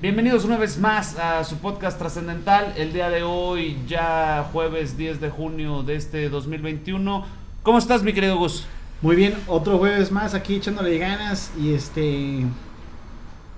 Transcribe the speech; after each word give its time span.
Bienvenidos 0.00 0.44
una 0.44 0.56
vez 0.58 0.78
más 0.78 1.18
a 1.18 1.42
su 1.42 1.56
podcast 1.56 1.98
trascendental. 1.98 2.72
El 2.76 2.92
día 2.92 3.10
de 3.10 3.24
hoy, 3.24 3.76
ya 3.88 4.48
jueves 4.52 4.96
10 4.96 5.20
de 5.20 5.28
junio 5.28 5.82
de 5.82 5.96
este 5.96 6.28
2021. 6.28 7.26
¿Cómo 7.64 7.78
estás, 7.78 8.04
mi 8.04 8.12
querido 8.12 8.36
Gus? 8.38 8.64
Muy 9.02 9.16
bien, 9.16 9.34
otro 9.48 9.76
jueves 9.76 10.12
más 10.12 10.34
aquí 10.34 10.54
echándole 10.54 10.98
ganas 10.98 11.50
y 11.58 11.74
este. 11.74 12.44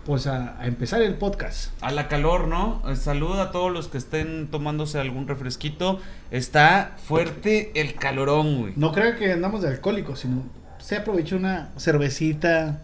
Pues 0.07 0.27
a, 0.27 0.59
a 0.59 0.67
empezar 0.67 1.03
el 1.03 1.17
podcast. 1.17 1.73
A 1.83 1.91
la 1.91 2.09
calor, 2.09 2.49
¿no? 2.49 2.83
Eh, 2.89 2.97
Salud 2.97 3.39
a 3.39 3.51
todos 3.51 3.71
los 3.71 3.89
que 3.89 3.99
estén 3.99 4.49
tomándose 4.51 4.99
algún 4.99 5.29
refresquito. 5.29 6.01
Está 6.31 6.97
fuerte 7.05 7.71
el 7.79 7.97
calorón, 7.97 8.61
güey. 8.61 8.73
No 8.77 8.93
creo 8.93 9.19
que 9.19 9.31
andamos 9.31 9.61
de 9.61 9.69
alcohólicos, 9.69 10.21
sino 10.21 10.45
se 10.79 10.97
aprovechó 10.97 11.37
una 11.37 11.69
cervecita. 11.77 12.81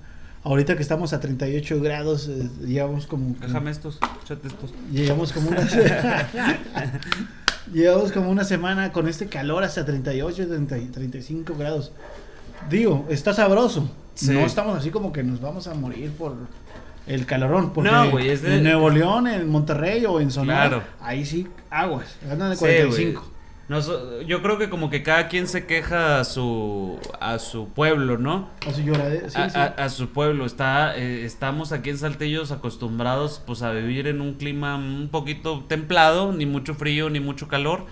Ahorita 0.47 0.77
que 0.77 0.83
estamos 0.83 1.13
a 1.13 1.19
38 1.19 1.81
grados, 1.81 2.29
eh, 2.29 2.49
llevamos 2.65 3.07
como. 3.09 3.35
Déjame 3.41 3.73
estos, 3.73 3.99
échate 4.23 4.47
estos. 4.47 4.73
Llegamos 4.93 5.33
como 5.33 5.49
una. 5.51 5.67
Llevamos 7.73 8.13
como 8.13 8.31
una 8.31 8.45
semana 8.45 8.93
con 8.93 9.09
este 9.09 9.27
calor 9.27 9.65
hasta 9.65 9.85
38, 9.85 10.47
30, 10.47 10.77
35 10.93 11.55
grados. 11.59 11.91
Digo, 12.71 13.07
está 13.11 13.35
sabroso. 13.35 13.91
Sí. 14.15 14.31
No 14.33 14.41
estamos 14.47 14.79
así 14.79 14.91
como 14.91 15.13
que 15.13 15.25
nos 15.25 15.41
vamos 15.41 15.67
a 15.67 15.75
morir 15.75 16.13
por 16.13 16.37
el 17.09 17.27
calorón. 17.27 17.73
Porque 17.73 17.91
No, 17.91 18.11
güey, 18.13 18.29
es 18.31 18.43
de- 18.43 18.59
en 18.59 18.63
Nuevo 18.63 18.89
León, 18.89 19.27
en 19.27 19.49
Monterrey 19.49 20.07
o 20.07 20.21
en 20.21 20.31
Sonora, 20.31 20.69
Claro. 20.69 20.85
ahí 21.01 21.27
sí, 21.27 21.49
aguas. 21.71 22.07
Andan 22.31 22.51
de 22.51 22.55
Sí, 22.57 22.61
45. 22.61 23.21
güey. 23.21 23.36
Nos- 23.69 23.91
yo 24.27 24.43
creo 24.43 24.59
que 24.59 24.71
como 24.71 24.91
que 24.91 25.03
cada 25.03 25.27
quien 25.29 25.49
se 25.49 25.67
queja 25.67 26.21
a 26.21 26.25
su, 26.25 26.99
a 27.21 27.39
su 27.41 27.69
pueblo, 27.71 28.17
¿no? 28.17 28.49
Así 28.67 28.85
lloradera, 28.85 29.29
sí, 29.29 29.37
a, 29.41 29.51
sí. 29.51 29.59
a- 29.59 29.65
a 29.77 29.89
su 29.89 30.11
pueblo. 30.11 30.47
Está, 30.47 30.97
eh, 30.97 31.25
estamos 31.25 31.73
aquí 31.73 31.91
en 31.91 31.99
Saltillos 31.99 32.53
acostumbrados 32.53 33.43
pues 33.45 33.63
a 33.63 33.73
vivir 33.73 34.07
en 34.07 34.21
un 34.21 34.35
clima 34.35 34.77
un 34.77 35.09
poquito 35.11 35.65
templado, 35.67 36.33
ni 36.33 36.47
mucho 36.47 36.75
frío, 36.75 37.11
ni 37.11 37.19
mucho 37.19 37.49
calor. 37.49 37.87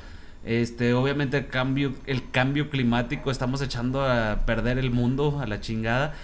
Este, 0.45 0.93
obviamente 0.95 1.39
el 1.39 1.47
cambio, 1.49 1.93
el 2.07 2.31
cambio 2.31 2.71
climático, 2.71 3.31
estamos 3.33 3.61
echando 3.63 4.03
a 4.05 4.41
perder 4.47 4.79
el 4.79 4.91
mundo 4.93 5.41
a 5.43 5.47
la 5.47 5.61
chingada. 5.61 6.15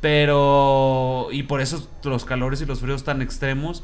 Pero, 0.00 1.28
y 1.30 1.42
por 1.44 1.60
eso 1.60 1.88
los 2.04 2.24
calores 2.24 2.60
y 2.60 2.66
los 2.66 2.80
fríos 2.80 3.04
tan 3.04 3.22
extremos. 3.22 3.82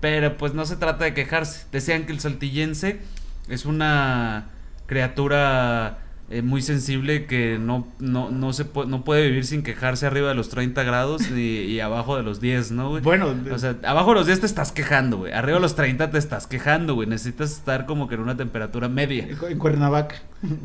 Pero 0.00 0.36
pues 0.36 0.54
no 0.54 0.64
se 0.64 0.76
trata 0.76 1.04
de 1.04 1.12
quejarse. 1.14 1.66
Decían 1.72 2.06
que 2.06 2.12
el 2.12 2.20
saltillense 2.20 3.00
es 3.48 3.64
una 3.64 4.46
criatura 4.92 5.98
eh, 6.30 6.42
muy 6.42 6.62
sensible 6.62 7.26
que 7.26 7.58
no, 7.58 7.86
no, 7.98 8.30
no, 8.30 8.52
se 8.52 8.64
no 8.86 9.04
puede 9.04 9.26
vivir 9.26 9.44
sin 9.44 9.62
quejarse 9.62 10.06
arriba 10.06 10.28
de 10.28 10.34
los 10.34 10.48
30 10.48 10.82
grados 10.82 11.30
y, 11.30 11.64
y 11.64 11.80
abajo 11.80 12.16
de 12.16 12.22
los 12.22 12.40
10, 12.40 12.72
¿no, 12.72 12.90
güey? 12.90 13.02
Bueno, 13.02 13.34
O 13.52 13.58
sea, 13.58 13.76
abajo 13.84 14.10
de 14.10 14.14
los 14.16 14.26
10 14.26 14.40
te 14.40 14.46
estás 14.46 14.72
quejando, 14.72 15.18
güey. 15.18 15.32
Arriba 15.32 15.56
de 15.56 15.62
los 15.62 15.74
30 15.74 16.10
te 16.10 16.18
estás 16.18 16.46
quejando, 16.46 16.94
güey. 16.94 17.08
Necesitas 17.08 17.52
estar 17.52 17.86
como 17.86 18.08
que 18.08 18.14
en 18.14 18.20
una 18.22 18.36
temperatura 18.36 18.88
media. 18.88 19.26
en 19.48 19.58
Cuernavaca. 19.58 20.16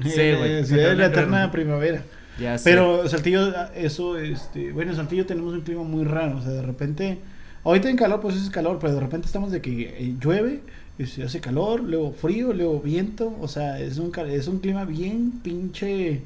Sí, 0.03 0.11
Eh, 0.16 0.36
güey. 0.38 0.66
Ciudad 0.66 0.89
de 0.89 0.95
la 0.95 1.05
eterna 1.08 1.52
primavera. 1.52 2.03
Ya 2.39 2.58
sé. 2.58 2.70
Pero 2.70 3.08
Saltillo, 3.09 3.52
eso, 3.75 4.17
este, 4.17 4.72
bueno, 4.72 4.92
en 4.92 4.98
Saltillo 4.98 5.25
tenemos 5.25 5.53
un 5.53 5.61
clima 5.61 5.83
muy 5.83 6.03
raro, 6.05 6.38
o 6.38 6.42
sea, 6.42 6.52
de 6.52 6.61
repente, 6.61 7.20
ahorita 7.64 7.89
en 7.89 7.98
calor, 7.98 8.22
pues 8.22 8.36
es 8.36 8.50
calor, 8.52 8.78
pero 8.80 8.94
de 8.94 9.00
repente 9.00 9.25
estamos 9.25 9.52
de 9.52 9.59
que 9.59 9.95
eh, 9.98 10.16
llueve, 10.20 10.61
se 11.05 11.23
hace 11.23 11.39
calor, 11.39 11.81
luego 11.81 12.11
frío, 12.11 12.53
luego 12.53 12.79
viento, 12.79 13.35
o 13.39 13.47
sea, 13.47 13.79
es 13.79 13.97
un, 13.99 14.11
es 14.29 14.47
un 14.47 14.59
clima 14.59 14.83
bien 14.85 15.31
pinche 15.43 16.23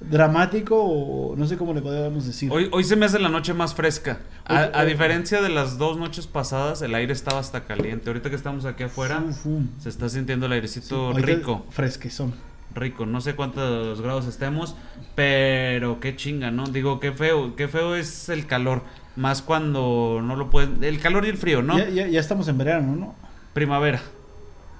dramático, 0.00 0.76
o 0.82 1.34
no 1.36 1.46
sé 1.46 1.56
cómo 1.56 1.72
le 1.72 1.80
podríamos 1.80 2.26
decir. 2.26 2.50
Hoy, 2.52 2.68
hoy 2.72 2.84
se 2.84 2.94
me 2.96 3.06
hace 3.06 3.18
la 3.18 3.28
noche 3.28 3.54
más 3.54 3.74
fresca. 3.74 4.18
A, 4.44 4.52
Hoy- 4.54 4.70
a 4.74 4.80
hoy- 4.82 4.88
diferencia 4.88 5.40
de 5.40 5.48
las 5.48 5.78
dos 5.78 5.96
noches 5.98 6.26
pasadas, 6.26 6.82
el 6.82 6.94
aire 6.94 7.12
estaba 7.12 7.38
hasta 7.40 7.64
caliente. 7.64 8.10
Ahorita 8.10 8.28
que 8.30 8.36
estamos 8.36 8.64
aquí 8.66 8.82
afuera, 8.82 9.20
Fum, 9.20 9.32
fum. 9.32 9.66
se 9.80 9.88
está 9.88 10.08
sintiendo 10.08 10.46
el 10.46 10.52
Sí, 10.52 10.56
airecito 10.56 10.96
ahorita 11.06 11.26
rico. 11.26 11.66
Fresquezón. 11.70 12.34
rico. 12.74 13.06
No 13.06 13.20
sé 13.20 13.34
cuántos 13.36 14.00
grados 14.02 14.26
estemos, 14.26 14.74
pero 15.14 16.00
qué 16.00 16.16
chinga, 16.16 16.50
¿no? 16.50 16.66
Digo, 16.66 16.98
qué 17.00 17.12
feo, 17.12 17.54
qué 17.56 17.68
feo 17.68 17.94
es 17.94 18.28
el 18.28 18.46
calor. 18.46 18.82
Más 19.16 19.42
cuando 19.42 20.20
no 20.22 20.34
lo 20.34 20.50
pueden. 20.50 20.82
El 20.82 20.98
calor 20.98 21.24
y 21.24 21.28
el 21.28 21.36
frío, 21.36 21.62
¿no? 21.62 21.78
Ya, 21.78 21.88
ya, 21.88 22.08
ya 22.08 22.18
estamos 22.20 22.48
en 22.48 22.58
verano, 22.58 22.96
¿no? 22.96 23.14
Primavera. 23.54 24.00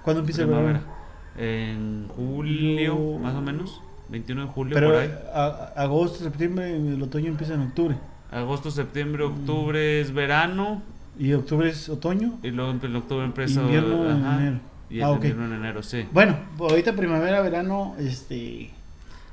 ¿Cuándo 0.03 0.21
empieza 0.21 0.43
el 0.43 0.49
Primavera. 0.49 0.83
En 1.39 2.09
julio, 2.15 3.19
más 3.19 3.35
o 3.35 3.41
menos. 3.41 3.81
21 4.11 4.43
de 4.43 4.49
julio, 4.49 4.75
Pero 4.75 4.89
por 4.91 4.99
ahí. 4.99 5.11
a- 5.33 5.73
agosto, 5.77 6.19
septiembre, 6.23 6.77
el 6.77 7.01
otoño 7.03 7.29
empieza 7.29 7.55
en 7.55 7.62
octubre. 7.62 7.97
Agosto, 8.31 8.71
septiembre, 8.71 9.25
octubre 9.25 10.01
es 10.01 10.12
verano. 10.12 10.83
¿Y 11.19 11.33
octubre 11.33 11.71
es 11.71 11.89
otoño? 11.89 12.39
Y 12.43 12.51
luego 12.51 12.73
en 12.83 12.97
octubre 12.97 13.25
empieza. 13.25 13.62
Invierno 13.62 14.11
en 14.11 14.25
ajá, 14.25 14.41
enero. 14.41 14.61
Y 14.91 14.99
el 14.99 15.05
Ah, 15.05 15.11
ok. 15.11 15.17
invierno 15.17 15.47
en 15.47 15.53
enero, 15.55 15.83
sí. 15.83 16.06
Bueno, 16.12 16.37
ahorita 16.59 16.93
primavera, 16.95 17.41
verano, 17.41 17.95
este... 17.99 18.71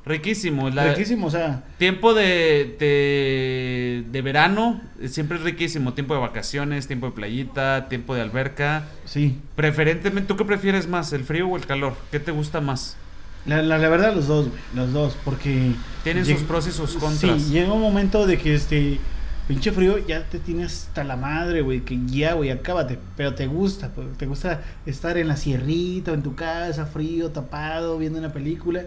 Riquísimo. 0.05 0.69
La, 0.69 0.89
riquísimo, 0.93 1.27
o 1.27 1.29
sea... 1.29 1.63
Tiempo 1.77 2.13
de, 2.13 2.75
de, 2.79 4.03
de 4.11 4.21
verano, 4.21 4.81
eh, 4.99 5.07
siempre 5.07 5.37
es 5.37 5.43
riquísimo. 5.43 5.93
Tiempo 5.93 6.13
de 6.15 6.21
vacaciones, 6.21 6.87
tiempo 6.87 7.05
de 7.07 7.11
playita, 7.13 7.87
tiempo 7.87 8.15
de 8.15 8.21
alberca. 8.21 8.85
Sí, 9.05 9.37
Preferentemente, 9.55 10.27
¿tú 10.27 10.37
qué 10.37 10.45
prefieres 10.45 10.87
más, 10.87 11.13
el 11.13 11.23
frío 11.23 11.47
o 11.47 11.55
el 11.57 11.65
calor? 11.65 11.93
¿Qué 12.11 12.19
te 12.19 12.31
gusta 12.31 12.61
más? 12.61 12.97
la, 13.45 13.61
la, 13.63 13.77
la 13.79 13.89
verdad 13.89 14.13
los 14.13 14.27
dos, 14.27 14.49
güey, 14.49 14.59
los 14.75 14.93
dos, 14.93 15.17
porque... 15.23 15.73
Tienen 16.03 16.23
lleg- 16.25 16.35
sus 16.37 16.43
pros 16.43 16.67
y 16.67 16.71
sus 16.71 16.93
contras. 16.95 17.41
Sí, 17.41 17.51
llega 17.53 17.71
un 17.73 17.81
momento 17.81 18.25
de 18.25 18.37
que 18.37 18.55
este... 18.55 18.99
Pinche 19.47 19.71
frío 19.71 19.97
ya 19.97 20.23
te 20.29 20.39
tienes 20.39 20.87
hasta 20.87 21.03
la 21.03 21.17
madre, 21.17 21.61
güey, 21.61 21.81
que 21.81 21.99
ya, 22.05 22.33
güey, 22.33 22.51
acábate, 22.51 22.97
pero 23.17 23.33
te 23.33 23.47
gusta, 23.47 23.89
pues, 23.89 24.07
te 24.17 24.25
gusta 24.25 24.61
estar 24.85 25.17
en 25.17 25.27
la 25.27 25.35
sierrita 25.35 26.11
o 26.11 26.13
en 26.13 26.21
tu 26.23 26.35
casa, 26.35 26.85
frío, 26.85 27.31
tapado, 27.31 27.97
viendo 27.97 28.19
una 28.19 28.31
película, 28.31 28.83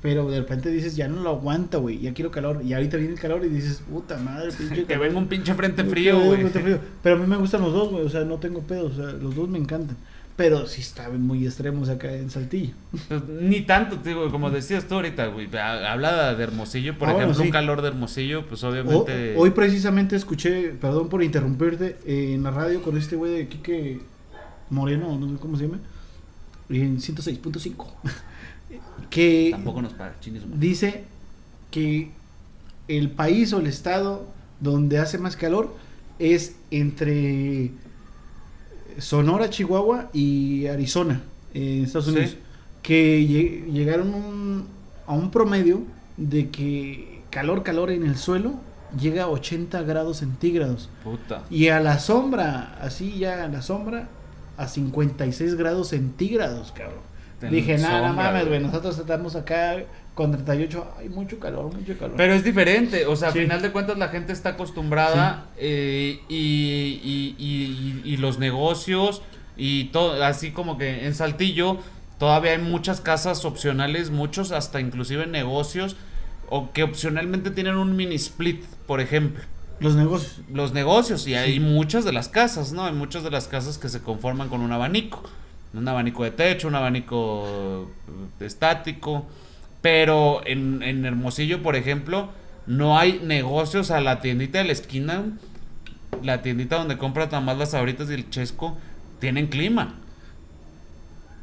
pero 0.00 0.30
de 0.30 0.38
repente 0.40 0.70
dices, 0.70 0.94
ya 0.96 1.08
no 1.08 1.22
lo 1.22 1.30
aguanta, 1.30 1.78
güey, 1.78 1.98
ya 2.00 2.14
quiero 2.14 2.30
calor, 2.30 2.60
y 2.64 2.72
ahorita 2.72 2.96
viene 2.96 3.14
el 3.14 3.18
calor 3.20 3.44
y 3.44 3.48
dices, 3.48 3.82
puta 3.90 4.16
madre, 4.18 4.50
pinche 4.52 4.84
Que 4.86 4.96
venga 4.96 5.18
un 5.18 5.26
pinche 5.26 5.54
frente 5.54 5.82
frío, 5.84 6.18
güey. 6.20 6.46
Pero 7.02 7.16
a 7.16 7.18
mí 7.18 7.26
me 7.26 7.36
gustan 7.36 7.62
los 7.62 7.72
dos, 7.72 7.90
güey, 7.90 8.04
o 8.04 8.08
sea, 8.08 8.24
no 8.24 8.36
tengo 8.38 8.60
pedo, 8.62 8.86
o 8.86 8.92
sea, 8.94 9.06
los 9.06 9.34
dos 9.34 9.48
me 9.48 9.58
encantan. 9.58 9.96
Pero 10.36 10.68
sí 10.68 10.82
estaban 10.82 11.20
muy 11.20 11.44
extremos 11.44 11.88
acá 11.88 12.12
en 12.14 12.30
Saltillo. 12.30 12.70
Pues, 13.08 13.24
Ni 13.40 13.62
tanto, 13.62 13.96
digo, 13.96 14.30
como 14.30 14.50
decías 14.50 14.84
tú 14.86 14.94
ahorita, 14.94 15.26
güey. 15.26 15.48
ha- 15.56 15.90
Habla 15.92 16.32
de 16.36 16.44
Hermosillo, 16.44 16.96
por 16.96 17.08
Ah, 17.08 17.12
bueno, 17.14 17.30
ejemplo, 17.30 17.42
sí. 17.42 17.48
un 17.48 17.52
calor 17.52 17.82
de 17.82 17.88
Hermosillo, 17.88 18.46
pues 18.46 18.62
O- 18.62 18.68
obviamente. 18.68 19.34
hoy 19.36 19.50
precisamente 19.50 20.14
escuché, 20.14 20.74
perdón 20.80 21.08
por 21.08 21.24
interrumpirte, 21.24 21.96
eh, 22.06 22.34
en 22.34 22.44
la 22.44 22.52
radio 22.52 22.82
con 22.82 22.96
este 22.96 23.16
güey 23.16 23.32
de 23.32 23.48
Quique 23.48 24.00
Moreno, 24.70 25.18
no 25.18 25.28
sé 25.28 25.40
cómo 25.40 25.56
se 25.56 25.64
llama, 25.66 25.80
en 26.70 27.00
106.5, 27.00 27.86
que 29.10 29.48
Tampoco 29.52 29.82
nos 29.82 29.92
paga, 29.94 30.14
dice 30.54 31.04
que 31.70 32.10
el 32.88 33.10
país 33.10 33.52
o 33.52 33.58
el 33.60 33.66
estado 33.66 34.26
donde 34.60 34.98
hace 34.98 35.18
más 35.18 35.36
calor 35.36 35.74
es 36.18 36.56
entre 36.70 37.70
Sonora, 38.98 39.48
Chihuahua 39.50 40.10
y 40.12 40.66
Arizona, 40.66 41.22
en 41.54 41.84
Estados 41.84 42.06
Sí. 42.06 42.12
Unidos, 42.12 42.36
que 42.82 43.20
lle- 43.26 43.72
llegaron 43.72 44.14
un- 44.14 44.64
a 45.06 45.12
un 45.14 45.30
promedio 45.30 45.82
de 46.16 46.48
que 46.50 47.20
calor, 47.30 47.62
calor 47.62 47.90
en 47.90 48.04
el 48.04 48.16
suelo 48.16 48.54
llega 48.98 49.24
a 49.24 49.28
80 49.28 49.82
grados 49.82 50.18
centígrados. 50.18 50.88
Puta. 51.04 51.44
Y 51.50 51.68
a 51.68 51.78
la 51.80 51.98
sombra, 51.98 52.76
así 52.80 53.18
ya 53.18 53.44
a 53.44 53.48
la 53.48 53.62
sombra, 53.62 54.08
a 54.56 54.66
56 54.66 55.54
grados 55.54 55.88
centígrados, 55.88 56.72
cabrón. 56.72 57.07
Dije, 57.40 57.78
nada, 57.78 58.08
no 58.08 58.14
mames, 58.14 58.48
güey. 58.48 58.60
nosotros 58.60 58.98
estamos 58.98 59.36
acá 59.36 59.76
con 60.14 60.32
38, 60.32 60.94
hay 60.98 61.08
mucho 61.08 61.38
calor, 61.38 61.72
mucho 61.72 61.96
calor. 61.96 62.14
Pero 62.16 62.34
es 62.34 62.42
diferente, 62.42 63.06
o 63.06 63.14
sea, 63.14 63.30
Sí. 63.30 63.38
a 63.38 63.42
final 63.42 63.62
de 63.62 63.70
cuentas 63.70 63.96
la 63.98 64.08
gente 64.08 64.32
está 64.32 64.50
acostumbrada 64.50 65.46
eh, 65.56 66.20
y, 66.28 67.36
y, 67.38 68.02
y- 68.04 68.16
los 68.16 68.38
negocios 68.40 69.22
y 69.56 69.84
todo, 69.86 70.22
así 70.24 70.50
como 70.50 70.76
que 70.78 71.06
en 71.06 71.14
Saltillo 71.14 71.78
todavía 72.18 72.52
hay 72.52 72.58
muchas 72.58 73.00
casas 73.00 73.44
opcionales, 73.44 74.10
muchos 74.10 74.50
hasta 74.50 74.80
inclusive 74.80 75.26
negocios 75.28 75.94
o 76.48 76.72
que 76.72 76.82
opcionalmente 76.82 77.50
tienen 77.52 77.76
un 77.76 77.94
mini 77.94 78.16
split, 78.16 78.64
por 78.86 79.00
ejemplo. 79.00 79.44
Los 79.80 79.94
negocios. 79.94 80.40
Los 80.52 80.72
negocios 80.72 81.28
y 81.28 81.34
hay 81.36 81.60
muchas 81.60 82.04
de 82.04 82.12
las 82.12 82.28
casas, 82.28 82.72
¿no? 82.72 82.84
Hay 82.86 82.92
muchas 82.94 83.22
de 83.22 83.30
las 83.30 83.46
casas 83.46 83.78
que 83.78 83.88
se 83.88 84.00
conforman 84.00 84.48
con 84.48 84.60
un 84.62 84.72
abanico. 84.72 85.22
Un 85.74 85.86
abanico 85.86 86.24
de 86.24 86.30
techo, 86.30 86.68
un 86.68 86.74
abanico 86.74 87.90
estático. 88.40 89.26
Pero 89.82 90.40
en, 90.46 90.82
en 90.82 91.04
Hermosillo, 91.04 91.62
por 91.62 91.76
ejemplo, 91.76 92.30
no 92.66 92.98
hay 92.98 93.20
negocios 93.24 93.90
a 93.90 94.00
la 94.00 94.20
tiendita 94.20 94.58
de 94.58 94.64
la 94.64 94.72
esquina. 94.72 95.24
La 96.22 96.42
tiendita 96.42 96.76
donde 96.76 96.98
compras 96.98 97.30
nada 97.30 97.54
las 97.54 97.70
sabritas 97.70 98.10
y 98.10 98.14
el 98.14 98.30
chesco. 98.30 98.76
Tienen 99.20 99.46
clima. 99.46 99.94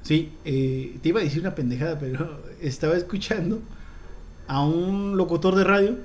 Sí, 0.05 0.31
eh, 0.45 0.97
te 1.01 1.09
iba 1.09 1.19
a 1.19 1.23
decir 1.23 1.41
una 1.41 1.55
pendejada, 1.55 1.97
pero 1.97 2.41
estaba 2.61 2.95
escuchando 2.95 3.61
a 4.47 4.63
un 4.63 5.17
locutor 5.17 5.55
de 5.55 5.63
radio 5.63 5.97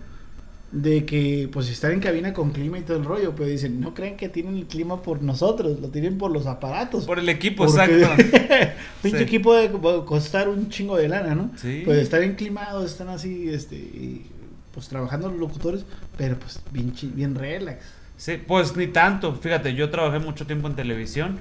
de 0.73 1.05
que 1.05 1.49
pues 1.53 1.69
están 1.69 1.93
en 1.93 2.01
cabina 2.01 2.33
con 2.33 2.53
clima 2.53 2.79
y 2.79 2.83
todo 2.83 2.97
el 2.97 3.05
rollo, 3.05 3.35
pero 3.35 3.49
dicen, 3.49 3.81
no 3.81 3.93
creen 3.93 4.17
que 4.17 4.29
tienen 4.29 4.57
el 4.57 4.67
clima 4.67 5.03
por 5.03 5.21
nosotros, 5.23 5.81
lo 5.81 5.89
tienen 5.89 6.17
por 6.17 6.31
los 6.31 6.47
aparatos. 6.47 7.07
Por 7.07 7.19
el 7.19 7.29
equipo, 7.29 7.67
Porque- 7.67 7.95
exacto. 8.01 8.25
Pinche 9.03 9.19
Sí. 9.19 9.25
equipo 9.25 9.55
de 9.55 9.71
costar 10.05 10.49
un 10.49 10.69
chingo 10.69 10.97
de 10.97 11.09
lana, 11.09 11.35
¿no? 11.35 11.51
Sí. 11.57 11.83
Pues 11.85 11.99
están 11.99 12.23
enclimados, 12.23 12.85
están 12.93 13.09
así, 13.09 13.49
este, 13.49 13.75
y, 13.77 14.27
pues 14.73 14.89
trabajando 14.89 15.29
los 15.29 15.41
locutores, 15.41 15.85
pero 16.17 16.39
pues 16.39 16.61
bien, 16.71 16.93
bien 17.15 17.35
relax. 17.35 17.85
Sí, 18.17 18.35
pues 18.47 18.77
ni 18.77 18.87
tanto. 18.87 19.35
Fíjate, 19.35 19.75
yo 19.75 19.91
trabajé 19.91 20.21
mucho 20.21 20.47
tiempo 20.47 20.69
en 20.69 20.77
televisión 20.77 21.39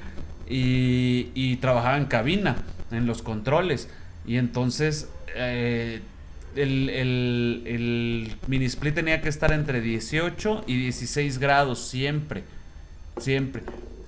y, 0.50 1.28
y 1.36 1.58
trabajaba 1.58 1.98
en 1.98 2.06
cabina, 2.06 2.56
en 2.92 3.06
los 3.06 3.22
controles. 3.22 3.90
Y 4.26 4.38
entonces 4.38 5.10
eh, 5.36 6.02
el, 6.56 6.90
el, 6.90 7.63
el 7.66 8.36
mini 8.48 8.66
split 8.66 8.96
tenía 8.96 9.22
que 9.22 9.30
estar 9.30 9.51
entre 9.51 9.81
18 9.81 10.63
y 10.68 10.75
16 10.78 11.38
grados 11.40 11.80
siempre. 11.88 12.44
Siempre. 13.18 13.63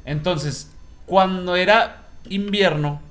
Entonces, 0.05 0.71
cuando 1.05 1.55
era 1.55 2.03
invierno, 2.29 3.01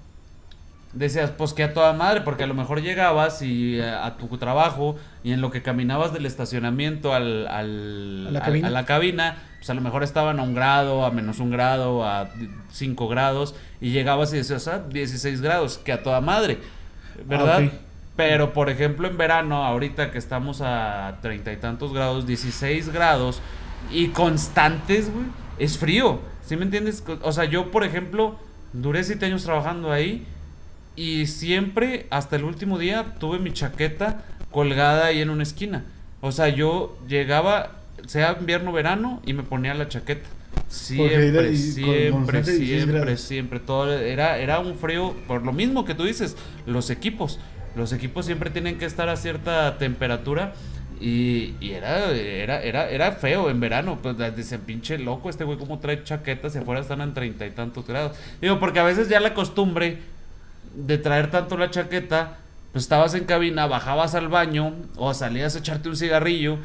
decías, 0.93 1.31
pues 1.31 1.53
que 1.53 1.63
a 1.63 1.73
toda 1.75 1.93
madre, 1.93 2.23
porque 2.23 2.45
a 2.45 2.47
lo 2.47 2.55
mejor 2.55 2.83
llegabas 2.83 3.43
y 3.43 3.77
eh, 3.79 3.89
a 3.89 4.17
tu 4.17 4.27
trabajo 4.39 4.97
y 5.23 5.33
en 5.33 5.41
lo 5.41 5.51
que 5.51 5.63
caminabas 5.63 6.13
del 6.13 6.27
estacionamiento 6.27 7.15
al, 7.15 7.47
al- 7.47 8.27
¿A 8.29 8.31
la 8.33 8.39
al- 8.41 8.45
cabina? 8.45 8.67
a 8.69 8.71
la 8.71 8.85
cabina, 8.87 9.39
pues 9.59 9.71
a 9.71 9.75
lo 9.75 9.83
mejor 9.83 10.03
estaban 10.03 10.41
a 10.41 10.43
un 10.43 10.55
grado, 10.55 11.05
a 11.05 11.11
menos 11.13 11.39
un 11.39 11.51
grado, 11.51 12.05
a 12.05 12.31
5 12.73 13.07
grados, 13.09 13.55
y 13.81 13.91
llegabas 13.91 14.33
y 14.33 14.39
decías, 14.39 14.67
ah, 14.69 14.83
16 14.91 15.41
grados, 15.43 15.79
que 15.79 15.93
a 15.93 16.03
toda 16.03 16.21
madre, 16.21 16.59
¿verdad? 17.27 17.61
Ah, 17.63 17.67
ok. 17.67 17.73
Pero, 18.21 18.53
por 18.53 18.69
ejemplo, 18.69 19.09
en 19.09 19.17
verano, 19.17 19.65
ahorita 19.65 20.11
que 20.11 20.19
estamos 20.19 20.61
a 20.61 21.21
treinta 21.23 21.55
y 21.55 21.57
tantos 21.57 21.95
grados, 21.95 22.27
16 22.27 22.91
grados, 22.91 23.41
y 23.91 24.09
constantes, 24.09 25.11
güey, 25.11 25.25
es 25.59 25.79
frío, 25.79 26.21
¿sí 26.45 26.55
me 26.55 26.65
entiendes? 26.65 27.03
O 27.23 27.33
sea, 27.33 27.47
yo, 27.47 27.71
por 27.71 27.83
ejemplo, 27.83 28.39
duré 28.75 29.05
siete 29.05 29.25
años 29.25 29.45
trabajando 29.45 29.91
ahí, 29.91 30.27
y 30.97 31.29
siempre, 31.29 32.09
hasta 32.11 32.37
el 32.37 32.45
último 32.45 32.79
día, 32.79 33.15
tuve 33.19 33.39
mi 33.39 33.55
chaqueta 33.55 34.23
colgada 34.51 35.07
ahí 35.07 35.23
en 35.23 35.31
una 35.31 35.43
esquina. 35.43 35.85
O 36.21 36.31
sea, 36.31 36.51
yo 36.51 36.99
llegaba, 37.09 37.79
sea 38.07 38.37
invierno 38.39 38.69
o 38.69 38.75
verano, 38.75 39.23
y 39.25 39.33
me 39.33 39.45
ponía 39.45 39.73
la 39.73 39.89
chaqueta. 39.89 40.29
Siempre, 40.69 41.57
siempre, 41.57 42.11
constante 42.11 42.53
16 42.53 42.85
siempre, 42.85 43.17
siempre. 43.17 43.61
Todo 43.61 43.95
era, 43.95 44.37
era 44.37 44.61
un 44.61 44.77
frío, 44.77 45.15
por 45.27 45.43
lo 45.43 45.55
mismo 45.55 45.87
que 45.87 45.95
tú 45.95 46.05
dices, 46.05 46.37
los 46.67 46.91
equipos. 46.91 47.39
Los 47.77 47.93
equipos 47.93 48.27
siempre 48.27 48.51
tienen 48.51 48.79
que 48.79 48.85
estar 48.85 49.09
a 49.09 49.17
cierta 49.17 49.79
temperatura. 49.79 50.53
Y, 51.01 51.55
era, 51.63 52.11
era, 52.11 52.63
era, 52.63 52.91
era 52.91 53.13
feo 53.13 53.49
en 53.49 53.59
verano. 53.61 53.99
Pues 54.03 54.17
dicen, 54.37 54.61
pinche 54.61 54.99
loco, 54.99 55.31
este 55.31 55.45
güey 55.45 55.59
cómo 55.59 55.79
trae 55.79 56.05
chaquetas 56.05 56.55
y 56.55 56.59
afuera 56.59 56.81
están 56.81 57.01
en 57.01 57.15
treinta 57.15 57.47
y 57.47 57.51
tantos 57.51 57.87
grados. 57.87 58.17
Digo, 58.41 58.61
porque 58.61 58.81
a 58.81 58.85
veces 58.85 59.09
ya 59.09 59.21
la 59.21 59.33
costumbre 59.33 59.99
de 60.75 60.99
traer 60.99 61.31
tanto 61.31 61.57
la 61.57 61.71
chaqueta, 61.71 62.39
pues 62.73 62.85
estabas 62.85 63.15
en 63.15 63.25
cabina, 63.25 63.67
bajabas 63.67 64.15
al 64.15 64.29
baño 64.29 64.75
o 64.97 65.15
salías 65.15 65.57
a 65.57 65.61
echarte 65.61 65.89
un 65.89 65.97
cigarrillo. 65.97 66.59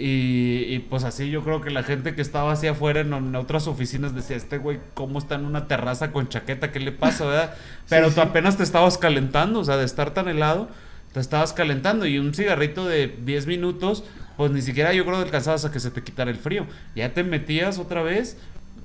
Y, 0.00 0.64
y, 0.68 0.78
pues 0.88 1.02
así 1.02 1.28
yo 1.28 1.42
creo 1.42 1.60
que 1.60 1.70
la 1.70 1.82
gente 1.82 2.14
que 2.14 2.22
estaba 2.22 2.52
así 2.52 2.68
afuera 2.68 3.00
en, 3.00 3.12
en 3.12 3.34
otras 3.34 3.66
oficinas 3.66 4.14
decía, 4.14 4.36
este 4.36 4.58
güey, 4.58 4.78
¿cómo 4.94 5.18
está 5.18 5.34
en 5.34 5.44
una 5.44 5.66
terraza 5.66 6.12
con 6.12 6.28
chaqueta? 6.28 6.70
¿Qué 6.70 6.78
le 6.78 6.92
pasa, 6.92 7.24
verdad? 7.26 7.54
Pero 7.88 8.08
Sí, 8.08 8.14
tú 8.14 8.20
sí. 8.20 8.26
apenas 8.28 8.56
te 8.56 8.62
estabas 8.62 8.96
calentando, 8.96 9.58
o 9.58 9.64
sea, 9.64 9.76
de 9.76 9.84
estar 9.84 10.14
tan 10.14 10.28
helado, 10.28 10.68
te 11.12 11.18
estabas 11.18 11.52
calentando 11.52 12.06
y 12.06 12.18
un 12.20 12.32
cigarrito 12.32 12.86
de 12.86 13.08
10 13.08 13.48
minutos, 13.48 14.04
pues 14.36 14.52
ni 14.52 14.62
siquiera 14.62 14.92
yo 14.92 15.04
creo 15.04 15.16
que 15.16 15.24
alcanzabas 15.24 15.64
a 15.64 15.72
que 15.72 15.80
se 15.80 15.90
te 15.90 16.00
quitara 16.04 16.30
el 16.30 16.36
frío. 16.36 16.64
Ya 16.94 17.12
te 17.12 17.24
metías 17.24 17.78
otra 17.78 18.04
vez 18.04 18.36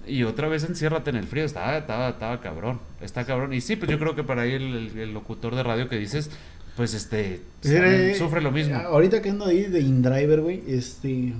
y 0.08 0.24
otra 0.24 0.48
vez 0.48 0.64
enciérrate 0.64 1.12
en 1.12 1.18
el 1.18 1.28
frío. 1.28 1.44
Estaba, 1.46 1.78
estaba, 1.78 2.10
estaba 2.10 2.42
cabrón, 2.42 2.80
está 3.02 3.24
cabrón. 3.24 3.54
Y 3.54 3.62
sí, 3.62 3.76
pues 3.76 3.92
yo 3.92 4.00
creo 4.00 4.16
que 4.16 4.24
para 4.24 4.42
ahí 4.42 4.54
el, 4.54 4.64
el- 4.94 4.98
el 5.00 5.14
locutor 5.14 5.54
de 5.54 5.62
radio 5.62 5.88
que 5.90 5.98
dices, 6.00 6.32
pues 6.76 6.94
este, 6.94 7.42
Eh, 7.64 8.16
sufre 8.18 8.42
lo 8.42 8.52
mismo. 8.52 8.76
Ahorita 8.76 9.22
que 9.22 9.30
ando 9.30 9.46
ahí 9.46 9.64
de 9.64 9.80
InDriver, 9.82 10.42
güey, 10.42 10.64
este. 10.68 11.34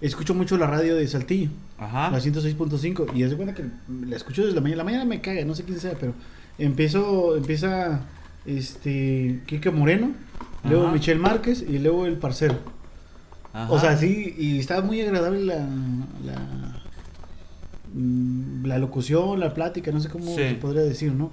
Escucho 0.00 0.34
mucho 0.34 0.56
la 0.58 0.66
radio 0.66 0.96
de 0.96 1.06
Saltillo, 1.06 1.50
Ajá. 1.78 2.10
la 2.10 2.18
106.5, 2.18 3.14
y 3.14 3.22
es 3.22 3.30
de 3.30 3.36
cuenta 3.36 3.54
que 3.54 3.62
la 4.04 4.16
escucho 4.16 4.42
desde 4.42 4.56
la 4.56 4.60
mañana. 4.60 4.78
La 4.78 4.84
mañana 4.84 5.04
me 5.04 5.20
caga, 5.20 5.44
no 5.44 5.54
sé 5.54 5.62
quién 5.62 5.78
sea, 5.78 5.92
pero 5.98 6.12
empiezo, 6.58 7.36
empieza 7.36 8.00
este 8.44 9.40
Quique 9.46 9.70
Moreno, 9.70 10.10
luego. 10.68 10.90
Michelle 10.90 11.20
Márquez 11.20 11.62
y 11.68 11.78
luego 11.78 12.06
el 12.06 12.16
parcero. 12.16 12.58
ajá. 13.52 13.70
O 13.72 13.78
sea, 13.78 13.96
sí, 13.96 14.34
y 14.36 14.58
está 14.58 14.80
muy 14.82 15.00
agradable 15.02 15.44
la, 15.44 15.58
la, 16.24 16.80
mm, 17.94 18.64
la 18.66 18.78
locución, 18.78 19.38
la 19.38 19.54
plática, 19.54 19.92
no 19.92 20.00
sé 20.00 20.08
cómo 20.08 20.26
Sí. 20.26 20.34
se 20.42 20.54
podría 20.54 20.82
decir, 20.82 21.12
¿no? 21.12 21.30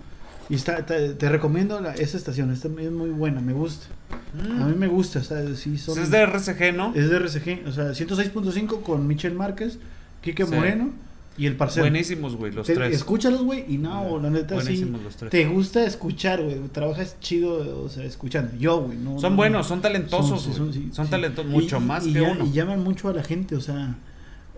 Y 0.49 0.55
está, 0.55 0.85
te, 0.85 1.13
te 1.13 1.29
recomiendo 1.29 1.79
la- 1.79 1.93
esa 1.93 2.17
estación, 2.17 2.51
esta 2.51 2.67
es 2.67 2.91
muy 2.91 3.09
buena, 3.11 3.39
me 3.39 3.53
gusta. 3.53 3.87
Mm. 4.33 4.61
A 4.61 4.65
mí 4.65 4.75
me 4.75 4.87
gusta, 4.87 5.19
o 5.19 5.23
sea, 5.23 5.43
sí 5.55 5.77
son... 5.77 5.95
Pues 5.95 6.05
es 6.05 6.11
de 6.11 6.19
RCG, 6.25 6.75
¿no? 6.75 6.93
es 6.95 7.09
de 7.09 7.17
RCG, 7.17 7.67
o 7.67 7.71
sea, 7.71 7.91
106.5 7.91 8.81
con 8.81 9.05
Michelle 9.07 9.35
Márquez, 9.35 9.77
Quique 10.21 10.45
Sí. 10.45 10.51
Moreno 10.53 10.89
y 11.37 11.45
el 11.45 11.55
parcero. 11.55 11.83
Buenísimos, 11.83 12.35
güey, 12.35 12.51
los 12.51 12.65
Te- 12.67 12.73
tres. 12.73 12.93
Escúchalos, 12.95 13.43
güey, 13.43 13.63
y 13.71 13.77
no, 13.77 14.19
la 14.19 14.29
neta 14.29 14.55
sí. 14.59 14.63
Buenísimos 14.65 15.03
los 15.03 15.15
tres. 15.15 15.29
Te 15.31 15.45
gusta 15.45 15.85
escuchar, 15.85 16.41
güey. 16.43 16.57
Trabajas 16.73 17.15
chido, 17.21 17.83
o 17.83 17.87
sea, 17.87 18.03
escuchando. 18.03 18.51
Yo, 18.57 18.81
güey, 18.81 18.97
no. 18.97 19.19
Son 19.19 19.33
no- 19.33 19.37
buenos, 19.37 19.67
son 19.67 19.81
talentosos, 19.81 20.45
güey. 20.47 20.57
son- 20.57 20.73
sí, 20.73 20.89
Son 20.91 21.05
sí. 21.05 21.11
talentosos, 21.11 21.49
mucho 21.51 21.77
y- 21.77 21.79
más 21.85 22.05
y 22.07 22.13
que 22.13 22.21
ya- 22.21 22.31
uno. 22.31 22.45
Y 22.45 22.51
llaman 22.51 22.83
mucho 22.83 23.07
a 23.07 23.13
la 23.13 23.23
gente, 23.23 23.55
o 23.55 23.61
sea. 23.61 23.95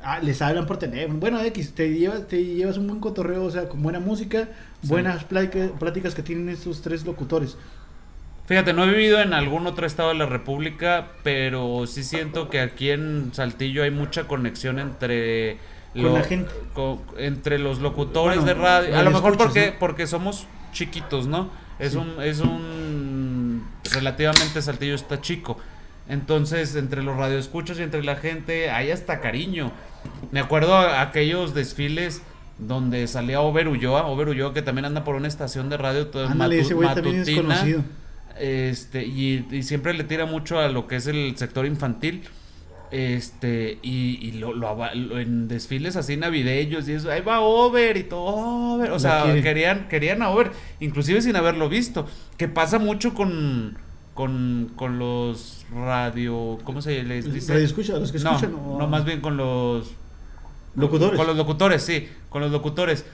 Ah, 0.04 0.20
les 0.22 0.42
hablan 0.42 0.66
por 0.66 0.78
teléfono. 0.78 1.20
Bueno, 1.20 1.40
X, 1.42 1.74
te 1.74 1.90
llevas, 1.94 2.28
te 2.28 2.44
llevas 2.44 2.78
un 2.78 2.88
buen 2.88 3.00
cotorreo, 3.00 3.44
o 3.44 3.52
sea, 3.52 3.68
con 3.70 3.82
buena 3.84 4.00
música, 4.00 4.48
Sí. 4.82 4.88
buenas 4.90 5.24
plática- 5.24 5.70
pláticas 5.80 6.16
que 6.16 6.24
tienen 6.24 6.50
estos 6.50 6.82
tres 6.82 7.06
locutores. 7.06 7.58
Fíjate, 8.48 8.74
no 8.74 8.84
he 8.84 8.90
vivido 8.90 9.22
en 9.22 9.34
algún 9.34 9.66
otro 9.68 9.86
estado 9.86 10.10
de 10.10 10.16
la 10.16 10.26
República, 10.26 11.08
pero 11.24 11.86
sí 11.88 12.04
siento 12.04 12.50
que 12.50 12.60
aquí 12.60 12.90
en 12.90 13.30
Saltillo 13.34 13.84
hay 13.84 13.92
mucha 13.92 14.28
conexión 14.28 14.80
entre 14.80 15.58
la 15.94 16.24
gente. 16.24 16.50
co- 16.74 17.02
entre 17.18 17.60
los 17.60 17.80
locutores 17.80 18.40
Bueno, 18.42 18.54
de 18.54 18.54
radio. 18.62 18.98
A 18.98 19.04
lo 19.04 19.12
mejor 19.12 19.38
porque 19.38 19.74
porque 19.78 20.08
somos 20.08 20.48
chiquitos, 20.74 21.28
¿no? 21.28 21.50
Es 21.80 21.92
Sí. 21.94 21.98
un 21.98 22.22
es 22.22 22.40
un 22.40 23.64
relativamente 23.94 24.62
Saltillo 24.62 24.96
está 24.96 25.22
chico. 25.22 25.58
Entonces, 26.10 26.76
entre 26.76 27.04
los 27.04 27.16
radioescuchos 27.16 27.80
y 27.80 27.84
entre 27.84 28.04
la 28.04 28.16
gente 28.16 28.70
hay 28.70 28.92
hasta 28.92 29.22
cariño. 29.22 29.72
Me 30.32 30.40
acuerdo 30.40 30.76
a 30.76 31.02
aquellos 31.02 31.54
desfiles 31.54 32.22
donde 32.58 33.08
salía 33.08 33.42
Over 33.42 33.68
Ulloa, 33.68 34.06
Over 34.08 34.30
Ulloa 34.30 34.54
que 34.54 34.62
también 34.62 34.86
anda 34.86 35.04
por 35.04 35.16
una 35.16 35.28
estación 35.28 35.70
de 35.70 35.78
radio 35.78 36.08
toda 36.08 36.30
Ándale, 36.32 36.62
matu- 36.64 36.72
es 36.72 36.96
matutina. 37.36 37.84
Este, 38.40 39.04
y, 39.06 39.46
y 39.52 39.64
siempre 39.64 39.94
le 39.94 40.04
tira 40.04 40.26
mucho 40.26 40.60
a 40.60 40.68
lo 40.70 40.88
que 40.88 40.96
es 40.98 41.08
el 41.08 41.36
sector 41.38 41.66
infantil. 41.66 42.24
Este, 42.92 43.80
y, 43.82 44.20
y 44.22 44.32
lo, 44.34 44.54
lo 44.54 45.18
en 45.18 45.48
desfiles 45.48 45.96
así 45.96 46.18
navideños 46.18 46.90
y 46.90 46.94
eso, 46.94 47.10
ahí 47.10 47.22
va 47.22 47.40
Over 47.40 47.96
y 47.96 48.04
todo 48.04 48.26
Over. 48.76 48.92
O 48.92 49.00
sea, 49.00 49.34
querían, 49.42 49.88
querían 49.88 50.22
a 50.22 50.30
Over, 50.30 50.52
inclusive 50.82 51.22
sin 51.22 51.36
haberlo 51.38 51.70
visto. 51.70 52.06
Que 52.38 52.48
pasa 52.50 52.80
mucho 52.80 53.14
con, 53.14 53.78
con, 54.14 54.72
con 54.76 55.00
los 55.00 55.66
radio, 55.74 56.58
¿cómo 56.64 56.82
se 56.82 57.04
les 57.04 57.32
dice? 57.34 57.54
Radio 57.54 57.66
escucha, 57.66 57.94
los 57.98 58.12
que 58.12 58.20
no, 58.20 58.32
escuchan. 58.32 58.56
o- 58.56 58.78
no, 58.80 58.88
más 58.88 59.06
bien 59.06 59.22
con 59.22 59.38
los 59.38 59.92
Locutores. 60.76 61.18
con 61.18 61.28
los 61.28 61.36
locutores, 61.38 61.84
sí, 61.84 62.08
con 62.30 62.42
los 62.42 62.52
locutores. 62.52 63.06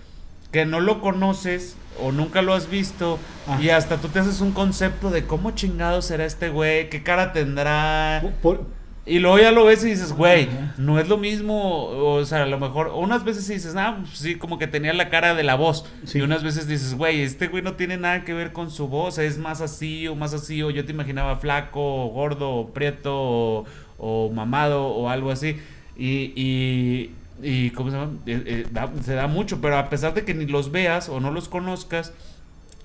Que 0.52 0.66
no 0.66 0.80
lo 0.80 1.02
conoces 1.02 1.76
o 2.02 2.12
nunca 2.14 2.42
lo 2.42 2.54
has 2.54 2.70
visto 2.70 3.20
Ah. 3.48 3.60
y 3.62 3.70
hasta 3.70 3.98
tú 3.98 4.08
te 4.08 4.20
haces 4.20 4.40
un 4.42 4.52
concepto 4.54 5.10
de 5.10 5.26
cómo 5.26 5.52
chingado 5.52 6.02
será 6.02 6.26
este 6.26 6.50
güey, 6.50 6.90
qué 6.90 7.04
cara 7.04 7.34
tendrá. 7.34 8.24
Por- 8.42 8.66
Y 9.08 9.20
luego 9.20 9.40
ya 9.40 9.52
lo 9.52 9.64
ves 9.64 9.84
y 9.86 9.88
dices, 9.92 10.12
güey, 10.12 10.50
no 10.78 11.00
es 11.00 11.08
lo 11.08 11.18
mismo. 11.18 11.86
O 11.86 12.26
sea, 12.26 12.44
a 12.44 12.46
lo 12.46 12.60
mejor, 12.60 12.90
unas 12.94 13.24
veces 13.24 13.48
dices, 13.48 13.74
ah, 13.78 14.00
pues 14.02 14.18
sí, 14.20 14.36
como 14.36 14.60
que 14.60 14.68
tenía 14.68 14.92
la 14.94 15.08
cara 15.10 15.34
de 15.34 15.44
la 15.44 15.56
voz. 15.56 15.86
Sí. 16.06 16.18
Y 16.20 16.22
unas 16.22 16.44
veces 16.44 16.68
dices, 16.68 16.94
güey, 16.96 17.22
este 17.22 17.48
güey 17.48 17.64
no 17.64 17.74
tiene 17.74 17.96
nada 17.98 18.26
que 18.26 18.34
ver 18.34 18.52
con 18.52 18.70
su 18.70 18.88
voz, 18.90 19.18
es 19.18 19.38
más 19.38 19.62
así 19.62 20.08
o 20.10 20.16
más 20.16 20.34
así. 20.34 20.62
O 20.62 20.72
yo 20.72 20.84
te 20.86 20.92
imaginaba 20.92 21.38
flaco, 21.38 21.80
o 22.06 22.10
gordo, 22.10 22.50
o 22.52 22.70
prieto, 22.74 23.14
o, 23.16 23.66
o 23.98 24.30
mamado, 24.32 24.86
o 24.88 25.10
algo 25.10 25.32
así. 25.32 25.58
Y, 25.96 26.34
y, 26.36 27.12
y 27.42 27.70
¿cómo 27.72 27.90
se 27.92 27.98
llama? 27.98 28.12
Eh, 28.26 28.44
eh, 28.46 28.68
da- 28.72 28.92
se 29.04 29.14
da 29.14 29.28
mucho, 29.28 29.62
pero 29.62 29.78
a 29.78 29.90
pesar 29.90 30.14
de 30.16 30.26
que 30.26 30.34
ni 30.34 30.46
los 30.48 30.72
veas 30.72 31.08
o 31.08 31.20
no 31.22 31.32
los 31.32 31.48
conozcas, 31.48 32.12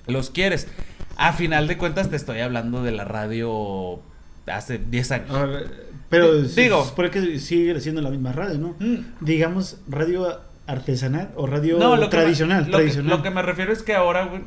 los 0.07 0.29
quieres. 0.29 0.67
A 1.17 1.33
final 1.33 1.67
de 1.67 1.77
cuentas, 1.77 2.09
te 2.09 2.15
estoy 2.15 2.39
hablando 2.39 2.81
de 2.81 2.91
la 2.93 3.03
radio 3.03 3.99
hace 4.47 4.77
10 4.77 5.11
años. 5.11 5.29
Ahora, 5.31 5.61
pero 6.09 6.41
Di- 6.41 6.61
digo. 6.61 6.83
es 6.83 6.91
porque 6.91 7.39
sigue 7.39 7.79
siendo 7.79 8.01
la 8.01 8.09
misma 8.09 8.31
radio, 8.33 8.57
¿no? 8.57 8.75
Mm. 8.79 9.05
Digamos, 9.21 9.77
radio 9.87 10.39
artesanal 10.67 11.29
o 11.35 11.47
radio 11.47 11.77
No, 11.77 11.95
lo 11.95 12.09
que 12.09 12.17
me- 12.17 12.23
tradicional. 12.23 12.69
lo, 12.71 12.77
que, 12.77 12.93
lo 13.03 13.21
que 13.23 13.29
me 13.31 13.41
refiero 13.41 13.73
es 13.73 13.83
que 13.83 13.93
ahora, 13.95 14.25
güey, 14.25 14.41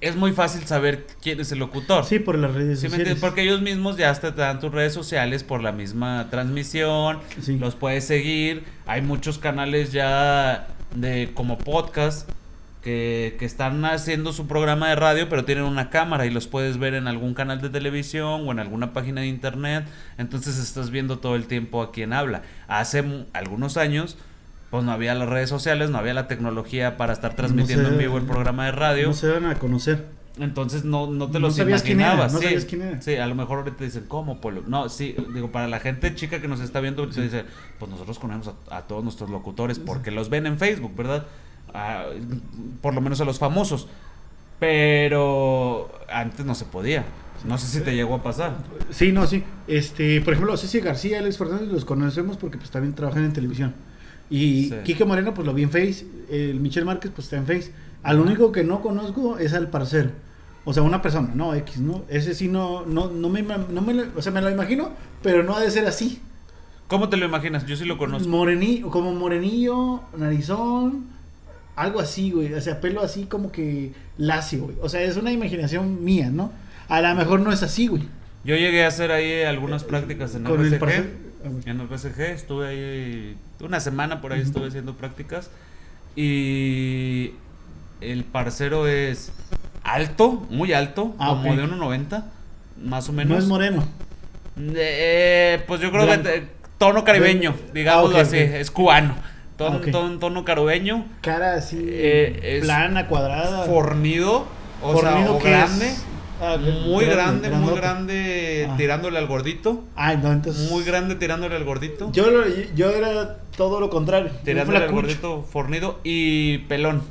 es 0.00 0.14
muy 0.14 0.30
fácil 0.32 0.64
saber 0.64 1.06
quién 1.22 1.40
es 1.40 1.50
el 1.50 1.58
locutor. 1.58 2.04
Sí, 2.04 2.20
por 2.20 2.38
las 2.38 2.54
redes 2.54 2.78
¿Sí 2.80 2.86
me 2.86 2.90
sociales. 2.98 3.18
Porque 3.20 3.42
ellos 3.42 3.60
mismos 3.62 3.96
ya 3.96 4.10
hasta 4.10 4.32
te 4.34 4.40
dan 4.42 4.60
tus 4.60 4.70
redes 4.72 4.92
sociales 4.94 5.42
por 5.42 5.60
la 5.62 5.72
misma 5.72 6.28
transmisión, 6.30 7.18
Sí. 7.42 7.58
los 7.58 7.74
puedes 7.74 8.04
seguir. 8.04 8.62
Hay 8.86 9.02
muchos 9.02 9.38
canales 9.38 9.90
ya 9.92 10.68
de 10.94 11.30
como 11.34 11.58
podcast 11.58 12.28
que, 12.82 13.36
que 13.38 13.44
están 13.44 13.84
haciendo 13.84 14.32
su 14.32 14.46
programa 14.46 14.88
de 14.88 14.94
radio, 14.96 15.28
pero 15.28 15.44
tienen 15.44 15.64
una 15.64 15.90
cámara 15.90 16.26
y 16.26 16.30
los 16.30 16.46
puedes 16.46 16.78
ver 16.78 16.94
en 16.94 17.08
algún 17.08 17.34
canal 17.34 17.60
de 17.60 17.68
televisión 17.70 18.46
o 18.46 18.52
en 18.52 18.58
alguna 18.60 18.92
página 18.92 19.20
de 19.22 19.26
internet. 19.26 19.84
Entonces 20.16 20.58
estás 20.58 20.90
viendo 20.90 21.18
todo 21.18 21.34
el 21.36 21.46
tiempo 21.46 21.82
a 21.82 21.90
quien 21.92 22.12
habla. 22.12 22.42
Hace 22.68 23.04
algunos 23.32 23.76
años, 23.76 24.16
pues 24.70 24.84
no 24.84 24.92
había 24.92 25.14
las 25.14 25.28
redes 25.28 25.48
sociales, 25.48 25.90
no 25.90 25.98
había 25.98 26.14
la 26.14 26.28
tecnología 26.28 26.96
para 26.96 27.12
estar 27.12 27.34
transmitiendo 27.34 27.86
se- 27.88 27.92
en 27.94 27.98
vivo 27.98 28.16
el 28.18 28.24
programa 28.24 28.66
de 28.66 28.72
radio. 28.72 29.08
No 29.08 29.14
se 29.14 29.28
van 29.28 29.46
a 29.46 29.54
conocer. 29.56 30.06
Entonces 30.38 30.84
no, 30.84 31.08
no 31.08 31.26
te 31.26 31.40
No 31.40 31.48
los 31.48 31.56
sabías 31.56 31.82
quién 31.82 31.98
era, 32.00 32.10
imaginabas. 32.14 32.32
no 32.32 32.38
sí, 32.38 32.44
sabías 32.44 32.64
quién 32.64 32.82
era. 32.82 33.02
sí, 33.02 33.16
a 33.16 33.26
lo 33.26 33.34
mejor 33.34 33.58
ahorita 33.58 33.82
dicen, 33.82 34.04
¿cómo, 34.06 34.40
Polo? 34.40 34.62
No, 34.68 34.88
sí, 34.88 35.16
digo, 35.34 35.50
para 35.50 35.66
la 35.66 35.80
gente 35.80 36.14
chica 36.14 36.40
que 36.40 36.46
nos 36.46 36.60
está 36.60 36.78
viendo, 36.78 37.08
te 37.08 37.20
dice, 37.22 37.44
pues 37.80 37.90
nosotros 37.90 38.20
conocemos 38.20 38.54
a, 38.70 38.76
a 38.76 38.82
todos 38.86 39.02
nuestros 39.02 39.30
locutores 39.30 39.80
porque 39.80 40.12
los 40.12 40.28
ven 40.30 40.46
en 40.46 40.56
Facebook, 40.56 40.94
¿verdad? 40.94 41.26
Por 42.80 42.94
lo 42.94 43.00
menos 43.00 43.20
a 43.20 43.24
los 43.24 43.38
famosos. 43.38 43.88
Pero 44.60 45.88
antes 46.12 46.44
no 46.44 46.54
se 46.54 46.64
podía. 46.64 47.04
No 47.46 47.56
sé 47.58 47.66
si 47.68 47.80
te 47.84 47.94
llegó 47.94 48.16
a 48.16 48.22
pasar. 48.22 48.56
Sí, 48.90 49.12
no, 49.12 49.26
sí. 49.26 49.44
Este, 49.68 50.20
por 50.20 50.32
ejemplo, 50.32 50.56
Ceci 50.56 50.80
García, 50.80 51.20
Alex 51.20 51.38
Fernández 51.38 51.68
los 51.68 51.84
conocemos 51.84 52.36
porque 52.36 52.58
pues 52.58 52.70
también 52.70 52.94
trabajan 52.94 53.24
en 53.24 53.32
televisión. 53.32 53.74
Y 54.28 54.64
Sí. 54.68 54.74
Quique 54.84 55.04
Moreno 55.04 55.32
pues 55.34 55.46
lo 55.46 55.54
vi 55.54 55.62
en 55.62 55.70
Face, 55.70 56.04
el 56.30 56.60
Michel 56.60 56.84
Márquez 56.84 57.12
pues 57.14 57.26
está 57.26 57.36
en 57.36 57.46
Face. 57.46 57.72
Al 58.02 58.18
único 58.20 58.50
que 58.50 58.64
no 58.64 58.82
conozco 58.82 59.38
es 59.38 59.54
al 59.54 59.68
parcero. 59.68 60.10
O 60.64 60.74
sea, 60.74 60.82
una 60.82 61.00
persona, 61.00 61.30
no 61.34 61.54
X, 61.54 61.78
¿no? 61.78 62.02
Ese 62.08 62.34
sí 62.34 62.48
no 62.48 62.84
no 62.84 63.08
no 63.08 63.28
me 63.28 63.42
no 63.42 63.80
me 63.80 64.02
o 64.16 64.20
sea, 64.20 64.32
me 64.32 64.42
lo 64.42 64.50
imagino, 64.50 64.90
pero 65.22 65.42
no 65.44 65.54
ha 65.54 65.60
de 65.60 65.70
ser 65.70 65.86
así. 65.86 66.20
¿Cómo 66.88 67.08
te 67.08 67.16
lo 67.16 67.24
imaginas? 67.24 67.64
Yo 67.66 67.76
sí 67.76 67.84
lo 67.84 67.96
conozco. 67.96 68.28
Morenillo, 68.28 68.90
como 68.90 69.14
morenillo, 69.14 70.00
narizón, 70.16 71.06
algo 71.80 72.00
así, 72.00 72.30
güey. 72.30 72.52
O 72.54 72.60
sea, 72.60 72.80
pelo 72.80 73.02
así 73.02 73.24
como 73.24 73.50
que 73.52 73.92
lacio, 74.16 74.64
güey. 74.64 74.76
O 74.82 74.88
sea, 74.88 75.02
es 75.02 75.16
una 75.16 75.32
imaginación 75.32 76.04
mía, 76.04 76.30
¿no? 76.30 76.52
A 76.88 77.00
lo 77.00 77.14
mejor 77.14 77.40
no 77.40 77.52
es 77.52 77.62
así, 77.62 77.86
güey. 77.86 78.02
Yo 78.44 78.56
llegué 78.56 78.84
a 78.84 78.88
hacer 78.88 79.10
ahí 79.12 79.42
algunas 79.42 79.84
prácticas 79.84 80.34
en 80.34 80.46
el 80.46 80.56
güey. 80.56 80.72
En 81.66 81.80
el 81.80 81.88
RCG 81.88 82.20
estuve 82.32 82.66
ahí 82.68 83.36
una 83.60 83.80
semana 83.80 84.20
por 84.20 84.32
ahí 84.32 84.40
estuve 84.40 84.68
haciendo 84.68 84.94
prácticas 84.94 85.50
y 86.16 87.32
el 88.00 88.24
parcero 88.24 88.86
es 88.88 89.32
alto, 89.84 90.46
muy 90.50 90.72
alto, 90.72 91.14
Ah, 91.18 91.28
como 91.40 91.54
de 91.56 91.64
1.90, 91.64 92.24
más 92.84 93.08
o 93.08 93.12
menos. 93.12 93.30
No 93.30 93.38
es 93.38 93.46
moreno. 93.46 93.84
Eh, 94.60 95.62
pues 95.66 95.80
yo 95.80 95.90
creo 95.90 96.04
Blanco. 96.06 96.24
que 96.24 96.48
tono 96.78 97.04
caribeño, 97.04 97.54
digámoslo 97.72 98.18
Ah, 98.18 98.22
así, 98.22 98.36
es 98.38 98.70
cubano. 98.70 99.14
Ton- 99.58 99.82
Ah, 99.86 99.90
ton- 99.90 100.20
tono 100.20 100.44
caribeño, 100.44 101.04
Cara 101.20 101.54
así, 101.54 101.76
Eh, 101.86 102.38
es 102.58 102.64
plana, 102.64 103.08
cuadrada. 103.08 103.64
fornido, 103.64 104.46
o 104.82 104.98
sea, 105.00 105.30
o 105.30 105.38
que 105.40 105.50
grande. 105.50 105.88
es- 105.88 106.04
ah, 106.40 106.56
Muy 106.86 107.04
grande, 107.06 107.48
muy 107.50 107.56
grandote. 107.74 107.80
grande 107.80 108.68
Ah. 108.70 108.76
tirándole 108.76 109.18
al 109.18 109.26
gordito. 109.26 109.82
Ay, 109.96 110.18
no, 110.22 110.30
entonces. 110.32 110.70
Muy 110.70 110.84
grande 110.84 111.16
tirándole 111.16 111.56
al 111.56 111.64
gordito. 111.64 112.10
Yo, 112.12 112.30
lo- 112.30 112.44
yo 112.76 112.90
era 112.90 113.38
todo 113.56 113.80
lo 113.80 113.90
contrario. 113.90 114.30
tirándole 114.44 114.78
al 114.78 114.92
gordito 114.92 115.42
fornido 115.42 115.98
y 116.04 116.58
pelón. 116.68 117.02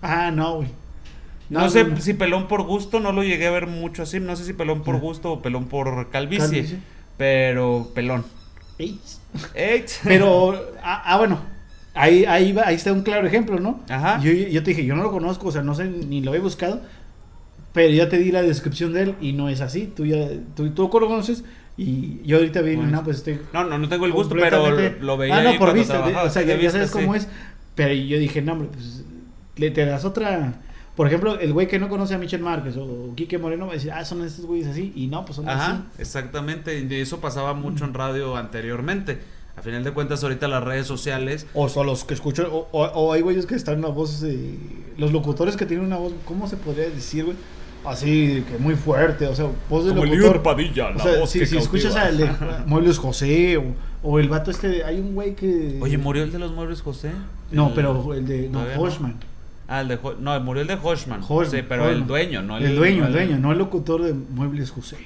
Ah, 0.00 0.30
no, 0.30 0.54
güey. 0.58 0.68
No, 1.48 1.68
sé 1.68 1.84
si 2.00 2.14
pelón 2.14 2.46
por 2.46 2.62
gusto, 2.62 3.00
no 3.00 3.10
lo 3.10 3.24
llegué 3.24 3.48
a 3.48 3.50
ver 3.50 3.66
mucho 3.66 4.04
así. 4.04 4.20
No 4.20 4.36
sé 4.36 4.44
si 4.44 4.52
pelón 4.52 4.82
por 4.84 4.94
Ah. 4.94 4.98
gusto 5.00 5.32
o 5.32 5.42
pelón 5.42 5.64
por 5.64 6.08
calvicie. 6.10 6.46
Calvicie. 6.46 6.78
Pero 7.16 7.88
pelón. 7.96 8.24
Ey. 8.78 9.00
Ey. 9.54 9.84
Pero, 10.04 10.54
ah, 10.84 11.02
ah, 11.04 11.18
bueno, 11.18 11.40
ahí, 12.00 12.24
ahí, 12.24 12.52
va- 12.52 12.64
ahí 12.66 12.74
está 12.76 12.92
un 12.92 13.02
claro 13.02 13.26
ejemplo, 13.26 13.58
¿no? 13.60 13.80
Ajá. 13.88 14.20
Yo, 14.22 14.30
yo 14.32 14.62
te 14.62 14.70
dije, 14.70 14.84
yo 14.84 14.94
no 14.96 15.02
lo 15.02 15.10
conozco, 15.10 15.48
o 15.48 15.52
sea, 15.52 15.62
no 15.62 15.74
sé, 15.74 15.84
ni 15.88 16.20
lo 16.20 16.34
he 16.34 16.38
buscado, 16.38 16.80
pero 17.72 17.92
ya 17.92 18.08
te 18.08 18.18
di 18.18 18.32
la 18.32 18.42
descripción 18.42 18.92
de 18.92 19.02
él 19.02 19.14
y 19.20 19.32
no 19.32 19.48
es 19.48 19.60
así. 19.60 19.92
Tú 19.94 20.04
ya, 20.06 20.26
tú, 20.56 20.70
tú 20.70 20.82
lo 20.82 20.90
conoces 21.08 21.44
y 21.76 22.20
yo 22.24 22.38
ahorita 22.38 22.60
vi, 22.62 22.76
no, 22.76 23.02
pues 23.04 23.18
estoy. 23.18 23.38
No, 23.52 23.64
no, 23.64 23.78
no 23.78 23.88
tengo 23.88 24.06
el 24.06 24.12
gusto, 24.12 24.34
pero 24.34 24.60
completamente- 24.62 25.04
lo 25.04 25.16
veía 25.16 25.36
Ah, 25.38 25.42
no, 25.42 25.58
por 25.58 25.72
vista, 25.72 25.94
trabajaba, 25.94 26.24
o 26.24 26.30
sea, 26.30 26.42
ya, 26.42 26.54
vista, 26.56 26.72
sabes 26.72 26.90
cómo 26.90 27.12
sí. 27.14 27.20
es. 27.20 27.28
Pero 27.74 27.94
yo 27.94 28.18
dije, 28.18 28.42
no, 28.42 28.52
hombre, 28.52 28.68
pues 28.72 29.04
le 29.56 29.70
te 29.70 29.84
das 29.86 30.04
otra. 30.04 30.54
Por 30.96 31.06
ejemplo, 31.06 31.38
el 31.38 31.52
güey 31.54 31.66
que 31.68 31.78
no 31.78 31.88
conoce 31.88 32.14
a 32.14 32.18
Michel 32.18 32.42
Márquez 32.42 32.76
o 32.76 33.14
Quique 33.14 33.38
Moreno 33.38 33.64
va 33.66 33.72
a 33.72 33.74
decir, 33.76 33.92
ah, 33.92 34.04
son 34.04 34.22
estos 34.24 34.44
güeyes 34.44 34.66
así. 34.66 34.92
Y 34.96 35.06
no, 35.06 35.24
pues 35.24 35.36
son 35.36 35.48
Ajá, 35.48 35.72
así. 35.72 35.82
exactamente. 35.98 36.78
Y 36.78 36.94
eso 37.00 37.20
pasaba 37.20 37.54
mucho 37.54 37.84
en 37.84 37.94
radio 37.94 38.36
anteriormente. 38.36 39.18
A 39.60 39.62
final 39.62 39.84
de 39.84 39.92
cuentas, 39.92 40.22
ahorita 40.22 40.48
las 40.48 40.64
redes 40.64 40.86
sociales. 40.86 41.46
O 41.54 41.68
son 41.68 41.86
los 41.86 42.04
que 42.04 42.14
escucho, 42.14 42.48
o, 42.50 42.68
o- 42.72 42.86
o 42.86 43.12
hay 43.12 43.20
güeyes 43.20 43.44
que 43.46 43.54
están 43.54 43.78
una 43.78 43.88
voz, 43.88 44.22
eh, 44.22 44.54
los 44.96 45.12
locutores 45.12 45.56
que 45.56 45.66
tienen 45.66 45.84
una 45.86 45.98
voz, 45.98 46.12
¿cómo 46.24 46.48
se 46.48 46.56
podría 46.56 46.88
decir, 46.88 47.26
güey? 47.26 47.36
Así, 47.84 48.42
que 48.48 48.58
muy 48.58 48.74
fuerte, 48.74 49.26
o 49.26 49.34
sea, 49.34 49.46
voz 49.68 49.84
de 49.84 49.90
Como 49.90 50.04
el 50.04 50.10
locutor. 50.10 50.32
Lior 50.32 50.42
Padilla, 50.42 50.86
o 50.88 50.92
la 50.92 51.02
sea, 51.02 51.18
voz 51.20 51.30
si, 51.30 51.38
que 51.40 51.46
si 51.46 51.56
escuchas 51.58 51.94
al 51.96 52.16
de 52.16 52.30
Muebles 52.66 52.98
José 52.98 53.56
o, 53.58 53.64
o 54.02 54.18
el 54.18 54.28
vato 54.30 54.50
este, 54.50 54.68
de- 54.68 54.84
hay 54.84 54.98
un 54.98 55.14
güey 55.14 55.34
que... 55.34 55.78
Oye, 55.82 55.96
¿murió 55.98 56.22
el 56.24 56.32
de 56.32 56.38
los 56.38 56.52
muebles 56.52 56.80
José? 56.82 57.10
No, 57.50 57.68
El- 57.68 57.74
pero 57.74 58.14
el 58.14 58.26
de, 58.26 58.48
no. 58.48 58.62
Hoshman. 58.78 59.16
Ah, 59.68 59.82
el 59.82 59.88
de 59.88 59.98
Ho- 60.02 60.14
No, 60.18 60.38
murió 60.40 60.62
el 60.62 60.68
de 60.68 60.74
Hoshman. 60.82 61.20
Hoshman, 61.22 61.50
sí, 61.50 61.66
pero 61.68 61.88
el 61.90 62.06
dueño, 62.06 62.42
no 62.42 62.56
el, 62.58 62.76
dueño, 62.76 63.06
el 63.06 63.12
dueño, 63.12 63.38
no 63.38 63.52
el 63.52 63.58
locutor 63.58 64.02
de 64.02 64.14
Muebles 64.14 64.70
José. 64.70 64.96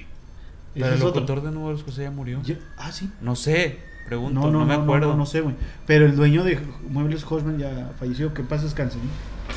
Pero 0.74 0.86
el 0.86 0.94
otro. 0.94 1.06
locutor 1.20 1.42
de 1.42 1.50
Muebles 1.50 1.82
José 1.84 2.02
ya 2.04 2.10
murió. 2.10 2.40
Ya- 2.44 2.58
ah, 2.78 2.90
sí. 2.92 3.08
No 3.20 3.36
sé, 3.36 3.78
pregunto, 4.06 4.40
No, 4.40 4.50
no, 4.50 4.58
no, 4.60 4.66
me 4.66 4.74
acuerdo. 4.74 5.08
no, 5.12 5.16
no, 5.16 5.26
sé, 5.26 5.40
güey. 5.40 5.54
Pero 5.86 6.06
el 6.06 6.16
dueño 6.16 6.44
de 6.44 6.58
Muebles 6.90 7.24
Hoshman 7.28 7.58
ya 7.58 7.92
falleció, 7.98 8.32
que 8.34 8.42
paz 8.42 8.62
descanse, 8.62 8.98
¿no? 8.98 9.04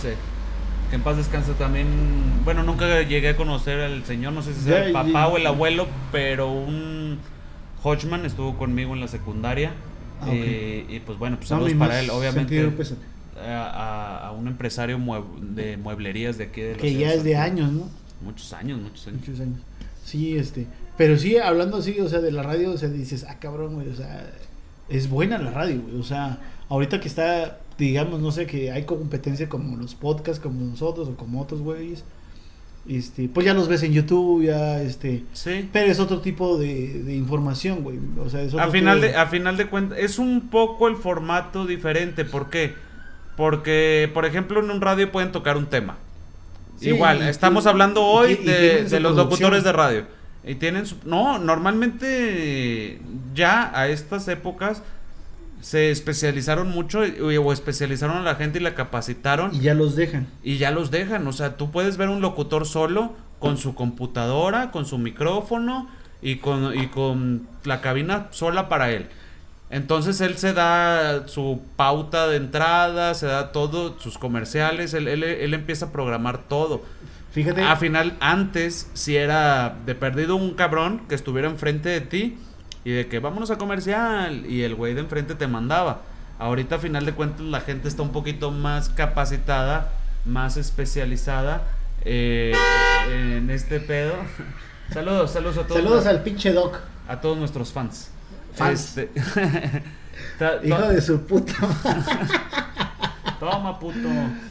Sí. 0.02 0.10
Que 0.90 0.96
en 0.96 1.02
paz 1.02 1.18
descanse 1.18 1.52
también. 1.54 1.88
Bueno, 2.46 2.64
nunca 2.64 3.02
llegué 3.02 3.30
a 3.30 3.36
conocer 3.36 3.80
al 3.82 4.06
señor, 4.06 4.34
no 4.34 4.42
sé 4.42 4.54
si 4.54 4.62
Ya, 4.62 4.66
sea 4.78 4.86
el 4.86 4.94
ya. 4.94 5.04
papá 5.04 5.28
o 5.28 5.38
el 5.38 5.46
abuelo, 5.46 5.88
pero 6.12 6.52
un 6.52 7.18
Hodgman 7.84 8.26
estuvo 8.26 8.58
conmigo 8.58 8.94
en 8.94 9.02
la 9.02 9.08
secundaria. 9.08 9.72
Ah, 10.22 10.26
ok. 10.28 10.32
eh, 10.34 10.86
y 10.90 11.00
pues 11.02 11.18
bueno, 11.20 11.36
pues 11.38 11.50
saludos 11.50 11.74
para 11.74 12.00
él, 12.00 12.10
obviamente. 12.10 12.56
sentido 12.56 12.72
pésame. 12.78 13.02
A, 13.40 14.28
a- 14.30 14.32
un 14.32 14.48
empresario 14.48 14.98
mue- 14.98 15.24
de 15.42 15.78
mueblerías 15.78 16.38
de 16.40 16.46
aquí 16.46 16.62
de 16.62 16.72
la 16.76 16.82
Que 16.82 16.96
ya 16.96 17.14
es 17.14 17.24
de 17.24 17.36
años, 17.38 17.72
¿no? 17.72 17.88
Muchos 18.24 18.52
años, 18.54 18.80
muchos 18.82 19.06
años. 19.08 19.20
Muchos 19.20 19.40
años. 19.42 19.60
Sí, 20.04 20.36
este. 20.38 20.66
Pero 20.98 21.18
sí, 21.18 21.38
hablando 21.38 21.78
así, 21.78 22.00
o 22.00 22.10
sea, 22.10 22.20
de 22.20 22.32
la 22.32 22.42
radio, 22.42 22.72
o 22.72 22.78
sea, 22.78 22.90
dices, 22.90 23.26
ah, 23.30 23.38
cabrón, 23.40 23.76
güey, 23.76 23.88
o 23.90 23.96
sea, 23.96 24.30
es 24.90 25.10
buena 25.10 25.38
la 25.38 25.52
radio, 25.52 25.82
güey. 25.82 26.00
O 26.00 26.04
sea, 26.04 26.40
ahorita 26.70 27.00
que 27.00 27.08
está, 27.08 27.60
digamos, 27.78 28.20
no 28.20 28.32
sé, 28.32 28.48
que 28.48 28.72
hay 28.72 28.84
competencia 28.84 29.48
como 29.48 29.78
los 29.78 29.94
podcasts, 29.94 30.42
como 30.42 30.62
nosotros 30.62 31.08
o 31.10 31.16
como 31.16 31.42
otros 31.42 31.62
güeyes. 31.62 32.04
Este, 32.90 33.28
pues 33.28 33.46
ya 33.46 33.54
los 33.54 33.68
ves 33.68 33.84
en 33.84 33.94
YouTube, 33.94 34.46
ya, 34.46 34.82
este. 34.82 35.24
Sí. 35.34 35.70
Pero 35.72 35.92
es 35.92 36.00
otro 36.00 36.22
tipo 36.22 36.58
de, 36.58 37.04
de 37.04 37.16
información, 37.16 37.84
güey. 37.84 38.00
O 38.20 38.30
sea, 38.30 38.42
es 38.42 38.54
otro 38.54 38.66
A 38.66 38.72
final, 38.72 39.02
tipo 39.02 39.12
de, 39.12 39.18
a 39.18 39.28
final 39.28 39.58
de 39.58 39.68
cuentas, 39.68 40.00
es 40.00 40.18
un 40.18 40.50
poco 40.50 40.88
el 40.88 40.96
formato 40.96 41.66
diferente. 41.66 42.26
¿Por 42.26 42.50
qué? 42.50 42.74
Porque, 43.36 44.10
por 44.14 44.26
ejemplo, 44.26 44.62
en 44.62 44.72
un 44.72 44.82
radio 44.82 45.12
pueden 45.12 45.32
tocar 45.32 45.58
un 45.58 45.68
tema. 45.68 45.98
Sí, 46.78 46.90
Igual, 46.90 47.24
estamos 47.24 47.68
hablando 47.68 48.04
hoy 48.06 48.40
y 48.42 48.46
de, 48.46 48.86
de 48.86 49.00
los 49.00 49.16
locutores 49.16 49.64
de 49.64 49.72
radio. 49.74 50.17
Y 50.48 50.56
tienen 50.56 50.86
su... 50.86 50.96
No, 51.06 51.38
normalmente 51.40 53.00
ya 53.34 53.72
a 53.78 53.88
estas 53.88 54.28
épocas 54.28 54.82
se 55.62 55.90
especializaron 55.92 56.70
mucho 56.70 57.02
o 57.02 57.52
especializaron 57.54 58.18
a 58.18 58.22
la 58.22 58.36
gente 58.36 58.60
y 58.60 58.62
la 58.62 58.76
capacitaron 58.76 59.54
Y 59.56 59.60
ya 59.62 59.74
los 59.74 59.96
dejan. 59.96 60.28
y 60.44 60.58
ya 60.58 60.72
los 60.72 60.92
dejan. 60.92 61.28
O 61.28 61.34
sea, 61.34 61.58
tú 61.58 61.72
puedes 61.72 61.98
ver 61.98 62.10
un 62.10 62.22
locutor 62.22 62.66
solo 62.66 63.14
con 63.40 63.58
su 63.58 63.76
computadora, 63.76 64.72
con 64.72 64.86
su 64.86 64.98
micrófono 64.98 65.90
y 66.22 66.38
con, 66.38 66.78
y 66.78 66.88
con 66.88 67.48
la 67.64 67.82
cabina 67.82 68.28
sola 68.32 68.70
para 68.70 68.92
él. 68.92 69.08
Entonces 69.70 70.22
él 70.22 70.38
se 70.38 70.54
da 70.54 71.28
su 71.28 71.62
pauta 71.76 72.28
de 72.28 72.38
entrada, 72.38 73.14
se 73.16 73.26
da 73.26 73.52
todo, 73.52 74.00
sus 74.00 74.18
comerciales, 74.18 74.94
él, 74.94 75.08
él- 75.10 75.24
él 75.24 75.54
empieza 75.54 75.88
a 75.88 75.92
programar 75.92 76.48
todo. 76.48 76.84
Fíjate. 77.38 77.62
A 77.62 77.76
final, 77.76 78.18
antes, 78.20 78.90
si 78.96 79.16
era 79.16 79.78
de 79.86 79.94
perdido 79.94 80.36
un 80.36 80.56
cabrón 80.56 81.04
que 81.08 81.14
estuviera 81.14 81.48
enfrente 81.48 81.88
de 81.88 82.02
ti 82.02 82.36
y 82.84 82.90
de 82.90 83.08
que 83.08 83.20
vámonos 83.20 83.52
a 83.52 83.60
comercial 83.60 84.44
y 84.48 84.64
el 84.64 84.74
güey 84.74 84.96
de 84.96 85.02
enfrente 85.02 85.36
te 85.36 85.46
mandaba. 85.46 86.02
Ahorita, 86.40 86.78
a 86.78 86.80
final 86.80 87.06
de 87.06 87.14
cuentas, 87.14 87.42
la 87.42 87.62
gente 87.62 87.90
está 87.90 88.02
un 88.02 88.12
poquito 88.12 88.50
más 88.50 88.90
capacitada, 88.90 89.92
más 90.26 90.58
especializada 90.58 91.62
eh, 92.06 92.54
en 93.12 93.52
este 93.52 93.82
pedo. 93.82 94.16
Saludos, 94.92 95.30
saludos 95.30 95.60
a 95.60 95.68
todos. 95.68 95.84
Saludos 95.84 96.06
al 96.08 96.24
pinche 96.24 96.52
Doc. 96.54 96.80
a 97.08 97.22
todos 97.22 97.38
nuestros 97.38 97.72
fans. 97.72 98.10
Fans. 98.56 98.98
Este, 98.98 99.12
Hijo 100.64 100.88
de 100.88 101.02
su 101.02 101.22
puta 101.22 101.54
madre. 101.84 102.02
Toma, 103.40 103.80
puto. 103.80 103.98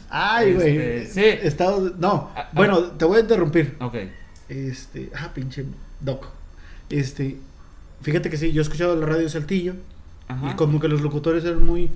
Ay, 0.09 0.53
güey. 0.53 0.77
Este, 0.77 1.37
sí. 1.39 1.47
Estado, 1.47 1.93
no, 1.97 2.31
Ah, 2.35 2.49
bueno, 2.53 2.81
te 2.83 3.05
voy 3.05 3.17
a 3.17 3.21
interrumpir. 3.21 3.75
Ok. 3.79 3.95
Este, 4.49 5.09
ah, 5.15 5.31
pinche 5.33 5.65
doc. 5.99 6.27
Este, 6.89 7.37
fíjate 8.01 8.29
que 8.29 8.37
sí, 8.37 8.51
yo 8.51 8.61
he 8.61 8.63
escuchado 8.63 8.95
la 8.95 9.05
radio 9.05 9.27
Saltillo 9.29 9.75
Ajá. 10.27 10.51
y 10.51 10.55
como 10.55 10.79
que 10.79 10.87
los 10.87 11.01
locutores 11.01 11.43
eran 11.43 11.65
muy, 11.65 11.91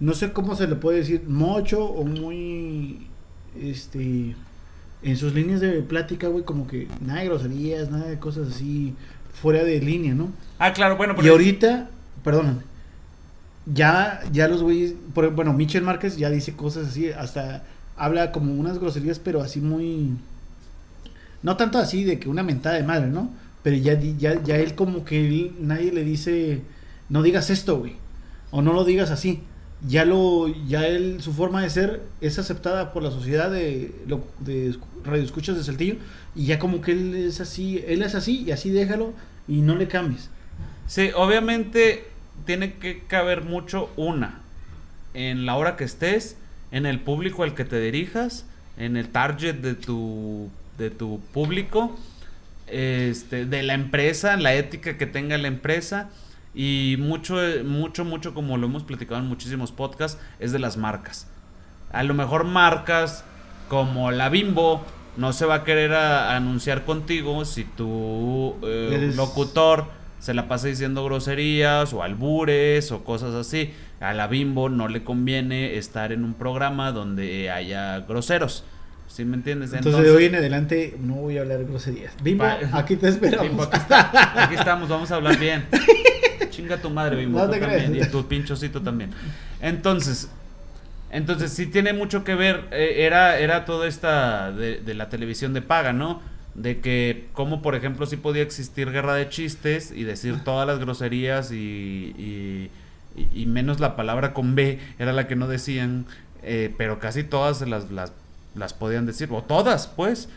no 0.00 0.12
sé 0.12 0.32
cómo 0.32 0.54
se 0.54 0.66
le 0.68 0.74
puede 0.76 0.98
decir, 0.98 1.22
mocho 1.26 1.84
o 1.84 2.04
muy, 2.04 3.06
este, 3.58 4.34
en 5.02 5.16
sus 5.16 5.32
líneas 5.34 5.60
de 5.60 5.80
plática, 5.82 6.28
güey, 6.28 6.44
como 6.44 6.66
que 6.66 6.88
nada 7.00 7.20
de 7.20 7.26
groserías, 7.26 7.90
nada 7.90 8.06
de 8.06 8.18
cosas 8.18 8.48
así 8.48 8.94
fuera 9.32 9.64
de 9.64 9.80
línea, 9.80 10.14
¿no? 10.14 10.30
Ah, 10.58 10.72
claro, 10.72 10.96
bueno, 10.96 11.14
Y 11.22 11.28
ahorita, 11.28 11.88
perdóname, 12.22 12.60
ya, 13.66 14.20
ya 14.32 14.48
los 14.48 14.62
güeyes, 14.62 14.94
bueno, 15.14 15.52
Michel 15.52 15.82
Márquez 15.82 16.16
ya 16.16 16.30
dice 16.30 16.54
cosas 16.54 16.88
así, 16.88 17.10
hasta 17.10 17.64
habla 17.96 18.32
como 18.32 18.54
unas 18.54 18.78
groserías, 18.78 19.18
pero 19.18 19.40
así 19.40 19.60
muy, 19.60 20.10
no 21.42 21.56
tanto 21.56 21.78
así 21.78 22.04
de 22.04 22.18
que 22.18 22.28
una 22.28 22.42
mentada 22.42 22.76
de 22.76 22.82
madre, 22.82 23.08
¿no? 23.08 23.30
Pero 23.62 23.76
ya, 23.76 23.98
ya, 24.00 24.42
ya 24.42 24.56
él 24.56 24.74
como 24.74 25.04
que 25.04 25.26
él- 25.26 25.52
nadie 25.60 25.92
le 25.92 26.04
dice, 26.04 26.62
no 27.08 27.22
digas 27.22 27.50
esto, 27.50 27.78
güey, 27.78 27.94
o 28.50 28.62
no 28.62 28.72
lo 28.72 28.84
digas 28.84 29.10
así. 29.10 29.40
Ya 29.86 30.06
lo, 30.06 30.48
ya 30.66 30.86
él, 30.86 31.18
su 31.20 31.32
forma 31.34 31.60
de 31.60 31.68
ser 31.68 32.02
es 32.22 32.38
aceptada 32.38 32.92
por 32.94 33.02
la 33.02 33.10
sociedad 33.10 33.50
de, 33.50 33.94
de 34.40 34.74
radioescuchas 35.04 35.56
de 35.56 35.64
Saltillo, 35.64 35.96
y 36.34 36.46
ya 36.46 36.58
como 36.58 36.80
que 36.80 36.92
él 36.92 37.14
es 37.14 37.40
así, 37.40 37.84
él 37.86 38.00
es 38.02 38.14
así, 38.14 38.44
y 38.46 38.52
así 38.52 38.70
déjalo, 38.70 39.12
y 39.46 39.60
no 39.60 39.74
le 39.76 39.86
cambies. 39.86 40.30
Sí, 40.86 41.10
obviamente 41.14 42.04
tiene 42.46 42.74
que 42.74 43.00
caber 43.06 43.42
mucho 43.42 43.90
una 43.96 44.40
en 45.14 45.46
la 45.46 45.54
hora 45.56 45.76
que 45.76 45.84
estés, 45.84 46.36
en 46.72 46.86
el 46.86 47.00
público 47.00 47.42
al 47.44 47.54
que 47.54 47.64
te 47.64 47.80
dirijas, 47.80 48.44
en 48.76 48.96
el 48.96 49.08
target 49.08 49.54
de 49.56 49.74
tu 49.74 50.50
de 50.78 50.90
tu 50.90 51.20
público, 51.32 51.96
este, 52.66 53.44
de 53.46 53.62
la 53.62 53.74
empresa, 53.74 54.36
la 54.36 54.54
ética 54.54 54.96
que 54.98 55.06
tenga 55.06 55.38
la 55.38 55.48
empresa 55.48 56.10
y 56.54 56.96
mucho 56.98 57.36
mucho 57.64 58.04
mucho 58.04 58.34
como 58.34 58.56
lo 58.56 58.66
hemos 58.66 58.82
platicado 58.84 59.20
en 59.20 59.26
muchísimos 59.28 59.70
podcasts 59.72 60.20
es 60.40 60.52
de 60.52 60.58
las 60.58 60.76
marcas. 60.76 61.26
A 61.92 62.02
lo 62.02 62.14
mejor 62.14 62.44
marcas 62.44 63.24
como 63.68 64.10
la 64.10 64.28
Bimbo 64.28 64.84
no 65.16 65.32
se 65.32 65.46
va 65.46 65.56
a 65.56 65.64
querer 65.64 65.92
a- 65.92 66.34
anunciar 66.34 66.84
contigo 66.84 67.44
si 67.44 67.64
tu 67.64 68.56
eh, 68.62 69.12
locutor 69.16 69.86
se 70.24 70.32
la 70.32 70.48
pasa 70.48 70.68
diciendo 70.68 71.04
groserías 71.04 71.92
o 71.92 72.02
albures 72.02 72.90
o 72.92 73.04
cosas 73.04 73.34
así. 73.34 73.72
A 74.00 74.14
la 74.14 74.26
Bimbo 74.26 74.70
no 74.70 74.88
le 74.88 75.04
conviene 75.04 75.76
estar 75.76 76.12
en 76.12 76.24
un 76.24 76.32
programa 76.32 76.92
donde 76.92 77.50
haya 77.50 78.00
groseros. 78.00 78.64
¿Sí 79.06 79.24
me 79.26 79.36
entiendes? 79.36 79.74
Entonces, 79.74 80.02
de 80.02 80.10
hoy 80.10 80.24
en 80.24 80.34
adelante 80.36 80.96
no 80.98 81.16
voy 81.16 81.36
a 81.36 81.42
hablar 81.42 81.64
groserías. 81.64 82.14
Bimbo, 82.22 82.44
aquí 82.72 82.96
te 82.96 83.08
esperamos. 83.08 83.46
Bimbo, 83.48 83.62
aquí, 83.64 83.76
está- 83.76 84.42
aquí 84.44 84.54
estamos, 84.54 84.88
vamos 84.88 85.10
a 85.10 85.16
hablar 85.16 85.38
bien. 85.38 85.66
Chinga 86.50 86.78
tu 86.78 86.88
madre, 86.88 87.16
Bimbo. 87.16 87.38
No 87.38 87.44
tú 87.46 87.52
te 87.52 87.60
también, 87.60 87.92
creas. 87.92 88.08
y 88.08 88.10
tu 88.10 88.26
pinchocito 88.26 88.80
también. 88.80 89.10
Entonces, 89.60 90.30
entonces 91.10 91.52
sí 91.52 91.66
tiene 91.66 91.92
mucho 91.92 92.24
que 92.24 92.34
ver. 92.34 92.64
eh, 92.72 93.04
era, 93.04 93.38
era 93.38 93.64
toda 93.66 93.86
esta 93.86 94.50
de, 94.52 94.80
de 94.80 94.94
la 94.94 95.10
televisión 95.10 95.52
de 95.52 95.60
paga, 95.62 95.92
¿no? 95.92 96.22
De 96.54 96.80
que, 96.80 97.26
como 97.32 97.62
por 97.62 97.74
ejemplo, 97.74 98.06
sí 98.06 98.16
podía 98.16 98.42
existir 98.42 98.90
guerra 98.90 99.14
de 99.14 99.28
chistes 99.28 99.90
y 99.90 100.04
decir 100.04 100.44
todas 100.44 100.66
las 100.66 100.78
groserías 100.78 101.50
y, 101.50 102.70
y, 103.16 103.46
menos 103.46 103.80
la 103.80 103.96
palabra 103.96 104.32
con 104.32 104.54
B 104.54 104.78
era 104.98 105.12
la 105.12 105.26
que 105.26 105.36
no 105.36 105.48
decían, 105.48 106.06
eh, 106.42 106.72
pero 106.76 106.98
casi 106.98 107.24
todas 107.24 107.60
las, 107.62 107.90
las, 107.90 108.12
las 108.54 108.72
podían 108.72 109.06
decir, 109.06 109.28
o 109.32 109.42
todas, 109.42 109.88
pues. 109.88 110.28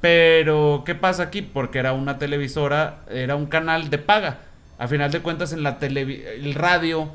Pero, 0.00 0.82
¿qué 0.84 0.94
pasa 0.94 1.22
aquí? 1.22 1.40
Porque 1.40 1.78
era 1.78 1.94
una 1.94 2.18
televisora, 2.18 3.04
era 3.08 3.36
un 3.36 3.46
canal 3.46 3.88
de 3.88 3.96
paga. 3.96 4.40
A 4.78 4.86
final 4.86 5.10
de 5.10 5.20
cuentas, 5.20 5.52
en 5.52 5.62
la 5.62 5.78
el 5.80 6.54
radio, 6.54 7.10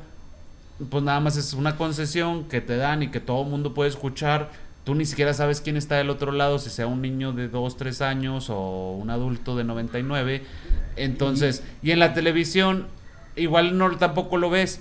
pues 0.88 1.04
nada 1.04 1.20
más 1.20 1.36
es 1.36 1.52
una 1.52 1.76
concesión 1.76 2.48
que 2.48 2.60
te 2.60 2.76
dan 2.76 3.02
y 3.02 3.08
que 3.08 3.20
todo 3.20 3.42
el 3.42 3.48
mundo 3.48 3.74
puede 3.74 3.90
escuchar. 3.90 4.50
Tú 4.84 4.94
ni 4.94 5.04
siquiera 5.04 5.34
sabes 5.34 5.60
quién 5.60 5.76
está 5.76 5.96
del 5.96 6.10
otro 6.10 6.32
lado, 6.32 6.58
si 6.58 6.70
sea 6.70 6.86
un 6.86 7.02
niño 7.02 7.32
de 7.32 7.48
2, 7.48 7.76
3 7.76 8.00
años 8.02 8.48
o 8.48 8.92
un 8.92 9.10
adulto 9.10 9.56
de 9.56 9.64
99. 9.64 10.42
Entonces, 10.96 11.62
y 11.82 11.90
en 11.90 11.98
la 11.98 12.14
televisión, 12.14 12.86
igual 13.36 13.76
no 13.76 13.96
tampoco 13.96 14.38
lo 14.38 14.50
ves, 14.50 14.80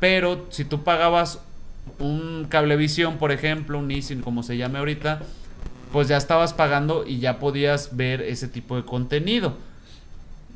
pero 0.00 0.46
si 0.50 0.64
tú 0.64 0.82
pagabas 0.82 1.40
un 1.98 2.46
cablevisión, 2.48 3.18
por 3.18 3.32
ejemplo, 3.32 3.78
un 3.78 3.90
ISIN, 3.90 4.22
como 4.22 4.42
se 4.42 4.56
llame 4.56 4.78
ahorita, 4.78 5.20
pues 5.92 6.08
ya 6.08 6.16
estabas 6.16 6.54
pagando 6.54 7.04
y 7.06 7.18
ya 7.18 7.38
podías 7.38 7.96
ver 7.96 8.22
ese 8.22 8.48
tipo 8.48 8.76
de 8.76 8.84
contenido. 8.84 9.56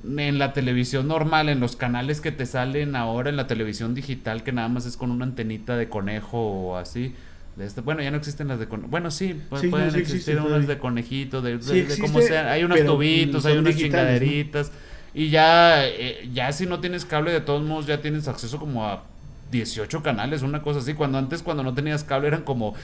En 0.04 0.38
la 0.38 0.52
televisión 0.52 1.08
normal, 1.08 1.48
en 1.48 1.60
los 1.60 1.76
canales 1.76 2.20
que 2.20 2.32
te 2.32 2.46
salen 2.46 2.96
ahora, 2.96 3.30
en 3.30 3.36
la 3.36 3.46
televisión 3.46 3.94
digital, 3.94 4.42
que 4.42 4.52
nada 4.52 4.68
más 4.68 4.86
es 4.86 4.96
con 4.96 5.10
una 5.10 5.24
antenita 5.24 5.76
de 5.76 5.88
conejo 5.88 6.38
o 6.38 6.76
así. 6.76 7.14
De 7.58 7.66
este, 7.66 7.80
bueno, 7.80 8.02
ya 8.02 8.10
no 8.12 8.16
existen 8.16 8.46
las 8.48 8.58
de 8.60 8.68
conejo. 8.68 8.88
Bueno, 8.88 9.10
sí, 9.10 9.34
Sí, 9.58 9.66
no, 9.66 9.70
pueden 9.70 9.90
sí 9.90 9.98
existir 9.98 10.38
unas 10.40 10.66
de 10.68 10.78
conejito, 10.78 11.42
de, 11.42 11.58
de- 11.58 11.62
Sí 11.62 11.82
de 11.82 11.98
como 11.98 12.20
sea. 12.22 12.52
Hay 12.52 12.62
unos 12.64 12.78
tubitos, 12.84 13.44
hay 13.46 13.58
unas 13.58 13.76
chingaderitas. 13.76 14.70
Y 15.12 15.30
ya, 15.30 15.84
eh, 15.86 16.28
ya 16.32 16.52
si 16.52 16.66
no 16.66 16.78
tienes 16.80 17.04
cable, 17.04 17.32
de 17.32 17.40
todos 17.40 17.64
modos 17.64 17.86
ya 17.86 18.00
tienes 18.00 18.28
acceso 18.28 18.58
como 18.60 18.86
a 18.86 19.02
18 19.50 20.02
canales, 20.02 20.42
una 20.42 20.62
cosa 20.62 20.78
así. 20.78 20.94
Cuando 20.94 21.18
antes, 21.18 21.42
cuando 21.42 21.62
no 21.64 21.74
tenías 21.74 22.04
cable, 22.04 22.28
eran 22.28 22.42
como 22.42 22.74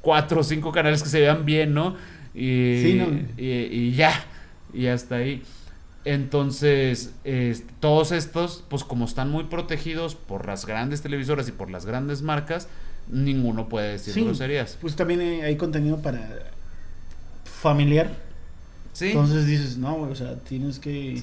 4 0.00 0.40
o 0.40 0.44
5 0.44 0.72
canales 0.72 1.02
que 1.02 1.08
se 1.10 1.20
veían 1.20 1.44
bien, 1.44 1.74
¿no? 1.74 1.96
Y, 2.34 2.80
Sí, 2.82 2.94
¿no? 2.94 3.20
y, 3.36 3.46
y 3.50 3.92
ya, 3.94 4.12
y 4.72 4.86
hasta 4.86 5.16
ahí. 5.16 5.42
Entonces, 6.04 7.12
es- 7.24 7.64
todos 7.80 8.12
estos, 8.12 8.64
pues 8.68 8.84
como 8.84 9.04
están 9.04 9.30
muy 9.30 9.44
protegidos 9.44 10.14
por 10.14 10.46
las 10.46 10.66
grandes 10.66 11.02
televisoras 11.02 11.48
y 11.48 11.52
por 11.52 11.70
las 11.70 11.86
grandes 11.86 12.22
marcas, 12.22 12.68
ninguno 13.10 13.68
puede 13.68 13.92
decir 13.92 14.14
Sí, 14.14 14.22
groserías. 14.24 14.76
Pues 14.80 14.96
también 14.96 15.20
hay 15.44 15.56
contenido 15.56 15.98
para 16.00 16.28
familiar. 17.44 18.10
Sí. 18.92 19.06
Entonces 19.08 19.46
dices, 19.46 19.78
no, 19.78 19.96
o 19.96 20.14
sea, 20.14 20.36
tienes 20.36 20.78
que... 20.78 21.22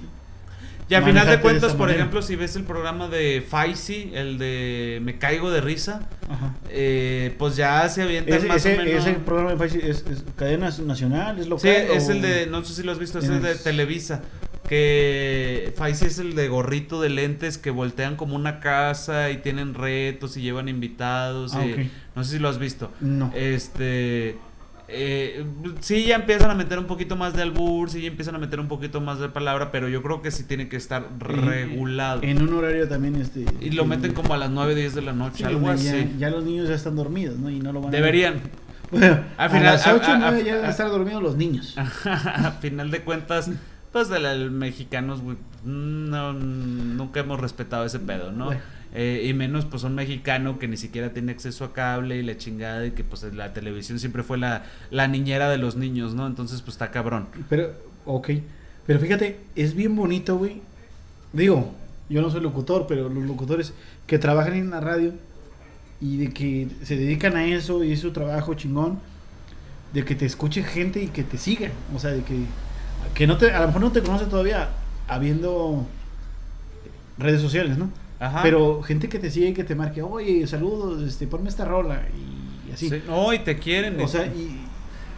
Y 0.90 0.96
a 0.96 1.04
final 1.04 1.28
de 1.28 1.34
de 1.34 1.42
cuentas, 1.42 1.66
esa 1.70 1.78
por 1.78 1.86
manera. 1.86 2.00
ejemplo, 2.00 2.24
si 2.24 2.36
ves 2.36 2.56
el 2.56 2.64
programa 2.64 3.08
de 3.10 3.46
Faisy, 3.48 4.10
el 4.16 4.40
de 4.40 5.00
Me 5.04 5.20
Caigo 5.20 5.52
de 5.52 5.62
Risa, 5.62 6.08
Ajá. 6.28 6.56
eh, 6.72 7.36
pues 7.38 7.56
ya 7.56 7.88
se 7.90 8.02
avientan 8.02 8.40
Ese, 8.40 8.48
más 8.48 8.66
ese, 8.66 8.74
o 8.74 8.84
menos. 8.84 9.06
ese 9.06 9.14
programa 9.20 9.52
de 9.52 9.58
Faisy 9.58 9.78
es, 9.84 10.04
es 10.10 10.24
cadena 10.36 10.72
nacional, 10.84 11.38
es 11.38 11.46
local. 11.48 11.62
Sí, 11.62 11.94
es 11.94 12.08
o- 12.08 12.12
el 12.12 12.24
de, 12.24 12.48
no 12.48 12.66
sé 12.66 12.74
si 12.74 12.82
lo 12.82 12.92
has 12.92 12.98
visto, 12.98 13.20
es 13.20 13.26
el 13.26 13.40
de 13.40 13.52
el- 13.52 13.60
Televisa. 13.60 14.22
Que 14.70 15.74
Faisy 15.76 16.06
es 16.06 16.20
el 16.20 16.36
de 16.36 16.48
gorrito 16.48 17.02
de 17.02 17.10
lentes 17.10 17.58
que 17.58 17.72
voltean 17.72 18.16
como 18.16 18.36
una 18.36 18.60
casa 18.60 19.32
y 19.32 19.38
tienen 19.38 19.74
retos 19.74 20.38
y 20.38 20.42
llevan 20.42 20.70
invitados. 20.70 21.56
Ah, 21.56 21.66
y-. 21.66 21.90
No 22.16 22.24
sé 22.24 22.34
si 22.34 22.40
lo 22.40 22.50
has 22.50 22.60
visto. 22.60 22.92
No. 23.02 23.32
Este. 23.36 24.38
Eh, 24.92 25.46
sí, 25.82 26.06
ya 26.06 26.16
empiezan 26.16 26.50
a 26.50 26.56
meter 26.56 26.80
un 26.80 26.86
poquito 26.86 27.16
más 27.16 27.36
de 27.36 27.44
albur, 27.44 27.92
sí, 27.92 28.02
ya 28.02 28.08
empiezan 28.08 28.34
a 28.36 28.40
meter 28.40 28.60
un 28.60 28.68
poquito 28.68 29.00
más 29.02 29.20
de 29.20 29.30
palabra, 29.30 29.72
pero 29.72 29.88
yo 29.88 30.02
creo 30.02 30.24
que 30.24 30.32
sí 30.32 30.44
tiene 30.46 30.68
que 30.68 30.78
estar 30.78 31.08
regulado. 31.20 32.22
En 32.24 32.42
un 32.42 32.52
horario 32.56 32.88
también 32.88 33.16
este... 33.18 33.46
Y 33.62 33.70
lo 33.70 33.84
en- 33.84 33.90
meten 33.90 34.14
como 34.16 34.34
a 34.34 34.38
las 34.38 34.50
9, 34.50 34.74
10 34.74 34.96
de 34.96 35.02
la 35.04 35.14
noche, 35.14 35.38
sí, 35.38 35.44
algo 35.44 35.70
así. 35.70 35.86
ya, 35.86 36.08
ya 36.18 36.30
los 36.32 36.44
niños 36.44 36.70
ya 36.70 36.74
están 36.74 36.96
dormidos, 36.96 37.38
¿no? 37.38 37.52
Y 37.52 37.60
no 37.60 37.72
lo 37.72 37.82
van 37.82 37.90
a- 37.94 37.98
Deberían. 37.98 38.40
Bueno, 38.92 39.20
Al 39.38 39.56
a 39.58 39.60
las 39.62 39.86
a- 39.86 39.94
8 39.94 40.06
a- 40.10 40.14
o 40.16 40.18
9 40.18 40.38
a- 40.42 40.44
ya 40.44 40.54
deben 40.56 40.66
a- 40.66 40.72
estar 40.72 40.90
dormidos 40.90 41.22
los 41.22 41.36
niños. 41.36 41.76
a 42.06 42.52
final 42.60 42.90
de 42.90 43.02
cuentas, 43.04 43.52
pues 43.92 44.10
de 44.10 44.18
el 44.18 44.52
mexicanos, 44.52 45.22
güey, 45.22 45.38
no, 45.64 46.34
nunca 46.34 47.22
hemos 47.22 47.40
respetado 47.40 47.86
ese 47.86 48.00
pedo, 48.00 48.32
¿no? 48.32 48.46
Bueno. 48.46 48.62
Eh, 48.94 49.28
y 49.30 49.34
menos 49.34 49.66
pues 49.66 49.84
un 49.84 49.94
mexicano 49.94 50.58
que 50.58 50.68
ni 50.68 50.76
siquiera 50.76 51.14
tiene 51.14 51.32
acceso 51.32 51.64
a 51.64 51.74
cable 51.74 52.18
y 52.18 52.24
la 52.24 52.38
chingada 52.38 52.88
y 52.88 52.92
que 52.92 53.04
pues 53.04 53.22
la 53.34 53.54
televisión 53.54 54.00
siempre 54.00 54.24
fue 54.24 54.40
la, 54.40 54.64
la 54.90 55.08
niñera 55.08 55.48
de 55.50 55.58
los 55.60 55.76
niños, 55.76 56.16
¿no? 56.16 56.26
Entonces 56.26 56.62
pues 56.62 56.74
está 56.76 56.90
cabrón. 56.90 57.28
Pero, 57.50 57.72
ok. 58.06 58.32
Pero 58.88 59.00
fíjate, 59.00 59.38
es 59.56 59.76
bien 59.76 59.96
bonito, 59.96 60.38
güey. 60.38 60.62
Digo, 61.34 61.72
yo 62.10 62.24
no 62.24 62.32
soy 62.32 62.42
locutor, 62.42 62.88
pero 62.88 63.08
los 63.10 63.24
locutores 63.24 63.74
que 64.08 64.18
trabajan 64.18 64.56
en 64.56 64.72
la 64.72 64.80
radio 64.80 65.14
y 66.02 66.18
de 66.18 66.34
que 66.34 66.68
se 66.84 66.96
dedican 66.96 67.36
a 67.36 67.46
eso 67.46 67.84
y 67.84 67.92
es 67.92 68.00
su 68.00 68.12
trabajo 68.12 68.56
chingón, 68.56 69.00
de 69.94 70.06
que 70.06 70.16
te 70.16 70.26
escuche 70.26 70.64
gente 70.64 71.04
y 71.04 71.08
que 71.08 71.24
te 71.24 71.38
siga. 71.38 71.70
O 71.96 72.00
sea, 72.00 72.12
de 72.12 72.24
que, 72.24 72.36
que 73.14 73.28
no 73.28 73.38
te, 73.38 73.52
a 73.52 73.62
lo 73.62 73.68
mejor 73.68 73.82
no 73.82 73.92
te 73.92 74.02
conoce 74.02 74.26
todavía 74.26 74.70
habiendo 75.08 75.86
redes 77.18 77.42
sociales, 77.42 77.78
¿no? 77.78 77.90
Ajá. 78.20 78.42
Pero 78.44 78.82
gente 78.82 79.10
que 79.10 79.20
te 79.20 79.32
sigue 79.32 79.50
y 79.50 79.54
que 79.54 79.64
te 79.64 79.76
marque, 79.76 80.02
oye, 80.02 80.46
saludos, 80.48 81.02
este, 81.04 81.28
ponme 81.28 81.50
esta 81.50 81.66
rola 81.66 82.02
y 82.68 82.72
así. 82.72 82.90
Sí, 82.90 83.04
No, 83.08 83.34
y 83.34 83.40
te 83.40 83.58
quieren. 83.58 84.00
O 84.02 84.08
sea, 84.08 84.26
y, 84.26 84.66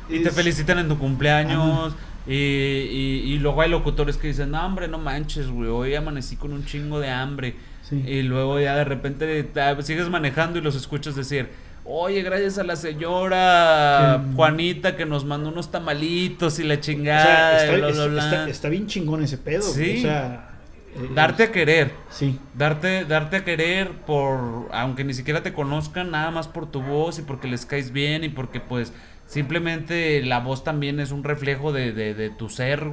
Y 0.09 0.19
te 0.19 0.31
felicitan 0.31 0.79
en 0.79 0.87
tu 0.87 0.97
cumpleaños. 0.97 1.95
Y, 2.27 2.33
y, 2.33 3.23
y 3.25 3.39
luego 3.39 3.61
hay 3.61 3.69
locutores 3.71 4.17
que 4.17 4.27
dicen, 4.27 4.51
no, 4.51 4.63
hombre, 4.63 4.87
no 4.87 4.99
manches, 4.99 5.49
güey, 5.49 5.69
hoy 5.69 5.95
amanecí 5.95 6.35
con 6.35 6.53
un 6.53 6.65
chingo 6.65 6.99
de 6.99 7.09
hambre. 7.09 7.55
Sí. 7.81 7.95
Y 7.95 8.21
luego 8.21 8.59
ya 8.59 8.75
de 8.75 8.83
repente 8.83 9.49
ah, 9.59 9.75
sigues 9.81 10.07
manejando 10.07 10.59
y 10.59 10.61
los 10.61 10.75
escuchas 10.75 11.15
decir, 11.15 11.49
Oye, 11.83 12.21
gracias 12.21 12.57
a 12.59 12.63
la 12.63 12.75
señora 12.75 14.23
Juanita 14.35 14.95
que 14.95 15.05
nos 15.05 15.25
mandó 15.25 15.49
unos 15.49 15.71
tamalitos 15.71 16.59
y 16.59 16.63
la 16.63 16.75
O 16.75 16.77
sea, 16.77 16.81
chingada. 16.81 17.57
está, 17.63 17.73
y 17.73 17.77
bla, 17.79 17.87
bla, 17.91 18.03
es- 18.05 18.11
bla". 18.11 18.23
está- 18.23 18.49
está 18.49 18.69
bien 18.69 18.87
chingón 18.87 19.23
ese 19.23 19.37
pedo. 19.37 19.63
Sí. 19.63 19.95
O 19.99 20.01
sea, 20.01 20.47
eh, 20.95 21.09
Darte 21.15 21.43
a 21.43 21.51
querer. 21.51 21.91
Sí. 22.09 22.37
Darte, 22.55 23.05
darte 23.05 23.37
a 23.37 23.43
querer 23.45 23.89
por, 24.05 24.67
aunque 24.73 25.03
ni 25.03 25.13
siquiera 25.13 25.41
te 25.41 25.53
conozcan, 25.53 26.11
nada 26.11 26.29
más 26.31 26.47
por 26.47 26.69
tu 26.69 26.81
voz 26.81 27.17
y 27.19 27.23
porque 27.23 27.47
les 27.47 27.65
caes 27.65 27.91
bien 27.91 28.23
y 28.23 28.29
porque 28.29 28.59
pues 28.59 28.93
simplemente 29.25 30.21
la 30.23 30.39
voz 30.39 30.63
también 30.63 30.99
es 30.99 31.11
un 31.11 31.23
reflejo 31.23 31.71
de, 31.73 31.93
de, 31.93 32.13
de 32.13 32.29
tu 32.29 32.49
ser 32.49 32.83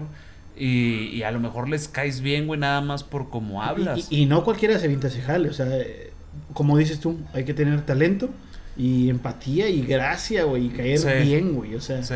y, 0.57 1.09
y 1.13 1.23
a 1.25 1.31
lo 1.31 1.41
mejor 1.41 1.69
les 1.69 1.89
caes 1.89 2.21
bien, 2.21 2.47
güey, 2.47 2.59
nada 2.59 2.81
más 2.81 3.05
por 3.05 3.29
cómo 3.31 3.63
hablas. 3.63 4.07
Y, 4.11 4.17
y- 4.17 4.23
y 4.23 4.27
no 4.27 4.45
cualquiera 4.45 4.79
se 4.79 4.87
avienta 4.87 5.09
ese 5.09 5.21
jale, 5.21 5.51
o 5.51 5.53
sea, 5.53 5.67
eh, 5.77 6.13
como 6.55 6.79
dices 6.79 7.01
tú, 7.01 7.19
hay 7.35 7.45
que 7.45 7.53
tener 7.55 7.81
talento 7.83 8.31
y 8.79 9.11
empatía 9.11 9.69
y 9.69 9.83
gracia, 9.83 10.45
güey, 10.45 10.67
y 10.67 10.69
caer 10.71 10.99
Sí. 10.99 11.09
bien, 11.25 11.53
güey, 11.55 11.75
o 11.75 11.81
sea, 11.81 12.03
Sí. 12.03 12.15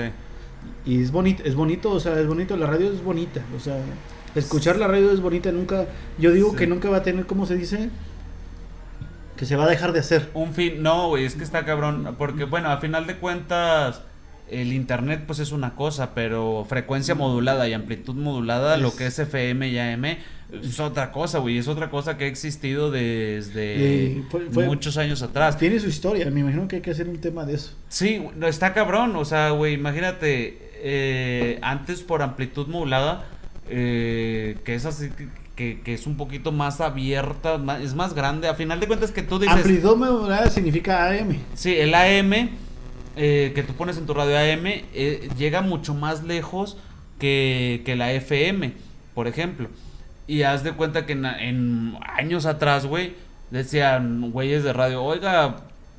y 0.86 1.02
es 1.02 1.10
bonito, 1.10 1.42
es 1.44 1.54
bonito, 1.56 1.90
o 1.90 2.00
sea, 2.00 2.18
es 2.20 2.26
bonito, 2.26 2.56
la 2.56 2.66
radio 2.66 2.90
es 2.92 3.02
bonita, 3.02 3.42
o 3.56 3.60
sea, 3.60 3.76
escuchar 4.36 4.76
la 4.76 4.86
radio 4.86 5.10
es 5.10 5.20
bonita, 5.20 5.50
nunca, 5.52 5.86
yo 6.18 6.30
digo 6.32 6.50
Sí. 6.52 6.56
que 6.58 6.66
nunca 6.68 6.88
va 6.88 6.98
a 6.98 7.02
tener, 7.02 7.26
¿cómo 7.26 7.46
se 7.46 7.56
dice? 7.56 7.90
Que 9.36 9.44
se 9.46 9.56
va 9.56 9.64
a 9.64 9.68
dejar 9.68 9.92
de 9.92 10.00
hacer. 10.00 10.30
Un 10.34 10.54
fin, 10.54 10.82
no, 10.82 11.08
güey, 11.08 11.24
es 11.24 11.34
que 11.34 11.42
está 11.42 11.64
cabrón, 11.64 12.14
porque 12.16 12.44
bueno, 12.44 12.70
a 12.70 12.76
final 12.78 13.06
de 13.06 13.16
cuentas 13.16 14.02
el 14.48 14.72
internet 14.72 15.24
pues 15.26 15.38
es 15.38 15.50
una 15.50 15.74
cosa, 15.74 16.14
pero 16.14 16.64
frecuencia 16.68 17.14
modulada 17.14 17.66
y 17.68 17.72
amplitud 17.72 18.14
modulada, 18.14 18.76
lo 18.76 18.94
que 18.94 19.06
es 19.06 19.18
FM 19.18 19.68
y 19.68 19.78
AM 19.78 20.18
es 20.62 20.78
otra 20.80 21.10
cosa, 21.12 21.38
güey, 21.38 21.58
es 21.58 21.68
otra 21.68 21.88
cosa 21.90 22.16
que 22.18 22.24
ha 22.24 22.28
existido 22.28 22.90
desde 22.90 24.22
fue- 24.30 24.50
fue- 24.50 24.66
muchos 24.66 24.96
años 24.96 25.22
atrás. 25.22 25.56
Tiene 25.58 25.78
su 25.80 25.88
historia, 25.88 26.30
me 26.30 26.40
imagino 26.40 26.68
que 26.68 26.76
hay 26.76 26.82
que 26.82 26.90
hacer 26.90 27.08
un 27.08 27.18
tema 27.18 27.44
de 27.44 27.54
eso. 27.54 27.72
Sí, 27.88 28.22
está 28.46 28.72
cabrón, 28.74 29.16
o 29.16 29.24
sea, 29.24 29.50
güey, 29.50 29.74
imagínate, 29.74 30.58
eh, 30.84 31.58
antes 31.62 32.02
por 32.02 32.22
amplitud 32.22 32.66
modulada, 32.66 33.26
eh, 33.68 34.56
que 34.64 34.74
es 34.74 34.84
así, 34.84 35.08
que, 35.10 35.28
que- 35.56 35.80
que 35.82 35.94
es 35.94 36.06
un 36.06 36.16
poquito 36.16 36.52
más 36.52 36.80
abierta, 36.80 37.58
más- 37.58 37.80
es 37.82 37.94
más 37.94 38.14
grande, 38.14 38.48
a 38.48 38.54
final 38.54 38.80
de 38.80 38.86
cuentas 38.86 39.10
que 39.12 39.22
tú 39.22 39.38
dices... 39.38 39.56
Amplitud 39.56 39.96
modulada 39.96 40.50
significa 40.50 41.08
AM. 41.10 41.38
Sí, 41.54 41.74
el 41.74 41.94
AM 41.94 42.50
eh, 43.16 43.52
que 43.54 43.62
tú 43.62 43.74
pones 43.74 43.98
en 43.98 44.06
tu 44.06 44.14
radio 44.14 44.36
AM 44.38 44.66
eh, 44.94 45.28
llega 45.38 45.60
mucho 45.60 45.94
más 45.94 46.24
lejos 46.24 46.76
que, 47.18 47.82
que 47.84 47.94
la 47.96 48.12
FM, 48.12 48.72
por 49.14 49.26
ejemplo. 49.28 49.68
Y 50.32 50.42
haz 50.44 50.64
de 50.64 50.72
cuenta 50.72 51.04
que 51.04 51.12
en, 51.12 51.24
en 51.26 51.94
años 52.16 52.46
atrás, 52.46 52.86
güey, 52.86 53.14
decían 53.50 54.30
güeyes 54.30 54.64
de 54.64 54.72
radio, 54.72 55.02
oiga, 55.02 55.56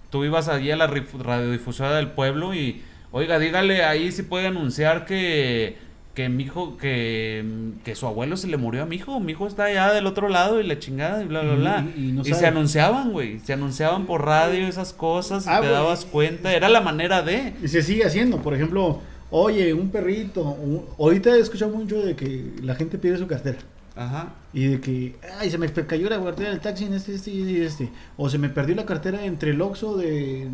tú 0.09 0.23
ibas 0.25 0.47
allí 0.47 0.71
a 0.71 0.75
la 0.75 0.87
radiodifusora 0.87 1.95
del 1.95 2.07
pueblo 2.07 2.53
y, 2.53 2.81
oiga, 3.11 3.37
dígale 3.39 3.83
ahí 3.83 4.11
si 4.11 4.23
puede 4.23 4.47
anunciar 4.47 5.05
que, 5.05 5.77
que 6.15 6.29
mi 6.29 6.43
hijo, 6.45 6.77
que, 6.77 7.43
que 7.83 7.93
su 7.95 8.07
abuelo 8.07 8.37
se 8.37 8.47
le 8.47 8.57
murió 8.57 8.83
a 8.83 8.85
mi 8.87 8.95
hijo, 8.95 9.19
mi 9.19 9.33
hijo 9.33 9.45
está 9.47 9.65
allá 9.65 9.93
del 9.93 10.07
otro 10.07 10.29
lado 10.29 10.59
y 10.59 10.63
la 10.63 10.79
chingada 10.79 11.21
y 11.23 11.27
bla, 11.27 11.41
bla, 11.41 11.53
bla. 11.55 11.85
y- 11.95 12.09
y 12.09 12.11
no 12.11 12.21
y 12.21 12.33
se 12.33 12.47
anunciaban, 12.47 13.11
güey, 13.11 13.39
se 13.39 13.53
anunciaban 13.53 14.05
por 14.07 14.25
radio 14.25 14.67
esas 14.67 14.93
cosas 14.93 15.45
y 15.45 15.49
Ah, 15.49 15.61
te 15.61 15.67
dabas 15.67 16.05
cuenta, 16.05 16.53
era 16.53 16.69
la 16.69 16.81
manera 16.81 17.21
de... 17.21 17.53
Y 17.63 17.67
se 17.67 17.83
sigue 17.83 18.03
haciendo, 18.03 18.37
por 18.37 18.55
ejemplo, 18.55 18.99
oye, 19.29 19.73
un 19.75 19.89
perrito, 19.91 20.41
un- 20.41 20.85
ahorita 20.97 21.35
he 21.35 21.39
escuchado 21.39 21.71
mucho 21.71 22.01
de 22.03 22.15
que 22.15 22.45
la 22.63 22.73
gente 22.73 22.97
pide 22.97 23.17
su 23.17 23.27
cartera. 23.27 23.59
Ajá. 23.95 24.33
Y 24.53 24.67
de 24.67 24.81
que, 24.81 25.15
ay, 25.39 25.51
se 25.51 25.57
me 25.57 25.71
cayó 25.71 26.09
la 26.09 26.21
cartera 26.23 26.49
del 26.49 26.59
taxi 26.59 26.85
en 26.85 26.93
este, 26.93 27.13
este 27.13 27.31
y 27.31 27.61
este. 27.61 27.89
O 28.17 28.29
se 28.29 28.37
me 28.39 28.49
perdió 28.49 28.75
la 28.75 28.85
cartera 28.85 29.23
entre 29.25 29.51
el 29.51 29.61
Oxxo 29.61 29.97
de 29.97 30.47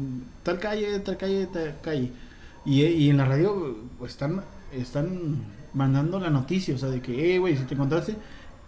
tal 0.44 0.60
calle, 0.60 1.00
tal 1.00 1.18
calle, 1.18 1.48
tal 1.48 1.76
calle. 1.82 2.12
Y, 2.66 2.84
y 2.84 3.10
en 3.10 3.18
la 3.18 3.26
radio 3.26 3.78
pues, 3.98 4.12
están, 4.12 4.44
están 4.74 5.38
mandando 5.74 6.20
la 6.20 6.30
noticia, 6.30 6.76
o 6.76 6.78
sea, 6.78 6.90
de 6.90 7.02
que, 7.02 7.36
eh, 7.36 7.40
güey, 7.40 7.56
si 7.56 7.64
te 7.64 7.76
encontraste, 7.76 8.16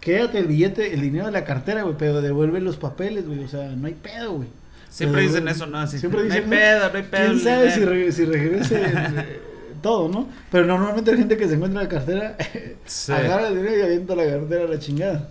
quédate 0.00 0.38
el 0.38 0.46
billete, 0.46 0.94
el 0.94 1.00
dinero 1.02 1.26
de 1.26 1.32
la 1.32 1.44
cartera, 1.44 1.82
güey, 1.82 1.96
pero 1.98 2.22
devuelve 2.22 2.60
los 2.60 2.76
papeles, 2.78 3.26
güey, 3.26 3.44
o 3.44 3.48
sea, 3.48 3.68
no 3.76 3.86
hay 3.88 3.94
pedo, 3.94 4.32
güey. 4.34 4.48
Siempre 4.88 5.22
Pero, 5.22 5.32
dicen 5.32 5.48
eso, 5.48 5.66
¿no? 5.66 5.78
Así, 5.78 5.98
Siempre 5.98 6.20
no 6.24 6.32
hay 6.32 6.40
dicen, 6.40 6.50
pedo, 6.50 6.90
no 6.90 6.96
hay 6.96 7.02
pedo. 7.04 7.26
¿Quién 7.26 7.30
el 7.32 7.40
sabe 7.40 7.70
si, 7.70 7.80
dinero". 7.80 7.92
re- 7.92 8.12
si 8.12 8.24
regrese 8.24 8.82
eh, 8.86 9.40
todo, 9.82 10.08
no? 10.08 10.28
Pero 10.50 10.64
normalmente 10.66 11.10
hay 11.10 11.18
gente 11.18 11.36
que 11.36 11.48
se 11.48 11.54
encuentra 11.54 11.82
la 11.82 11.88
cartera, 11.88 12.36
Sí. 12.86 13.12
agarra 13.12 13.48
el 13.48 13.56
dinero 13.56 13.78
y 13.78 13.82
avienta 13.82 14.14
la 14.14 14.24
cartera 14.24 14.64
a 14.64 14.68
la 14.68 14.78
chingada. 14.78 15.28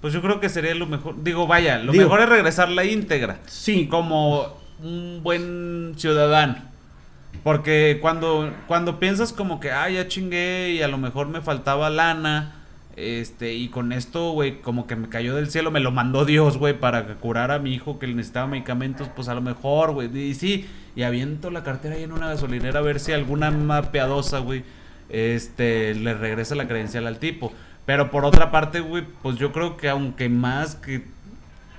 Pues 0.00 0.12
yo 0.12 0.20
creo 0.20 0.40
que 0.40 0.48
sería 0.48 0.74
lo 0.74 0.86
mejor. 0.86 1.22
Digo, 1.24 1.46
vaya, 1.46 1.78
lo 1.78 1.92
Digo- 1.92 2.04
mejor 2.04 2.20
es 2.20 2.28
regresarla 2.28 2.84
íntegra. 2.84 3.38
Sí, 3.46 3.86
Como 3.88 4.46
un 4.82 5.20
buen 5.22 5.94
ciudadano. 5.96 6.56
Porque 7.42 7.98
cuando, 8.00 8.52
cuando 8.66 8.98
piensas 8.98 9.32
como 9.32 9.60
que, 9.60 9.70
ah, 9.70 9.88
ya 9.88 10.08
chingué 10.08 10.72
y 10.72 10.82
a 10.82 10.88
lo 10.88 10.98
mejor 10.98 11.28
me 11.28 11.40
faltaba 11.40 11.90
lana. 11.90 12.52
Este, 12.96 13.52
y 13.54 13.68
con 13.68 13.92
esto, 13.92 14.30
güey, 14.32 14.60
como 14.62 14.86
que 14.86 14.96
me 14.96 15.08
cayó 15.10 15.34
del 15.36 15.50
cielo, 15.50 15.70
me 15.70 15.80
lo 15.80 15.90
mandó 15.92 16.24
Dios, 16.24 16.56
güey, 16.56 16.78
para 16.78 17.06
curar 17.16 17.50
a 17.50 17.58
mi 17.58 17.74
hijo 17.74 17.98
que 17.98 18.06
le 18.06 18.14
necesitaba 18.14 18.46
medicamentos, 18.46 19.08
pues 19.14 19.28
a 19.28 19.34
lo 19.34 19.42
mejor, 19.42 19.92
güey. 19.92 20.14
Y 20.18 20.34
sí, 20.34 20.66
y 20.96 21.02
aviento 21.02 21.50
la 21.50 21.62
cartera 21.62 21.94
ahí 21.94 22.02
en 22.02 22.12
una 22.12 22.28
gasolinera 22.28 22.80
a 22.80 22.82
ver 22.82 22.98
si 22.98 23.12
alguna 23.12 23.50
mapeadosa, 23.50 24.38
güey, 24.38 24.64
este, 25.10 25.94
le 25.94 26.14
regresa 26.14 26.54
la 26.54 26.66
credencial 26.66 27.06
al 27.06 27.18
tipo. 27.18 27.52
Pero 27.84 28.10
por 28.10 28.24
otra 28.24 28.50
parte, 28.50 28.80
güey, 28.80 29.04
pues 29.22 29.36
yo 29.36 29.52
creo 29.52 29.76
que 29.76 29.88
aunque 29.88 30.28
más 30.28 30.74
que 30.74 31.04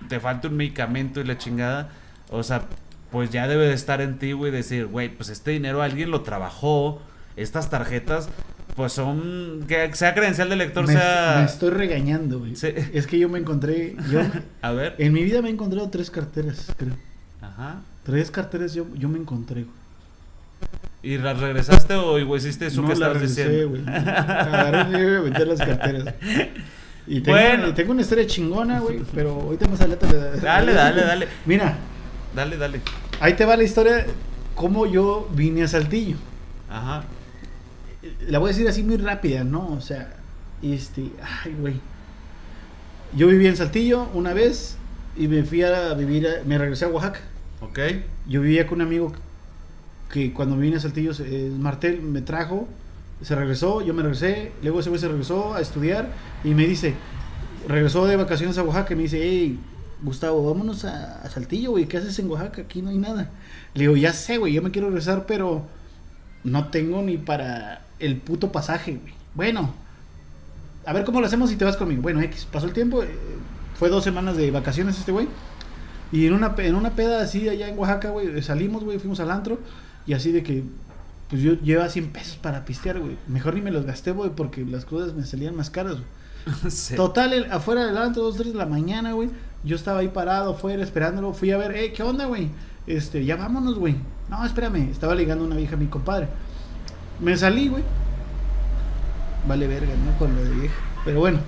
te 0.08 0.20
falte 0.20 0.48
un 0.48 0.56
medicamento 0.56 1.20
y 1.20 1.26
la 1.26 1.38
chingada, 1.38 1.90
o 2.30 2.44
sea, 2.44 2.64
pues 3.12 3.32
ya 3.32 3.48
debe 3.48 3.68
de 3.68 3.74
estar 3.74 4.02
en 4.02 4.20
ti, 4.20 4.32
güey, 4.34 4.52
decir, 4.52 4.86
güey, 4.86 5.10
pues 5.10 5.30
este 5.30 5.52
dinero 5.52 5.82
alguien 5.82 6.12
lo 6.12 6.22
trabajó, 6.22 7.02
estas 7.36 7.70
tarjetas, 7.70 8.30
pues 8.76 8.94
son, 8.94 9.66
que 9.68 9.94
sea 9.96 10.14
credencial 10.14 10.50
de 10.50 10.58
lector, 10.58 10.86
me, 10.86 10.94
sea... 10.94 11.38
me 11.40 11.46
estoy 11.46 11.72
regañando, 11.72 12.40
güey. 12.40 12.56
Sí. 12.56 12.68
Es 12.94 13.08
que 13.08 13.18
yo 13.18 13.28
me 13.30 13.40
encontré, 13.40 13.96
yo 14.12 14.22
A 14.62 14.72
ver. 14.72 14.96
en 15.00 15.12
mi 15.12 15.24
vida 15.24 15.42
me 15.42 15.50
he 15.50 15.52
encontrado 15.52 15.90
tres 15.90 16.12
carteras, 16.12 16.72
creo. 16.78 16.94
Ajá. 17.42 17.82
Tres 18.08 18.32
carteras 18.32 18.74
yo, 18.74 18.88
yo 18.96 19.08
me 19.10 19.20
encontré, 19.20 19.64
güey. 19.66 19.76
¿Y 21.04 21.18
las 21.20 21.40
regresaste 21.40 21.94
o 21.94 22.14
güey, 22.26 22.42
hiciste 22.42 22.66
eso 22.66 22.82
no 22.82 22.88
que 22.88 22.96
la 22.96 23.08
estabas 23.12 23.14
regresé, 23.22 23.48
diciendo? 23.50 23.70
güey. 23.70 23.84
Agarré 23.96 24.90
y 25.00 25.06
me 25.06 25.20
metí 25.30 25.42
a 25.42 25.46
las 25.46 25.60
carteras. 25.60 26.14
Y 27.10 27.22
tengo, 27.22 27.38
Bueno. 27.38 27.70
y 27.70 27.72
tengo 27.72 27.94
una 27.94 28.02
historia 28.02 28.28
chingona, 28.28 28.82
güey, 28.82 29.00
pero 29.16 29.32
ahorita 29.32 29.66
más 29.70 29.80
adelante 29.80 30.08
le- 30.12 30.42
Dale, 30.42 30.74
dale, 30.74 31.02
dale. 31.04 31.28
Mira, 31.46 31.78
Dale, 32.36 32.58
dale. 32.58 32.82
ahí 33.22 33.34
te 33.34 33.46
va 33.46 33.56
la 33.56 33.64
historia 33.64 34.06
cómo 34.56 34.86
yo 34.86 35.30
vine 35.34 35.64
a 35.64 35.70
Saltillo. 35.70 36.18
Ajá. 36.70 37.06
La 38.28 38.40
voy 38.40 38.50
a 38.50 38.52
decir 38.54 38.68
así 38.68 38.84
muy 38.84 38.98
rápida, 38.98 39.46
¿no? 39.46 39.70
O 39.70 39.80
sea, 39.80 40.16
este, 40.62 41.10
ay, 41.46 41.56
güey. 41.58 41.76
Yo 43.16 43.28
viví 43.28 43.48
en 43.48 43.56
Saltillo 43.56 44.10
una 44.14 44.34
vez 44.34 44.76
y 45.16 45.30
me 45.30 45.44
fui 45.44 45.64
a 45.64 45.94
vivir, 45.94 46.28
a- 46.28 46.44
me 46.46 46.58
regresé 46.58 46.84
a 46.84 46.90
Oaxaca. 46.90 47.22
Ok. 47.62 47.80
Yo 48.28 48.42
vivía 48.42 48.68
con 48.68 48.82
un 48.82 48.88
amigo 48.88 49.14
que 50.12 50.34
cuando 50.34 50.58
vine 50.58 50.78
a 50.78 50.80
Saltillo, 50.80 51.12
eh, 51.20 51.52
Martel 51.58 52.02
me 52.02 52.22
trajo, 52.22 52.68
se 53.22 53.36
regresó, 53.36 53.82
yo 53.82 53.94
me 53.94 54.04
regresé, 54.04 54.52
luego 54.62 54.80
ese 54.80 54.90
güey 54.90 55.02
se 55.02 55.08
regresó 55.08 55.54
a 55.54 55.62
estudiar 55.62 56.10
y 56.44 56.54
me 56.54 56.68
dice, 56.68 56.94
regresó 57.68 58.06
de 58.06 58.16
vacaciones 58.16 58.58
a 58.58 58.64
Oaxaca 58.64 58.94
y 58.94 58.98
me 58.98 59.04
dice, 59.04 59.20
hey, 59.22 59.60
Gustavo, 60.02 60.46
vámonos 60.46 60.86
a, 60.86 61.28
Saltillo, 61.30 61.72
güey, 61.72 61.88
¿qué 61.88 61.98
haces 61.98 62.18
en 62.20 62.30
Oaxaca? 62.30 62.62
Aquí 62.62 62.82
no 62.82 62.90
hay 62.90 62.98
nada. 62.98 63.32
Le 63.74 63.82
digo, 63.82 63.96
ya 63.96 64.14
sé, 64.14 64.38
güey, 64.38 64.54
yo 64.54 64.62
me 64.62 64.72
quiero 64.72 64.88
regresar, 64.88 65.26
pero 65.26 65.66
no 66.44 66.68
tengo 66.68 67.02
ni 67.02 67.18
para 67.18 67.82
el 68.00 68.18
puto 68.18 68.52
pasaje, 68.52 68.98
güey. 69.02 69.14
Bueno, 69.34 69.74
a 70.86 70.94
ver 70.94 71.04
cómo 71.04 71.20
lo 71.20 71.28
hacemos 71.28 71.50
si 71.50 71.56
te 71.56 71.66
vas 71.66 71.78
conmigo. 71.78 72.02
Bueno, 72.02 72.22
X, 72.22 72.48
pasó 72.52 72.68
el 72.68 72.74
tiempo, 72.74 73.04
eh, 73.04 73.10
fue 73.78 73.90
dos 73.90 74.04
semanas 74.04 74.38
de 74.38 74.52
vacaciones 74.52 74.98
este 75.00 75.12
güey. 75.12 75.28
Y 76.12 76.26
en 76.28 76.34
una, 76.34 76.54
en 76.58 76.76
una 76.76 76.92
peda 76.92 77.22
así 77.22 77.48
allá 77.50 77.68
en 77.68 77.78
Oaxaca, 77.78 78.10
güey, 78.10 78.42
salimos, 78.42 78.84
güey, 78.84 79.00
fuimos 79.00 79.20
al 79.20 79.32
antro. 79.32 79.60
Y 80.06 80.14
así 80.14 80.32
de 80.32 80.42
que, 80.44 80.64
pues 81.30 81.42
yo 81.42 81.54
llevaba 81.56 81.90
100 81.90 82.12
pesos 82.12 82.38
para 82.38 82.64
pistear, 82.66 83.00
güey. 83.00 83.18
Mejor 83.28 83.56
ni 83.56 83.62
me 83.62 83.72
los 83.72 83.86
gasté, 83.86 84.12
güey, 84.12 84.30
porque 84.30 84.66
las 84.66 84.86
cosas 84.86 85.14
me 85.14 85.26
salían 85.26 85.56
más 85.56 85.70
caras, 85.70 85.96
güey. 85.96 86.06
Sí. 86.72 86.96
Total, 86.96 87.34
el- 87.34 87.52
afuera 87.52 87.86
del 87.86 87.98
antro, 87.98 88.24
2, 88.24 88.38
3 88.38 88.54
de 88.54 88.58
la 88.60 88.66
mañana, 88.66 89.12
güey. 89.12 89.30
Yo 89.64 89.76
estaba 89.76 90.00
ahí 90.00 90.08
parado 90.08 90.52
afuera 90.54 90.82
esperándolo. 90.84 91.34
Fui 91.34 91.52
a 91.52 91.58
ver, 91.58 91.76
eh, 91.76 91.92
¿qué 91.92 92.04
onda, 92.04 92.26
güey? 92.26 92.50
Este, 92.86 93.26
ya 93.26 93.36
vámonos, 93.36 93.78
güey. 93.78 93.96
No, 94.30 94.46
espérame. 94.46 94.90
Estaba 94.90 95.14
ligando 95.16 95.44
una 95.44 95.58
vieja 95.58 95.76
a 95.76 95.78
mi 95.80 95.88
compadre. 95.88 96.28
Me 97.20 97.36
salí, 97.36 97.68
güey. 97.68 97.84
Vale 99.48 99.68
verga, 99.68 99.94
¿no? 100.06 100.18
Con 100.18 100.36
lo 100.36 100.44
de 100.44 100.52
vieja. 100.52 100.76
Pero 101.04 101.20
bueno, 101.20 101.40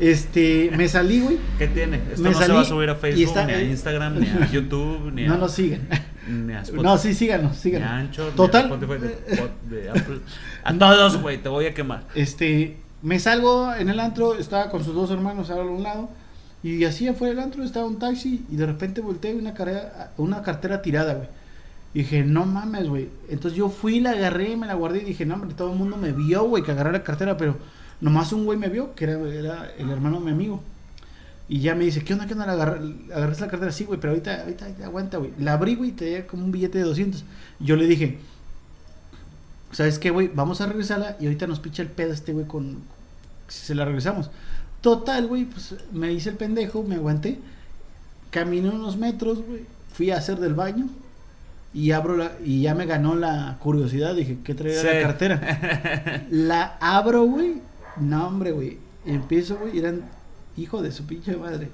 este, 0.00 0.70
me 0.76 0.88
salí, 0.88 1.20
güey. 1.20 1.38
¿Qué 1.58 1.68
tiene? 1.68 1.96
Esto 1.96 2.22
Me 2.22 2.30
no 2.30 2.34
se 2.36 2.42
salí 2.44 2.54
va 2.54 2.60
a 2.60 2.64
subir 2.64 2.90
a 2.90 2.94
Facebook, 2.96 3.22
está- 3.24 3.46
ni 3.46 3.52
a 3.52 3.62
Instagram, 3.62 4.18
ni 4.20 4.26
a 4.28 4.50
YouTube, 4.50 5.12
ni 5.12 5.24
a, 5.24 5.28
No 5.28 5.38
nos 5.38 5.52
sigan. 5.52 5.88
ni 6.28 6.52
a 6.52 6.60
Spotify, 6.62 6.82
No, 6.84 6.98
sí, 6.98 7.14
síganos, 7.14 7.52
ni 7.52 7.56
a 7.58 7.60
síganos. 7.60 7.88
Anchor, 7.90 8.32
Total. 8.34 8.66
ni 8.68 8.72
a 8.72 8.76
Spotify, 8.76 9.00
de, 9.70 9.76
de 9.76 9.90
Apple. 9.90 10.18
A 10.64 10.74
todos, 10.74 11.20
güey, 11.22 11.38
te 11.42 11.48
voy 11.48 11.66
a 11.66 11.74
quemar. 11.74 12.04
Este, 12.14 12.76
me 13.02 13.18
salgo 13.18 13.72
en 13.74 13.88
el 13.88 14.00
antro, 14.00 14.34
estaba 14.34 14.70
con 14.70 14.84
sus 14.84 14.94
dos 14.94 15.10
hermanos 15.10 15.50
a 15.50 15.56
un 15.56 15.82
lado. 15.82 16.08
Y 16.62 16.84
así 16.84 17.06
afuera 17.06 17.32
del 17.34 17.44
antro 17.44 17.62
estaba 17.62 17.86
un 17.86 17.98
taxi 17.98 18.44
y 18.50 18.56
de 18.56 18.66
repente 18.66 19.00
volteé 19.00 19.32
y 19.34 19.38
una 19.38 19.54
cartera, 19.54 20.10
una 20.16 20.42
cartera 20.42 20.82
tirada, 20.82 21.14
güey. 21.14 21.28
Y 21.94 22.00
dije, 22.00 22.24
no 22.24 22.44
mames, 22.44 22.88
güey. 22.88 23.08
Entonces 23.28 23.56
yo 23.56 23.68
fui, 23.68 24.00
la 24.00 24.10
agarré, 24.10 24.56
me 24.56 24.66
la 24.66 24.74
guardé 24.74 24.98
y 25.02 25.04
dije, 25.04 25.24
no, 25.24 25.34
hombre, 25.34 25.54
todo 25.56 25.72
el 25.72 25.78
mundo 25.78 25.96
me 25.96 26.12
vio, 26.12 26.42
güey, 26.44 26.62
que 26.64 26.72
agarré 26.72 26.92
la 26.92 27.04
cartera, 27.04 27.36
pero 27.36 27.56
nomás 28.00 28.32
un 28.32 28.44
güey 28.44 28.58
me 28.58 28.68
vio, 28.68 28.94
que 28.94 29.04
era, 29.04 29.18
era 29.28 29.70
el 29.78 29.90
hermano 29.90 30.18
de 30.20 30.26
mi 30.26 30.32
amigo. 30.32 30.62
Y 31.48 31.60
ya 31.60 31.74
me 31.76 31.84
dice, 31.84 32.02
¿qué 32.02 32.12
onda, 32.12 32.26
qué 32.26 32.32
onda? 32.34 32.44
Agarraste 32.52 33.44
la 33.44 33.50
cartera, 33.50 33.70
sí, 33.70 33.84
güey, 33.84 34.00
pero 34.00 34.12
ahorita, 34.12 34.40
ahorita, 34.42 34.66
aguanta, 34.84 35.18
güey. 35.18 35.30
La 35.38 35.52
abrí, 35.52 35.76
güey, 35.76 35.90
y 35.90 35.92
traía 35.92 36.26
como 36.26 36.44
un 36.44 36.50
billete 36.50 36.78
de 36.78 36.84
200. 36.84 37.24
Yo 37.60 37.76
le 37.76 37.86
dije, 37.86 38.18
¿sabes 39.72 39.98
qué, 39.98 40.10
güey? 40.10 40.28
Vamos 40.34 40.60
a 40.60 40.66
regresarla 40.66 41.16
y 41.20 41.26
ahorita 41.26 41.46
nos 41.46 41.60
picha 41.60 41.82
el 41.82 41.88
pedo 41.88 42.12
este 42.12 42.32
güey 42.32 42.46
con... 42.46 42.78
Si 43.48 43.64
se 43.66 43.74
la 43.76 43.84
regresamos. 43.84 44.30
Total, 44.80 45.26
güey, 45.28 45.44
pues 45.44 45.74
me 45.92 46.12
hice 46.12 46.30
el 46.30 46.36
pendejo, 46.36 46.82
me 46.82 46.96
aguanté. 46.96 47.38
Caminé 48.30 48.68
unos 48.70 48.96
metros, 48.96 49.40
güey. 49.42 49.62
Fui 49.92 50.10
a 50.10 50.16
hacer 50.18 50.38
del 50.40 50.54
baño. 50.54 50.88
Y 51.72 51.92
abro 51.92 52.16
la... 52.16 52.32
Y 52.44 52.62
ya 52.62 52.74
me 52.74 52.86
ganó 52.86 53.14
la 53.14 53.56
curiosidad. 53.60 54.14
Dije, 54.16 54.38
¿qué 54.42 54.54
traía 54.54 54.80
Sí. 54.80 54.86
la 54.86 55.02
cartera? 55.02 56.26
La 56.30 56.76
abro, 56.80 57.22
güey. 57.24 57.60
No, 57.98 58.28
hombre, 58.28 58.52
güey. 58.52 58.78
Empiezo, 59.04 59.56
güey. 59.56 59.78
Eran, 59.78 60.08
hijo 60.56 60.82
de 60.82 60.92
su 60.92 61.04
pinche 61.06 61.36
madre. 61.36 61.70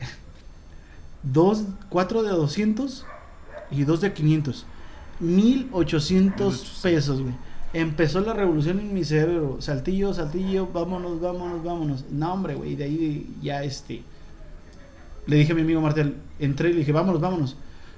Dos, 1.23 1.65
cuatro 1.89 2.23
de 2.23 2.31
200 2.31 3.07
y 3.71 3.85
dos 3.85 4.01
de 4.01 4.13
500. 4.13 4.67
1800 5.21 6.81
pesos, 6.83 7.23
güey. 7.23 7.35
Empezó 7.73 8.21
la 8.21 8.35
revolución 8.35 8.81
en 8.81 8.93
mi 8.93 9.05
cerebro. 9.05 9.57
Saltillo, 9.61 10.13
saltillo, 10.13 10.67
vámonos, 10.67 11.21
vámonos, 11.21 11.63
vámonos. 11.63 12.05
No, 12.11 12.33
hombre, 12.33 12.55
güey. 12.55 12.77
De 12.77 12.85
ahí 12.85 13.37
ya 13.41 13.63
este. 13.63 14.03
Le 15.27 15.37
dije 15.37 15.53
a 15.53 15.55
mi 15.55 15.63
amigo 15.63 15.81
Martel, 15.81 16.17
entré 16.41 16.71
y 16.71 16.73
le 16.73 16.79
dije, 16.81 16.93
vámonos, 16.93 17.21
vámonos. 17.21 17.57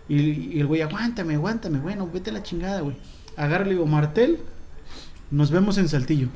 Y, 0.08 0.20
y 0.56 0.60
el 0.60 0.66
güey, 0.66 0.82
aguántame, 0.82 1.34
aguántame, 1.34 1.78
bueno, 1.78 2.08
vete 2.12 2.28
a 2.28 2.34
la 2.34 2.42
chingada, 2.42 2.80
güey. 2.82 2.96
Agarra, 3.37 3.64
le 3.64 3.70
digo, 3.70 3.87
Martel, 3.87 4.38
nos 5.30 5.50
vemos 5.50 5.78
en 5.78 5.88
Saltillo. 5.88 6.28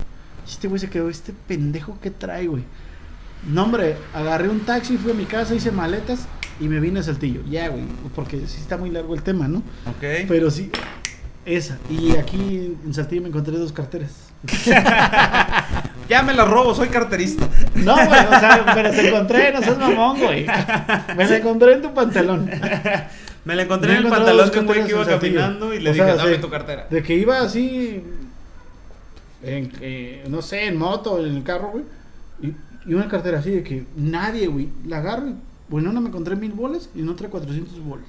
Este 0.49 0.67
güey 0.69 0.81
se 0.81 0.89
quedó, 0.89 1.09
este 1.09 1.33
pendejo 1.47 1.99
que 2.01 2.11
trae, 2.11 2.47
güey. 2.47 2.65
No, 3.47 3.65
hombre, 3.65 3.97
agarré 4.15 4.49
un 4.49 4.61
taxi, 4.61 4.97
fui 4.97 5.13
a 5.13 5.15
mi 5.15 5.25
casa, 5.25 5.55
hice 5.55 5.71
maletas 5.71 6.27
y 6.59 6.69
me 6.69 6.81
vine 6.81 7.01
a 7.01 7.03
Saltillo. 7.03 7.43
Ya, 7.49 7.69
güey, 7.69 7.85
porque 8.15 8.39
sí 8.47 8.59
está 8.61 8.77
muy 8.77 8.91
largo 8.91 9.15
el 9.15 9.23
tema, 9.23 9.47
¿no? 9.47 9.59
Ok. 9.87 10.27
Pero 10.27 10.51
sí, 10.51 10.71
esa. 11.45 11.79
Y 11.89 12.17
aquí 12.17 12.77
en 12.85 12.95
Saltillo 12.95 13.23
me 13.23 13.29
encontré 13.29 13.57
dos 13.57 13.73
carteras. 13.73 14.13
Ya 16.09 16.23
me 16.23 16.33
la 16.33 16.47
robo, 16.47 16.75
soy 16.75 16.89
carterista. 16.89 17.47
No, 17.75 17.95
güey, 17.95 18.09
o 18.09 18.41
sea, 18.41 18.65
pero 18.75 18.91
te 18.91 19.09
encontré, 19.09 19.53
no 19.53 19.61
seas 19.61 19.79
mamón, 19.79 20.19
güey. 20.19 20.47
Me 21.17 21.27
la 21.27 21.37
encontré 21.37 21.75
en 21.75 21.83
tu 21.83 21.93
pantalón. 21.93 22.51
Me 23.45 23.55
la 23.55 23.63
encontré 23.63 23.93
Me 23.93 23.99
en 23.99 24.05
el 24.05 24.11
pantalón 24.11 24.51
de 24.51 24.59
un 24.59 24.67
güey 24.67 24.85
que 24.85 24.91
iba 24.91 25.07
caminando 25.07 25.73
y 25.73 25.81
le 25.81 25.91
O 25.91 25.93
dije, 25.95 26.05
sea, 26.05 26.17
dame 26.17 26.37
tu 26.37 26.51
cartera. 26.51 26.87
De 26.91 27.03
que 27.03 27.15
iba 27.15 27.41
así, 27.41 28.03
en, 29.43 29.73
eh, 29.81 30.25
no 30.29 30.43
sé, 30.43 30.67
en 30.67 30.77
moto, 30.77 31.25
en 31.25 31.37
el 31.37 31.43
carro, 31.43 31.71
güey. 31.73 31.85
Y, 32.43 32.55
una 32.95 33.09
cartera 33.09 33.41
así 33.41 33.51
de 33.51 33.63
que 33.63 33.87
nadie, 33.97 34.47
güey, 34.47 34.71
la 34.87 34.99
agarro. 34.99 35.29
y, 35.29 35.35
Bueno, 35.69 35.91
una 35.91 36.01
me 36.01 36.09
encontré 36.09 36.37
mil 36.37 36.53
bolas 36.53 36.89
y 36.95 37.01
en 37.01 37.09
otra 37.09 37.29
400 37.29 37.79
bolas. 37.85 38.07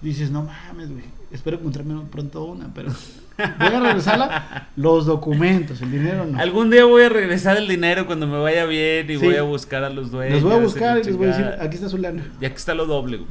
Dices, 0.00 0.30
no 0.30 0.42
mames, 0.42 0.90
güey. 0.90 1.04
Espero 1.30 1.58
encontrarme 1.58 2.00
pronto 2.10 2.44
una, 2.44 2.72
pero 2.72 2.90
voy 3.36 3.66
a 3.74 3.80
regresarla. 3.80 4.68
Los 4.76 5.06
documentos, 5.06 5.80
el 5.82 5.90
dinero 5.90 6.24
no. 6.26 6.38
Algún 6.38 6.70
día 6.70 6.84
voy 6.84 7.02
a 7.02 7.08
regresar 7.08 7.56
el 7.56 7.66
dinero 7.68 8.06
cuando 8.06 8.26
me 8.26 8.38
vaya 8.38 8.64
bien 8.66 9.10
y 9.10 9.18
Sí. 9.18 9.24
voy 9.24 9.36
a 9.36 9.42
buscar 9.42 9.84
a 9.84 9.90
los 9.90 10.10
dueños. 10.10 10.42
Los 10.42 10.44
voy 10.44 10.52
a 10.60 10.62
buscar 10.62 10.98
y 10.98 11.04
les 11.04 11.16
voy 11.16 11.26
a 11.26 11.30
decir, 11.30 11.46
aquí 11.60 11.76
está 11.76 11.88
su 11.88 11.98
lana. 11.98 12.24
Ya 12.40 12.48
que 12.50 12.56
está 12.56 12.74
lo 12.74 12.86
doble, 12.86 13.18
güey. 13.18 13.30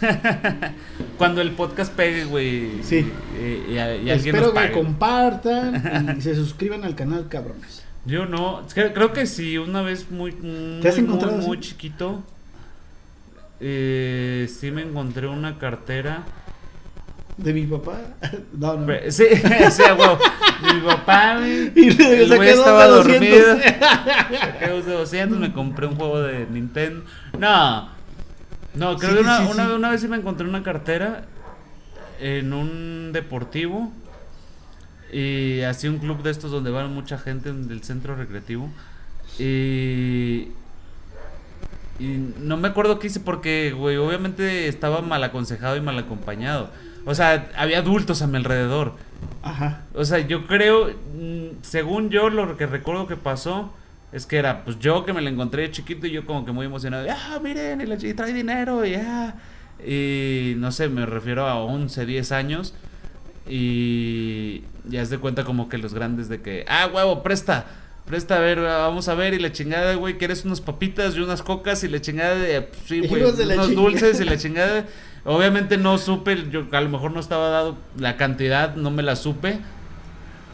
Cuando 1.18 1.40
el 1.40 1.50
podcast 1.52 1.92
pegue, 1.94 2.24
güey. 2.24 2.82
Sí. 2.82 3.06
eh, 3.36 4.00
y, 4.02 4.06
y 4.06 4.10
Espero 4.10 4.38
nos 4.38 4.48
que 4.48 4.54
pague. 4.54 4.72
compartan 4.72 6.14
y 6.18 6.20
se 6.20 6.34
suscriban 6.34 6.84
al 6.84 6.94
canal, 6.94 7.28
cabrones. 7.28 7.84
Yo 8.04 8.26
no. 8.26 8.62
que 8.74 8.92
Creo 8.92 9.12
que 9.12 9.26
sí, 9.26 9.58
una 9.58 9.82
vez 9.82 10.10
muy. 10.10 10.32
muy 10.32 10.80
¿Te 10.80 10.88
has 10.88 10.96
muy, 10.98 11.04
encontrado 11.06 11.36
muy, 11.38 11.58
así? 11.58 11.68
chiquito. 11.68 12.22
Eh, 13.60 14.48
sí 14.52 14.70
me 14.72 14.82
encontré 14.82 15.28
una 15.28 15.58
cartera. 15.58 16.24
De 17.36 17.52
mi 17.52 17.66
papá. 17.66 17.98
No, 18.58 18.76
no. 18.76 18.92
Sí, 19.08 19.24
sí, 19.70 19.82
huevo. 19.98 20.18
Mi 20.74 20.80
papá, 20.80 21.36
güey. 21.38 21.72
Y 21.76 21.90
le 21.90 22.22
El 22.22 22.28
saqué 22.28 22.36
güey 22.36 22.48
dos 22.50 22.58
estaba 22.58 22.84
de 22.84 22.90
200. 22.90 23.20
dormido. 23.20 23.56
Saqué 24.40 24.68
dos 24.68 24.86
de 24.86 24.92
200, 24.92 25.38
me 25.38 25.52
compré 25.52 25.86
un 25.86 25.96
juego 25.96 26.20
de 26.20 26.46
Nintendo. 26.50 27.04
No. 27.38 27.88
No, 28.74 28.96
creo 28.96 29.10
Sí, 29.10 29.16
que 29.16 29.22
una, 29.22 29.38
sí, 29.38 29.48
una, 29.52 29.66
sí. 29.66 29.72
una 29.72 29.90
vez 29.90 30.00
sí 30.00 30.08
me 30.08 30.16
encontré 30.16 30.46
una 30.48 30.62
cartera 30.62 31.24
en 32.20 32.52
un 32.52 33.10
deportivo. 33.12 33.92
Y 35.12 35.60
así 35.62 35.88
un 35.88 35.98
club 35.98 36.22
de 36.22 36.30
estos 36.30 36.50
donde 36.50 36.70
van 36.70 36.92
mucha 36.94 37.18
gente 37.18 37.50
en- 37.50 37.68
del 37.68 37.82
centro 37.82 38.14
recreativo. 38.16 38.70
Y. 39.38 40.48
Y 41.98 42.32
no 42.40 42.56
me 42.56 42.68
acuerdo 42.68 42.98
qué 42.98 43.06
hice 43.08 43.20
porque, 43.20 43.72
güey, 43.76 43.96
obviamente 43.96 44.66
estaba 44.68 45.02
mal 45.02 45.22
aconsejado 45.22 45.76
y 45.76 45.80
mal 45.80 45.98
acompañado. 45.98 46.70
O 47.04 47.14
sea, 47.14 47.50
había 47.56 47.78
adultos 47.78 48.22
a 48.22 48.26
mi 48.26 48.36
alrededor. 48.36 48.94
Ajá. 49.42 49.82
O 49.94 50.04
sea, 50.04 50.18
yo 50.20 50.46
creo, 50.46 50.88
mm, 50.88 51.62
según 51.62 52.10
yo, 52.10 52.30
lo 52.30 52.56
que 52.56 52.66
recuerdo 52.66 53.06
que 53.06 53.16
pasó 53.16 53.72
es 54.12 54.26
que 54.26 54.36
era, 54.36 54.64
pues 54.64 54.78
yo 54.78 55.04
que 55.04 55.12
me 55.12 55.22
la 55.22 55.30
encontré 55.30 55.70
chiquito 55.70 56.06
y 56.06 56.10
yo 56.10 56.26
como 56.26 56.44
que 56.44 56.52
muy 56.52 56.66
emocionado, 56.66 57.06
ah, 57.10 57.40
miren, 57.42 57.80
y, 57.80 57.86
la 57.86 57.96
trae 58.14 58.32
dinero, 58.32 58.84
y 58.84 58.94
ah. 58.94 59.34
Y 59.84 60.54
no 60.58 60.70
sé, 60.70 60.88
me 60.88 61.06
refiero 61.06 61.46
a 61.46 61.56
11, 61.56 62.06
10 62.06 62.32
años. 62.32 62.74
Y 63.48 64.62
ya 64.84 65.04
se 65.04 65.12
de 65.12 65.18
cuenta 65.18 65.44
como 65.44 65.68
que 65.68 65.78
los 65.78 65.94
grandes 65.94 66.28
de 66.28 66.40
que, 66.40 66.64
ah, 66.68 66.88
huevo, 66.92 67.22
presta, 67.22 67.66
presta, 68.06 68.36
a 68.36 68.40
ver, 68.40 68.60
vamos 68.60 69.08
a 69.08 69.14
ver, 69.14 69.34
y 69.34 69.38
la 69.38 69.52
chingada, 69.52 69.94
güey, 69.94 70.18
¿quieres 70.18 70.44
unas 70.44 70.60
papitas 70.60 71.16
y 71.16 71.20
unas 71.20 71.42
cocas? 71.42 71.82
Y 71.84 71.88
la 71.88 72.00
chingada 72.00 72.34
de, 72.34 72.62
pues, 72.62 72.82
sí, 72.86 73.00
güey, 73.06 73.22
unos 73.22 73.38
chingada. 73.38 73.66
dulces 73.66 74.20
y 74.20 74.24
la 74.24 74.36
chingada. 74.36 74.86
Obviamente 75.24 75.76
no 75.76 75.98
supe, 75.98 76.50
yo 76.50 76.66
a 76.72 76.80
lo 76.80 76.88
mejor 76.88 77.12
no 77.12 77.20
estaba 77.20 77.48
dado 77.48 77.76
la 77.96 78.16
cantidad, 78.16 78.74
no 78.74 78.90
me 78.90 79.02
la 79.02 79.16
supe. 79.16 79.58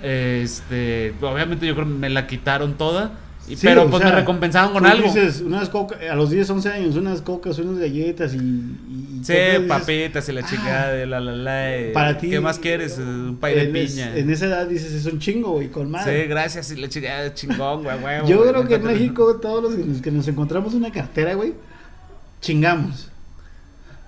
Este, 0.03 1.15
obviamente 1.21 1.67
yo 1.67 1.75
creo 1.75 1.87
que 1.87 1.93
me 1.93 2.11
la 2.11 2.27
quitaron 2.27 2.75
toda. 2.75 3.13
Y- 3.51 3.57
Sí, 3.57 3.67
pero 3.67 3.89
pues 3.89 4.03
sea, 4.03 4.11
me 4.11 4.17
recompensaban 4.21 4.73
con 4.73 4.83
tú 4.83 4.89
algo. 4.89 5.05
Dices, 5.13 5.41
unas 5.41 5.69
coca, 5.69 5.97
a 6.11 6.15
los 6.15 6.31
10, 6.31 6.49
11 6.51 6.69
años, 6.71 6.97
unas 6.97 7.23
cocas, 7.23 7.59
unas 7.59 7.79
galletas 7.79 8.35
y. 8.35 8.37
y 8.39 9.21
Sí, 9.23 9.35
papitas 9.67 10.29
y 10.29 10.33
la 10.33 10.41
"Ah, 10.43 10.47
chingada 10.49 10.93
de 10.93 11.07
la 11.07 11.19
la 11.21 11.33
la. 11.33 11.77
eh, 11.77 11.91
Para 11.93 12.17
ti. 12.19 12.31
¿Qué 12.31 12.41
más 12.41 12.59
quieres? 12.59 12.99
Eh, 12.99 13.03
Un 13.03 13.37
pay 13.41 13.55
de 13.55 13.63
en 13.65 13.77
es- 13.77 13.93
piña. 13.93 14.17
en 14.17 14.31
esa 14.31 14.47
edad 14.47 14.67
dices, 14.67 14.93
es 14.93 15.07
un 15.07 15.19
chingo, 15.19 15.53
güey, 15.53 15.69
con 15.69 15.87
Sí, 15.87 15.93
madre. 15.93 16.27
gracias 16.29 16.71
y 16.71 16.77
la 16.77 16.89
chingada 16.89 17.35
chingón, 17.35 17.83
güey, 17.83 17.97
huevo, 17.99 18.29
Yo 18.29 18.39
güey, 18.39 18.51
creo 18.51 18.69
que 18.69 18.75
en 18.77 18.85
México, 18.85 19.37
todos 19.43 19.63
los 19.63 19.75
que 19.75 19.85
nos, 19.85 20.01
que 20.03 20.11
nos 20.13 20.29
encontramos 20.29 20.75
una 20.75 20.93
cartera, 20.93 21.35
güey, 21.35 21.55
chingamos. 22.41 23.11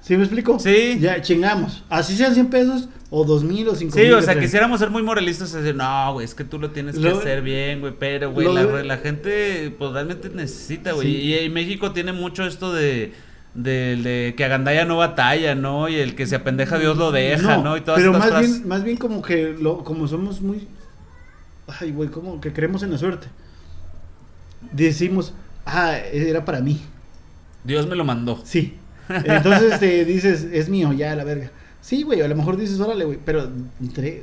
¿Sí 0.02 0.16
me 0.16 0.22
explico? 0.24 0.58
Sí. 0.58 0.98
Ya, 1.00 1.20
chingamos. 1.20 1.84
Así 1.88 2.16
sean 2.16 2.32
100 2.34 2.46
pesos 2.48 2.88
o 3.10 3.24
2000 3.24 3.68
o 3.68 3.74
5000. 3.74 4.06
Sí, 4.06 4.12
o 4.12 4.22
sea, 4.22 4.38
quisiéramos 4.38 4.78
ser 4.78 4.90
muy 4.90 5.02
moralistas 5.02 5.52
y 5.52 5.56
decir, 5.58 5.74
no, 5.74 6.12
güey, 6.14 6.24
es 6.24 6.34
que 6.34 6.44
tú 6.44 6.58
lo 6.58 6.70
tienes 6.70 6.98
que 6.98 7.08
hacer 7.08 7.42
bien, 7.42 7.80
güey, 7.80 7.92
pero, 7.98 8.30
güey, 8.30 8.48
la, 8.84 8.98
gente, 8.98 9.74
pues, 9.76 9.92
realmente 9.92 10.30
necesita, 10.30 10.92
güey. 10.92 11.08
Sí. 11.08 11.16
Y, 11.16 11.38
y 11.38 11.50
México 11.50 11.92
tiene 11.92 12.12
mucho 12.12 12.44
esto 12.44 12.72
de, 12.72 13.12
de, 13.54 13.96
de 13.96 14.34
que 14.36 14.44
agandalla 14.44 14.84
no 14.84 14.96
batalla, 14.96 15.54
¿no? 15.54 15.88
Y 15.88 15.96
el 15.96 16.14
que 16.14 16.26
se 16.26 16.36
apendeja 16.36 16.78
Dios 16.78 16.96
lo 16.96 17.10
deja, 17.10 17.58
¿no? 17.58 17.76
Y 17.76 17.80
todas 17.80 18.00
pero 18.00 18.12
estas 18.12 18.30
más 18.30 18.30
frases. 18.30 18.56
bien, 18.58 18.68
más 18.68 18.84
bien 18.84 18.96
como 18.96 19.22
que 19.22 19.56
lo, 19.58 19.82
como 19.82 20.06
somos 20.06 20.40
muy 20.40 20.68
ay 21.78 21.92
güey, 21.92 22.08
como 22.08 22.40
que 22.40 22.52
creemos 22.52 22.82
en 22.82 22.92
la 22.92 22.98
suerte. 22.98 23.28
Decimos, 24.72 25.32
ah, 25.64 25.96
era 26.12 26.44
para 26.44 26.60
mí. 26.60 26.80
Dios 27.64 27.86
me 27.86 27.96
lo 27.96 28.04
mandó. 28.04 28.40
Sí. 28.44 28.76
Entonces 29.08 29.80
te 29.80 30.04
dices, 30.06 30.46
es 30.52 30.68
mío, 30.68 30.92
ya 30.92 31.14
la 31.14 31.24
verga. 31.24 31.50
Sí, 31.80 32.02
güey, 32.02 32.20
a 32.20 32.28
lo 32.28 32.36
mejor 32.36 32.56
dices, 32.56 32.78
órale, 32.80 33.04
güey, 33.04 33.18
pero 33.24 33.48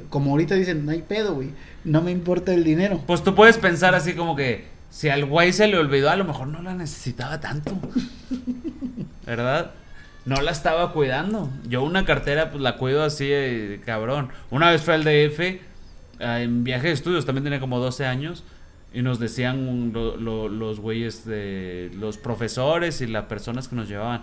como 0.09 0.31
ahorita 0.31 0.55
dicen, 0.55 0.85
no 0.85 0.91
hay 0.91 1.01
pedo, 1.01 1.33
güey. 1.35 1.49
No 1.83 2.01
me 2.01 2.11
importa 2.11 2.53
el 2.53 2.63
dinero. 2.63 3.01
Pues 3.07 3.23
tú 3.23 3.33
puedes 3.35 3.57
pensar 3.57 3.95
así 3.95 4.13
como 4.13 4.35
que 4.35 4.65
si 4.89 5.09
al 5.09 5.25
güey 5.25 5.51
se 5.53 5.67
le 5.67 5.77
olvidó, 5.77 6.09
a 6.09 6.15
lo 6.15 6.23
mejor 6.25 6.47
no 6.47 6.61
la 6.61 6.73
necesitaba 6.75 7.39
tanto. 7.39 7.77
¿Verdad? 9.25 9.71
No 10.25 10.41
la 10.41 10.51
estaba 10.51 10.91
cuidando. 10.93 11.49
Yo 11.67 11.83
una 11.83 12.05
cartera 12.05 12.51
pues 12.51 12.61
la 12.61 12.77
cuido 12.77 13.03
así, 13.03 13.27
eh, 13.29 13.81
cabrón. 13.85 14.29
Una 14.51 14.69
vez 14.71 14.81
fue 14.81 14.93
al 14.93 15.03
DF 15.03 15.59
ah, 16.19 16.41
en 16.41 16.63
viaje 16.63 16.87
de 16.87 16.93
estudios, 16.93 17.25
también 17.25 17.43
tenía 17.43 17.59
como 17.59 17.79
12 17.79 18.05
años. 18.05 18.43
Y 18.93 19.01
nos 19.01 19.19
decían 19.19 19.91
lo- 19.93 20.15
lo- 20.17 20.47
los 20.49 20.79
güeyes 20.79 21.25
de 21.25 21.91
los 21.99 22.17
profesores 22.17 23.01
y 23.01 23.07
las 23.07 23.25
personas 23.25 23.67
que 23.67 23.75
nos 23.75 23.87
llevaban. 23.89 24.21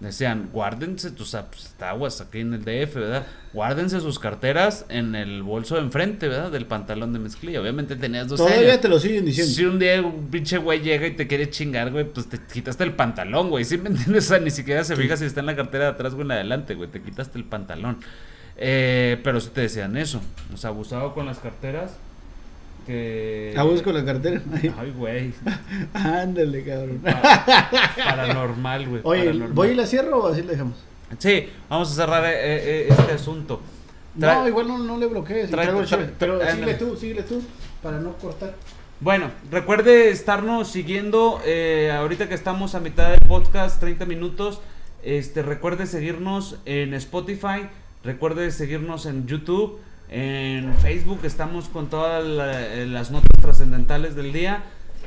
Decían, 0.00 0.48
guárdense 0.50 1.10
tus 1.10 1.34
ap- 1.34 1.52
aguas 1.80 2.22
aquí 2.22 2.38
en 2.40 2.54
el 2.54 2.60
DF, 2.64 2.94
¿verdad? 2.94 3.26
Guárdense 3.52 4.00
sus 4.00 4.18
carteras 4.18 4.86
en 4.88 5.14
el 5.14 5.42
bolso 5.42 5.74
de 5.74 5.82
enfrente, 5.82 6.26
¿verdad? 6.26 6.50
Del 6.50 6.64
pantalón 6.64 7.12
de 7.12 7.18
mezclilla. 7.18 7.60
Obviamente 7.60 7.96
tenías 7.96 8.26
12 8.28 8.42
Todavía 8.42 8.70
años. 8.70 8.80
te 8.80 8.88
lo 8.88 8.98
siguen 8.98 9.26
diciendo. 9.26 9.52
Si 9.52 9.64
un 9.66 9.78
día 9.78 10.00
un 10.00 10.28
pinche 10.30 10.56
güey 10.56 10.80
llega 10.80 11.06
y 11.06 11.10
te 11.16 11.26
quiere 11.26 11.50
chingar, 11.50 11.90
güey, 11.90 12.06
pues 12.06 12.28
te 12.30 12.38
quitaste 12.38 12.82
el 12.84 12.94
pantalón, 12.94 13.50
güey. 13.50 13.64
¿Sí 13.66 13.76
me 13.76 13.90
entiendes? 13.90 14.24
O 14.24 14.28
sea, 14.30 14.38
ni 14.38 14.50
siquiera 14.50 14.84
se 14.84 14.96
fija 14.96 15.18
si 15.18 15.26
está 15.26 15.40
en 15.40 15.46
la 15.46 15.54
cartera 15.56 15.84
de 15.84 15.90
atrás 15.90 16.14
o 16.14 16.20
en 16.22 16.28
la 16.28 16.34
de 16.36 16.40
adelante, 16.40 16.74
güey. 16.76 16.88
Te 16.88 17.02
quitaste 17.02 17.36
el 17.36 17.44
pantalón. 17.44 17.98
Eh, 18.56 19.18
pero 19.22 19.38
sí 19.38 19.50
te 19.52 19.60
decían 19.60 19.96
eso. 19.98 20.22
O 20.54 20.56
sea, 20.56 20.70
abusado 20.70 21.12
con 21.12 21.26
las 21.26 21.38
carteras. 21.40 21.92
Que... 22.90 23.54
Abus 23.56 23.82
con 23.82 23.94
la 23.94 24.04
cartera. 24.04 24.42
Ay, 24.76 24.92
güey. 24.96 25.32
Ándale, 25.94 26.64
cabrón. 26.64 26.98
Pa- 26.98 27.90
Paranormal, 28.04 28.88
güey. 28.88 29.00
Oye, 29.04 29.20
paranormal. 29.26 29.52
¿voy 29.52 29.68
y 29.68 29.74
la 29.76 29.86
cierro 29.86 30.18
o 30.24 30.26
así 30.26 30.42
la 30.42 30.50
dejamos? 30.52 30.76
Sí, 31.18 31.48
vamos 31.68 31.92
a 31.92 31.94
cerrar 31.94 32.24
eh, 32.24 32.32
eh, 32.34 32.86
este 32.90 33.12
asunto. 33.12 33.60
No, 34.16 34.48
igual 34.48 34.66
no, 34.66 34.78
no 34.78 34.98
le 34.98 35.06
bloquees. 35.06 35.50
Trae- 35.50 35.62
traigo 35.62 35.80
el 35.80 35.86
tra- 35.86 35.90
cheve. 35.90 36.10
Pero 36.18 36.40
síguele 36.50 36.74
tú, 36.74 36.96
síguele 36.96 37.22
tú, 37.22 37.42
para 37.82 37.98
no 38.00 38.14
cortar. 38.14 38.54
Bueno, 38.98 39.30
recuerde 39.52 40.10
estarnos 40.10 40.68
siguiendo 40.68 41.40
eh, 41.46 41.92
ahorita 41.96 42.28
que 42.28 42.34
estamos 42.34 42.74
a 42.74 42.80
mitad 42.80 43.10
del 43.10 43.20
podcast, 43.28 43.78
30 43.80 44.04
minutos. 44.06 44.60
Este, 45.04 45.42
recuerde 45.42 45.86
seguirnos 45.86 46.58
en 46.66 46.92
Spotify, 46.94 47.68
recuerde 48.04 48.50
seguirnos 48.50 49.06
en 49.06 49.26
YouTube, 49.28 49.78
en 50.10 50.74
Facebook. 50.78 51.20
Estamos 51.22 51.68
con 51.68 51.88
todas 51.88 52.24
eh, 52.24 52.86
las 52.86 53.10
notas 53.10 53.30
trascendentales 53.40 54.16
del 54.16 54.32
día 54.32 54.64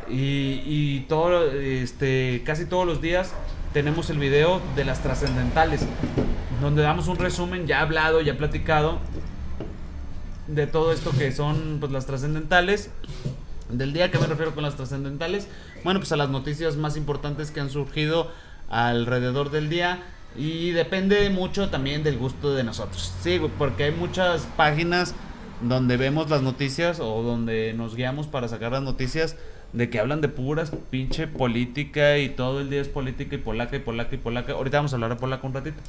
y, 0.10 0.62
y 0.66 1.06
todo, 1.10 1.52
este, 1.52 2.42
casi 2.46 2.66
todos 2.66 2.88
los 2.88 3.02
días 3.02 3.34
tenemos 3.74 4.10
el 4.10 4.20
video 4.20 4.62
de 4.76 4.86
las 4.86 5.02
trascendentales, 5.02 5.86
donde 6.62 6.84
damos 6.84 7.08
un 7.08 7.18
resumen 7.18 7.68
ya 7.68 7.82
hablado, 7.82 8.22
ya 8.22 8.38
platicado 8.38 9.00
de 10.48 10.68
todo 10.68 10.94
esto 10.94 11.12
que 11.12 11.32
son 11.32 11.78
pues, 11.80 11.92
las 11.92 12.06
trascendentales. 12.06 12.90
Del 13.70 13.92
día 13.94 14.12
que 14.12 14.20
me 14.20 14.28
refiero 14.28 14.54
con 14.54 14.62
las 14.62 14.76
trascendentales, 14.76 15.48
bueno, 15.84 16.00
pues 16.00 16.12
a 16.12 16.18
las 16.18 16.30
noticias 16.30 16.76
más 16.76 16.96
importantes 16.96 17.50
que 17.50 17.60
han 17.60 17.72
surgido 17.72 18.32
alrededor 18.70 19.50
del 19.50 19.70
día 19.70 20.04
y 20.36 20.72
depende 20.72 21.30
mucho 21.30 21.70
también 21.70 22.04
del 22.04 22.18
gusto 22.18 22.54
de 22.56 22.64
nosotros. 22.64 23.14
Sí, 23.22 23.40
porque 23.58 23.86
hay 23.86 23.92
muchas 23.92 24.48
páginas 24.58 25.14
donde 25.62 25.98
vemos 25.98 26.30
las 26.30 26.42
noticias 26.42 27.00
o 27.00 27.22
donde 27.24 27.74
nos 27.74 27.96
guiamos 27.96 28.28
para 28.28 28.48
sacar 28.48 28.72
las 28.72 28.84
noticias 28.84 29.36
de 29.72 29.90
que 29.90 30.00
hablan 30.00 30.22
de 30.22 30.30
puras 30.30 30.72
pinche 30.92 31.28
política 31.28 32.18
y 32.20 32.30
todo 32.30 32.62
el 32.62 32.70
día 32.70 32.82
es 32.82 32.88
política 32.88 33.36
y 33.36 33.40
polaca 33.40 33.76
y 33.76 33.80
polaca 33.80 34.16
y 34.16 34.18
polaca. 34.20 34.54
Ahorita 34.54 34.78
vamos 34.78 34.94
a 34.94 34.96
hablar 34.96 35.12
de 35.12 35.16
polaca 35.18 35.48
un 35.48 35.54
ratito. 35.54 35.82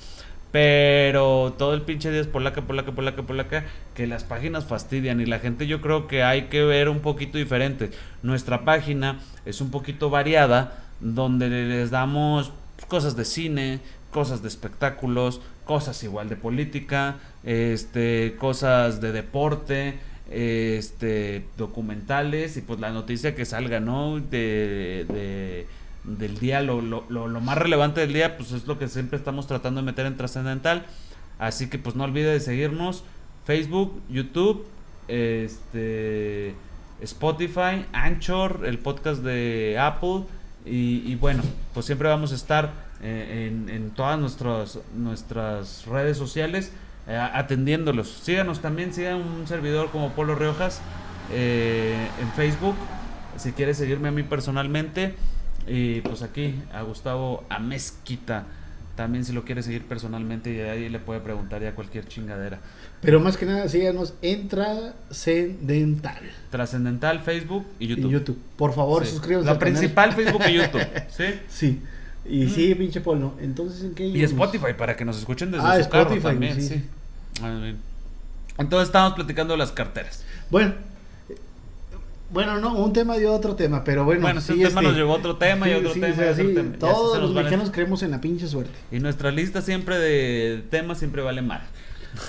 Pero 0.52 1.52
todo 1.58 1.74
el 1.74 1.82
pinche 1.82 2.12
día 2.12 2.20
es 2.20 2.28
polaca, 2.28 2.62
polaca, 2.62 2.92
polaca, 2.92 3.22
polaca, 3.22 3.64
que 3.94 4.06
las 4.06 4.22
páginas 4.22 4.64
fastidian 4.64 5.20
y 5.20 5.26
la 5.26 5.40
gente 5.40 5.66
yo 5.66 5.80
creo 5.80 6.06
que 6.06 6.22
hay 6.22 6.42
que 6.42 6.62
ver 6.62 6.88
un 6.88 7.00
poquito 7.00 7.38
diferente. 7.38 7.90
Nuestra 8.22 8.64
página 8.64 9.18
es 9.44 9.60
un 9.60 9.72
poquito 9.72 10.10
variada, 10.10 10.84
donde 11.00 11.48
les 11.48 11.90
damos 11.90 12.52
cosas 12.86 13.16
de 13.16 13.24
cine, 13.24 13.80
cosas 14.14 14.42
de 14.42 14.48
espectáculos, 14.48 15.40
cosas 15.64 16.00
igual 16.04 16.28
de 16.28 16.36
política, 16.36 17.16
este, 17.42 18.36
cosas 18.38 19.00
de 19.00 19.10
deporte, 19.10 19.98
este, 20.30 21.44
documentales 21.58 22.56
y 22.56 22.60
pues 22.62 22.78
la 22.78 22.90
noticia 22.92 23.34
que 23.34 23.44
salga, 23.44 23.80
¿no? 23.80 24.20
De, 24.20 25.04
de- 25.08 25.66
del 26.04 26.38
día, 26.38 26.60
lo, 26.62 26.80
lo, 26.82 27.04
lo, 27.08 27.40
más 27.40 27.58
relevante 27.58 28.02
del 28.02 28.12
día, 28.12 28.36
pues 28.36 28.52
es 28.52 28.66
lo 28.66 28.78
que 28.78 28.88
siempre 28.88 29.18
estamos 29.18 29.46
tratando 29.48 29.80
de 29.80 29.86
meter 29.86 30.06
en 30.06 30.16
trascendental. 30.16 30.84
Así 31.38 31.68
que 31.68 31.78
pues 31.78 31.96
no 31.96 32.04
olvide 32.04 32.30
de 32.30 32.40
seguirnos 32.40 33.02
Facebook, 33.46 34.00
YouTube, 34.10 34.64
este, 35.08 36.54
Spotify, 37.00 37.86
Anchor, 37.92 38.62
el 38.66 38.78
podcast 38.78 39.22
de 39.22 39.76
Apple 39.80 40.24
y 40.66 41.14
bueno, 41.16 41.42
pues 41.72 41.86
siempre 41.86 42.08
vamos 42.08 42.32
a 42.32 42.36
estar 42.36 42.83
eh, 43.04 43.46
en, 43.52 43.68
en 43.68 43.90
todas 43.90 44.18
nuestras, 44.18 44.78
nuestras 44.96 45.84
redes 45.86 46.16
sociales 46.16 46.72
eh, 47.06 47.16
atendiéndolos. 47.16 48.08
Síganos 48.22 48.60
también, 48.60 48.92
sigan 48.94 49.16
un 49.20 49.46
servidor 49.46 49.90
como 49.90 50.12
Polo 50.12 50.34
Riojas 50.34 50.80
eh, 51.32 52.08
en 52.20 52.28
Facebook, 52.32 52.74
si 53.36 53.52
quieres 53.52 53.76
seguirme 53.76 54.08
a 54.08 54.10
mí 54.10 54.22
personalmente. 54.22 55.14
Y 55.66 56.00
pues 56.02 56.22
aquí 56.22 56.54
a 56.72 56.82
Gustavo 56.82 57.44
Amezquita. 57.48 58.44
También 58.96 59.24
si 59.24 59.32
lo 59.32 59.44
quiere 59.44 59.62
seguir 59.62 59.82
personalmente 59.86 60.54
y 60.54 60.60
ahí 60.60 60.88
le 60.88 61.00
puede 61.00 61.18
preguntar 61.20 61.60
ya 61.60 61.74
cualquier 61.74 62.06
chingadera. 62.06 62.60
Pero 63.00 63.18
más 63.18 63.36
que 63.36 63.44
nada, 63.44 63.68
síganos 63.68 64.14
en 64.22 64.48
Trascendental. 64.48 66.22
Trascendental, 66.50 67.20
Facebook 67.20 67.66
y 67.78 67.88
YouTube. 67.88 68.04
En 68.04 68.10
YouTube. 68.10 68.38
Por 68.56 68.72
favor, 68.72 69.04
Sí. 69.04 69.12
suscríbanse 69.12 69.46
La 69.46 69.52
al 69.52 69.58
canal. 69.58 69.72
principal 69.74 70.12
Facebook 70.12 70.42
y 70.48 70.52
YouTube. 70.54 70.86
¿sí? 71.08 71.24
Sí. 71.48 71.82
Y 72.28 72.48
sí, 72.48 72.74
pinche 72.74 73.00
Polo. 73.00 73.34
Entonces, 73.40 73.82
¿en 73.84 73.94
qué 73.94 74.04
Y 74.06 74.16
íbamos? 74.18 74.30
Spotify 74.32 74.72
para 74.76 74.96
que 74.96 75.04
nos 75.04 75.18
escuchen 75.18 75.50
desde 75.50 75.66
Ah, 75.66 75.82
su 75.82 75.88
carro 75.90 76.02
Spotify, 76.14 76.22
también. 76.26 76.60
sí. 76.60 76.68
Sí. 76.68 76.84
Ah, 77.42 77.58
bien. 77.60 77.78
Entonces 78.58 78.88
estábamos 78.88 79.14
platicando 79.14 79.54
de 79.54 79.58
las 79.58 79.72
carteras. 79.72 80.24
Bueno. 80.50 80.72
Bueno, 82.30 82.58
no, 82.58 82.74
un 82.74 82.92
tema 82.92 83.16
dio 83.16 83.32
otro 83.32 83.54
tema, 83.54 83.84
pero 83.84 84.04
bueno. 84.04 84.22
Bueno, 84.22 84.40
sí, 84.40 84.54
este 84.54 84.68
tema 84.68 84.80
este, 84.80 84.88
nos 84.90 84.96
llevó 84.96 85.12
a 85.14 85.18
otro 85.18 85.36
tema 85.36 85.68
y 85.68 85.74
otro 85.74 85.92
sí, 85.92 86.00
tema 86.00 86.12
o 86.14 86.16
sea, 86.16 86.26
y 86.26 86.30
otro 86.32 86.44
sí, 86.48 86.54
tema. 86.54 86.78
Todos 86.78 87.20
los 87.20 87.32
mexicanos 87.32 87.70
creemos 87.70 88.02
en 88.02 88.10
la 88.10 88.20
pinche 88.20 88.48
suerte. 88.48 88.72
Y 88.90 88.98
nuestra 88.98 89.30
lista 89.30 89.60
siempre 89.62 89.98
de 89.98 90.62
temas 90.70 90.98
siempre 90.98 91.22
vale 91.22 91.42
mal. 91.42 91.62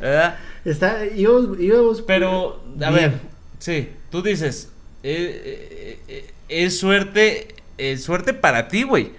¿Verdad? 0.00 0.36
Está, 0.64 1.06
íbamos, 1.06 1.58
íbamos- 1.58 2.02
Pero, 2.06 2.62
a 2.82 2.90
Bien. 2.90 2.94
ver, 2.94 3.12
sí, 3.58 3.88
tú 4.10 4.22
dices, 4.22 4.70
eh, 5.02 5.42
eh, 5.44 6.00
eh, 6.08 6.30
es 6.48 6.78
suerte, 6.78 7.48
es 7.80 8.02
suerte 8.04 8.34
para 8.34 8.68
ti, 8.68 8.82
güey. 8.84 9.12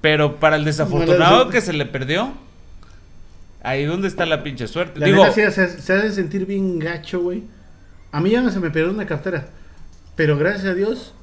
Pero 0.00 0.36
para 0.38 0.56
el 0.56 0.64
desafortunado 0.64 1.48
que 1.48 1.60
se 1.60 1.72
le 1.72 1.86
perdió, 1.86 2.32
ahí 3.62 3.84
donde 3.84 4.08
está 4.08 4.26
la 4.26 4.42
pinche 4.42 4.68
suerte. 4.68 5.00
La 5.00 5.06
Digo, 5.06 5.24
neta 5.24 5.34
sí, 5.34 5.40
se, 5.54 5.80
se 5.80 5.92
hace 5.94 6.12
sentir 6.12 6.46
bien 6.46 6.78
gacho, 6.78 7.20
güey. 7.20 7.42
A 8.12 8.20
mí 8.20 8.30
ya 8.30 8.42
no 8.42 8.50
se 8.50 8.60
me 8.60 8.70
perdió 8.70 8.90
una 8.92 9.06
cartera. 9.06 9.46
Pero 10.16 10.36
gracias 10.38 10.66
a 10.66 10.74
Dios, 10.74 11.14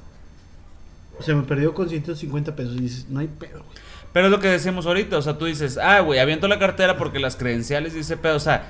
se 1.20 1.34
me 1.34 1.42
perdió 1.44 1.74
con 1.74 1.88
150 1.88 2.54
pesos. 2.56 2.74
Y 2.76 2.80
dices, 2.80 3.06
no 3.08 3.20
hay 3.20 3.28
pedo, 3.28 3.62
güey. 3.64 3.78
pero 4.12 4.26
es 4.26 4.30
lo 4.32 4.40
que 4.40 4.48
decíamos 4.48 4.84
ahorita, 4.86 5.16
o 5.16 5.22
sea, 5.22 5.38
tú 5.38 5.46
dices, 5.46 5.78
ah, 5.78 6.00
güey, 6.00 6.18
aviento 6.20 6.48
la 6.48 6.58
cartera 6.58 6.98
porque 6.98 7.18
las 7.20 7.36
credenciales 7.36 7.94
dice 7.94 8.16
pedo, 8.18 8.36
o 8.36 8.40
sea, 8.40 8.66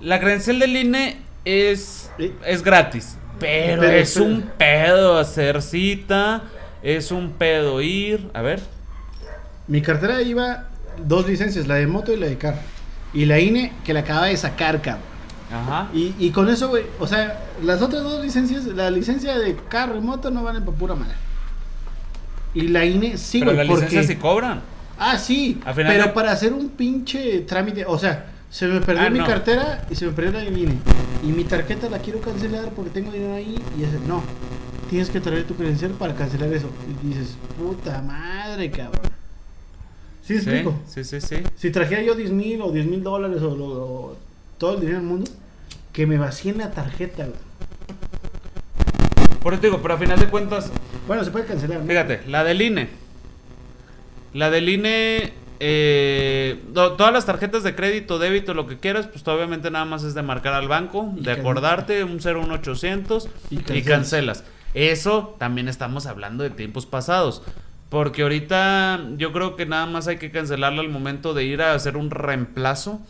la 0.00 0.18
credencial 0.18 0.58
del 0.58 0.74
INE 0.76 1.18
es, 1.44 2.10
Sí. 2.18 2.32
es 2.44 2.62
gratis, 2.64 3.16
pero, 3.38 3.82
Pero- 3.82 3.92
es 3.92 4.14
pero- 4.14 4.24
un 4.26 4.42
pedo 4.58 5.18
hacer 5.18 5.62
cita, 5.62 6.42
es 6.82 7.10
un 7.10 7.30
pedo 7.32 7.80
ir, 7.82 8.30
a 8.34 8.42
ver, 8.42 8.60
Mi 9.66 9.82
cartera 9.82 10.20
iba 10.22 10.64
dos 11.06 11.26
licencias, 11.28 11.66
la 11.68 11.76
de 11.76 11.86
moto 11.86 12.12
y 12.12 12.16
la 12.16 12.26
de 12.26 12.36
carro. 12.38 12.58
Y 13.12 13.24
la 13.26 13.38
INE 13.38 13.72
que 13.84 13.92
la 13.94 14.00
acaba 14.00 14.26
de 14.26 14.36
sacar, 14.36 14.80
cabrón. 14.82 15.04
ajá. 15.52 15.88
Y, 15.94 16.14
y 16.18 16.30
con 16.30 16.48
eso, 16.48 16.68
güey, 16.68 16.84
o 16.98 17.06
sea, 17.06 17.40
las 17.62 17.80
otras 17.82 18.02
dos 18.02 18.22
licencias, 18.24 18.64
la 18.66 18.90
licencia 18.90 19.38
de 19.38 19.56
carro 19.68 19.96
y 19.96 20.00
moto 20.00 20.30
no 20.30 20.42
valen 20.42 20.64
para 20.64 20.76
pura 20.76 20.94
mala. 20.94 21.14
Y 22.54 22.62
la 22.68 22.84
INE 22.84 23.16
sí, 23.16 23.38
pero 23.40 23.52
güey, 23.52 23.64
la 23.66 23.70
porque... 23.72 23.84
licencia 23.86 24.14
sí 24.14 24.20
cobran. 24.20 24.60
Ah, 24.98 25.18
sí, 25.18 25.60
Al 25.64 25.74
final 25.74 25.92
pero 25.92 26.04
de- 26.06 26.10
para 26.12 26.32
hacer 26.32 26.52
un 26.52 26.68
pinche 26.70 27.40
trámite, 27.40 27.84
o 27.86 27.98
sea, 27.98 28.26
se 28.50 28.66
me 28.66 28.80
perdió 28.80 29.06
Ah, 29.06 29.10
mi 29.10 29.20
no. 29.20 29.26
cartera 29.26 29.84
y 29.90 29.94
se 29.94 30.04
me 30.06 30.12
perdió 30.12 30.32
la 30.32 30.44
INE. 30.44 30.78
Y 31.22 31.28
mi 31.28 31.44
tarjeta 31.44 31.88
la 31.88 31.98
quiero 32.00 32.20
cancelar 32.20 32.70
porque 32.70 32.90
tengo 32.90 33.12
dinero 33.12 33.34
ahí 33.34 33.56
y 33.78 33.84
ese, 33.84 33.98
no, 34.06 34.22
tienes 34.90 35.08
que 35.08 35.20
traer 35.20 35.44
tu 35.44 35.54
credencial 35.54 35.92
para 35.92 36.14
cancelar 36.14 36.52
eso. 36.52 36.68
Y 37.02 37.06
dices, 37.08 37.36
puta 37.58 38.02
madre, 38.02 38.70
cabrón. 38.70 39.00
¿Sí 40.22 40.34
explico? 40.34 40.78
sí, 40.86 41.02
sí, 41.04 41.20
sí. 41.20 41.36
Si 41.56 41.70
trajera 41.70 42.02
yo 42.02 42.14
10 42.14 42.30
mil 42.32 42.60
o 42.62 42.70
10 42.70 42.86
mil 42.86 43.02
dólares 43.02 43.40
o, 43.42 43.56
lo- 43.56 43.64
o 43.66 44.16
todo 44.58 44.74
el 44.74 44.80
dinero 44.80 44.98
del 44.98 45.06
mundo, 45.06 45.30
que 45.92 46.06
me 46.06 46.18
vacíen 46.18 46.58
la 46.58 46.70
tarjeta, 46.72 47.24
güey. 47.24 47.38
Por 49.42 49.54
eso 49.54 49.60
te 49.62 49.68
digo, 49.68 49.80
pero 49.80 49.94
a 49.94 49.98
final 49.98 50.18
de 50.18 50.26
cuentas, 50.26 50.70
Bueno, 51.06 51.24
se 51.24 51.30
puede 51.30 51.46
cancelar, 51.46 51.80
¿no? 51.80 51.86
Fíjate, 51.86 52.20
la 52.28 52.44
del 52.44 52.60
INE. 52.60 52.88
La 54.34 54.50
del 54.50 54.68
INE. 54.68 55.32
eh, 55.62 56.58
to- 56.74 56.92
todas 56.92 57.12
las 57.12 57.26
tarjetas 57.26 57.62
de 57.62 57.74
crédito, 57.74 58.18
débito, 58.18 58.54
lo 58.54 58.66
que 58.66 58.78
quieras, 58.78 59.06
pues 59.08 59.26
obviamente 59.28 59.70
nada 59.70 59.84
más 59.84 60.04
es 60.04 60.14
de 60.14 60.22
marcar 60.22 60.54
al 60.54 60.68
banco, 60.68 61.12
Y 61.18 61.22
de 61.24 61.32
acordarte 61.32 62.02
un 62.04 62.18
01800 62.20 63.28
Y 63.50 63.58
y, 63.72 63.82
cancelas. 63.82 64.44
Eso 64.74 65.36
también 65.38 65.68
estamos 65.68 66.06
hablando 66.06 66.44
de 66.44 66.50
tiempos 66.50 66.86
pasados. 66.86 67.42
Porque 67.88 68.22
ahorita 68.22 69.00
yo 69.16 69.32
creo 69.32 69.56
que 69.56 69.66
nada 69.66 69.86
más 69.86 70.06
hay 70.06 70.18
que 70.18 70.30
cancelarlo 70.30 70.80
al 70.80 70.88
momento 70.88 71.34
de 71.34 71.44
ir 71.44 71.60
a 71.60 71.74
hacer 71.74 71.96
un 71.96 72.10
reemplazo. 72.10 73.00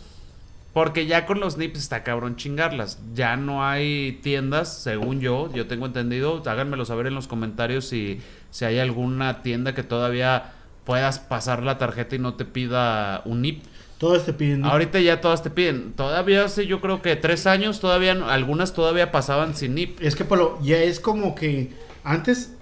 Porque 0.72 1.06
ya 1.06 1.26
con 1.26 1.40
los 1.40 1.58
NIPS 1.58 1.80
está 1.80 2.04
cabrón 2.04 2.36
chingarlas. 2.36 3.00
Ya 3.14 3.36
no 3.36 3.64
hay 3.64 4.20
tiendas, 4.22 4.72
según 4.72 5.20
yo, 5.20 5.52
yo 5.52 5.66
tengo 5.66 5.86
entendido. 5.86 6.42
Háganmelo 6.46 6.84
saber 6.84 7.08
en 7.08 7.14
los 7.14 7.26
comentarios 7.26 7.86
si, 7.86 8.20
si 8.50 8.64
hay 8.64 8.78
alguna 8.78 9.42
tienda 9.42 9.74
que 9.74 9.82
todavía 9.82 10.52
puedas 10.84 11.18
pasar 11.18 11.62
la 11.62 11.76
tarjeta 11.76 12.16
y 12.16 12.20
no 12.20 12.34
te 12.34 12.44
pida 12.44 13.22
un 13.24 13.42
NIP. 13.42 13.64
Todos 14.00 14.24
te 14.24 14.32
piden. 14.32 14.62
¿no? 14.62 14.70
Ahorita 14.70 14.98
ya 14.98 15.20
todas 15.20 15.42
te 15.44 15.50
piden. 15.50 15.92
Todavía 15.92 16.42
hace 16.44 16.66
yo 16.66 16.80
creo 16.80 17.02
que 17.02 17.14
tres 17.16 17.46
años, 17.46 17.78
todavía 17.80 18.14
no- 18.14 18.28
algunas 18.28 18.72
todavía 18.72 19.12
pasaban 19.12 19.54
sin 19.54 19.74
NIP. 19.76 20.00
Es 20.02 20.16
que, 20.16 20.24
Polo, 20.24 20.58
ya 20.62 20.78
es 20.78 20.98
como 21.00 21.34
que 21.34 21.70
antes 22.02 22.54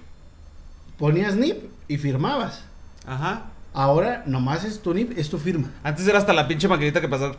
ponías 0.98 1.36
NIP 1.36 1.70
y 1.86 1.96
firmabas. 1.96 2.64
Ajá. 3.06 3.44
Ahora 3.72 4.24
nomás 4.26 4.64
es 4.64 4.80
tu 4.82 4.92
NIP, 4.92 5.16
es 5.16 5.30
tu 5.30 5.38
firma. 5.38 5.70
Antes 5.84 6.08
era 6.08 6.18
hasta 6.18 6.32
la 6.32 6.48
pinche 6.48 6.66
maquinita 6.66 7.00
que 7.00 7.08
pasaba. 7.08 7.36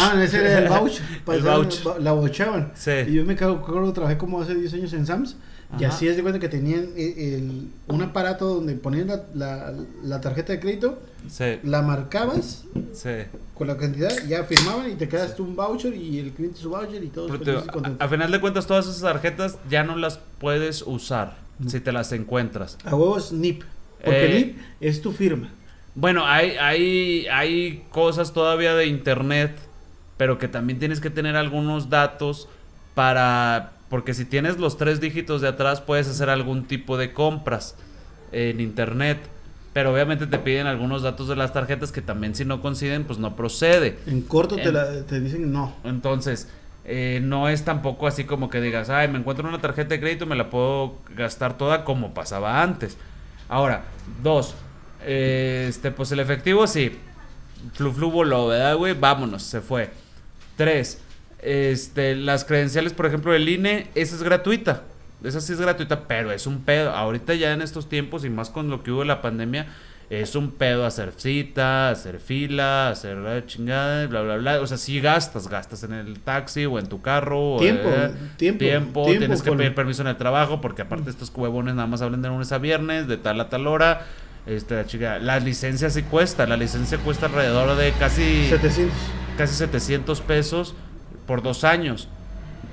Ah, 0.00 0.20
ese 0.20 0.38
era 0.40 0.58
el 0.58 0.68
voucher. 0.68 1.02
El 1.28 1.42
ba- 1.42 1.98
La 2.00 2.12
bochaban. 2.12 2.72
Sí. 2.74 2.90
Y 3.06 3.12
yo 3.14 3.24
me 3.24 3.36
cago, 3.36 3.56
acuerdo, 3.56 3.92
trabajé 3.92 4.18
como 4.18 4.40
hace 4.40 4.54
10 4.56 4.74
años 4.74 4.92
en 4.92 5.06
Sams. 5.06 5.36
Y 5.78 5.84
así 5.84 6.06
es 6.08 6.16
de 6.16 6.22
cuenta 6.22 6.38
que 6.38 6.48
tenían 6.48 6.90
eh, 6.96 7.34
el- 7.36 7.68
un 7.88 8.02
aparato 8.02 8.54
donde 8.54 8.74
ponían 8.74 9.08
la, 9.08 9.22
la- 9.34 9.72
la 10.04 10.20
tarjeta 10.20 10.52
de 10.52 10.60
crédito, 10.60 11.00
Sí, 11.28 11.58
la 11.64 11.82
marcabas 11.82 12.64
sí. 12.92 13.10
con 13.54 13.66
la 13.66 13.76
cantidad, 13.76 14.10
ya 14.28 14.44
firmaban 14.44 14.90
y 14.90 14.94
te 14.94 15.08
quedas 15.08 15.34
tú 15.34 15.42
un 15.44 15.56
voucher 15.56 15.94
y 15.96 16.20
el 16.20 16.30
cliente 16.30 16.58
su 16.60 16.70
voucher 16.70 17.02
y 17.02 17.08
contentos. 17.08 17.64
a, 18.00 18.04
a 18.04 18.08
final 18.08 18.30
de 18.30 18.40
cuentas, 18.40 18.66
todas 18.66 18.86
esas 18.86 19.00
tarjetas 19.02 19.58
ya 19.68 19.82
no 19.82 19.96
las 19.96 20.20
puedes 20.38 20.82
usar 20.82 21.36
si 21.66 21.80
te 21.80 21.90
las 21.90 22.12
encuentras. 22.12 22.78
A 22.84 22.94
huevos 22.94 23.32
NIP. 23.32 23.62
Porque 24.04 24.26
Eh, 24.26 24.38
NIP 24.38 24.58
es 24.80 25.02
tu 25.02 25.10
firma. 25.12 25.48
Bueno, 25.96 26.24
hay, 26.26 26.50
hay, 26.60 27.26
hay 27.26 27.84
cosas 27.90 28.32
todavía 28.32 28.74
de 28.74 28.86
internet, 28.86 29.56
pero 30.18 30.38
que 30.38 30.46
también 30.46 30.78
tienes 30.78 31.00
que 31.00 31.10
tener 31.10 31.34
algunos 31.34 31.90
datos 31.90 32.46
para... 32.94 33.72
Porque 33.88 34.14
si 34.14 34.24
tienes 34.24 34.58
los 34.58 34.76
tres 34.78 35.00
dígitos 35.00 35.40
de 35.40 35.48
atrás 35.48 35.80
puedes 35.80 36.08
hacer 36.08 36.28
algún 36.30 36.64
tipo 36.64 36.96
de 36.96 37.12
compras 37.12 37.76
en 38.32 38.60
internet. 38.60 39.18
Pero 39.72 39.92
obviamente 39.92 40.26
te 40.26 40.38
piden 40.38 40.66
algunos 40.66 41.02
datos 41.02 41.28
de 41.28 41.36
las 41.36 41.52
tarjetas 41.52 41.92
que 41.92 42.00
también 42.00 42.34
si 42.34 42.44
no 42.44 42.62
coinciden 42.62 43.04
pues 43.04 43.18
no 43.18 43.36
procede. 43.36 43.98
En 44.06 44.22
corto 44.22 44.56
te, 44.56 44.72
la- 44.72 45.02
te 45.04 45.20
dicen 45.20 45.52
no. 45.52 45.74
Entonces, 45.84 46.48
eh, 46.86 47.20
no 47.22 47.48
es 47.48 47.64
tampoco 47.64 48.06
así 48.06 48.24
como 48.24 48.48
que 48.48 48.60
digas, 48.60 48.88
ay, 48.88 49.08
me 49.08 49.18
encuentro 49.18 49.46
una 49.46 49.60
tarjeta 49.60 49.90
de 49.90 50.00
crédito, 50.00 50.24
me 50.24 50.34
la 50.36 50.48
puedo 50.50 50.94
gastar 51.14 51.58
toda 51.58 51.84
como 51.84 52.14
pasaba 52.14 52.62
antes. 52.62 52.96
Ahora, 53.48 53.84
dos, 54.22 54.54
eh, 55.04 55.66
este, 55.68 55.90
pues 55.90 56.10
el 56.10 56.20
efectivo 56.20 56.66
sí, 56.66 56.96
flu 57.74 57.92
flu 57.92 58.10
voló, 58.10 58.46
¿verdad, 58.48 58.76
güey? 58.76 58.94
Vámonos, 58.98 59.42
se 59.42 59.60
fue. 59.60 59.90
Tres, 60.56 61.02
este, 61.46 62.16
las 62.16 62.44
credenciales, 62.44 62.92
por 62.92 63.06
ejemplo, 63.06 63.30
del 63.30 63.48
INE, 63.48 63.86
esa 63.94 64.16
es 64.16 64.22
gratuita. 64.24 64.82
Esa 65.22 65.40
sí 65.40 65.52
es 65.52 65.60
gratuita, 65.60 66.08
pero 66.08 66.32
es 66.32 66.44
un 66.44 66.62
pedo. 66.62 66.90
Ahorita 66.90 67.34
ya 67.34 67.52
en 67.52 67.62
estos 67.62 67.88
tiempos 67.88 68.24
y 68.24 68.30
más 68.30 68.50
con 68.50 68.68
lo 68.68 68.82
que 68.82 68.90
hubo 68.90 69.00
de 69.00 69.06
la 69.06 69.22
pandemia, 69.22 69.68
es 70.10 70.34
un 70.34 70.50
pedo 70.50 70.84
hacer 70.84 71.12
cita, 71.16 71.90
hacer 71.90 72.18
fila, 72.18 72.88
hacer 72.88 73.16
la 73.18 73.46
chingada, 73.46 74.08
bla, 74.08 74.22
bla, 74.22 74.36
bla. 74.38 74.60
O 74.60 74.66
sea, 74.66 74.76
sí 74.76 75.00
gastas, 75.00 75.46
gastas 75.46 75.84
en 75.84 75.92
el 75.92 76.18
taxi 76.18 76.66
o 76.66 76.80
en 76.80 76.88
tu 76.88 77.00
carro. 77.00 77.58
Tiempo, 77.60 77.90
eh, 77.90 78.10
tiempo, 78.36 78.58
tiempo, 78.58 79.04
tiempo, 79.04 79.18
tienes 79.20 79.42
que 79.42 79.52
pedir 79.52 79.74
permiso 79.76 80.02
en 80.02 80.08
el 80.08 80.16
trabajo 80.16 80.60
porque 80.60 80.82
aparte 80.82 81.10
estos 81.10 81.32
huevones 81.32 81.76
nada 81.76 81.86
más 81.86 82.02
hablan 82.02 82.22
de 82.22 82.28
lunes 82.28 82.50
a 82.50 82.58
viernes, 82.58 83.06
de 83.06 83.18
tal 83.18 83.40
a 83.40 83.48
tal 83.48 83.68
hora. 83.68 84.04
Este, 84.46 84.74
la 84.74 84.86
chica, 84.86 85.18
la 85.20 85.38
licencia 85.38 85.90
sí 85.90 86.02
cuesta, 86.02 86.44
la 86.46 86.56
licencia 86.56 86.98
cuesta 86.98 87.26
alrededor 87.26 87.76
de 87.76 87.92
casi 87.92 88.48
700. 88.48 88.96
casi 89.36 89.54
700 89.54 90.20
pesos 90.22 90.74
por 91.26 91.42
dos 91.42 91.64
años. 91.64 92.08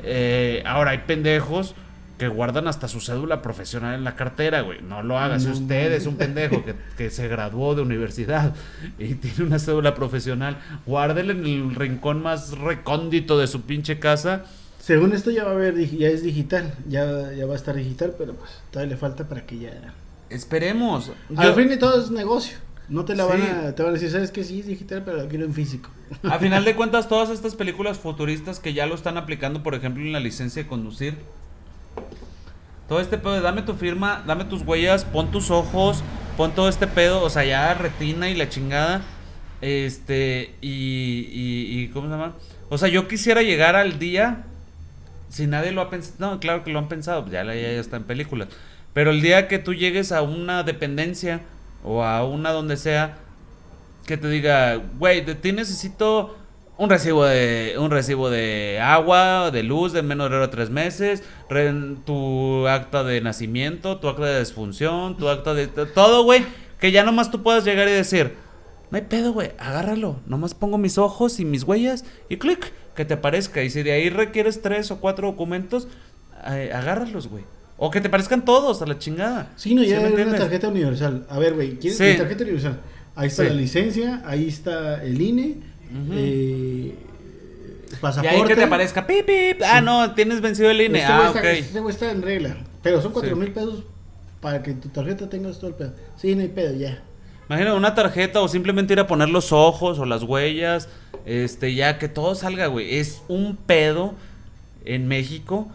Eh, 0.04 0.64
ahora 0.66 0.92
hay 0.92 1.00
pendejos 1.00 1.76
que 2.18 2.28
guardan 2.28 2.68
hasta 2.68 2.88
su 2.88 3.02
cédula 3.02 3.42
profesional 3.42 3.96
en 3.96 4.04
la 4.04 4.16
cartera, 4.16 4.62
güey. 4.62 4.82
No 4.82 5.02
lo 5.02 5.18
hagas. 5.18 5.44
Si 5.44 5.50
usted 5.50 5.92
es 5.92 6.06
un 6.06 6.16
pendejo 6.16 6.64
que, 6.64 6.76
que 6.98 7.10
se 7.10 7.28
graduó 7.28 7.76
de 7.76 7.82
universidad 7.82 8.54
y 9.00 9.16
tiene 9.16 9.44
una 9.44 9.60
cédula 9.60 9.96
profesional, 9.96 10.58
guárdela 10.86 11.34
en 11.34 11.46
el 11.46 11.76
rincón 11.76 12.22
más 12.22 12.58
recóndito 12.58 13.38
de 13.38 13.48
su 13.48 13.62
pinche 13.62 14.00
casa. 14.00 14.46
Según 14.80 15.14
esto 15.14 15.32
ya 15.32 15.44
va 15.46 15.52
a 15.52 15.54
haber, 15.54 15.76
ya 15.90 16.10
es 16.10 16.24
digital, 16.24 16.74
ya, 16.88 17.32
ya 17.32 17.46
va 17.46 17.54
a 17.54 17.56
estar 17.56 17.76
digital, 17.76 18.14
pero 18.18 18.34
pues 18.34 18.52
todavía 18.70 18.94
le 18.94 19.00
falta 19.00 19.28
para 19.28 19.46
que 19.46 19.58
ya... 19.58 19.72
Esperemos. 20.30 21.12
Al 21.36 21.54
fin 21.56 21.72
y 21.72 21.78
todo 21.78 22.02
es 22.02 22.12
negocio. 22.12 22.58
No 22.90 23.06
te 23.06 23.16
la 23.16 23.26
van 23.26 23.42
Sí. 23.42 23.48
a, 23.48 23.76
te 23.76 23.82
van 23.84 23.92
a 23.92 23.94
decir, 23.94 24.12
sabes 24.12 24.32
que 24.32 24.44
sí 24.44 24.60
es 24.60 24.68
digital, 24.68 25.04
pero 25.06 25.28
quiero 25.30 25.46
en 25.46 25.54
físico. 25.54 25.90
A 26.24 26.38
final 26.40 26.66
de 26.66 26.76
cuentas, 26.76 27.08
todas 27.08 27.30
estas 27.30 27.56
películas 27.56 27.98
futuristas 27.98 28.60
que 28.60 28.74
ya 28.74 28.86
lo 28.86 28.94
están 28.96 29.18
aplicando, 29.18 29.64
por 29.64 29.74
ejemplo, 29.76 30.04
en 30.04 30.12
la 30.12 30.20
licencia 30.20 30.64
de 30.64 30.68
conducir. 30.68 31.16
Todo 32.88 33.00
este 33.00 33.18
pedo 33.18 33.34
de 33.34 33.42
dame 33.42 33.62
tu 33.62 33.74
firma, 33.74 34.24
dame 34.28 34.46
tus 34.46 34.62
huellas, 34.62 35.06
pon 35.06 35.32
tus 35.32 35.50
ojos, 35.50 36.04
pon 36.38 36.52
todo 36.54 36.68
este 36.68 36.86
pedo, 36.88 37.22
o 37.24 37.30
sea, 37.30 37.46
ya 37.46 37.74
retina 37.74 38.30
y 38.30 38.36
la 38.36 38.50
chingada. 38.50 39.02
Este, 39.62 40.56
y, 40.62 40.70
y, 41.32 41.80
y 41.84 41.88
¿cómo 41.90 42.08
se 42.08 42.12
llama? 42.12 42.34
O 42.70 42.78
sea, 42.78 42.90
yo 42.90 43.08
quisiera 43.08 43.42
llegar 43.42 43.76
al 43.78 43.98
día, 43.98 44.44
si 45.30 45.48
nadie 45.48 45.72
lo 45.72 45.82
ha 45.82 45.90
pensado, 45.90 46.16
no, 46.20 46.40
claro 46.40 46.64
que 46.64 46.72
lo 46.72 46.80
han 46.80 46.90
pensado, 46.90 47.26
ya, 47.32 47.44
la- 47.46 47.56
ya 47.56 47.70
está 47.70 47.96
en 47.98 48.04
películas. 48.04 48.50
Pero 48.94 49.12
el 49.12 49.22
día 49.22 49.48
que 49.48 49.58
tú 49.60 49.74
llegues 49.74 50.12
a 50.12 50.22
una 50.22 50.64
dependencia 50.64 51.42
o 51.84 52.04
a 52.04 52.26
una 52.26 52.52
donde 52.52 52.78
sea, 52.78 53.18
que 54.06 54.18
te 54.18 54.30
diga, 54.30 54.82
güey, 54.98 55.22
de 55.22 55.36
ti 55.36 55.52
necesito 55.52 56.36
un 56.78 56.90
recibo 56.90 57.26
de 57.26 57.76
un 57.78 57.92
recibo 57.92 58.30
de 58.30 58.80
agua, 58.82 59.52
de 59.52 59.64
luz 59.64 59.94
de 59.94 60.02
menos 60.02 60.30
de 60.30 60.48
tres 60.48 60.70
meses, 60.70 61.24
tu 62.06 62.68
acta 62.68 63.04
de 63.04 63.22
nacimiento, 63.22 64.00
tu 64.00 64.08
acta 64.08 64.26
de 64.26 64.40
disfunción, 64.40 65.18
tu 65.18 65.30
acta 65.30 65.54
de 65.54 65.68
todo, 65.68 66.24
güey, 66.24 66.46
que 66.80 66.92
ya 66.92 67.04
nomás 67.04 67.32
tú 67.32 67.44
puedas 67.44 67.64
llegar 67.64 67.88
y 67.88 67.92
decir, 67.92 68.36
no 68.92 68.98
hay 68.98 69.04
pedo, 69.04 69.34
güey, 69.34 69.52
agárralo, 69.58 70.20
nomás 70.26 70.54
pongo 70.54 70.78
mis 70.78 70.98
ojos 70.98 71.40
y 71.40 71.46
mis 71.46 71.64
huellas 71.64 72.06
y 72.30 72.38
clic, 72.38 72.72
que 72.96 73.06
te 73.06 73.16
aparezca. 73.16 73.64
Y 73.64 73.70
si 73.70 73.84
de 73.84 73.92
ahí 73.92 74.10
requieres 74.10 74.62
tres 74.62 74.92
o 74.92 75.00
cuatro 75.00 75.28
documentos, 75.28 75.88
eh, 76.46 76.72
agárralos, 76.74 77.28
güey. 77.28 77.44
O 77.86 77.92
que 77.92 78.00
te 78.00 78.08
parezcan 78.10 78.46
todos 78.46 78.82
a 78.82 78.86
la 78.86 78.98
chingada. 78.98 79.52
Sí, 79.58 79.76
no, 79.76 79.82
¿Sí 79.82 79.90
ya 79.90 80.00
me 80.00 80.08
era 80.14 80.30
una 80.30 80.38
tarjeta 80.38 80.70
universal. 80.70 81.26
A 81.30 81.38
ver, 81.38 81.54
güey, 81.54 81.78
¿quieres 81.80 81.98
Sí. 81.98 82.04
mi 82.06 82.16
tarjeta 82.18 82.44
universal? 82.44 82.80
Ahí 83.14 83.28
está 83.28 83.44
Sí. 83.44 83.50
la 83.50 83.56
licencia, 83.56 84.22
ahí 84.26 84.48
está 84.48 85.04
el 85.04 85.22
INE, 85.22 85.58
Ujú. 85.92 86.14
eh, 86.16 86.96
Y 87.92 87.96
pasaporte. 88.00 88.36
ahí 88.38 88.44
que 88.46 88.56
te 88.56 88.64
aparezca, 88.64 89.06
pip, 89.06 89.26
pip. 89.26 89.62
Ah, 89.66 89.82
no, 89.82 90.14
tienes 90.14 90.40
vencido 90.40 90.70
el 90.72 90.80
INE. 90.80 91.00
Este 91.00 91.12
ah, 91.12 91.30
ok. 91.32 91.44
este 91.44 91.80
está 91.90 92.10
en 92.12 92.22
regla. 92.22 92.56
Pero 92.82 93.02
son 93.02 93.12
cuatro 93.12 93.32
Sí. 93.32 93.36
mil 93.40 93.52
pesos 93.52 93.84
para 94.40 94.64
que 94.64 94.72
tu 94.74 94.88
tarjeta 94.88 95.28
tengas 95.30 95.58
todo 95.60 95.68
el 95.72 95.76
pedo. 95.76 95.92
Sí, 96.16 96.36
no 96.36 96.42
hay 96.42 96.48
pedo, 96.48 96.74
ya. 96.76 97.04
Imagina 97.50 97.74
una 97.74 97.94
tarjeta 97.94 98.40
o 98.40 98.48
simplemente 98.48 98.94
ir 98.94 99.00
a 99.02 99.08
poner 99.08 99.28
los 99.28 99.52
ojos 99.52 100.00
o 100.00 100.06
las 100.06 100.24
huellas. 100.24 100.88
Este, 101.26 101.76
ya 101.76 101.98
que 102.00 102.08
todo 102.08 102.34
salga, 102.36 102.68
güey. 102.68 102.96
Es 102.98 103.22
un 103.28 103.58
pedo 103.58 104.14
en 104.86 105.10
México. 105.10 105.68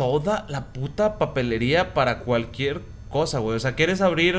Toda 0.00 0.46
la 0.48 0.72
puta 0.72 1.18
papelería 1.18 1.92
para 1.92 2.20
cualquier 2.20 2.80
cosa, 3.10 3.38
güey. 3.38 3.56
O 3.56 3.60
sea, 3.60 3.74
quieres 3.74 4.00
abrir 4.00 4.34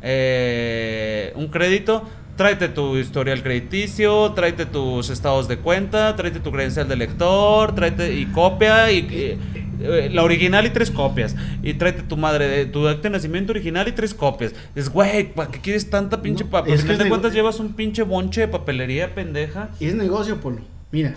eh, 0.00 1.32
un 1.36 1.48
crédito. 1.48 2.08
Tráete 2.36 2.70
tu 2.70 2.96
historial 2.96 3.42
crediticio, 3.42 4.32
tráete 4.32 4.64
tus 4.64 5.10
estados 5.10 5.48
de 5.48 5.58
cuenta, 5.58 6.16
tráete 6.16 6.40
tu 6.40 6.50
credencial 6.50 6.88
de 6.88 6.96
lector, 6.96 7.74
tráete 7.74 8.14
y 8.14 8.24
copia 8.24 8.90
y, 8.90 9.00
y- 9.00 9.38
eh, 9.82 10.08
la 10.10 10.22
original 10.22 10.64
y 10.64 10.70
tres 10.70 10.90
copias. 10.90 11.36
Y 11.62 11.74
tráete 11.74 12.04
tu 12.04 12.16
madre, 12.16 12.48
de, 12.48 12.64
tu 12.64 12.88
acta 12.88 13.02
de 13.02 13.10
nacimiento 13.10 13.52
original 13.52 13.86
y 13.88 13.92
tres 13.92 14.14
copias. 14.14 14.54
Es, 14.74 14.88
güey, 14.88 15.30
¿para 15.34 15.50
qué 15.50 15.60
quieres 15.60 15.90
tanta 15.90 16.22
pinche 16.22 16.44
No, 16.44 16.50
papel? 16.50 16.72
Al 16.72 16.78
final 16.78 16.96
de 16.96 17.08
cuentas 17.10 17.34
llevas 17.34 17.60
un 17.60 17.74
pinche 17.74 18.02
bonche 18.02 18.40
de 18.40 18.48
papelería 18.48 19.14
pendeja. 19.14 19.68
Y 19.78 19.88
es 19.88 19.94
negocio, 19.94 20.40
Polo. 20.40 20.62
Mira, 20.90 21.14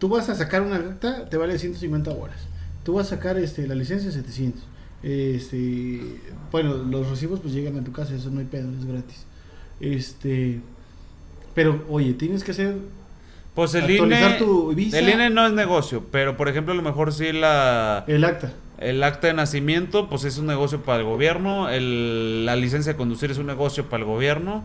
tú 0.00 0.08
vas 0.08 0.28
a 0.28 0.34
sacar 0.34 0.62
una 0.62 0.74
acta, 0.74 1.28
te 1.30 1.36
vale 1.36 1.56
150 1.56 2.10
horas. 2.10 2.48
Tú 2.84 2.94
vas 2.94 3.06
a 3.06 3.16
sacar 3.16 3.38
este, 3.38 3.66
la 3.66 3.74
licencia 3.74 4.10
700. 4.10 4.62
Este, 5.02 6.00
bueno, 6.50 6.74
los 6.74 7.08
recibos 7.10 7.40
pues 7.40 7.52
llegan 7.54 7.78
a 7.78 7.84
tu 7.84 7.92
casa, 7.92 8.14
eso 8.14 8.30
no 8.30 8.40
hay 8.40 8.46
pedo, 8.46 8.70
es 8.70 8.84
gratis. 8.84 9.24
Este, 9.80 10.60
pero 11.54 11.84
oye, 11.88 12.12
tienes 12.14 12.44
que 12.44 12.52
hacer 12.52 12.76
Pues 13.54 13.74
el 13.74 13.90
INE. 13.90 14.36
tu 14.38 14.74
visa. 14.74 14.98
El 14.98 15.08
INE 15.08 15.30
no 15.30 15.46
es 15.46 15.52
negocio, 15.52 16.04
pero 16.10 16.36
por 16.36 16.48
ejemplo, 16.48 16.72
a 16.72 16.76
lo 16.76 16.82
mejor 16.82 17.12
sí 17.12 17.32
la. 17.32 18.04
el 18.06 18.24
acta. 18.24 18.52
El 18.78 19.02
acta 19.04 19.28
de 19.28 19.34
nacimiento, 19.34 20.08
pues 20.08 20.24
es 20.24 20.38
un 20.38 20.46
negocio 20.46 20.82
para 20.82 20.98
el 20.98 21.04
gobierno. 21.04 21.68
El, 21.68 22.44
la 22.46 22.56
licencia 22.56 22.92
de 22.92 22.96
conducir 22.96 23.30
es 23.30 23.38
un 23.38 23.46
negocio 23.46 23.88
para 23.88 24.02
el 24.02 24.08
gobierno. 24.08 24.64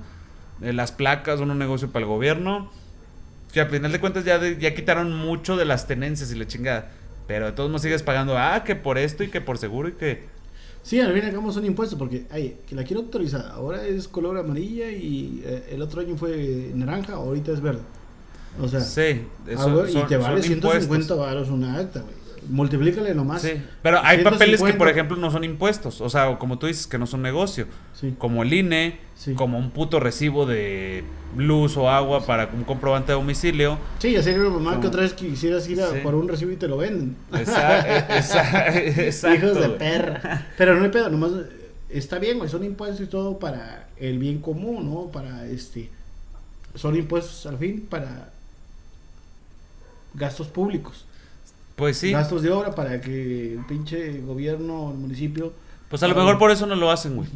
eh, 0.62 0.74
las 0.74 0.92
placas 0.92 1.38
son 1.40 1.52
un 1.52 1.60
negocio 1.60 1.92
para 1.92 2.04
el 2.04 2.10
gobierno. 2.10 2.72
Que 3.54 3.62
al 3.62 3.70
final 3.70 3.92
de 3.92 4.00
cuentas 4.00 4.26
ya, 4.26 4.40
de- 4.40 4.58
ya 4.60 4.74
quitaron 4.74 5.14
mucho 5.14 5.56
de 5.56 5.66
las 5.66 5.86
tenencias 5.88 6.32
y 6.32 6.36
la 6.36 6.48
chingada. 6.48 6.92
Pero 7.28 7.46
de 7.48 7.52
todos 7.52 7.70
modos 7.70 7.82
sigues 7.82 8.04
pagando, 8.04 8.38
ah, 8.38 8.64
que 8.64 8.76
por 8.76 8.98
esto 8.98 9.24
y 9.24 9.30
que 9.30 9.42
por 9.42 9.58
seguro 9.58 9.90
y 9.90 9.94
que... 9.94 10.26
Sí, 10.84 11.02
al 11.02 11.12
fin 11.14 11.30
cabo 11.34 11.52
son 11.52 11.66
impuestos 11.66 12.00
porque, 12.00 12.26
ay, 12.30 12.58
que 12.66 12.74
la 12.74 12.84
quiero 12.86 13.02
autorizada. 13.02 13.52
Ahora 13.52 13.86
es 13.86 14.08
color 14.08 14.38
amarilla 14.38 14.90
y 14.90 15.42
eh, 15.46 15.70
el 15.72 15.82
otro 15.82 16.00
año 16.00 16.16
fue 16.16 16.72
naranja, 16.74 17.14
ahorita 17.16 17.52
es 17.52 17.60
verde. 17.62 17.82
O 18.62 18.68
sea, 18.70 18.80
Sí, 18.80 19.02
ah, 19.02 19.52
eso, 19.52 19.88
son- 19.88 20.04
y 20.04 20.08
te 20.08 20.16
vale 20.18 20.42
son 20.42 20.44
150 20.44 20.84
impuestos. 20.84 21.18
varos 21.20 21.50
una 21.50 21.78
acta, 21.78 22.00
güey. 22.02 22.16
Multiplícale 22.50 23.14
nomás. 23.14 23.42
Sí, 23.42 23.54
pero 23.82 24.00
hay 24.04 24.24
papeles 24.24 24.62
que, 24.62 24.68
150. 24.68 24.78
por 24.78 24.90
ejemplo, 24.90 25.18
no 25.18 25.32
son 25.32 25.44
impuestos. 25.44 26.02
O 26.02 26.10
sea, 26.10 26.38
como 26.38 26.58
tú 26.60 26.68
dices, 26.68 26.88
que 26.88 26.98
no 26.98 27.06
son 27.08 27.22
negocio. 27.22 27.68
Sí. 27.94 28.16
Como 28.18 28.44
el 28.44 28.54
INE, 28.54 29.00
Sí. 29.16 29.34
como 29.34 29.58
un 29.58 29.72
puto 29.72 30.00
recibo 30.00 30.46
de 30.46 31.04
luz 31.36 31.76
o 31.78 31.90
agua 31.90 32.26
para 32.26 32.50
un 32.54 32.64
comprobante 32.64 33.12
de 33.12 33.18
domicilio. 33.18 33.78
Sí, 34.00 34.12
ya 34.14 34.22
sería 34.24 34.40
normal 34.40 34.76
Como- 34.76 34.82
que 34.82 34.88
otra 34.88 35.02
vez 35.02 35.14
quisieras 35.14 35.68
ir 35.68 35.82
a 35.82 35.90
por 36.04 36.16
un 36.16 36.28
recibo 36.28 36.52
y 36.52 36.56
te 36.56 36.68
lo 36.68 36.78
venden. 36.78 37.16
Esa- 37.34 37.88
exacto, 39.08 39.48
Hijos 39.48 39.60
de 39.60 39.70
perra. 39.70 40.48
Pero 40.58 40.76
no 40.76 40.84
hay 40.86 40.92
pedo, 40.92 41.10
nomás 41.10 41.32
eh, 41.32 41.70
está 41.90 42.20
bien, 42.20 42.38
güey, 42.38 42.50
son 42.50 42.64
impuestos 42.64 43.02
y 43.02 43.10
todo 43.10 43.40
para 43.40 43.88
el 43.98 44.20
bien 44.20 44.40
común, 44.40 44.86
¿no? 44.90 45.12
Para 45.12 45.46
este 45.48 45.90
son 46.76 46.96
impuestos 46.96 47.46
al 47.48 47.58
fin 47.58 47.88
para 47.90 48.30
gastos 50.14 50.48
públicos. 50.48 51.06
Pues 51.78 52.00
sí. 52.00 52.12
Gastos 52.12 52.42
de 52.42 52.50
obra 52.50 52.74
para 52.74 53.00
que 53.00 53.54
el 53.54 53.64
pinche 53.68 54.20
gobierno, 54.22 54.90
el 54.92 54.98
municipio 54.98 55.54
Pues 55.90 56.02
a 56.02 56.08
lo 56.08 56.16
mejor 56.16 56.40
por 56.40 56.50
eso 56.50 56.66
no 56.66 56.76
lo 56.76 56.90
hacen, 56.90 57.16
güey. 57.16 57.30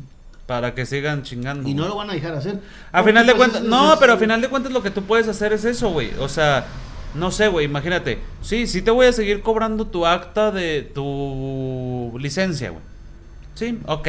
Para 0.47 0.73
que 0.73 0.87
sigan 0.87 1.21
chingando. 1.21 1.69
y 1.69 1.75
no 1.75 1.87
lo 1.87 1.95
van 1.95 2.09
a 2.09 2.13
dejar 2.13 2.33
hacer. 2.33 2.59
A 2.91 3.03
final 3.03 3.27
de 3.27 3.35
pues, 3.35 3.49
cuentas, 3.49 3.69
no, 3.69 3.95
pero 3.99 4.13
a 4.13 4.17
final 4.17 4.41
de 4.41 4.49
cuentas 4.49 4.73
lo 4.73 4.81
que 4.81 4.89
tú 4.89 5.03
puedes 5.03 5.27
hacer 5.27 5.53
es 5.53 5.63
eso, 5.63 5.91
güey. 5.91 6.11
O 6.19 6.27
sea, 6.27 6.65
no 7.13 7.29
sé, 7.29 7.49
güey, 7.49 7.67
imagínate. 7.67 8.17
Sí, 8.41 8.65
sí 8.65 8.81
te 8.81 8.89
voy 8.89 9.05
a 9.05 9.13
seguir 9.13 9.43
cobrando 9.43 9.85
tu 9.85 10.07
acta 10.07 10.49
de 10.49 10.81
tu 10.81 12.11
licencia, 12.19 12.71
güey. 12.71 12.83
Sí, 13.53 13.79
ok. 13.85 14.07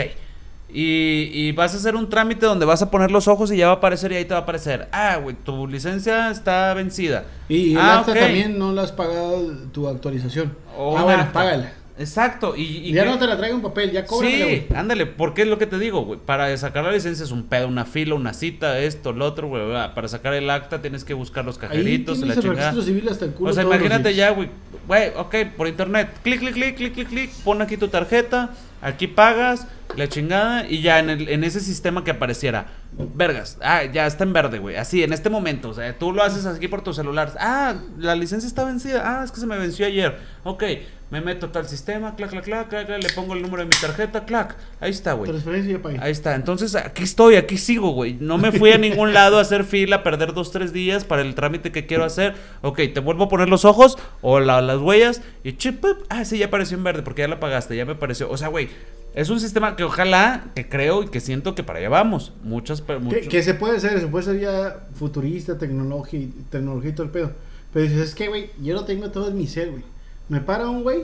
Y, 0.75 1.29
y 1.33 1.53
vas 1.53 1.75
a 1.75 1.77
hacer 1.77 1.95
un 1.97 2.09
trámite 2.09 2.47
donde 2.47 2.65
vas 2.65 2.81
a 2.81 2.91
poner 2.91 3.11
los 3.11 3.29
ojos 3.29 3.53
y 3.53 3.59
ya 3.59 3.67
va 3.67 3.73
a 3.75 3.77
aparecer 3.77 4.11
y 4.13 4.17
ahí 4.17 4.25
te 4.25 4.33
va 4.33 4.41
a 4.41 4.43
aparecer. 4.45 4.89
Ah, 4.91 5.19
güey, 5.23 5.37
tu 5.37 5.67
licencia 5.67 6.31
está 6.31 6.73
vencida. 6.73 7.25
Y 7.49 7.73
el 7.73 7.79
ah, 7.79 7.99
acta 8.01 8.15
también 8.15 8.59
no 8.59 8.73
la 8.73 8.83
has 8.83 8.93
pagado 8.93 9.51
tu 9.73 9.87
actualización. 9.87 10.57
Ah, 10.75 10.83
un 10.83 11.03
bueno, 11.03 11.23
acta. 11.23 11.33
págala. 11.33 11.73
Exacto. 11.99 12.57
Y, 12.57 12.63
y 12.63 12.93
ya 12.95 13.05
que- 13.05 13.11
no 13.11 13.19
te 13.19 13.27
la 13.27 13.37
traigo 13.37 13.55
en 13.57 13.63
papel, 13.63 13.93
ya 13.93 14.07
cóbrala, 14.07 14.35
Sí, 14.35 14.67
ándale, 14.75 15.05
porque 15.05 15.43
es 15.43 15.49
lo 15.49 15.59
que 15.59 15.67
te 15.67 15.79
digo, 15.79 16.07
güey. 16.07 16.19
Para 16.25 16.57
sacar 16.57 16.85
la 16.85 16.91
licencia 16.91 17.23
es 17.23 17.31
un 17.33 17.43
pedo, 17.45 17.69
una 17.69 17.85
fila, 17.85 18.15
una 18.15 18.33
cita, 18.33 18.79
esto, 18.79 19.13
lo 19.13 19.27
otro, 19.27 19.49
güey. 19.49 19.63
Para 19.95 20.09
sacar 20.09 20.33
el 20.33 20.49
acta 20.49 20.81
tienes 20.81 21.05
que 21.05 21.13
buscar 21.13 21.45
los 21.45 21.57
Ahí 21.57 21.69
cajeritos, 21.69 22.19
tienes 22.19 22.37
la 22.37 22.41
el 22.43 22.49
chingada. 22.49 22.71
registro 22.71 22.83
civil 22.95 23.09
hasta 23.11 23.27
el 23.27 23.33
culo. 23.33 23.51
O 23.51 23.53
sea, 23.53 23.63
imagínate 23.65 24.15
ya, 24.15 24.31
güey. 24.31 24.49
Güey, 24.89 25.11
ok, 25.17 25.35
por 25.55 25.69
internet. 25.69 26.09
Clic, 26.25 26.41
clic, 26.41 26.55
clic, 26.55 26.77
clic, 26.77 26.95
clic, 26.95 27.09
clic. 27.09 27.31
Pon 27.45 27.61
aquí 27.61 27.77
tu 27.77 27.89
tarjeta. 27.89 28.51
Aquí 28.81 29.07
pagas, 29.07 29.69
la 29.97 30.09
chingada. 30.09 30.67
Y 30.69 30.83
ya 30.83 30.99
en, 30.99 31.11
el, 31.11 31.29
en 31.29 31.45
ese 31.45 31.61
sistema 31.61 32.05
que 32.05 32.11
apareciera. 32.13 32.67
Vergas. 33.15 33.59
Ah, 33.63 33.85
ya 33.85 34.07
está 34.07 34.25
en 34.25 34.33
verde, 34.33 34.59
güey. 34.59 34.77
Así, 34.77 35.03
en 35.03 35.13
este 35.13 35.31
momento. 35.31 35.71
O 35.71 35.75
sea, 35.75 35.99
tú 35.99 36.13
lo 36.13 36.23
haces 36.23 36.45
aquí 36.47 36.69
por 36.69 36.83
tu 36.83 36.93
celular. 36.93 37.33
Ah, 37.39 37.75
la 37.99 38.15
licencia 38.15 38.47
está 38.47 38.65
vencida. 38.65 39.03
Ah, 39.05 39.25
es 39.25 39.33
que 39.33 39.41
se 39.41 39.47
me 39.47 39.57
venció 39.57 39.87
ayer. 39.87 40.19
Ok, 40.45 40.63
me 41.11 41.21
meto 41.23 41.47
a 41.47 41.53
tal 41.53 41.67
sistema. 41.67 42.15
Clac, 42.17 42.31
clac, 42.31 42.45
clac, 42.45 42.69
clac, 42.69 42.89
Le 42.89 43.09
pongo 43.15 43.33
el 43.33 43.41
número 43.41 43.63
de 43.63 43.65
mi 43.67 43.81
tarjeta. 43.81 44.27
Clac. 44.27 44.57
Ahí 44.81 44.91
está, 44.91 45.15
güey. 45.15 45.31
Transferencia 45.31 45.81
pagué. 45.81 45.99
Ahí 46.03 46.13
está. 46.13 46.35
Entonces, 46.35 46.75
aquí 46.75 47.03
estoy, 47.03 47.37
aquí 47.37 47.57
sigo, 47.57 47.93
güey. 47.93 48.15
No 48.21 48.37
me 48.37 48.53
fui 48.53 48.73
a 48.73 48.79
ningún 48.79 49.13
lado 49.15 49.39
a 49.39 49.41
hacer 49.41 49.65
fila, 49.65 49.97
a 49.97 50.03
perder 50.03 50.35
dos, 50.35 50.51
tres 50.53 50.75
días 50.75 51.05
para 51.05 51.23
el 51.23 51.35
trámite 51.35 51.73
que 51.73 51.87
quiero 51.87 52.05
hacer. 52.05 52.35
Ok, 52.61 52.81
te 52.93 53.01
vuelvo 53.01 53.25
a 53.25 53.29
poner 53.31 53.49
los 53.49 53.65
ojos 53.65 53.97
o 54.21 54.39
la- 54.41 54.61
las 54.61 54.79
huellas 54.79 55.23
y 55.45 55.55
chip, 55.55 55.83
ah, 56.11 56.25
sí, 56.27 56.37
ya 56.39 56.47
apareció 56.47 56.77
en 56.77 56.85
verde 56.85 57.03
porque 57.03 57.23
ya 57.23 57.29
la 57.29 57.41
pagaste, 57.41 57.75
ya 57.75 57.87
me 57.87 57.93
apareció. 57.93 58.31
O 58.31 58.37
sea, 58.37 58.49
güey, 58.49 58.69
es 59.15 59.29
un 59.31 59.41
sistema 59.41 59.77
que 59.77 59.85
ojalá, 59.85 60.45
que 60.55 60.69
creo 60.69 61.03
y 61.03 61.09
que 61.09 61.21
siento 61.21 61.55
que 61.55 61.63
para 61.63 61.79
allá 61.79 61.89
vamos. 61.89 62.33
Muchas, 62.43 62.81
pe- 62.81 62.99
Que, 63.11 63.21
que 63.29 63.43
se 63.43 63.55
puede 63.55 63.77
hacer, 63.77 64.01
se 64.01 64.07
puede 64.07 64.25
ser 64.25 64.41
ya 64.41 64.87
futurista, 64.95 65.59
tecnología, 65.59 66.21
y- 66.21 66.33
tecnología 66.51 66.95
todo 66.95 67.05
el 67.07 67.13
pedo. 67.13 67.33
Pero 67.73 67.85
dices, 67.89 68.09
es 68.09 68.15
que, 68.15 68.29
güey, 68.29 68.51
yo 68.63 68.75
lo 68.75 68.85
tengo 68.85 69.11
todo 69.11 69.29
en 69.29 69.37
mi 69.39 69.47
cel, 69.47 69.71
güey. 69.73 69.85
Me 70.29 70.41
para 70.41 70.69
un 70.69 70.83
güey, 70.83 71.03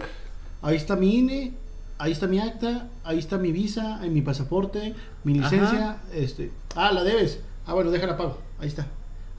ahí 0.63 0.77
está 0.77 0.97
mi 0.97 1.17
INE, 1.19 1.53
ahí 1.99 2.13
está 2.13 2.27
mi 2.27 2.39
acta, 2.39 2.89
ahí 3.05 3.19
está 3.19 3.37
mi 3.39 3.53
visa, 3.53 3.99
ahí 4.01 4.11
mi 4.11 4.23
pasaporte, 4.23 4.95
mi 5.25 5.35
licencia, 5.35 5.99
este, 6.15 6.51
ah, 6.77 6.93
la 6.93 7.05
debes. 7.05 7.41
Ah, 7.67 7.75
bueno, 7.75 7.91
déjala 7.91 8.17
pago, 8.17 8.39
ahí 8.59 8.69
está. 8.69 8.87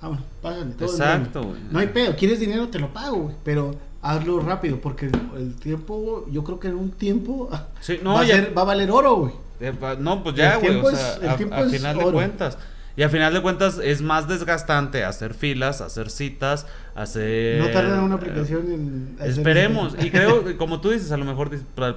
Ah, 0.02 0.08
bueno, 0.10 0.24
págale. 0.42 0.74
todo 0.76 0.90
Exacto, 0.90 1.44
güey. 1.44 1.60
No 1.72 1.80
hay 1.80 1.88
pedo, 1.88 2.16
quieres 2.16 2.40
dinero, 2.40 2.68
te 2.70 2.80
lo 2.80 2.94
pago, 2.94 3.18
güey. 3.18 3.36
Pero 3.44 3.76
hazlo 4.02 4.40
rápido, 4.40 4.80
porque 4.80 5.10
el, 5.38 5.56
tiempo, 5.56 6.26
yo 6.32 6.44
creo 6.44 6.60
que 6.60 6.68
en 6.70 6.76
un 6.76 6.92
tiempo 6.92 7.50
Sí, 7.82 8.00
no, 8.04 8.14
va, 8.14 8.22
a 8.22 8.26
ser- 8.26 8.58
va 8.58 8.62
a 8.62 8.66
valer 8.66 8.92
oro, 8.92 9.16
güey. 9.18 9.34
Eh, 9.60 9.74
No, 10.00 10.24
pues 10.24 10.36
ya, 10.36 10.56
güey. 10.58 10.78
O 10.80 10.90
sea, 10.92 11.16
a, 11.52 11.64
a 11.64 11.70
final 11.70 11.98
de 11.98 12.12
cuentas. 12.12 12.58
Y 12.96 13.04
a 13.04 13.08
final 13.10 13.34
de 13.34 13.42
cuentas 13.42 13.80
es 13.82 14.02
más 14.02 14.28
desgastante 14.28 15.06
hacer 15.06 15.34
filas, 15.34 15.80
hacer 15.80 16.10
citas, 16.10 16.66
hacer. 16.96 17.62
No 17.62 17.70
tarda 17.70 18.02
una 18.02 18.16
eh, 18.16 18.18
aplicación 18.18 18.72
en. 18.72 19.16
hacer- 19.20 19.30
Esperemos. 19.30 19.96
Y 20.02 20.10
creo, 20.12 20.44
como 20.58 20.82
tú 20.82 20.90
dices, 20.92 21.12
a 21.12 21.18
lo 21.18 21.24
mejor, 21.26 21.50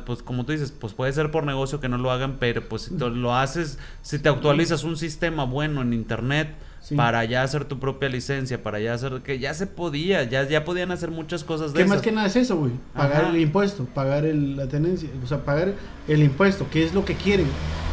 pues 0.04 0.22
como 0.22 0.44
tú 0.44 0.52
dices, 0.52 0.70
pues 0.72 0.92
puede 0.92 1.12
ser 1.12 1.30
por 1.30 1.44
negocio 1.44 1.80
que 1.80 1.88
no 1.88 1.98
lo 1.98 2.10
hagan, 2.12 2.36
pero 2.38 2.68
pues 2.68 2.82
si 2.82 2.96
lo 2.98 3.34
haces, 3.34 3.78
si 4.02 4.18
te 4.18 4.28
actualizas 4.28 4.84
un 4.84 4.96
sistema 4.96 5.44
bueno 5.44 5.82
en 5.82 5.92
internet 5.92 6.54
Sí. 6.82 6.96
para 6.96 7.24
ya 7.24 7.44
hacer 7.44 7.64
tu 7.64 7.78
propia 7.78 8.08
licencia, 8.08 8.60
para 8.60 8.80
ya 8.80 8.92
hacer, 8.94 9.20
que 9.22 9.38
ya 9.38 9.54
se 9.54 9.68
podía, 9.68 10.24
ya, 10.24 10.48
ya 10.48 10.64
podían 10.64 10.90
hacer 10.90 11.12
muchas 11.12 11.44
cosas 11.44 11.72
de 11.72 11.78
¿Qué 11.78 11.86
más 11.88 12.02
que 12.02 12.10
nada 12.10 12.26
es 12.26 12.34
eso, 12.34 12.56
güey? 12.56 12.72
Pagar 12.92 13.22
Ajá. 13.26 13.30
el 13.30 13.40
impuesto, 13.40 13.84
pagar 13.84 14.24
el- 14.24 14.56
la 14.56 14.66
tenencia, 14.66 15.08
o 15.22 15.26
sea, 15.28 15.44
pagar 15.44 15.74
el 16.08 16.22
impuesto, 16.24 16.66
que 16.70 16.84
es 16.84 16.92
lo 16.92 17.04
que 17.04 17.14
quieren. 17.14 17.46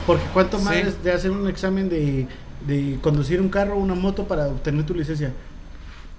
Porque 0.08 0.24
cuánto 0.34 0.58
más 0.58 0.74
Sí. 0.74 0.82
es 0.88 1.04
de 1.04 1.12
hacer 1.12 1.30
un 1.30 1.48
examen 1.48 1.88
de, 1.88 2.26
de 2.66 2.98
conducir 3.02 3.40
un 3.42 3.50
carro 3.50 3.76
o 3.76 3.80
una 3.80 3.94
moto 3.94 4.28
para 4.28 4.48
obtener 4.48 4.84
tu 4.88 4.96
licencia. 4.96 5.34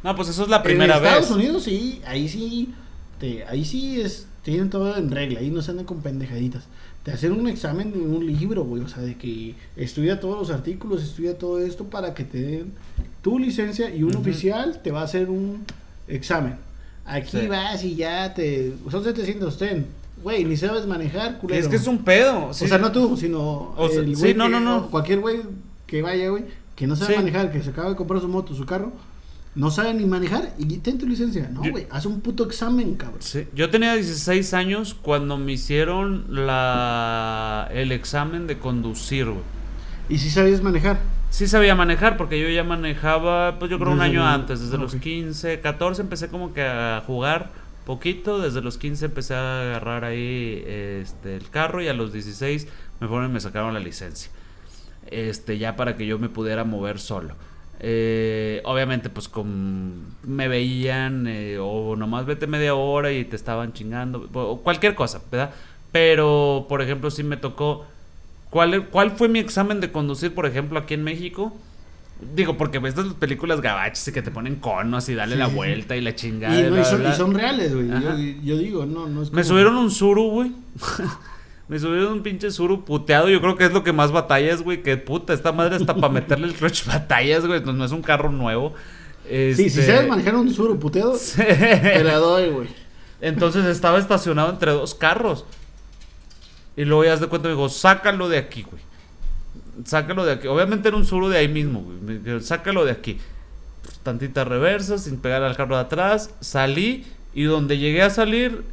No, 0.04 0.14
pues 0.14 0.28
eso 0.28 0.44
es 0.44 0.48
la 0.48 0.62
primera 0.62 0.98
en 0.98 1.02
vez. 1.02 1.12
Estados 1.12 1.36
Unidos 1.36 1.64
sí, 1.64 2.00
ahí 2.06 2.28
sí, 2.28 2.72
te, 3.18 3.44
ahí 3.46 3.64
sí 3.64 4.00
es, 4.00 4.28
tienen 4.44 4.70
todo 4.70 4.96
en 4.96 5.10
regla, 5.10 5.40
ahí 5.40 5.50
no 5.50 5.60
se 5.60 5.72
andan 5.72 5.86
con 5.86 6.02
pendejaditas. 6.02 6.62
Te 7.02 7.12
hacen 7.12 7.32
un 7.32 7.46
examen 7.48 7.92
de 7.92 7.98
un 7.98 8.26
libro, 8.26 8.62
güey, 8.64 8.82
o 8.82 8.88
sea, 8.88 9.02
de 9.02 9.16
que 9.16 9.54
estudia 9.76 10.20
todos 10.20 10.38
los 10.38 10.50
artículos, 10.50 11.02
estudia 11.02 11.38
todo 11.38 11.58
esto 11.58 11.84
para 11.84 12.12
que 12.12 12.24
te 12.24 12.42
den 12.42 12.72
tu 13.22 13.38
licencia 13.38 13.94
y 13.94 14.02
un 14.02 14.14
oficial 14.16 14.80
te 14.82 14.90
va 14.90 15.00
a 15.00 15.04
hacer 15.04 15.30
un 15.30 15.64
examen. 16.08 16.56
Aquí 17.06 17.38
Sí. 17.40 17.46
vas 17.46 17.82
y 17.84 17.94
ya 17.96 18.34
te... 18.34 18.74
Son 18.90 19.02
700 19.02 19.56
ten. 19.56 19.86
Güey, 20.22 20.44
ni 20.44 20.56
sabes 20.58 20.86
manejar, 20.86 21.38
culero. 21.38 21.58
Es 21.60 21.68
que 21.68 21.76
es 21.76 21.86
un 21.86 21.98
pedo. 22.04 22.52
sí. 22.52 22.66
O 22.66 22.68
sea, 22.68 22.76
no 22.78 22.92
tú, 22.92 23.16
sino 23.16 23.72
O 23.76 23.88
sea, 23.88 24.00
el 24.00 24.14
sí, 24.16 24.34
no, 24.34 24.44
que- 24.44 24.50
no, 24.50 24.60
no. 24.60 24.90
Cualquier 24.90 25.20
güey 25.20 25.40
que 25.86 26.02
vaya, 26.02 26.28
güey, 26.28 26.44
que 26.76 26.86
no 26.86 26.94
sabe 26.96 27.16
manejar, 27.16 27.50
que 27.50 27.62
se 27.62 27.70
acaba 27.70 27.88
de 27.88 27.96
comprar 27.96 28.20
su 28.20 28.28
moto, 28.28 28.54
su 28.54 28.66
carro, 28.66 28.92
no 29.54 29.70
sabe 29.70 29.94
ni 29.94 30.04
manejar 30.06 30.54
y 30.58 30.78
ten 30.78 30.98
tu 30.98 31.06
licencia. 31.06 31.48
No, 31.52 31.60
güey, 31.70 31.86
haz 31.90 32.06
un 32.06 32.20
puto 32.20 32.44
examen, 32.44 32.94
cabrón. 32.94 33.20
Sí, 33.20 33.46
Yo 33.54 33.68
tenía 33.70 33.94
16 33.94 34.54
años 34.54 34.94
cuando 34.94 35.36
me 35.38 35.52
hicieron 35.52 36.24
la 36.28 37.68
el 37.72 37.92
examen 37.92 38.46
de 38.46 38.58
conducir, 38.58 39.26
güey. 39.26 39.42
Y 40.08 40.18
si 40.18 40.30
sabías 40.30 40.62
manejar. 40.62 40.98
Sí 41.30 41.46
sabía 41.46 41.74
manejar 41.76 42.16
porque 42.16 42.40
yo 42.40 42.48
ya 42.48 42.64
manejaba, 42.64 43.58
pues 43.60 43.70
yo 43.70 43.78
creo 43.78 43.92
un 43.92 44.00
año 44.00 44.22
el- 44.22 44.26
antes, 44.34 44.60
desde 44.60 44.78
los 44.78 44.94
ok. 44.94 45.00
15, 45.00 45.60
14 45.60 46.02
empecé 46.02 46.28
como 46.28 46.52
que 46.52 46.62
a 46.62 47.02
jugar 47.06 47.50
poquito, 47.86 48.40
desde 48.40 48.60
los 48.60 48.78
15 48.78 49.06
empecé 49.06 49.34
a 49.34 49.62
agarrar 49.62 50.04
ahí 50.04 50.62
este 50.66 51.36
el 51.36 51.48
carro 51.50 51.80
y 51.82 51.88
a 51.88 51.94
los 51.94 52.12
16 52.12 52.66
me 53.00 53.06
fueron 53.08 53.30
y 53.30 53.32
me 53.32 53.40
sacaron 53.40 53.72
la 53.74 53.80
licencia. 53.80 54.30
Este, 55.06 55.58
ya 55.58 55.76
para 55.76 55.96
que 55.96 56.06
yo 56.06 56.18
me 56.18 56.28
pudiera 56.28 56.64
mover 56.64 56.98
solo. 56.98 57.34
Eh, 57.82 58.60
obviamente, 58.64 59.08
pues 59.08 59.28
con, 59.28 60.04
me 60.24 60.48
veían 60.48 61.26
eh, 61.26 61.56
o 61.58 61.96
nomás 61.96 62.26
vete 62.26 62.46
media 62.46 62.74
hora 62.74 63.10
y 63.10 63.24
te 63.24 63.36
estaban 63.36 63.72
chingando, 63.72 64.28
o 64.34 64.60
cualquier 64.60 64.94
cosa, 64.94 65.22
¿verdad? 65.32 65.50
Pero, 65.92 66.66
por 66.68 66.82
ejemplo, 66.82 67.10
sí 67.10 67.22
me 67.22 67.36
tocó 67.36 67.86
¿Cuál, 68.50 68.88
¿Cuál 68.88 69.12
fue 69.12 69.28
mi 69.28 69.38
examen 69.38 69.80
de 69.80 69.92
conducir, 69.92 70.34
por 70.34 70.44
ejemplo, 70.44 70.78
aquí 70.80 70.94
en 70.94 71.04
México? 71.04 71.56
Digo, 72.34 72.58
porque 72.58 72.80
ves 72.80 72.98
estas 72.98 73.14
películas 73.14 73.60
gabachas 73.60 74.06
y 74.08 74.12
que 74.12 74.22
te 74.22 74.30
ponen 74.32 74.56
conos 74.56 75.08
y 75.08 75.14
dale 75.14 75.34
Sí, 75.34 75.38
la 75.38 75.48
sí. 75.48 75.54
vuelta 75.54 75.96
y 75.96 76.00
la 76.00 76.14
chingada. 76.16 76.58
Y, 76.58 76.64
no, 76.68 76.84
son, 76.84 77.30
y 77.30 77.34
reales, 77.34 77.72
güey. 77.74 77.88
Yo, 78.44 78.58
digo, 78.58 78.84
no, 78.86 79.06
no 79.06 79.22
es 79.22 79.30
Me 79.30 79.42
como- 79.42 79.44
subieron 79.44 79.76
un 79.76 79.90
suru, 79.90 80.30
güey. 80.30 80.52
Me 81.70 81.78
subieron 81.78 82.14
un 82.14 82.22
pinche 82.22 82.50
suru 82.50 82.84
puteado. 82.84 83.28
Yo 83.28 83.40
creo 83.40 83.56
que 83.56 83.64
es 83.64 83.72
lo 83.72 83.84
que 83.84 83.92
más 83.92 84.10
batallas, 84.10 84.60
güey. 84.60 84.82
Que 84.82 84.96
puta, 84.96 85.32
esta 85.32 85.52
madre 85.52 85.76
hasta 85.76 85.94
para 85.94 86.12
meterle 86.12 86.48
el 86.48 86.54
clutch 86.54 86.84
batallas, 86.84 87.46
güey. 87.46 87.62
No, 87.64 87.72
no 87.72 87.84
es 87.84 87.92
un 87.92 88.02
carro 88.02 88.32
nuevo. 88.32 88.74
Sí, 89.24 89.54
si 89.54 89.66
Este- 89.66 89.86
sabes 89.86 90.08
manejar 90.08 90.34
un 90.34 90.52
suru 90.52 90.78
puteado, 90.80 91.16
te 91.36 92.02
la 92.02 92.16
doy, 92.16 92.50
güey. 92.50 92.68
Entonces 93.20 93.64
estaba 93.66 93.98
estacionado 94.00 94.50
entre 94.50 94.72
dos 94.72 94.94
carros. 94.96 95.44
Y 96.76 96.84
luego 96.84 97.04
ya 97.04 97.16
de 97.16 97.26
cuenta, 97.28 97.48
me 97.48 97.54
dijo, 97.54 97.68
sácalo 97.68 98.28
de 98.28 98.38
aquí, 98.38 98.62
güey. 98.62 98.82
Sácalo 99.84 100.24
de 100.24 100.32
aquí. 100.32 100.48
Obviamente 100.48 100.88
era 100.88 100.96
un 100.96 101.04
suru 101.06 101.28
de 101.28 101.38
ahí 101.38 101.48
mismo, 101.48 101.82
güey. 101.82 101.98
Me 101.98 102.18
dijo, 102.18 102.40
sácalo 102.40 102.84
de 102.84 102.90
aquí. 102.90 103.18
Pues, 103.82 103.98
tantita 104.00 104.42
reversa, 104.44 104.98
sin 104.98 105.18
pegar 105.18 105.44
al 105.44 105.56
carro 105.56 105.76
de 105.76 105.82
atrás. 105.82 106.30
Salí 106.40 107.06
y 107.32 107.44
donde 107.44 107.78
llegué 107.78 108.02
a 108.02 108.10
salir, 108.10 108.64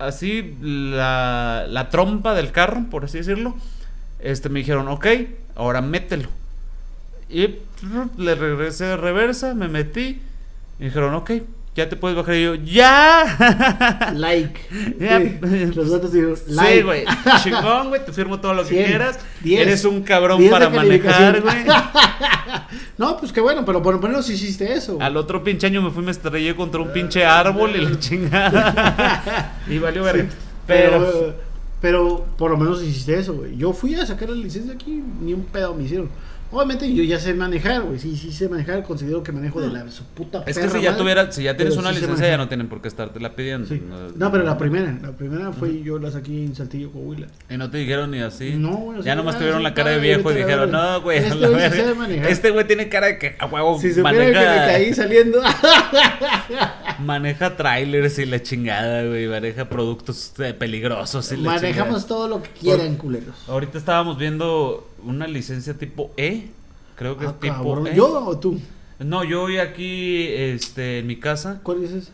así, 0.00 0.56
la, 0.60 1.66
la 1.68 1.88
trompa 1.90 2.34
del 2.34 2.52
carro, 2.52 2.84
por 2.90 3.04
así 3.04 3.18
decirlo. 3.18 3.54
Este, 4.18 4.48
me 4.48 4.60
dijeron, 4.60 4.88
ok, 4.88 5.06
ahora 5.54 5.80
mételo. 5.80 6.28
Y 7.28 7.56
le 8.16 8.34
regresé 8.34 8.84
de 8.86 8.96
reversa, 8.96 9.54
me 9.54 9.68
metí. 9.68 10.20
Me 10.78 10.86
dijeron, 10.86 11.14
ok, 11.14 11.30
ya 11.76 11.88
te 11.88 11.96
puedes 11.96 12.16
bajar. 12.16 12.34
Y 12.34 12.42
yo, 12.44 12.54
¡ya! 12.56 14.12
Like. 14.16 14.60
Ya. 14.98 15.18
Sí, 15.20 15.38
Los 15.74 15.90
datos 15.90 16.12
dijeron, 16.12 16.36
like. 16.48 16.76
Sí, 16.76 16.82
güey. 16.82 17.04
Chingón, 17.42 17.88
güey. 17.88 18.04
Te 18.04 18.12
firmo 18.12 18.40
todo 18.40 18.54
lo 18.54 18.64
que 18.64 18.84
quieras. 18.84 19.18
diez, 19.40 19.60
Eres 19.62 19.84
un 19.84 20.02
cabrón 20.02 20.42
para 20.50 20.68
manejar, 20.70 21.40
güey. 21.40 21.56
No, 22.98 23.16
pues 23.16 23.32
qué 23.32 23.40
bueno, 23.40 23.64
pero 23.64 23.82
por 23.82 23.94
lo 23.94 24.00
menos 24.00 24.28
hiciste 24.28 24.74
eso. 24.74 24.98
Al 25.00 25.16
otro 25.16 25.42
pinche 25.42 25.66
año 25.66 25.80
me 25.80 25.90
fui, 25.90 26.04
me 26.04 26.10
estrellé 26.10 26.54
contra 26.54 26.80
un 26.82 26.92
pinche 26.92 27.24
árbol 27.24 27.74
y 27.74 27.80
la 27.80 27.98
chingada. 27.98 29.54
y 29.68 29.78
valió 29.78 30.04
verga. 30.04 30.24
Sí, 30.24 30.36
Pero. 30.66 30.98
pero, 31.00 31.34
pero 31.80 32.26
por 32.36 32.50
lo 32.50 32.58
menos 32.58 32.82
hiciste 32.82 33.18
eso, 33.18 33.34
güey. 33.34 33.56
Yo 33.56 33.72
fui 33.72 33.94
a 33.94 34.04
sacar 34.04 34.28
la 34.28 34.36
licencia 34.36 34.74
aquí, 34.74 35.02
ni 35.20 35.32
un 35.32 35.44
pedo 35.44 35.74
me 35.74 35.84
hicieron. 35.84 36.10
Obviamente 36.52 36.92
yo 36.92 37.04
ya 37.04 37.18
sé 37.20 37.32
manejar, 37.34 37.82
güey. 37.82 37.98
Sí, 37.98 38.16
sí 38.16 38.32
sé 38.32 38.48
manejar. 38.48 38.82
Considero 38.82 39.22
que 39.22 39.30
manejo 39.32 39.60
de 39.60 39.68
la 39.68 39.88
su 39.90 40.04
puta 40.04 40.42
Es 40.46 40.58
que 40.58 40.68
si 40.68 40.80
ya 40.80 40.90
madre, 40.90 41.02
tuviera, 41.02 41.32
si 41.32 41.44
ya 41.44 41.56
tienes 41.56 41.76
una 41.76 41.90
sí 41.92 42.00
licencia 42.00 42.26
ya 42.28 42.36
no 42.36 42.48
tienen 42.48 42.68
por 42.68 42.82
qué 42.82 42.88
estarte 42.88 43.20
la 43.20 43.34
pidiendo. 43.36 43.68
Sí. 43.68 43.80
No, 44.16 44.32
pero 44.32 44.44
la 44.44 44.58
primera, 44.58 44.96
la 45.00 45.12
primera 45.12 45.52
fue 45.52 45.82
yo 45.82 45.98
la 45.98 46.10
saqué 46.10 46.44
en 46.44 46.54
Saltillo, 46.56 46.90
Coahuila. 46.90 47.28
Y 47.48 47.56
no 47.56 47.70
te 47.70 47.78
dijeron 47.78 48.10
ni 48.10 48.20
así. 48.20 48.54
No, 48.56 48.76
güey, 48.76 49.02
ya 49.02 49.14
nomás 49.14 49.38
tuvieron 49.38 49.62
la 49.62 49.74
cara 49.74 49.90
de 49.90 50.00
viejo 50.00 50.30
y 50.32 50.34
dijeron, 50.34 50.70
no, 50.70 51.00
güey, 51.02 51.18
Este 51.18 51.34
güey 51.36 51.48
sí 51.48 51.56
verga. 51.56 51.76
sabe 51.76 51.94
manejar. 51.94 52.30
Este 52.30 52.50
güey 52.50 52.66
tiene 52.66 52.88
cara 52.88 53.06
de 53.06 53.18
que 53.18 53.36
a 53.38 53.46
huevo 53.46 53.80
Si 53.80 53.92
supiera 53.92 54.10
que 54.10 54.32
me 54.32 54.32
maneja, 54.32 54.66
caí 54.66 54.94
saliendo. 54.94 55.40
maneja 56.98 57.56
trailers 57.56 58.18
y 58.18 58.26
la 58.26 58.42
chingada, 58.42 59.04
güey, 59.04 59.26
maneja 59.28 59.68
productos 59.68 60.32
eh, 60.38 60.54
peligrosos 60.54 61.30
y 61.32 61.36
la 61.36 61.52
Manejamos 61.52 62.00
chingada. 62.02 62.08
todo 62.08 62.28
lo 62.28 62.42
que 62.42 62.50
quieran, 62.50 62.96
culeros. 62.96 63.34
Ahorita 63.48 63.78
estábamos 63.78 64.18
viendo 64.18 64.89
una 65.04 65.26
licencia 65.26 65.74
tipo 65.74 66.10
E, 66.16 66.48
creo 66.96 67.16
que 67.18 67.26
Ah, 67.26 67.30
es 67.30 67.40
tipo 67.40 67.54
cabrón. 67.54 67.86
E. 67.88 67.94
¿Yo 67.96 68.24
o 68.26 68.38
tú? 68.38 68.60
No, 68.98 69.24
yo 69.24 69.42
hoy 69.44 69.58
aquí, 69.58 70.26
este, 70.28 70.98
en 70.98 71.06
mi 71.06 71.16
casa, 71.16 71.60
¿Cuál 71.62 71.84
es 71.84 71.90
esa? 71.92 72.12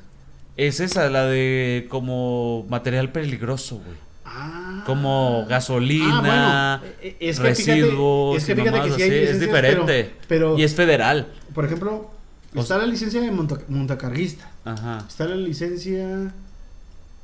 es 0.57 0.81
esa, 0.81 1.11
la 1.11 1.25
de 1.27 1.87
como 1.91 2.65
material 2.69 3.11
peligroso, 3.13 3.77
güey. 3.85 3.97
Ah. 4.25 4.83
Como 4.87 5.47
gasolina, 5.49 6.75
Ah, 6.75 6.79
bueno, 6.81 6.93
es 7.01 7.15
que 7.15 7.33
fíjate- 7.35 7.43
residuos, 7.43 8.37
es 8.39 8.45
que 8.47 8.55
sí 8.55 9.03
hay 9.03 9.11
es 9.25 9.41
diferente. 9.41 10.13
pero- 10.29 10.51
pero- 10.53 10.59
y 10.59 10.63
es 10.63 10.75
federal. 10.75 11.29
Por 11.55 11.65
ejemplo, 11.65 12.11
está 12.55 12.79
la 12.79 12.87
licencia 12.87 13.21
de 13.21 13.31
monta- 13.31 13.63
montacarguista. 13.69 14.51
Ajá. 14.65 15.05
Está 15.09 15.27
la 15.27 15.37
licencia. 15.37 16.33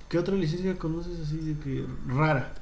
¿Qué 0.09 0.19
otra 0.19 0.35
licencia 0.37 0.75
conoces 0.77 1.19
así 1.21 1.37
de 1.39 1.55
que 1.63 1.85
rara? 2.07 2.53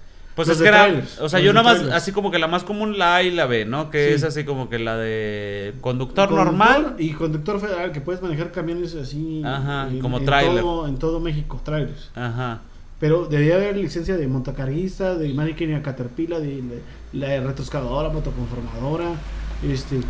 Pues 0.41 0.49
Los 0.49 0.57
es 0.57 0.63
que 0.63 0.69
era, 0.69 0.85
trailers, 0.85 1.21
o 1.21 1.29
sea, 1.29 1.39
yo 1.41 1.53
nada 1.53 1.65
más, 1.65 1.75
trailers. 1.77 1.97
así 1.97 2.13
como 2.13 2.31
que 2.31 2.39
la 2.39 2.47
más 2.47 2.65
común 2.65 2.97
la 2.99 3.17
A 3.17 3.23
y 3.23 3.31
la 3.31 3.45
B, 3.45 3.67
¿no? 3.67 3.91
Que 3.91 4.09
Sí. 4.09 4.15
es 4.15 4.25
así 4.25 4.45
como 4.45 4.71
que 4.71 4.79
la 4.79 4.97
de 4.97 5.75
conductor, 5.83 6.29
Conductor 6.29 6.47
normal. 6.47 6.97
Y 6.99 7.13
conductor 7.13 7.61
federal, 7.61 7.93
que 7.93 8.01
puedes 8.01 8.23
manejar 8.23 8.51
camiones 8.53 8.95
así. 8.95 9.43
Ajá, 9.45 9.89
en, 9.91 10.01
como 10.01 10.17
en 10.19 10.25
trailer. 10.25 10.63
todo- 10.63 10.89
en 10.89 10.97
todo 10.99 11.21
México, 11.21 11.61
trailers. 11.63 12.11
Ajá. 12.15 12.61
Pero 12.99 13.27
debería 13.27 13.57
haber 13.57 13.77
licencia 13.77 14.17
de 14.17 14.27
montacarguista, 14.29 15.15
de 15.15 15.29
máquina 15.35 15.83
caterpillar, 15.83 16.41
de, 16.41 16.63
de- 16.63 16.83
la 17.13 17.29
de 17.29 17.41
retroexcavadora, 17.41 18.09
motoconformadora. 18.09 19.11
Este. 19.69 20.01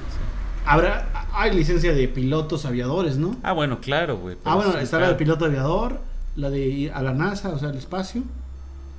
Habrá, 0.67 1.09
hay 1.33 1.53
licencia 1.55 1.93
de 1.93 2.07
pilotos 2.07 2.67
aviadores, 2.67 3.17
¿no? 3.17 3.35
Ah, 3.43 3.53
bueno, 3.53 3.81
claro, 3.81 4.19
güey. 4.19 4.37
Ah, 4.45 4.55
bueno, 4.55 4.73
sí, 4.73 4.79
está 4.83 5.01
la 5.01 5.09
de 5.09 5.15
piloto 5.15 5.47
aviador, 5.47 5.99
la 6.37 6.51
de 6.51 6.61
ir 6.67 6.93
a 6.93 7.03
la 7.03 7.15
NASA, 7.15 7.49
o 7.49 7.59
sea, 7.59 7.71
al 7.71 7.77
espacio. 7.77 8.23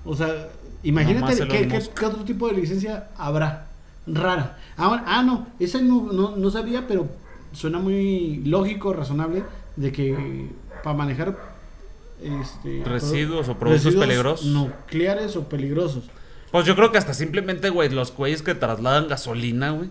O 0.03 0.15
sea, 0.15 0.47
imagínate 0.83 1.47
qué, 1.47 1.67
qué- 1.67 1.89
qué 1.95 2.05
otro 2.05 2.23
tipo 2.23 2.47
de 2.47 2.53
licencia 2.53 3.09
habrá. 3.17 3.67
Rara. 4.07 4.57
Ah, 4.77 4.87
bueno, 4.87 5.03
ah, 5.05 5.21
no, 5.23 5.47
esa 5.59 5.79
no, 5.79 6.11
no, 6.11 6.35
no 6.35 6.49
sabía, 6.49 6.87
pero 6.87 7.07
suena 7.53 7.77
muy 7.79 8.41
lógico, 8.45 8.93
razonable, 8.93 9.43
de 9.75 9.91
que 9.91 10.47
para 10.83 10.95
manejar 10.97 11.37
este, 12.21 12.83
Residuos 12.85 13.47
o 13.49 13.57
productos 13.57 13.85
residuos 13.85 14.05
peligrosos. 14.07 14.45
Nucleares 14.47 15.35
o 15.35 15.47
peligrosos. 15.47 16.03
Pues 16.51 16.65
yo 16.65 16.75
creo 16.75 16.91
que 16.91 16.97
hasta 16.97 17.13
simplemente, 17.13 17.69
güey, 17.69 17.89
los 17.89 18.13
güeyes 18.15 18.41
que 18.41 18.55
trasladan 18.55 19.07
gasolina, 19.07 19.71
güey. 19.71 19.89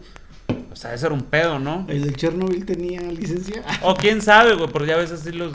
O 0.73 0.77
sea, 0.77 0.91
debe 0.91 1.01
ser 1.01 1.13
un 1.13 1.23
pedo, 1.23 1.59
¿no? 1.59 1.87
El 1.89 2.03
de 2.03 2.13
Chernobyl 2.13 2.65
tenía 2.65 3.01
licencia. 3.03 3.63
O 3.83 3.95
quién 3.95 4.21
sabe, 4.23 4.55
güey, 4.55 4.69
pero 4.73 4.85
ya 4.85 4.97
ves 4.97 5.11
así 5.13 5.33
los, 5.33 5.53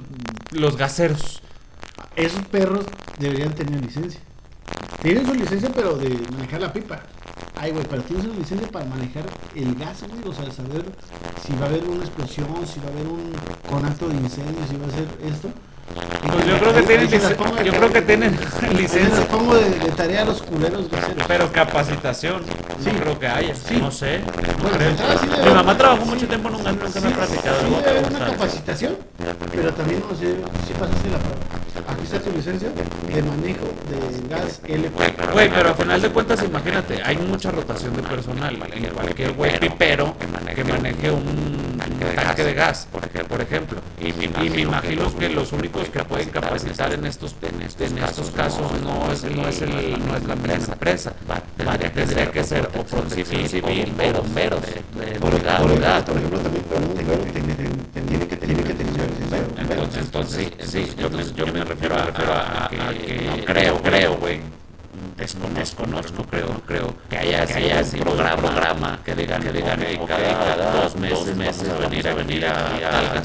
los 0.51 0.77
gaseros. 0.77 1.41
Esos 2.15 2.41
perros 2.45 2.85
deberían 3.19 3.53
tener 3.53 3.83
licencia. 3.83 4.19
Tienen 5.05 5.23
su 5.27 5.35
licencia, 5.35 5.69
pero 5.75 5.93
de 5.97 6.09
manejar 6.31 6.61
la 6.61 6.73
pipa. 6.73 6.99
Ay, 7.55 7.69
güey, 7.71 7.85
pero 7.87 8.01
tienen 8.01 8.25
su 8.25 8.33
licencia 8.33 8.67
para 8.69 8.85
manejar 8.85 9.21
el 9.55 9.75
gas, 9.75 10.01
güey. 10.01 10.27
O 10.27 10.33
sea, 10.33 10.51
saber 10.51 10.83
si 11.45 11.53
va 11.57 11.67
a 11.67 11.69
haber 11.69 11.83
una 11.83 12.03
explosión, 12.03 12.47
si 12.65 12.79
va 12.79 12.87
a 12.87 12.91
haber 12.91 13.07
un 13.07 13.31
conato 13.69 14.07
de 14.09 14.15
incendio, 14.15 14.65
si 14.67 14.77
va 14.77 14.87
a 14.87 14.89
ser 14.89 15.05
esto. 15.31 15.49
Pues 16.33 16.47
yo 16.47 16.57
creo 16.57 16.73
que 16.73 16.81
tienen, 16.81 17.05
ahí 17.05 17.09
se 17.11 17.19
las 17.19 17.31
lic- 17.31 17.35
pongo 17.37 17.55
de 17.55 17.65
yo 17.65 17.71
creo 17.73 17.93
que 17.93 18.01
tienen 18.01 18.39
licencia, 18.75 19.27
pongo 19.27 19.55
de, 19.55 19.69
de 19.69 19.91
tarea 19.91 20.21
a 20.23 20.25
los 20.25 20.41
culeros 20.41 20.87
pero 21.27 21.51
capacitación. 21.51 22.41
Sí. 22.83 22.89
No 22.91 22.99
creo 23.01 23.19
que 23.19 23.27
haya. 23.27 23.55
Sí. 23.55 23.77
No 23.77 23.91
sé. 23.91 24.19
no 24.19 24.25
Bueno, 24.63 24.77
creo. 24.77 24.91
sí 25.19 25.27
debe 25.29 25.49
Mi 25.49 25.53
mamá 25.53 25.77
trabajó 25.77 26.05
mucho 26.05 26.27
tiempo 26.27 26.49
en 26.49 26.55
un 26.55 26.63
gas, 26.63 26.75
nunca 26.75 26.99
me 27.01 27.07
ha 27.09 27.15
platicado. 27.15 27.59
Sí, 27.61 27.67
una 28.15 28.25
capacitación, 28.31 28.97
pero 29.53 29.71
también 29.75 30.01
no 30.09 30.15
sé 30.17 30.35
si 30.65 30.73
pasaste 30.73 31.09
la 31.11 31.19
prueba. 31.19 31.37
Aquí 31.87 32.03
está 32.03 32.19
tu 32.19 32.31
licencia 32.31 32.69
de 32.69 33.21
manejo 33.21 33.65
de 33.89 34.27
gas 34.29 34.59
LP. 34.67 35.31
Güey, 35.33 35.49
pero 35.49 35.69
al 35.69 35.75
final 35.75 36.01
de 36.01 36.09
cuentas, 36.09 36.43
imagínate, 36.43 37.01
hay 37.03 37.17
mucha 37.17 37.51
rotación 37.51 37.95
de 37.95 38.01
personal. 38.03 38.57
En 38.73 38.85
cualquier 38.93 39.31
güey 39.33 39.59
pipero 39.59 40.17
que 40.17 40.27
maneje 40.27 41.11
un 41.11 41.77
tanque 42.15 42.43
de 42.43 42.53
gas, 42.53 42.87
por 42.91 43.03
ej- 43.03 43.25
por 43.27 43.41
ejemplo. 43.41 43.79
Y 43.99 44.13
me 44.13 44.25
imagino 44.61 45.13
que 45.15 45.29
los 45.29 45.51
únicos 45.53 45.87
que 45.89 46.03
pueden 46.03 46.29
capacitar 46.29 46.91
en 46.93 47.05
estos 47.05 47.35
en 47.41 47.61
estos, 47.61 47.91
en 47.91 47.97
estos 47.99 48.31
casos 48.31 48.71
no 48.81 49.11
es, 49.11 49.23
no 49.23 49.47
es, 49.47 49.61
el, 49.61 49.99
no 50.05 50.15
es 50.15 50.23
la 50.25 50.35
misma 50.35 50.73
empresa. 50.73 51.13
Tendría, 51.57 51.91
tendría 51.93 52.31
que 52.31 52.43
ser 52.43 52.69
o 52.77 52.83
protección 52.83 53.47
civil 53.47 53.93
bomberos. 53.95 54.61
de- 54.61 55.11
de 55.11 55.19
brigada, 55.19 55.59
brigada. 55.65 56.05
por 56.05 56.17
ejemplo, 56.17 56.39
también 56.39 56.63
Entonces, 59.85 60.05
entonces 60.05 60.53
sí, 60.71 60.85
sí, 60.87 60.95
yo, 60.97 61.09
me- 61.09 61.31
yo 61.33 61.47
me 61.47 61.63
refiero 61.63 61.95
a, 61.95 61.99
a- 62.03 62.65
a 62.65 62.69
que 62.69 63.21
no 63.25 63.45
creo, 63.45 63.81
creo, 63.81 64.15
güey. 64.17 64.39
Desconozco, 65.17 65.85
no 65.85 66.01
creo, 66.29 66.61
creo 66.65 66.93
que 67.09 67.17
haya, 67.17 67.45
que 67.45 67.53
haya 67.53 67.79
ese 67.81 67.97
programa, 67.97 68.41
programa 68.41 68.99
que 69.05 69.15
digan, 69.15 69.41
que 69.41 69.51
digan, 69.51 69.79
que 69.79 69.97
cada, 69.97 70.71
dos 70.83 70.95
meses, 70.95 71.35
meses 71.35 71.79
venir 71.79 72.07
a 72.07 72.13
venir 72.13 72.45
a, 72.45 72.67
a 72.67 73.21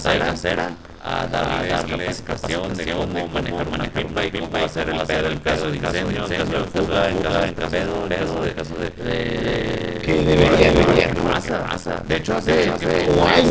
a 1.03 1.27
darles 1.27 2.21
capacitación 2.21 2.77
de 2.77 2.93
cómo 2.93 3.27
manejar, 3.29 3.71
manejar 3.71 4.07
una 4.07 4.23
pipa 4.23 4.65
hacer 4.65 4.89
el 4.91 5.01
pedo 5.07 5.29
en 5.31 5.39
caso 5.39 5.71
de 5.71 5.77
incendio, 5.79 6.27
en 6.27 6.39
caso 6.47 6.53
de 6.53 6.65
fuga, 6.81 7.09
en 7.11 7.19
caso 7.19 7.41
de 7.41 7.53
pedo, 7.53 8.05
en 8.05 8.09
caso 8.11 8.43
de, 8.43 8.53
caso 8.55 8.75
de, 8.75 8.91
de- 8.91 9.99
Que 10.05 10.13
debería, 10.15 10.73
debería. 10.73 11.15
Pasa, 11.15 11.67
pasa. 11.67 12.03
De 12.07 12.17
hecho, 12.17 12.37
hace, 12.37 12.69
hace 12.69 12.87
un 13.09 13.17
mes, 13.17 13.47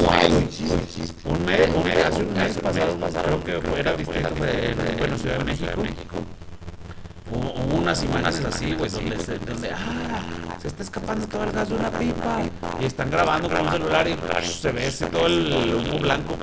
un 1.26 1.45
mes, 1.45 1.70
un 1.76 1.84
mes, 1.84 2.06
hace 2.06 2.24
un 2.24 2.34
mes 2.34 2.58
pasado, 2.60 2.95
pasaron 2.97 3.41
que 3.41 3.54
fuera 3.62 3.93
distrito 3.93 4.30
de, 4.36 4.76
bueno, 5.00 5.18
Ciudad 5.18 5.38
de 5.39 5.43
México. 5.45 5.82
Hubo 7.32 7.78
unas 7.78 8.04
imágenes 8.04 8.43
así, 8.45 8.74
güey, 8.74 8.89
donde, 8.89 9.20
se, 9.24 9.38
donde 9.39 9.70
ah, 9.72 10.22
se 10.62 10.68
está 10.68 10.82
escapando 10.84 11.28
todo 11.28 11.43
el 11.43 11.52
gas 11.52 11.70
de 11.70 11.76
una 11.76 11.89
pipa. 11.91 12.41
Y 12.80 12.86
están 12.86 13.10
grabando 13.12 13.47
con 13.50 13.62
un 13.62 13.72
celular 13.72 14.08
y 14.08 14.16
se 14.47 14.72
ve 14.72 14.88
ese 14.88 15.06
todo 15.08 15.26
el 15.28 15.74
humo 15.76 16.00
blanco. 16.00 16.38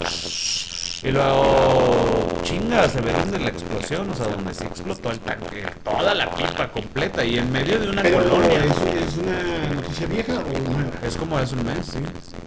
Y 1.03 1.11
luego, 1.13 2.27
chinga, 2.43 2.89
se 2.89 3.01
ve 3.01 3.13
donde 3.13 3.39
la 3.39 3.49
explosión, 3.51 4.11
o 4.11 4.15
sea, 4.15 4.27
donde 4.29 4.55
se 4.55 4.65
explotó 4.65 5.11
el 5.11 5.21
tanque, 5.21 5.65
toda 5.85 6.15
la 6.15 6.31
pipa 6.35 6.69
completa 6.69 7.25
y 7.25 7.39
en 7.39 7.53
medio 7.53 7.79
de 7.79 7.91
una 7.91 8.03
Pero 8.03 8.23
colonia. 8.29 8.65
¿es, 8.65 9.09
es 9.09 9.17
una 9.19 9.75
noticia 9.75 10.07
vieja 10.07 10.33
o 10.35 10.71
nueva? 10.71 10.91
Es 11.07 11.17
como 11.17 11.37
hace 11.37 11.55
un 11.55 11.65
mes, 11.67 11.87
sí. 11.87 11.99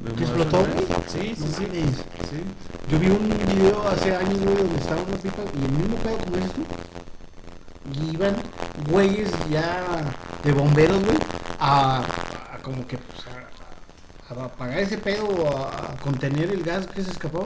De 0.03 0.13
¿Que 0.13 0.23
explotó? 0.23 0.65
Sí, 1.07 1.35
sí, 1.35 1.39
No 1.39 1.47
sí. 1.47 1.67
sí. 2.29 2.43
Yo 2.89 2.99
vi 2.99 3.07
un 3.07 3.29
video 3.29 3.87
hace 3.87 4.15
años, 4.15 4.39
güey, 4.39 4.55
donde 4.55 4.77
estaban 4.77 5.03
unas 5.07 5.21
pipas 5.21 5.45
y 5.53 5.65
el 5.65 5.71
mismo 5.71 5.95
pedo 5.97 6.17
como 6.17 6.35
dices 6.37 6.53
tú. 6.53 6.65
Y 7.93 8.13
iban 8.13 8.35
güeyes 8.89 9.31
ya 9.49 9.83
de 10.43 10.51
bomberos, 10.53 11.03
güey, 11.05 11.17
a, 11.59 11.99
a 12.53 12.57
como 12.63 12.85
que 12.87 12.97
pues, 12.97 13.19
a, 13.27 14.41
a 14.41 14.45
apagar 14.45 14.79
ese 14.79 14.97
pedo 14.97 15.25
o 15.27 15.47
a, 15.55 15.93
a 15.93 15.95
contener 15.97 16.49
el 16.51 16.63
gas 16.63 16.87
que 16.87 17.03
se 17.03 17.11
escapaba. 17.11 17.45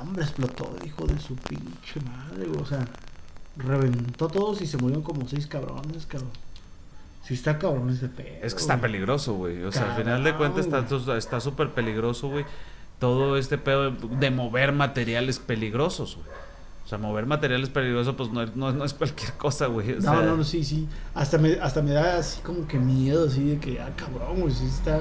Hombre, 0.00 0.22
explotó, 0.22 0.74
hijo 0.84 1.06
de 1.06 1.18
su 1.18 1.34
pinche 1.36 2.00
madre, 2.00 2.46
güey. 2.46 2.60
O 2.60 2.66
sea, 2.66 2.86
reventó 3.56 4.28
todos 4.28 4.60
y 4.60 4.66
se 4.66 4.76
murieron 4.76 5.02
como 5.02 5.26
seis 5.28 5.46
cabrones, 5.46 6.06
cabrón. 6.06 6.30
Sí 7.24 7.34
está 7.34 7.58
cabrón 7.58 7.90
ese 7.90 8.08
pedo. 8.08 8.28
Es 8.42 8.54
que 8.54 8.60
está 8.60 8.74
güey. 8.74 8.92
peligroso, 8.92 9.34
güey. 9.34 9.62
O 9.64 9.72
sea, 9.72 9.90
al 9.90 9.96
final 9.96 10.22
de 10.22 10.34
cuentas 10.34 10.66
está 10.66 10.82
güey. 10.82 11.18
está 11.18 11.40
súper 11.40 11.70
peligroso, 11.70 12.28
güey. 12.28 12.44
Todo 13.00 13.36
este 13.36 13.58
pedo 13.58 13.90
de, 13.90 14.30
mover 14.30 14.72
materiales 14.72 15.38
peligrosos, 15.38 16.16
güey. 16.16 16.28
O 16.84 16.88
sea, 16.88 16.98
mover 16.98 17.26
materiales 17.26 17.68
peligrosos, 17.68 18.14
pues 18.14 18.30
no, 18.30 18.42
es- 18.42 18.54
no, 18.54 18.70
no 18.72 18.84
es 18.84 18.94
cualquier 18.94 19.32
cosa, 19.32 19.66
güey. 19.66 19.94
O 19.94 20.00
sea, 20.00 20.12
No, 20.12 20.22
no, 20.22 20.36
no, 20.36 20.44
sí, 20.44 20.62
sí. 20.62 20.86
Hasta 21.14 21.36
me, 21.36 21.54
hasta 21.54 21.82
me 21.82 21.90
da 21.90 22.18
así 22.18 22.40
como 22.42 22.68
que 22.68 22.78
miedo, 22.78 23.26
así 23.26 23.42
de 23.44 23.58
que, 23.58 23.80
ah, 23.80 23.90
cabrón, 23.96 24.42
güey, 24.42 24.54
sí 24.54 24.66
está, 24.66 25.00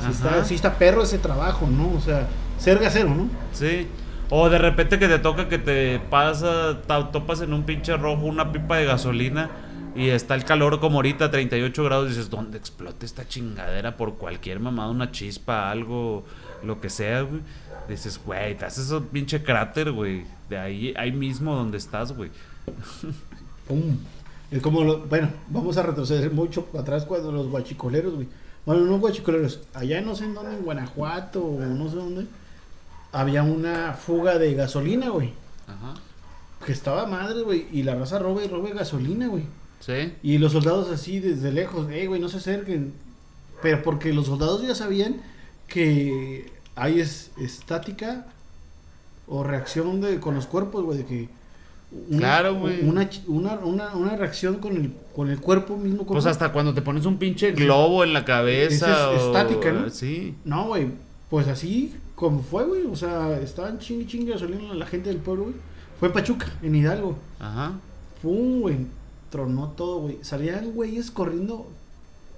sí 0.00 0.10
está, 0.10 0.44
sí 0.46 0.54
está 0.54 0.78
perro 0.78 1.02
ese 1.02 1.18
trabajo, 1.18 1.66
¿no? 1.66 1.92
O 1.92 2.00
sea, 2.00 2.28
ser 2.58 2.78
gasero, 2.78 3.10
¿no? 3.10 3.28
Sí. 3.52 3.88
O 4.34 4.48
de 4.48 4.56
repente 4.56 4.98
que 4.98 5.08
te 5.08 5.18
toca 5.18 5.46
que 5.46 5.58
te 5.58 5.98
pasa, 5.98 6.80
ta- 6.86 7.10
topas 7.12 7.42
en 7.42 7.52
un 7.52 7.64
pinche 7.64 7.94
rojo 7.98 8.24
una 8.24 8.50
pipa 8.50 8.78
de 8.78 8.86
gasolina 8.86 9.50
y 9.94 10.08
está 10.08 10.34
el 10.34 10.44
calor 10.46 10.80
como 10.80 10.96
ahorita, 10.96 11.30
38 11.30 11.84
grados, 11.84 12.06
y 12.06 12.08
dices, 12.14 12.30
¿dónde 12.30 12.56
explota 12.56 13.04
esta 13.04 13.28
chingadera 13.28 13.98
por 13.98 14.14
cualquier 14.14 14.58
mamada, 14.58 14.88
una 14.90 15.10
chispa, 15.10 15.70
algo, 15.70 16.24
lo 16.64 16.80
que 16.80 16.88
sea, 16.88 17.20
güey? 17.20 17.42
Dices, 17.90 18.18
güey, 18.24 18.56
te 18.56 18.64
haces 18.64 18.90
un 18.90 19.04
pinche 19.08 19.42
cráter, 19.42 19.92
güey, 19.92 20.24
de 20.48 20.56
ahí, 20.56 20.94
ahí 20.96 21.12
mismo 21.12 21.54
donde 21.54 21.76
estás, 21.76 22.12
güey. 22.16 22.30
Pum. 23.68 23.98
Es 24.50 24.62
como, 24.62 24.82
lo- 24.82 25.00
bueno, 25.00 25.28
vamos 25.48 25.76
a 25.76 25.82
retroceder 25.82 26.30
mucho 26.30 26.68
atrás 26.78 27.04
cuando 27.04 27.30
los 27.32 27.48
guachicoleros, 27.48 28.14
güey. 28.14 28.28
Bueno, 28.64 28.82
no 28.86 28.98
guachicoleros. 28.98 29.60
Allá 29.74 30.00
no 30.00 30.14
sé 30.14 30.24
en 30.24 30.32
dónde, 30.34 30.54
en 30.56 30.62
Guanajuato 30.64 31.42
o 31.44 31.60
no 31.60 31.88
sé 31.90 31.96
dónde. 31.96 32.26
Había 33.12 33.42
una 33.42 33.92
fuga 33.92 34.38
de 34.38 34.54
gasolina, 34.54 35.10
güey. 35.10 35.32
Ajá. 35.66 35.94
Que 36.64 36.72
estaba 36.72 37.06
madre, 37.06 37.42
güey. 37.42 37.66
Y 37.72 37.82
la 37.82 37.94
raza 37.94 38.18
roba 38.18 38.44
y 38.44 38.48
roba 38.48 38.70
gasolina, 38.70 39.26
güey. 39.28 39.44
Sí. 39.80 40.14
Y 40.22 40.38
los 40.38 40.52
soldados 40.52 40.90
así 40.90 41.20
desde 41.20 41.52
lejos, 41.52 41.88
eh, 41.90 42.06
güey, 42.06 42.20
no 42.20 42.28
se 42.28 42.38
acerquen. 42.38 42.92
Pero 43.62 43.82
porque 43.82 44.12
los 44.12 44.26
soldados 44.26 44.62
ya 44.62 44.74
sabían 44.74 45.16
que 45.68 46.50
hay 46.74 47.00
es, 47.00 47.30
estática 47.38 48.26
o 49.26 49.42
reacción 49.44 50.00
de, 50.00 50.18
con 50.20 50.34
los 50.34 50.46
cuerpos, 50.46 50.84
güey, 50.84 50.98
de 50.98 51.04
que... 51.06 51.28
una- 52.08 52.18
Claro, 52.18 52.54
güey. 52.56 52.80
Una, 52.88 53.08
una, 53.26 53.54
una, 53.56 53.94
una 53.94 54.16
reacción 54.16 54.56
con 54.56 54.76
el, 54.76 54.92
con 55.14 55.30
el 55.30 55.38
cuerpo 55.40 55.76
mismo. 55.76 56.04
Pues 56.06 56.26
hasta 56.26 56.52
cuando 56.52 56.72
te 56.74 56.82
pones 56.82 57.04
un 57.06 57.18
pinche 57.18 57.52
globo 57.52 58.04
en 58.04 58.12
la 58.12 58.24
cabeza. 58.24 58.74
Esa 58.74 59.14
es 59.14 59.20
o- 59.22 59.26
estática, 59.26 59.72
¿no? 59.72 59.90
Sí. 59.90 60.34
No, 60.44 60.66
güey, 60.68 60.88
pues 61.30 61.48
así 61.48 61.94
como 62.22 62.40
fue, 62.40 62.64
güey. 62.64 62.86
O 62.86 62.94
sea, 62.94 63.36
estaban 63.40 63.80
chingue 63.80 64.06
chingue 64.06 64.32
gasolina 64.32 64.72
la 64.74 64.86
gente 64.86 65.08
del 65.08 65.18
pueblo, 65.18 65.44
güey. 65.44 65.56
Fue 65.98 66.06
en 66.06 66.14
Pachuca, 66.14 66.46
en 66.62 66.76
Hidalgo. 66.76 67.18
Ajá. 67.40 67.72
Pum, 68.22 68.60
güey. 68.60 68.76
Tronó 69.28 69.70
todo, 69.70 70.02
güey. 70.02 70.18
Salían 70.22 70.72
güeyes 70.72 71.10
corriendo 71.10 71.68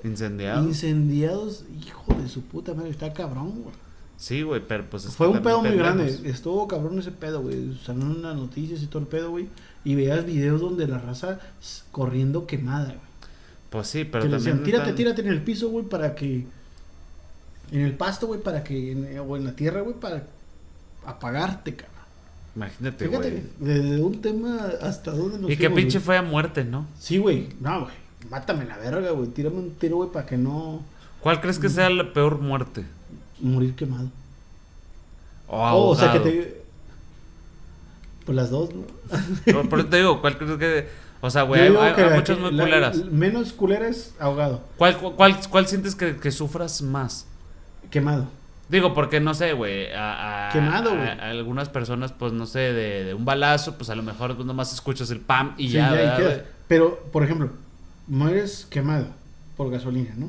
Incendiado. 0.02 0.64
incendiados. 0.64 1.64
Hijo 1.86 2.14
de 2.14 2.28
su 2.30 2.40
puta 2.42 2.72
madre, 2.72 2.90
está 2.90 3.12
cabrón, 3.12 3.62
güey. 3.62 3.74
Sí, 4.16 4.42
güey, 4.42 4.62
pero 4.66 4.84
pues... 4.88 5.04
es 5.04 5.16
Fue 5.16 5.28
un 5.28 5.42
pedo 5.42 5.60
muy 5.60 5.76
grande. 5.76 6.18
Estuvo 6.24 6.66
cabrón 6.66 6.98
ese 6.98 7.10
pedo, 7.10 7.42
güey. 7.42 7.76
Salieron 7.84 8.22
las 8.22 8.36
noticias 8.36 8.82
y 8.82 8.86
todo 8.86 9.02
el 9.02 9.08
pedo, 9.08 9.30
güey. 9.30 9.48
Y 9.84 9.96
veías 9.96 10.24
videos 10.24 10.62
donde 10.62 10.88
la 10.88 10.98
raza 10.98 11.40
corriendo 11.92 12.46
quemada, 12.46 12.86
güey. 12.86 12.98
Pues 13.68 13.88
sí, 13.88 14.04
pero 14.04 14.24
que 14.24 14.30
le 14.30 14.36
también... 14.36 14.58
decían, 14.58 14.64
tírate, 14.64 14.92
tírate 14.94 15.20
en 15.20 15.28
el 15.28 15.42
piso, 15.42 15.68
güey, 15.68 15.84
para 15.84 16.14
que. 16.14 16.46
En 17.72 17.80
el 17.80 17.94
pasto, 17.94 18.26
güey, 18.26 18.40
para 18.40 18.62
que. 18.64 18.92
en- 18.92 19.18
o 19.18 19.36
en 19.36 19.44
la 19.44 19.52
tierra, 19.52 19.80
güey, 19.80 19.94
para 19.96 20.24
apagarte, 21.06 21.74
cabrón. 21.74 21.94
Imagínate, 22.56 23.08
Fíjate, 23.08 23.30
güey. 23.30 23.42
desde 23.58 24.00
un 24.02 24.20
tema 24.20 24.68
hasta 24.80 25.10
dónde 25.10 25.38
nos 25.38 25.50
Y 25.50 25.56
qué 25.56 25.68
pinche 25.70 25.98
fue 26.00 26.16
a 26.16 26.22
muerte, 26.22 26.64
¿no? 26.64 26.86
Sí, 27.00 27.18
güey. 27.18 27.48
No, 27.60 27.82
güey. 27.82 27.94
Mátame 28.30 28.64
la 28.64 28.76
verga, 28.78 29.10
güey. 29.10 29.28
Tírame 29.30 29.56
un 29.56 29.70
tiro, 29.74 29.96
güey, 29.96 30.10
para 30.10 30.24
que 30.26 30.36
no 30.36 30.82
¿Cuál 31.20 31.40
crees 31.40 31.58
que 31.58 31.68
sea 31.68 31.90
la 31.90 32.12
peor 32.12 32.38
muerte? 32.38 32.84
morir 33.40 33.74
quemado. 33.74 34.08
O 35.48 35.58
Oh, 35.58 35.88
o 35.90 35.96
sea, 35.96 36.12
que 36.12 36.20
te. 36.20 36.64
Pues 38.24 38.36
las 38.36 38.50
dos, 38.50 38.70
¿no? 38.74 38.82
Pero- 39.44 39.68
Pero 39.68 39.86
te 39.86 39.96
digo, 39.98 40.20
¿cuál 40.20 40.38
crees 40.38 40.56
que...? 40.58 40.88
O 41.20 41.30
sea, 41.30 41.42
güey, 41.42 41.60
hay, 41.62 41.70
muchas 42.14 42.38
muy 42.38 42.52
la- 42.52 42.64
culeras. 42.64 43.04
menos 43.06 43.52
culera 43.54 43.88
es 43.88 44.14
ahogado. 44.18 44.62
¿Cuál, 44.76 44.96
cu- 44.98 45.14
cuál, 45.16 45.38
cuál 45.50 45.66
sientes 45.66 45.94
que, 45.94 46.16
que 46.16 46.30
sufras 46.30 46.80
más? 46.82 47.26
Quemado. 47.94 48.26
Digo, 48.68 48.92
porque 48.92 49.20
no 49.20 49.34
sé, 49.34 49.52
güey. 49.52 49.86
Quemado, 49.86 50.96
güey. 50.96 51.08
a 51.08 51.30
algunas 51.30 51.68
personas, 51.68 52.10
pues 52.10 52.32
no 52.32 52.44
sé, 52.44 52.58
de, 52.58 53.04
de 53.04 53.14
un 53.14 53.24
balazo, 53.24 53.76
pues 53.76 53.88
a 53.88 53.94
lo 53.94 54.02
mejor 54.02 54.44
nomás 54.44 54.72
escuchas 54.72 55.10
el 55.10 55.20
pam 55.20 55.54
y 55.58 55.68
Sí, 55.68 55.74
ya. 55.74 56.44
Pero, 56.66 56.98
por 57.12 57.22
ejemplo, 57.22 57.50
mueres 58.08 58.66
quemado 58.68 59.06
por 59.56 59.70
gasolina, 59.70 60.12
¿no? 60.16 60.28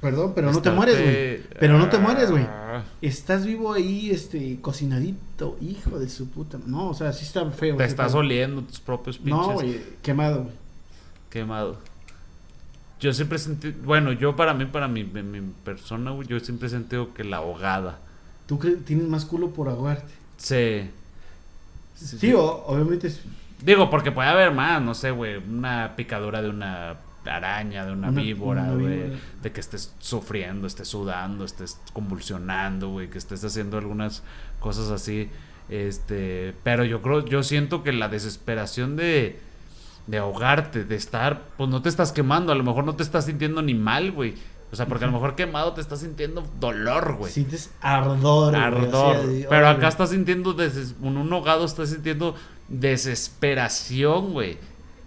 Perdón, 0.00 0.32
pero 0.34 0.52
no 0.52 0.60
te 0.60 0.70
mueres, 0.72 1.00
güey. 1.00 1.42
Pero 1.60 1.78
no 1.78 1.88
te 1.88 1.98
mueres, 1.98 2.30
güey. 2.32 2.44
Ah, 2.44 2.82
Estás 3.02 3.46
vivo 3.46 3.72
ahí, 3.72 4.10
este, 4.10 4.60
cocinadito, 4.60 5.56
hijo 5.60 6.00
de 6.00 6.08
su 6.08 6.28
puta. 6.28 6.58
No, 6.66 6.88
o 6.88 6.94
sea, 6.94 7.12
sí 7.12 7.24
está 7.24 7.48
feo. 7.52 7.76
Te 7.76 7.84
estás 7.84 8.08
pedo. 8.12 8.18
oliendo 8.18 8.62
tus 8.62 8.80
propios 8.80 9.18
pinches 9.18 9.46
No, 9.46 9.52
güey, 9.52 9.80
quemado, 10.02 10.42
güey. 10.42 10.54
quemado. 11.30 11.78
Yo 13.00 13.12
siempre 13.12 13.38
sentí, 13.38 13.70
bueno, 13.84 14.12
yo 14.12 14.34
para 14.36 14.54
mí, 14.54 14.64
para 14.66 14.88
mi, 14.88 15.04
mi, 15.04 15.22
mi 15.22 15.40
persona, 15.64 16.10
güey, 16.10 16.26
yo 16.26 16.40
siempre 16.40 16.66
he 16.66 16.70
sentido 16.70 17.14
que 17.14 17.22
la 17.24 17.36
ahogada. 17.38 17.98
Tú 18.46 18.58
tienes 18.84 19.06
más 19.06 19.24
culo 19.24 19.50
por 19.50 19.68
ahogarte. 19.68 20.12
Sí. 20.36 20.90
Sí, 21.94 22.32
o- 22.32 22.64
obviamente 22.66 23.08
es 23.08 23.20
Digo, 23.62 23.90
porque 23.90 24.12
puede 24.12 24.28
haber 24.28 24.52
más, 24.52 24.80
no 24.80 24.94
sé, 24.94 25.10
güey, 25.10 25.36
una 25.36 25.94
picadura 25.96 26.40
de 26.42 26.48
una 26.48 26.96
araña, 27.26 27.84
de 27.84 27.92
una, 27.92 28.08
Una- 28.10 28.22
víbora, 28.22 28.62
una 28.62 28.72
güey, 28.74 28.96
víbora. 29.02 29.20
de 29.42 29.52
que 29.52 29.60
estés 29.60 29.92
sufriendo, 29.98 30.66
estés 30.68 30.86
sudando, 30.88 31.44
estés 31.44 31.78
convulsionando, 31.92 32.88
güey, 32.90 33.10
que 33.10 33.18
estés 33.18 33.44
haciendo 33.44 33.76
algunas 33.76 34.22
cosas 34.60 34.90
así, 34.90 35.28
este, 35.68 36.54
pero 36.62 36.84
yo 36.84 37.02
creo, 37.02 37.26
yo 37.26 37.42
siento 37.42 37.82
que 37.82 37.92
la 37.92 38.08
desesperación 38.08 38.94
de, 38.96 39.40
de 40.08 40.18
ahogarte, 40.18 40.84
de 40.84 40.96
estar, 40.96 41.42
pues 41.56 41.70
no 41.70 41.80
te 41.82 41.88
estás 41.88 42.10
quemando, 42.10 42.50
a 42.50 42.56
lo 42.56 42.64
mejor 42.64 42.82
no 42.84 42.96
te 42.96 43.04
estás 43.04 43.26
sintiendo 43.26 43.62
ni 43.62 43.74
mal, 43.74 44.10
güey, 44.10 44.34
o 44.72 44.76
sea, 44.76 44.86
porque 44.86 45.04
a 45.04 45.06
lo 45.06 45.12
mejor 45.12 45.34
quemado 45.36 45.72
te 45.74 45.80
estás 45.80 46.00
sintiendo 46.00 46.44
dolor, 46.58 47.14
güey. 47.16 47.32
sientes 47.32 47.70
ardor. 47.80 48.50
güey, 48.52 48.62
Ardor. 48.62 49.16
así 49.16 49.26
de- 49.28 49.46
Pero 49.48 49.68
acá 49.68 49.86
estás 49.88 50.10
sintiendo, 50.10 50.54
deses- 50.54 50.94
en 51.02 51.16
un 51.16 51.32
ahogado 51.32 51.64
estás 51.64 51.90
sintiendo 51.90 52.34
desesperación, 52.68 54.32
güey. 54.32 54.56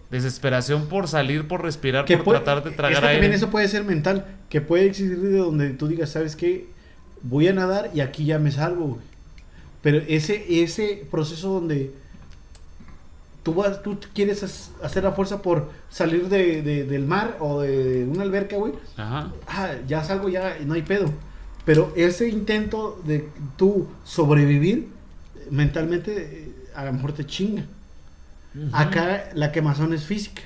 Desesperación 0.09 0.87
por 0.87 1.07
salir, 1.07 1.47
por 1.47 1.61
respirar, 1.63 2.05
que 2.05 2.17
por 2.17 2.25
puede- 2.25 2.39
tratar 2.41 2.63
de 2.63 2.71
es 2.71 2.75
tragar 2.75 2.99
que 3.01 3.07
aire. 3.07 3.19
también 3.21 3.33
eso 3.33 3.49
puede 3.49 3.67
ser 3.67 3.83
mental, 3.85 4.25
que 4.49 4.59
puede 4.61 4.85
existir 4.87 5.17
de 5.19 5.37
donde 5.37 5.69
tú 5.71 5.87
digas, 5.87 6.09
¿sabes 6.11 6.35
qué? 6.35 6.67
Voy 7.23 7.47
a 7.47 7.53
nadar 7.53 7.91
y 7.93 8.01
aquí 8.01 8.25
ya 8.25 8.37
me 8.39 8.51
salvo, 8.51 8.87
güey. 8.87 9.01
Pero 9.81 9.99
ese, 10.07 10.61
ese 10.63 11.05
proceso 11.09 11.49
donde 11.53 11.93
tú, 13.43 13.53
vas, 13.53 13.81
tú 13.81 13.97
quieres 14.13 14.69
hacer 14.83 15.03
la 15.03 15.11
fuerza 15.13 15.41
por 15.41 15.69
salir 15.89 16.29
de, 16.29 16.61
de- 16.61 16.83
del 16.85 17.05
mar 17.05 17.37
o 17.39 17.61
de 17.61 18.05
una 18.05 18.23
alberca, 18.23 18.57
güey. 18.57 18.73
Ajá. 18.97 19.31
Ah, 19.47 19.71
ya 19.87 20.03
salgo, 20.03 20.29
ya 20.29 20.57
no 20.65 20.73
hay 20.73 20.81
pedo. 20.83 21.11
Pero 21.65 21.93
ese 21.95 22.27
intento 22.29 22.99
de 23.03 23.29
tú 23.57 23.87
sobrevivir, 24.03 24.89
mentalmente, 25.49 26.11
eh, 26.17 26.51
a 26.75 26.85
lo 26.85 26.93
mejor 26.93 27.13
te 27.13 27.25
chinga. 27.25 27.63
Acá 28.73 29.29
la 29.33 29.51
quemazón 29.51 29.93
es 29.93 30.03
física. 30.05 30.41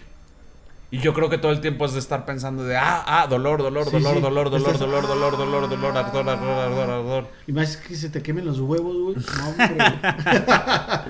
Y 0.91 0.99
yo 0.99 1.13
creo 1.13 1.29
que 1.29 1.37
todo 1.39 1.51
el 1.51 1.59
tiempo 1.61 1.85
es 1.85 1.93
de 1.93 1.99
estar 1.99 2.25
pensando 2.25 2.63
de, 2.63 2.77
ah, 2.77 3.03
ah, 3.07 3.27
dolor, 3.27 3.61
dolor, 3.61 3.85
Sí, 3.85 3.91
dolor, 3.91 4.15
sí. 4.15 4.21
dolor, 4.21 4.49
dolor, 4.51 4.67
Estás- 4.67 4.79
dolor, 4.79 5.07
dolor, 5.07 5.35
dolor, 5.37 5.67
dolor, 5.69 5.97
ardor, 5.97 6.29
ardor, 6.29 6.49
ardor, 6.59 6.89
ardor. 6.89 7.27
Y 7.47 7.51
más 7.51 7.75
que 7.77 7.95
se 7.95 8.09
te 8.09 8.21
quemen 8.21 8.45
los 8.45 8.59
huevos, 8.59 8.95
güey. 8.95 9.15
No, 9.37 9.49
hombre. 9.49 9.77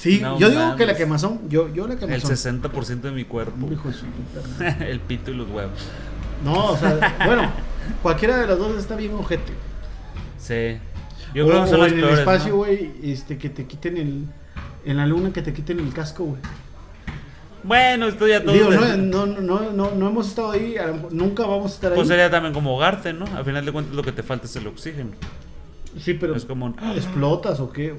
sí, 0.00 0.18
No 0.20 0.38
yo 0.38 0.48
digo 0.50 0.76
que 0.76 0.86
la 0.86 0.96
quemazón, 0.96 1.48
yo, 1.48 1.72
yo 1.72 1.86
la 1.86 1.94
El 1.94 1.98
quemazón. 2.00 2.30
60% 2.30 3.00
de 3.02 3.10
mi 3.12 3.24
cuerpo. 3.24 3.68
Hijo 3.70 3.88
de 3.88 3.94
su 3.94 4.06
puta 4.06 4.48
madre. 4.58 4.90
el 4.90 5.00
pito 5.00 5.30
y 5.30 5.34
los 5.34 5.48
huevos. 5.50 5.78
No, 6.44 6.72
o 6.72 6.76
sea, 6.76 7.16
bueno, 7.26 7.50
cualquiera 8.02 8.38
de 8.38 8.46
las 8.46 8.58
dos 8.58 8.76
está 8.78 8.96
bien 8.96 9.12
ojete. 9.14 9.52
Sí. 10.38 10.78
Yo 11.34 11.46
o, 11.46 11.48
creo 11.50 11.64
que 11.64 11.70
son 11.70 11.80
o 11.80 11.82
las 11.84 11.92
en 11.92 11.98
el 11.98 12.04
peores, 12.04 12.18
espacio, 12.20 12.50
¿no? 12.50 12.56
güey, 12.56 12.92
este, 13.02 13.36
que 13.38 13.50
te 13.50 13.66
quiten 13.66 13.96
el... 13.98 14.24
En 14.86 14.96
la 14.96 15.06
luna 15.06 15.30
que 15.32 15.42
te 15.42 15.52
quiten 15.52 15.78
el 15.78 15.92
casco, 15.92 16.24
güey. 16.24 16.40
Bueno, 17.62 18.06
esto 18.08 18.26
ya 18.26 18.42
todo. 18.42 18.54
Digo, 18.54 18.70
de- 18.70 18.96
no, 18.96 19.26
no, 19.26 19.40
no, 19.40 19.70
no, 19.70 19.90
no 19.90 20.08
hemos 20.08 20.28
estado 20.28 20.52
ahí, 20.52 20.76
nunca 21.10 21.42
vamos 21.44 21.72
a 21.72 21.74
estar 21.74 21.92
ahí. 21.92 21.96
Pues 21.96 22.08
sería 22.08 22.30
también 22.30 22.54
como 22.54 22.70
ahogarte, 22.70 23.12
¿no? 23.12 23.26
Al 23.36 23.44
final 23.44 23.66
de 23.66 23.72
cuentas 23.72 23.94
lo 23.94 24.02
que 24.02 24.12
te 24.12 24.22
falta 24.22 24.46
es 24.46 24.56
el 24.56 24.66
oxígeno. 24.66 25.10
sí, 25.98 26.14
pero 26.14 26.34
Es 26.34 26.46
como 26.46 26.74
explotas 26.96 27.60
o 27.60 27.70
qué. 27.70 27.94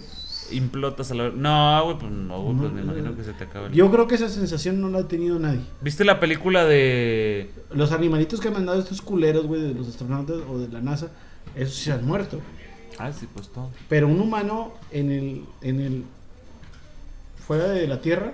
Implotas 0.51 1.11
a 1.11 1.15
la 1.15 1.29
No, 1.29 1.83
güey, 1.85 1.97
pues 1.97 2.11
no, 2.11 2.41
güey, 2.41 2.57
pues 2.57 2.71
me 2.71 2.81
no. 2.81 2.91
imagino 2.93 3.15
que 3.15 3.23
se 3.23 3.33
te 3.33 3.43
acaba 3.45 3.67
el... 3.67 3.73
Yo 3.73 3.89
creo 3.91 4.07
que 4.07 4.15
esa 4.15 4.29
sensación 4.29 4.79
no 4.81 4.89
la 4.89 4.99
ha 4.99 5.07
tenido 5.07 5.37
nadie. 5.39 5.61
¿Viste 5.81 6.03
la 6.05 6.19
película 6.19 6.65
de 6.65 7.49
Los 7.73 7.91
animalitos 7.91 8.39
que 8.39 8.47
han 8.49 8.53
mandado 8.55 8.79
estos 8.79 9.01
culeros, 9.01 9.45
güey, 9.47 9.61
de 9.61 9.73
los 9.73 9.87
astronautas 9.87 10.37
o 10.49 10.57
de 10.59 10.67
la 10.69 10.81
NASA, 10.81 11.09
esos 11.55 11.75
sí 11.75 11.83
se 11.85 11.91
han 11.93 12.05
muerto. 12.05 12.39
Ah, 12.99 13.11
sí, 13.11 13.27
pues 13.33 13.47
todo. 13.49 13.69
Pero 13.89 14.07
un 14.07 14.19
humano 14.19 14.73
en 14.91 15.11
el, 15.11 15.45
en 15.61 15.79
el, 15.79 16.03
fuera 17.47 17.67
de 17.69 17.87
la 17.87 18.01
Tierra, 18.01 18.33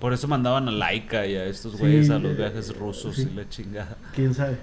Por 0.00 0.12
eso 0.12 0.28
mandaban 0.28 0.68
a 0.68 0.72
Laika 0.72 1.26
y 1.26 1.34
a 1.36 1.44
estos 1.46 1.76
güeyes 1.76 2.06
Sí, 2.06 2.12
a 2.12 2.18
los 2.18 2.32
eh, 2.32 2.34
viajes 2.34 2.76
rusos 2.78 3.16
sí. 3.16 3.28
y 3.30 3.34
la 3.34 3.48
chingada. 3.48 3.96
quién 4.14 4.34
sabe. 4.34 4.56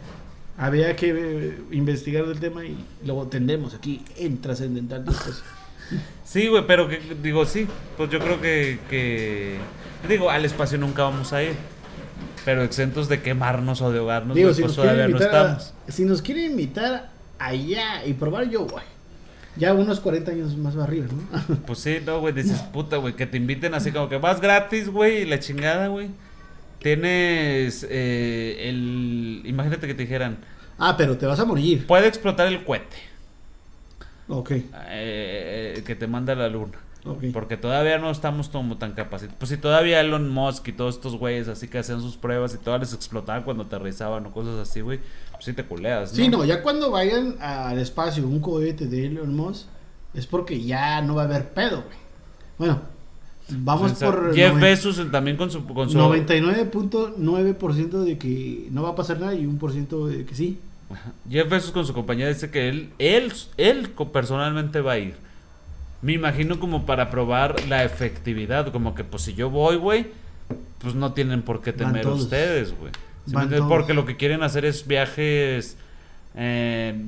Había 0.57 0.95
que 0.95 1.09
eh, 1.15 1.57
investigar 1.71 2.27
del 2.27 2.39
tema 2.39 2.63
y 2.63 2.77
luego 3.05 3.25
tendremos 3.27 3.73
aquí 3.73 4.03
en 4.17 4.39
Trascendental 4.39 5.03
después. 5.03 5.43
Sí, 6.23 6.47
güey, 6.47 6.65
pero 6.65 6.87
que, 6.87 6.99
digo, 7.21 7.45
sí, 7.45 7.67
pues 7.97 8.09
yo 8.09 8.19
creo 8.19 8.41
que, 8.41 8.79
que... 8.89 9.57
Digo, 10.07 10.29
al 10.29 10.45
espacio 10.45 10.77
nunca 10.77 11.03
vamos 11.03 11.31
a 11.33 11.43
ir. 11.43 11.53
Pero 12.45 12.63
exentos 12.63 13.07
de 13.07 13.21
quemarnos 13.21 13.81
o 13.81 13.91
de 13.91 13.99
ahogarnos, 13.99 14.35
Digo, 14.35 14.47
güey, 14.49 14.55
si 14.55 14.61
pues 14.63 14.75
nos, 14.77 14.85
todavía 14.85 15.07
no 15.07 15.17
a- 15.17 15.21
estamos. 15.21 15.73
si 15.87 16.03
nos 16.05 16.21
quieren 16.21 16.51
invitar 16.51 17.09
allá 17.39 18.05
y 18.05 18.13
probar, 18.13 18.49
yo 18.49 18.65
voy. 18.65 18.81
Ya 19.55 19.73
unos 19.73 19.99
40 19.99 20.31
años 20.31 20.57
más 20.57 20.75
arriba, 20.75 21.05
¿no? 21.11 21.55
Pues 21.67 21.79
sí, 21.79 21.99
no, 22.05 22.19
güey, 22.19 22.33
dices, 22.33 22.59
puta, 22.61 22.97
güey, 22.97 23.15
que 23.15 23.27
te 23.27 23.37
inviten 23.37 23.73
así 23.75 23.91
como 23.91 24.09
que 24.09 24.17
vas 24.17 24.41
gratis, 24.41 24.89
güey, 24.89 25.21
y 25.21 25.25
la 25.25 25.39
chingada, 25.39 25.87
güey. 25.87 26.09
Tienes 26.79 27.85
eh, 27.89 28.69
el... 28.69 29.41
Imagínate 29.45 29.87
que 29.87 29.93
te 29.93 30.01
dijeran, 30.03 30.37
ah, 30.77 30.95
pero 30.97 31.17
te 31.17 31.25
vas 31.25 31.39
a 31.39 31.45
morir. 31.45 31.87
puede 31.87 32.07
explotar 32.07 32.47
el 32.47 32.63
cohete 32.65 32.97
Ok. 34.27 34.51
eh, 34.89 35.81
que 35.85 35.95
te 35.95 36.07
manda 36.07 36.33
a 36.33 36.35
la 36.35 36.49
luna. 36.49 36.73
Ok. 37.05 37.25
Porque 37.33 37.57
todavía 37.57 37.97
no 37.97 38.09
estamos 38.09 38.47
como 38.47 38.77
tan 38.77 38.93
capacitados. 38.93 39.37
Pues 39.37 39.49
si 39.49 39.57
todavía 39.57 39.99
Elon 39.99 40.29
Musk 40.29 40.69
y 40.69 40.71
todos 40.71 40.95
estos 40.95 41.17
güeyes 41.17 41.49
así 41.49 41.67
que 41.67 41.79
hacían 41.79 41.99
sus 42.01 42.15
pruebas 42.15 42.55
y 42.55 42.57
todas 42.57 42.79
les 42.79 42.93
explotaban 42.93 43.43
cuando 43.43 43.63
aterrizaban 43.63 44.25
o 44.25 44.31
cosas 44.31 44.55
así, 44.57 44.79
güey, 44.81 45.01
pues 45.31 45.43
sí 45.43 45.51
te 45.53 45.65
culeas, 45.65 46.11
¿no? 46.11 46.15
Sí, 46.15 46.29
no, 46.29 46.45
ya 46.45 46.63
cuando 46.63 46.91
vayan 46.91 47.35
al 47.41 47.77
espacio 47.79 48.25
un 48.25 48.39
cohete 48.39 48.87
de 48.87 49.07
Elon 49.07 49.35
Musk, 49.35 49.67
es 50.13 50.25
porque 50.27 50.63
ya 50.63 51.01
no 51.01 51.15
va 51.15 51.23
a 51.23 51.25
haber 51.25 51.49
pedo, 51.49 51.83
güey. 51.83 51.97
Bueno, 52.57 52.79
vamos 53.49 53.91
O 53.91 53.95
sea, 53.95 54.09
por 54.09 54.33
Jeff 54.33 54.57
Bezos 54.59 55.01
también 55.11 55.35
con 55.35 55.51
su... 55.51 55.65
Con 55.65 55.89
su 55.89 55.97
99.9% 55.97 58.03
de 58.03 58.17
que 58.17 58.69
no 58.71 58.83
va 58.83 58.91
a 58.91 58.95
pasar 58.95 59.19
nada 59.19 59.33
y 59.33 59.45
un 59.45 59.57
por 59.57 59.73
ciento 59.73 60.07
de 60.07 60.23
que 60.23 60.35
sí. 60.35 60.57
Jeff 61.29 61.49
Bezos 61.49 61.71
con 61.71 61.85
su 61.85 61.93
compañía 61.93 62.27
dice 62.27 62.49
que 62.51 62.69
él, 62.69 62.89
él, 62.99 63.33
él 63.57 63.89
personalmente 64.11 64.81
va 64.81 64.93
a 64.93 64.97
ir. 64.97 65.15
Me 66.01 66.13
imagino 66.13 66.59
como 66.59 66.85
para 66.85 67.09
probar 67.09 67.67
la 67.67 67.83
efectividad, 67.83 68.71
como 68.71 68.93
que 68.93 69.03
pues 69.03 69.23
si 69.23 69.33
yo 69.33 69.49
voy, 69.49 69.77
güey, 69.77 70.07
pues 70.79 70.95
no 70.95 71.13
tienen 71.13 71.41
por 71.41 71.61
qué 71.61 71.71
temer 71.71 72.07
ustedes, 72.07 72.77
güey. 72.77 72.91
Porque 73.69 73.93
lo 73.93 74.05
que 74.05 74.17
quieren 74.17 74.43
hacer 74.43 74.65
es 74.65 74.85
viajes 74.85 75.77
eh, 76.35 77.01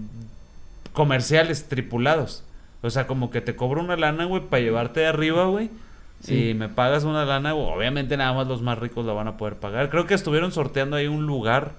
comerciales 0.94 1.68
tripulados. 1.68 2.44
O 2.82 2.90
sea, 2.90 3.08
como 3.08 3.32
que 3.32 3.42
te 3.42 3.56
cobro 3.56 3.82
una 3.82 3.98
lana, 3.98 4.26
güey, 4.26 4.44
para 4.44 4.62
llevarte 4.62 5.02
de 5.02 5.08
arriba, 5.08 5.46
güey. 5.48 5.70
Sí. 6.22 6.50
Y 6.50 6.54
me 6.54 6.70
pagas 6.70 7.04
una 7.04 7.26
lana, 7.26 7.54
obviamente 7.54 8.16
nada 8.16 8.34
más 8.34 8.48
los 8.48 8.62
más 8.62 8.80
ricos 8.80 9.06
la 9.06 9.14
van 9.14 9.28
a 9.28 9.38
poder 9.38 9.56
pagar. 9.56 9.90
Creo 9.90 10.08
que 10.08 10.14
estuvieron 10.14 10.52
sorteando 10.52 10.96
ahí 10.96 11.08
un 11.08 11.26
lugar 11.26 11.74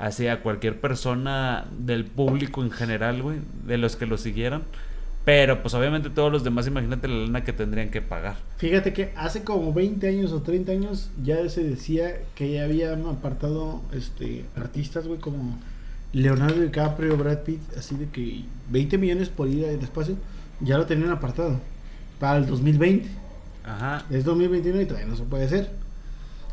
hacia 0.00 0.42
cualquier 0.42 0.80
persona 0.80 1.66
del 1.78 2.06
público 2.06 2.62
en 2.62 2.70
general, 2.70 3.22
güey, 3.22 3.38
de 3.66 3.78
los 3.78 3.96
que 3.96 4.06
lo 4.06 4.16
siguieran. 4.18 4.62
Pero 5.24 5.60
pues 5.60 5.74
obviamente 5.74 6.08
todos 6.08 6.32
los 6.32 6.42
demás, 6.42 6.66
imagínate 6.66 7.06
la 7.06 7.26
lana 7.26 7.44
que 7.44 7.52
tendrían 7.52 7.90
que 7.90 8.00
pagar. 8.00 8.36
Fíjate 8.56 8.94
que 8.94 9.12
hace 9.16 9.44
como 9.44 9.72
20 9.72 10.08
años 10.08 10.32
o 10.32 10.40
30 10.40 10.72
años 10.72 11.10
ya 11.22 11.46
se 11.50 11.62
decía 11.62 12.16
que 12.34 12.50
ya 12.50 12.64
habían 12.64 13.06
apartado 13.06 13.82
este 13.92 14.46
artistas, 14.56 15.06
güey, 15.06 15.20
como 15.20 15.58
Leonardo 16.14 16.60
DiCaprio, 16.60 17.16
Brad 17.18 17.40
Pitt, 17.40 17.60
así 17.76 17.96
de 17.96 18.08
que 18.08 18.44
20 18.70 18.96
millones 18.96 19.28
por 19.28 19.48
ir 19.48 19.66
al 19.66 19.78
espacio, 19.80 20.16
ya 20.60 20.78
lo 20.78 20.86
tenían 20.86 21.10
apartado 21.10 21.60
para 22.18 22.38
el 22.38 22.46
2020. 22.46 23.08
Ajá. 23.64 24.06
Es 24.10 24.24
2021 24.24 24.80
y 24.80 24.86
todavía 24.86 25.06
no 25.06 25.16
se 25.16 25.24
puede 25.24 25.44
hacer. 25.44 25.70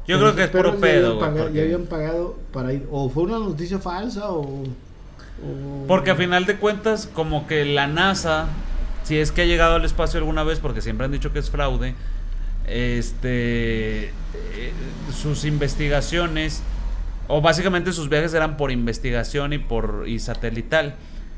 Yo 0.08 0.20
creo 0.20 0.36
que 0.36 0.44
es 0.44 0.50
puro 0.50 0.76
pedo, 0.78 1.16
güey. 1.18 1.32
porque- 1.44 1.54
Ya 1.58 1.62
habían 1.64 1.86
pagado 1.86 2.38
para 2.54 2.72
ir. 2.74 2.88
O 2.92 3.10
fue 3.10 3.24
una 3.24 3.40
noticia 3.40 3.78
falsa 3.80 4.30
o. 4.32 4.42
o- 4.42 5.86
Porque 5.88 6.12
a 6.12 6.16
final 6.16 6.46
de 6.46 6.56
cuentas, 6.58 7.08
como 7.14 7.46
que 7.48 7.66
la 7.66 7.88
NASA, 7.88 8.48
si 9.04 9.18
es 9.18 9.32
que 9.32 9.42
ha 9.42 9.46
llegado 9.46 9.76
al 9.76 9.86
espacio 9.86 10.18
alguna 10.20 10.44
vez, 10.44 10.60
porque 10.60 10.82
siempre 10.82 11.06
han 11.06 11.12
dicho 11.12 11.32
que 11.34 11.40
es 11.40 11.50
fraude, 11.50 11.94
este, 12.68 14.06
eh, 14.06 14.12
sus 15.14 15.46
investigaciones, 15.46 16.62
o 17.28 17.42
básicamente 17.42 17.92
sus 17.94 18.10
viajes 18.10 18.34
eran 18.34 18.58
por 18.58 18.72
investigación 18.72 19.54
y 19.54 19.58
por 19.58 20.06
y 20.08 20.20
satelital, 20.20 20.96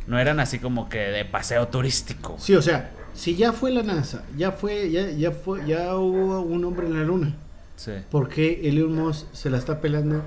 no 0.08 0.20
eran 0.20 0.40
así 0.40 0.60
como 0.60 0.90
que 0.90 1.00
de 1.00 1.26
paseo 1.26 1.68
turístico. 1.68 2.36
Sí, 2.40 2.56
o 2.56 2.62
sea, 2.62 2.92
si 3.14 3.36
ya 3.36 3.52
fue 3.54 3.72
la 3.72 3.84
NASA, 3.84 4.24
ya 4.38 4.52
fue, 4.52 4.92
ya, 4.92 5.10
ya 5.12 5.32
fue, 5.32 5.66
ya 5.66 5.96
hubo 5.96 6.42
un 6.42 6.64
hombre 6.66 6.88
en 6.88 6.98
la 6.98 7.04
luna. 7.04 7.36
Sí. 7.80 7.92
¿Por 8.12 8.28
qué 8.28 8.60
Elon 8.66 8.94
Musk 8.94 9.26
se 9.32 9.50
la 9.50 9.58
está 9.58 9.80
pelando 9.80 10.22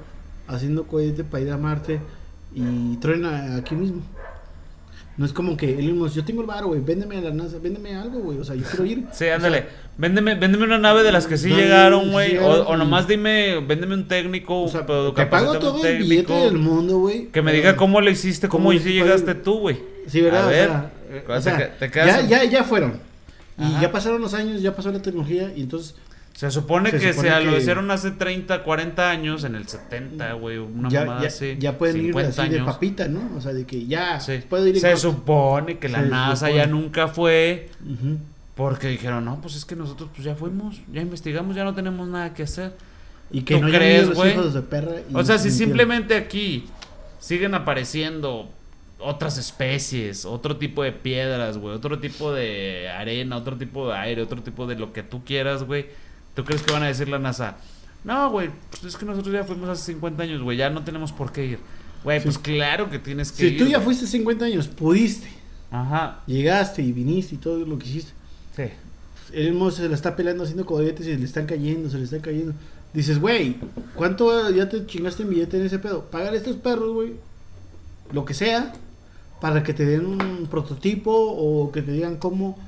haciendo 0.48 0.84
cohete 0.86 1.22
para 1.22 1.42
ir 1.42 1.50
a 1.50 1.58
Marte 1.58 2.00
y 2.54 2.96
truena 2.96 3.56
aquí 3.56 3.74
mismo? 3.74 4.00
No 5.18 5.26
es 5.26 5.34
como 5.34 5.58
que 5.58 5.78
Elon 5.78 5.98
Musk, 5.98 6.14
yo 6.16 6.24
tengo 6.24 6.40
el 6.40 6.46
bar, 6.46 6.64
güey, 6.64 6.80
véndeme 6.80 7.18
a 7.18 7.20
la 7.20 7.30
NASA, 7.30 7.58
véndeme 7.62 7.94
algo, 7.94 8.20
güey, 8.20 8.38
o 8.38 8.44
sea, 8.44 8.54
yo 8.54 8.62
quiero 8.64 8.86
ir. 8.86 9.04
Sí, 9.12 9.28
ándale. 9.28 9.66
Véndeme, 9.98 10.34
véndeme 10.36 10.64
una 10.64 10.78
nave 10.78 11.02
de 11.02 11.12
las 11.12 11.26
que 11.26 11.36
sí 11.36 11.50
No, 11.50 11.56
llegaron, 11.56 12.10
güey. 12.10 12.38
O, 12.38 12.66
o 12.68 12.76
nomás 12.78 13.06
dime, 13.06 13.60
véndeme 13.60 13.92
un 13.96 14.08
técnico, 14.08 14.62
O 14.62 14.68
sea, 14.68 14.86
te 14.86 15.26
pago 15.26 15.58
todo 15.58 15.84
el 15.84 15.98
billete 15.98 16.32
del 16.32 16.56
mundo, 16.56 17.00
güey. 17.00 17.26
Que 17.26 17.42
me 17.42 17.52
diga 17.52 17.76
cómo 17.76 18.00
lo 18.00 18.08
hiciste, 18.10 18.48
cómo, 18.48 18.70
¿Cómo 18.70 18.78
llegaste 18.80 19.34
tú, 19.34 19.58
güey. 19.58 19.78
Sí, 20.06 20.22
¿verdad? 20.22 20.44
A 20.44 20.46
O 20.46 20.50
ver, 20.50 20.68
sea, 20.68 20.90
o 21.36 21.40
sea, 21.42 21.78
te 21.78 21.90
quedas 21.90 22.06
ya, 22.06 22.20
en- 22.20 22.28
ya, 22.28 22.44
ya 22.60 22.64
fueron. 22.64 22.94
Y 23.58 23.64
Ajá. 23.64 23.82
ya 23.82 23.92
pasaron 23.92 24.22
los 24.22 24.32
años, 24.32 24.62
ya 24.62 24.74
pasó 24.74 24.90
la 24.90 25.02
tecnología 25.02 25.52
y 25.54 25.60
entonces 25.60 25.94
Se 26.34 26.50
supone 26.50 26.90
Se 26.90 26.98
que 26.98 27.12
supone 27.12 27.28
se 27.30 27.44
lo 27.44 27.56
hicieron 27.56 27.90
hace 27.90 28.10
30, 28.10 28.62
40 28.64 29.10
años, 29.10 29.44
en 29.44 29.54
el 29.54 29.68
70, 29.68 30.32
güey, 30.32 30.58
una 30.58 30.88
ya, 30.88 31.00
mamada 31.04 31.22
ya, 31.22 31.28
así. 31.28 31.56
ya 31.58 31.78
pueden 31.78 31.96
ir 31.98 32.02
50 32.06 32.28
así 32.42 32.50
de 32.50 32.56
años. 32.58 32.66
papita, 32.74 33.06
¿no? 33.08 33.30
O 33.36 33.40
sea, 33.40 33.52
de 33.52 33.64
que 33.64 33.86
ya 33.86 34.18
Sí. 34.18 34.40
puedo 34.48 34.66
ir 34.66 34.80
Se 34.80 34.88
corto. 34.92 35.00
supone 35.12 35.78
que 35.78 35.88
la 35.88 36.02
Se 36.02 36.08
NASA 36.08 36.36
supone. 36.46 36.56
ya 36.56 36.66
nunca 36.66 37.08
fue, 37.08 37.68
porque 38.56 38.88
dijeron, 38.88 39.24
no, 39.24 39.40
pues 39.40 39.54
es 39.56 39.64
que 39.64 39.76
nosotros 39.76 40.10
pues 40.14 40.24
ya 40.24 40.34
fuimos, 40.34 40.80
ya 40.92 41.00
investigamos, 41.00 41.54
ya 41.56 41.64
no 41.64 41.74
tenemos 41.74 42.08
nada 42.08 42.34
que 42.34 42.42
hacer. 42.42 42.72
Y 43.30 43.42
que 43.42 43.56
¿Tú 43.56 43.62
no 43.62 43.68
crees, 43.68 44.12
güey? 44.12 44.34
de 44.36 45.04
O 45.14 45.24
sea, 45.24 45.38
si 45.38 45.50
simplemente 45.50 46.14
aquí 46.16 46.66
siguen 47.18 47.54
apareciendo 47.54 48.50
otras 48.98 49.38
especies, 49.38 50.24
otro 50.24 50.56
tipo 50.58 50.82
de 50.82 50.92
piedras, 50.92 51.56
güey, 51.58 51.74
otro 51.74 51.98
tipo 51.98 52.32
de 52.32 52.88
arena, 52.88 53.36
otro 53.36 53.56
tipo 53.56 53.88
de 53.90 53.96
aire, 53.96 54.22
otro 54.22 54.42
tipo 54.42 54.66
de 54.66 54.76
lo 54.76 54.92
que 54.92 55.02
tú 55.02 55.24
quieras, 55.24 55.62
güey, 55.64 55.86
¿tú 56.34 56.44
crees 56.44 56.62
que 56.62 56.72
van 56.72 56.82
a 56.82 56.86
decir 56.86 57.08
la 57.08 57.18
NASA? 57.18 57.56
No, 58.04 58.30
güey, 58.30 58.50
pues 58.70 58.84
es 58.84 58.96
que 58.96 59.04
nosotros 59.06 59.32
ya 59.32 59.44
fuimos 59.44 59.68
hace 59.68 59.92
50 59.92 60.22
años, 60.22 60.42
güey, 60.42 60.58
ya 60.58 60.70
no 60.70 60.82
tenemos 60.84 61.12
por 61.12 61.32
qué 61.32 61.46
ir. 61.46 61.58
Güey, 62.04 62.18
Sí. 62.20 62.24
pues 62.24 62.38
claro 62.38 62.90
que 62.90 62.98
tienes 62.98 63.30
que 63.30 63.38
Si 63.48 63.54
ir. 63.54 63.58
tú 63.58 63.66
ya 63.66 63.80
fuiste 63.80 64.06
50 64.06 64.44
años, 64.44 64.66
pudiste, 64.68 65.28
Ajá, 65.70 66.20
llegaste 66.26 66.82
y 66.82 66.92
viniste 66.92 67.36
y 67.36 67.38
todo 67.38 67.58
lo 67.64 67.78
que 67.78 67.86
hiciste. 67.88 68.12
sí. 68.56 68.64
El 69.32 69.72
se 69.72 69.88
la 69.88 69.94
está 69.94 70.14
pelando 70.14 70.44
haciendo 70.44 70.66
cohetes 70.66 71.06
y 71.06 71.12
se 71.12 71.18
le 71.18 71.24
están 71.24 71.46
cayendo, 71.46 71.88
se 71.88 71.96
le 71.96 72.04
están 72.04 72.20
cayendo. 72.20 72.52
Dices, 72.92 73.18
güey, 73.18 73.56
¿cuánto 73.94 74.50
ya 74.50 74.68
te 74.68 74.84
chingaste 74.84 75.22
en 75.22 75.30
billete 75.30 75.56
en 75.58 75.64
ese 75.64 75.78
pedo? 75.78 76.04
Pagar 76.10 76.34
a 76.34 76.36
estos 76.36 76.56
perros, 76.56 76.92
güey, 76.92 77.14
lo 78.12 78.26
que 78.26 78.34
sea, 78.34 78.74
para 79.40 79.62
que 79.62 79.72
te 79.72 79.86
den 79.86 80.04
un 80.04 80.46
prototipo 80.50 81.10
o 81.12 81.72
que 81.72 81.80
te 81.80 81.92
digan 81.92 82.16
cómo 82.16 82.58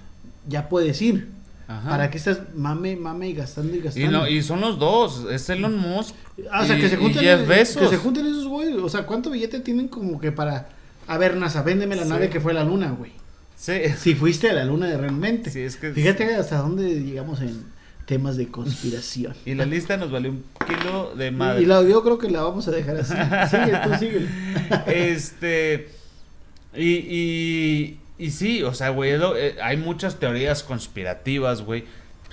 ya 0.48 0.70
puedes 0.70 1.02
ir. 1.02 1.28
Ajá. 1.66 1.88
Para 1.88 2.10
que 2.10 2.18
estás 2.18 2.40
mame, 2.54 2.94
mame 2.96 3.28
y 3.28 3.32
gastando 3.34 3.74
y 3.74 3.78
Y, 3.78 3.80
gastando. 3.82 4.10
no, 4.10 4.28
y 4.28 4.42
son 4.42 4.60
los 4.60 4.78
dos, 4.78 5.24
es 5.30 5.48
Elon 5.48 5.76
Musk. 5.78 6.14
Ah, 6.50 6.62
o 6.62 6.66
sea, 6.66 6.76
y- 6.76 6.80
que 6.80 6.88
se 6.88 6.96
y 6.96 6.98
junten, 6.98 7.22
Jeff 7.22 7.48
Bezos. 7.48 7.82
que 7.82 7.88
se 7.88 7.96
junten 7.96 8.26
esos 8.26 8.46
güeyes. 8.46 8.76
O 8.76 8.88
sea, 8.88 9.06
¿cuánto 9.06 9.30
billete 9.30 9.60
tienen 9.60 9.88
como 9.88 10.20
que 10.20 10.30
para... 10.32 10.68
A 11.06 11.16
ver, 11.18 11.36
NASA, 11.36 11.62
véndeme 11.62 11.96
la 11.96 12.02
Sí. 12.04 12.08
nave 12.10 12.28
que 12.30 12.40
fue 12.40 12.52
la 12.54 12.64
luna, 12.64 12.90
güey. 12.90 13.12
Sí. 13.56 13.72
Si 13.98 14.14
fuiste 14.14 14.50
a 14.50 14.52
la 14.52 14.64
luna 14.64 14.86
de 14.88 14.96
realmente. 14.98 15.50
Sí, 15.50 15.60
es 15.60 15.76
que- 15.76 15.92
Fíjate 15.92 16.34
hasta 16.34 16.58
dónde 16.58 17.00
llegamos 17.02 17.40
en 17.40 17.64
temas 18.06 18.36
de 18.36 18.48
conspiración. 18.48 19.34
Y 19.46 19.54
la 19.54 19.64
lista 19.64 19.96
nos 19.96 20.10
valió 20.10 20.30
un 20.32 20.44
kilo 20.66 21.14
de 21.16 21.30
madre. 21.30 21.62
Y 21.62 21.66
la, 21.66 21.82
yo 21.82 22.02
creo 22.02 22.18
que 22.18 22.30
la 22.30 22.42
vamos 22.42 22.68
a 22.68 22.72
dejar 22.72 22.96
así. 22.98 23.14
Sigue, 23.50 23.78
tú 23.84 23.90
sigue. 23.98 24.26
este. 24.86 25.88
Y, 26.76 26.90
y, 26.90 28.00
y 28.18 28.30
sí, 28.30 28.62
o 28.62 28.74
sea, 28.74 28.90
güey, 28.90 29.16
lo- 29.18 29.36
eh, 29.36 29.56
hay 29.62 29.76
muchas 29.76 30.16
teorías 30.18 30.62
conspirativas, 30.62 31.62
güey, 31.62 31.84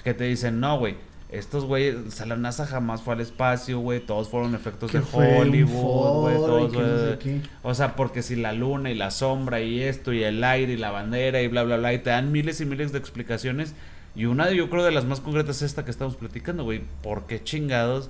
que 0.04 0.14
te 0.14 0.26
dicen, 0.26 0.60
no, 0.60 0.78
güey, 0.80 0.96
estos 1.32 1.64
güeyes, 1.64 1.96
o 2.08 2.12
sea, 2.12 2.26
la 2.26 2.36
NASA 2.36 2.66
jamás 2.66 3.02
fue 3.04 3.14
al 3.14 3.22
espacio, 3.22 3.80
güey, 3.80 4.00
todos 4.02 4.28
fueron 4.30 4.54
efectos 4.54 4.92
de 4.92 5.00
Hollywood, 5.14 6.22
güey, 6.22 6.36
todos, 6.36 6.72
que 6.74 6.78
no 6.78 6.84
sé. 7.12 7.18
O 7.64 7.74
sea, 7.74 7.96
porque 7.96 8.22
si 8.22 8.36
la 8.36 8.52
luna 8.52 8.92
y 8.92 8.96
la 8.96 9.12
sombra 9.12 9.62
y 9.62 9.82
esto 9.82 10.12
y 10.12 10.24
el 10.24 10.44
aire 10.44 10.74
y 10.74 10.78
la 10.78 10.92
bandera 10.92 11.42
y 11.42 11.48
bla, 11.48 11.64
bla, 11.64 11.78
bla, 11.78 11.94
y 11.94 12.00
te 12.00 12.10
dan 12.10 12.32
miles 12.34 12.60
y 12.60 12.66
miles 12.66 12.92
de 12.92 12.98
explicaciones. 13.00 13.74
Y 14.14 14.26
una, 14.26 14.52
yo 14.52 14.70
creo, 14.70 14.84
de 14.84 14.92
las 14.92 15.06
más 15.06 15.22
concretas 15.22 15.58
es 15.58 15.62
esta 15.64 15.86
que 15.86 15.92
estamos 15.92 16.18
platicando, 16.18 16.66
güey. 16.66 16.82
¿Por 17.02 17.28
qué 17.28 17.42
chingados 17.42 18.10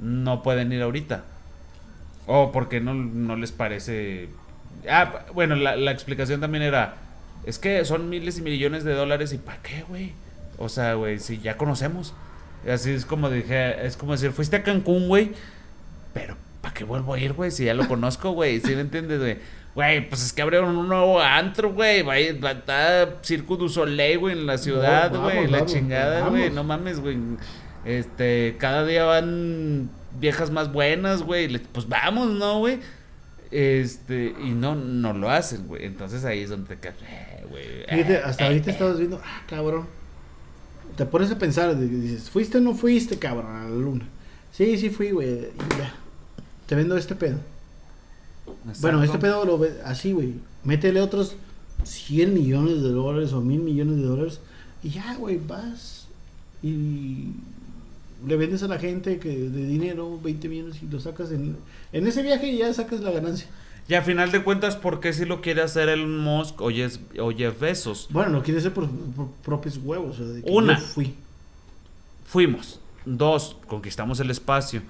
no 0.00 0.42
pueden 0.42 0.72
ir 0.72 0.80
ahorita? 0.80 1.24
O 2.26 2.50
porque 2.50 2.80
no, 2.80 2.94
no 2.94 3.36
les 3.36 3.52
parece... 3.52 4.30
Ah, 4.88 5.26
bueno, 5.34 5.54
la, 5.54 5.76
la 5.76 5.90
explicación 5.90 6.40
también 6.40 6.62
era... 6.64 6.94
Es 7.46 7.58
que 7.58 7.84
son 7.84 8.08
miles 8.08 8.38
y 8.38 8.42
millones 8.42 8.84
de 8.84 8.94
dólares 8.94 9.32
y 9.32 9.38
¿para 9.38 9.58
qué, 9.62 9.84
güey? 9.88 10.12
O 10.58 10.68
sea, 10.68 10.94
güey, 10.94 11.18
si 11.18 11.38
ya 11.38 11.56
conocemos. 11.56 12.14
Así 12.70 12.90
es 12.92 13.04
como 13.04 13.28
dije, 13.28 13.86
es 13.86 13.96
como 13.96 14.12
decir, 14.12 14.32
fuiste 14.32 14.56
a 14.56 14.62
Cancún, 14.62 15.08
güey. 15.08 15.32
Pero, 16.14 16.36
¿para 16.62 16.72
qué 16.74 16.84
vuelvo 16.84 17.12
a 17.14 17.18
ir, 17.18 17.32
güey? 17.34 17.50
Si 17.50 17.64
ya 17.64 17.74
lo 17.74 17.86
conozco, 17.88 18.30
güey. 18.32 18.60
¿Sí 18.60 18.74
me 18.74 18.80
entiendes, 18.80 19.18
güey? 19.20 19.36
Güey, 19.74 20.08
pues 20.08 20.24
es 20.24 20.32
que 20.32 20.40
abrieron 20.40 20.76
un 20.76 20.88
nuevo 20.88 21.20
antro, 21.20 21.72
güey. 21.72 22.02
Va 22.02 22.14
a 22.14 22.20
ir- 22.20 22.42
va 22.42 22.50
a 22.50 22.52
estar 22.52 23.18
Circo 23.22 23.56
du 23.56 23.68
Soleil, 23.68 24.18
güey, 24.18 24.38
en 24.38 24.46
la 24.46 24.56
ciudad, 24.56 25.10
güey. 25.14 25.46
la 25.48 25.58
vamos, 25.58 25.72
chingada, 25.72 26.28
güey. 26.28 26.50
No 26.50 26.62
mames, 26.64 27.00
güey. 27.00 27.18
Este, 27.84 28.56
cada 28.58 28.86
día 28.86 29.04
van 29.04 29.90
viejas 30.18 30.50
más 30.50 30.72
buenas, 30.72 31.22
güey. 31.22 31.58
Pues 31.58 31.88
vamos, 31.88 32.30
¿no, 32.30 32.60
güey? 32.60 32.78
Este, 33.54 34.34
y 34.42 34.50
no, 34.50 34.74
no 34.74 35.12
lo 35.12 35.30
hacen, 35.30 35.68
güey. 35.68 35.84
Entonces 35.84 36.24
ahí 36.24 36.40
es 36.40 36.50
donde 36.50 36.74
te 36.74 36.80
quedas, 36.80 36.96
eh, 37.08 37.46
güey. 37.48 37.84
Fíjate, 37.88 38.14
eh, 38.14 38.22
hasta 38.24 38.42
eh, 38.42 38.46
ahorita 38.48 38.68
eh. 38.68 38.72
estabas 38.72 38.98
viendo, 38.98 39.20
ah, 39.24 39.42
cabrón. 39.48 39.86
Te 40.96 41.06
pones 41.06 41.30
a 41.30 41.38
pensar, 41.38 41.78
dices, 41.78 42.30
¿fuiste 42.30 42.58
o 42.58 42.60
no 42.60 42.74
fuiste, 42.74 43.16
cabrón, 43.16 43.54
a 43.54 43.62
la 43.62 43.70
luna? 43.70 44.08
Sí, 44.50 44.76
sí 44.76 44.90
fui, 44.90 45.12
güey. 45.12 45.28
y 45.28 45.78
ya. 45.78 45.94
Te 46.66 46.74
vendo 46.74 46.96
este 46.96 47.14
pedo. 47.14 47.38
Bueno, 48.80 49.04
este 49.04 49.18
pedo 49.18 49.44
lo 49.44 49.56
ve 49.56 49.80
así, 49.84 50.12
güey. 50.12 50.34
Métele 50.64 51.00
otros 51.00 51.36
100 51.84 52.34
millones 52.34 52.82
de 52.82 52.88
dólares 52.88 53.32
o 53.32 53.40
mil 53.40 53.60
millones 53.60 53.98
de 53.98 54.02
dólares 54.02 54.40
Y 54.82 54.90
ya, 54.90 55.14
güey, 55.14 55.38
vas 55.38 56.08
y 56.60 57.34
le 58.26 58.36
vendes 58.36 58.62
a 58.62 58.68
la 58.68 58.78
gente 58.78 59.18
que 59.18 59.28
de 59.28 59.66
dinero 59.66 60.18
20 60.22 60.48
millones 60.48 60.82
y 60.82 60.86
lo 60.86 61.00
sacas 61.00 61.30
en, 61.32 61.56
en 61.92 62.06
ese 62.06 62.22
viaje 62.22 62.48
y 62.48 62.58
ya 62.58 62.72
sacas 62.72 63.00
la 63.00 63.10
ganancia. 63.10 63.48
Y 63.86 63.94
a 63.94 64.02
final 64.02 64.32
de 64.32 64.42
cuentas, 64.42 64.76
¿por 64.76 65.00
qué 65.00 65.12
si 65.12 65.26
lo 65.26 65.42
quiere 65.42 65.60
hacer 65.60 65.88
Elon 65.90 66.18
Musk 66.18 66.60
o 66.62 66.70
Jeff, 66.70 66.96
o 67.20 67.30
Jeff 67.32 67.60
Bezos? 67.60 68.06
Bueno, 68.10 68.30
lo 68.30 68.42
quiere 68.42 68.60
hacer 68.60 68.72
por, 68.72 68.88
por 68.88 69.28
propios 69.44 69.76
huevos. 69.76 70.18
o 70.18 70.24
sea, 70.24 70.32
de 70.32 70.42
que 70.42 70.50
Una. 70.50 70.78
yo 70.78 70.84
fui. 70.86 71.14
Fuimos. 72.26 72.80
Dos, 73.04 73.56
conquistamos 73.66 74.20
el 74.20 74.30
espacio. 74.30 74.80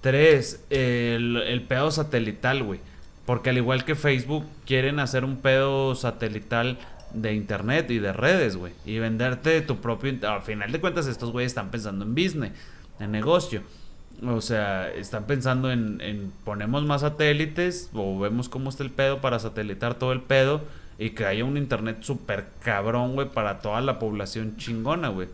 Tres, 0.00 0.60
el, 0.70 1.36
el 1.38 1.62
pedo 1.62 1.90
satelital, 1.90 2.62
güey. 2.62 2.78
Porque 3.24 3.50
al 3.50 3.56
igual 3.56 3.84
que 3.84 3.96
Facebook, 3.96 4.44
quieren 4.66 5.00
hacer 5.00 5.24
un 5.24 5.38
pedo 5.38 5.96
satelital 5.96 6.78
de 7.16 7.34
internet 7.34 7.90
y 7.90 7.98
de 7.98 8.12
redes, 8.12 8.56
güey. 8.56 8.72
Y 8.84 8.98
venderte 8.98 9.60
tu 9.62 9.78
propio... 9.78 10.14
Al 10.28 10.42
final 10.42 10.70
de 10.70 10.80
cuentas, 10.80 11.06
estos 11.06 11.32
güeyes 11.32 11.50
están 11.50 11.70
pensando 11.70 12.04
en 12.04 12.14
business, 12.14 12.52
en 13.00 13.10
negocio. 13.10 13.62
O 14.24 14.40
sea, 14.40 14.88
están 14.92 15.26
pensando 15.26 15.70
en, 15.70 16.00
en 16.00 16.32
ponemos 16.44 16.84
más 16.84 17.02
satélites 17.02 17.90
o 17.92 18.18
vemos 18.18 18.48
cómo 18.48 18.70
está 18.70 18.82
el 18.82 18.90
pedo 18.90 19.20
para 19.20 19.38
satelitar 19.38 19.94
todo 19.94 20.12
el 20.12 20.22
pedo 20.22 20.62
y 20.98 21.10
que 21.10 21.26
haya 21.26 21.44
un 21.44 21.56
internet 21.56 21.98
súper 22.00 22.46
cabrón, 22.62 23.14
güey, 23.14 23.28
para 23.28 23.60
toda 23.60 23.80
la 23.80 23.98
población 23.98 24.56
chingona, 24.56 25.08
güey. 25.08 25.28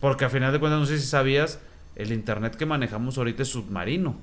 Porque 0.00 0.24
a 0.24 0.28
final 0.28 0.52
de 0.52 0.58
cuentas, 0.58 0.80
no 0.80 0.86
sé 0.86 0.98
si 0.98 1.06
sabías, 1.06 1.60
el 1.94 2.12
internet 2.12 2.56
que 2.56 2.66
manejamos 2.66 3.16
ahorita 3.16 3.42
es 3.42 3.48
submarino. 3.48 4.16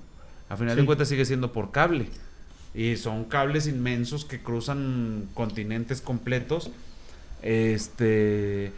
A 0.49 0.58
final 0.58 0.76
de 0.76 0.86
cuentas 0.86 1.08
sigue 1.08 1.26
siendo 1.26 1.51
por 1.51 1.72
cable. 1.72 2.08
Y 2.76 2.97
son 2.97 3.26
cables 3.26 3.68
inmensos 3.68 4.26
que 4.26 4.41
cruzan 4.41 5.30
continentes 5.34 6.01
completos. 6.01 6.72
Este. 7.44 8.72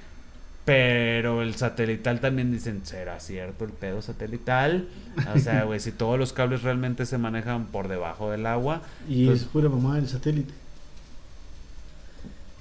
Pero 0.66 1.44
el 1.44 1.54
satelital 1.56 2.20
también 2.20 2.52
dicen, 2.52 2.82
¿será 2.86 3.20
cierto 3.20 3.66
el 3.66 3.72
pedo 3.72 4.02
satelital? 4.02 4.88
O 5.36 5.38
sea, 5.38 5.64
güey, 5.64 5.80
si 5.80 5.92
todos 5.92 6.18
los 6.18 6.34
cables 6.34 6.64
realmente 6.64 7.06
se 7.06 7.20
manejan 7.20 7.68
por 7.68 7.88
debajo 7.88 8.32
del 8.32 8.48
agua. 8.48 8.82
Y 9.08 9.30
es 9.30 9.44
pura 9.44 9.70
mamá 9.70 9.96
del 9.96 10.10
satélite. 10.10 10.52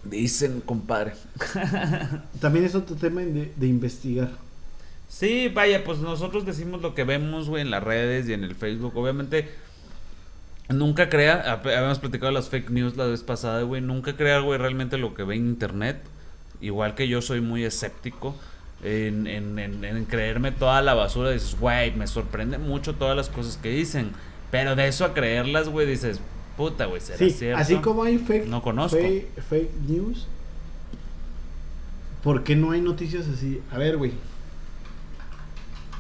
Dicen, 0.05 0.61
compadre. 0.61 1.15
También 2.41 2.67
es 2.67 2.75
otro 2.75 2.95
tema 2.95 3.23
de, 3.23 3.53
de 3.57 3.67
investigar. 3.67 4.33
Sí, 5.09 5.49
vaya, 5.49 5.83
pues 5.83 5.99
nosotros 6.01 6.45
decimos 6.45 6.83
lo 6.83 6.95
que 6.95 7.05
vemos, 7.05 7.49
güey, 7.49 7.63
en 7.63 7.71
las 7.71 7.83
redes 7.83 8.29
y 8.29 8.35
en 8.35 8.45
el 8.45 8.55
Facebook. 8.55 8.95
Obviamente, 8.97 9.49
nunca 10.69 11.09
crea, 11.09 11.53
habíamos 11.53 11.99
platicado 11.99 12.29
de 12.29 12.35
las 12.35 12.49
fake 12.49 12.71
news 12.71 12.97
la 12.97 13.05
vez 13.07 13.23
pasada, 13.23 13.63
güey, 13.63 13.81
nunca 13.83 14.17
crea, 14.17 14.39
güey, 14.41 14.59
realmente 14.59 14.97
lo 14.99 15.15
que 15.15 15.23
ve 15.25 15.35
en 15.37 15.47
internet. 15.47 16.01
Igual 16.61 16.95
que 16.95 17.09
yo 17.09 17.21
soy 17.21 17.41
muy 17.41 17.65
escéptico 17.65 18.35
en, 18.83 19.27
en, 19.27 19.59
en- 19.59 19.85
en 19.85 20.05
creerme 20.07 20.51
toda 20.53 20.81
la 20.83 20.95
basura. 20.95 21.31
Dices, 21.31 21.57
güey, 21.61 21.95
me 21.95 22.07
sorprende 22.07 22.59
mucho 22.59 22.95
todas 22.95 23.17
las 23.17 23.29
cosas 23.29 23.57
que 23.59 23.69
dicen. 23.71 24.13
Pero 24.51 24.75
de 24.77 24.87
eso 24.89 25.05
a 25.05 25.13
creerlas, 25.15 25.69
güey, 25.69 25.87
dices, 25.87 26.21
puta, 26.57 26.87
güey, 26.87 27.01
¿será 27.01 27.19
Sí, 27.19 27.31
cierto? 27.31 27.61
así 27.61 27.77
como 27.77 28.05
hay 28.05 28.19
fake, 28.19 28.47
No 28.47 28.63
conozco. 28.63 28.97
fake, 28.99 29.29
fake 29.49 29.71
news, 29.89 30.27
¿por 32.23 32.45
qué 32.45 32.57
no 32.57 32.71
hay 32.71 32.81
noticias 32.81 33.27
así? 33.29 33.61
A 33.73 33.79
ver, 33.79 33.97
güey. 33.97 34.13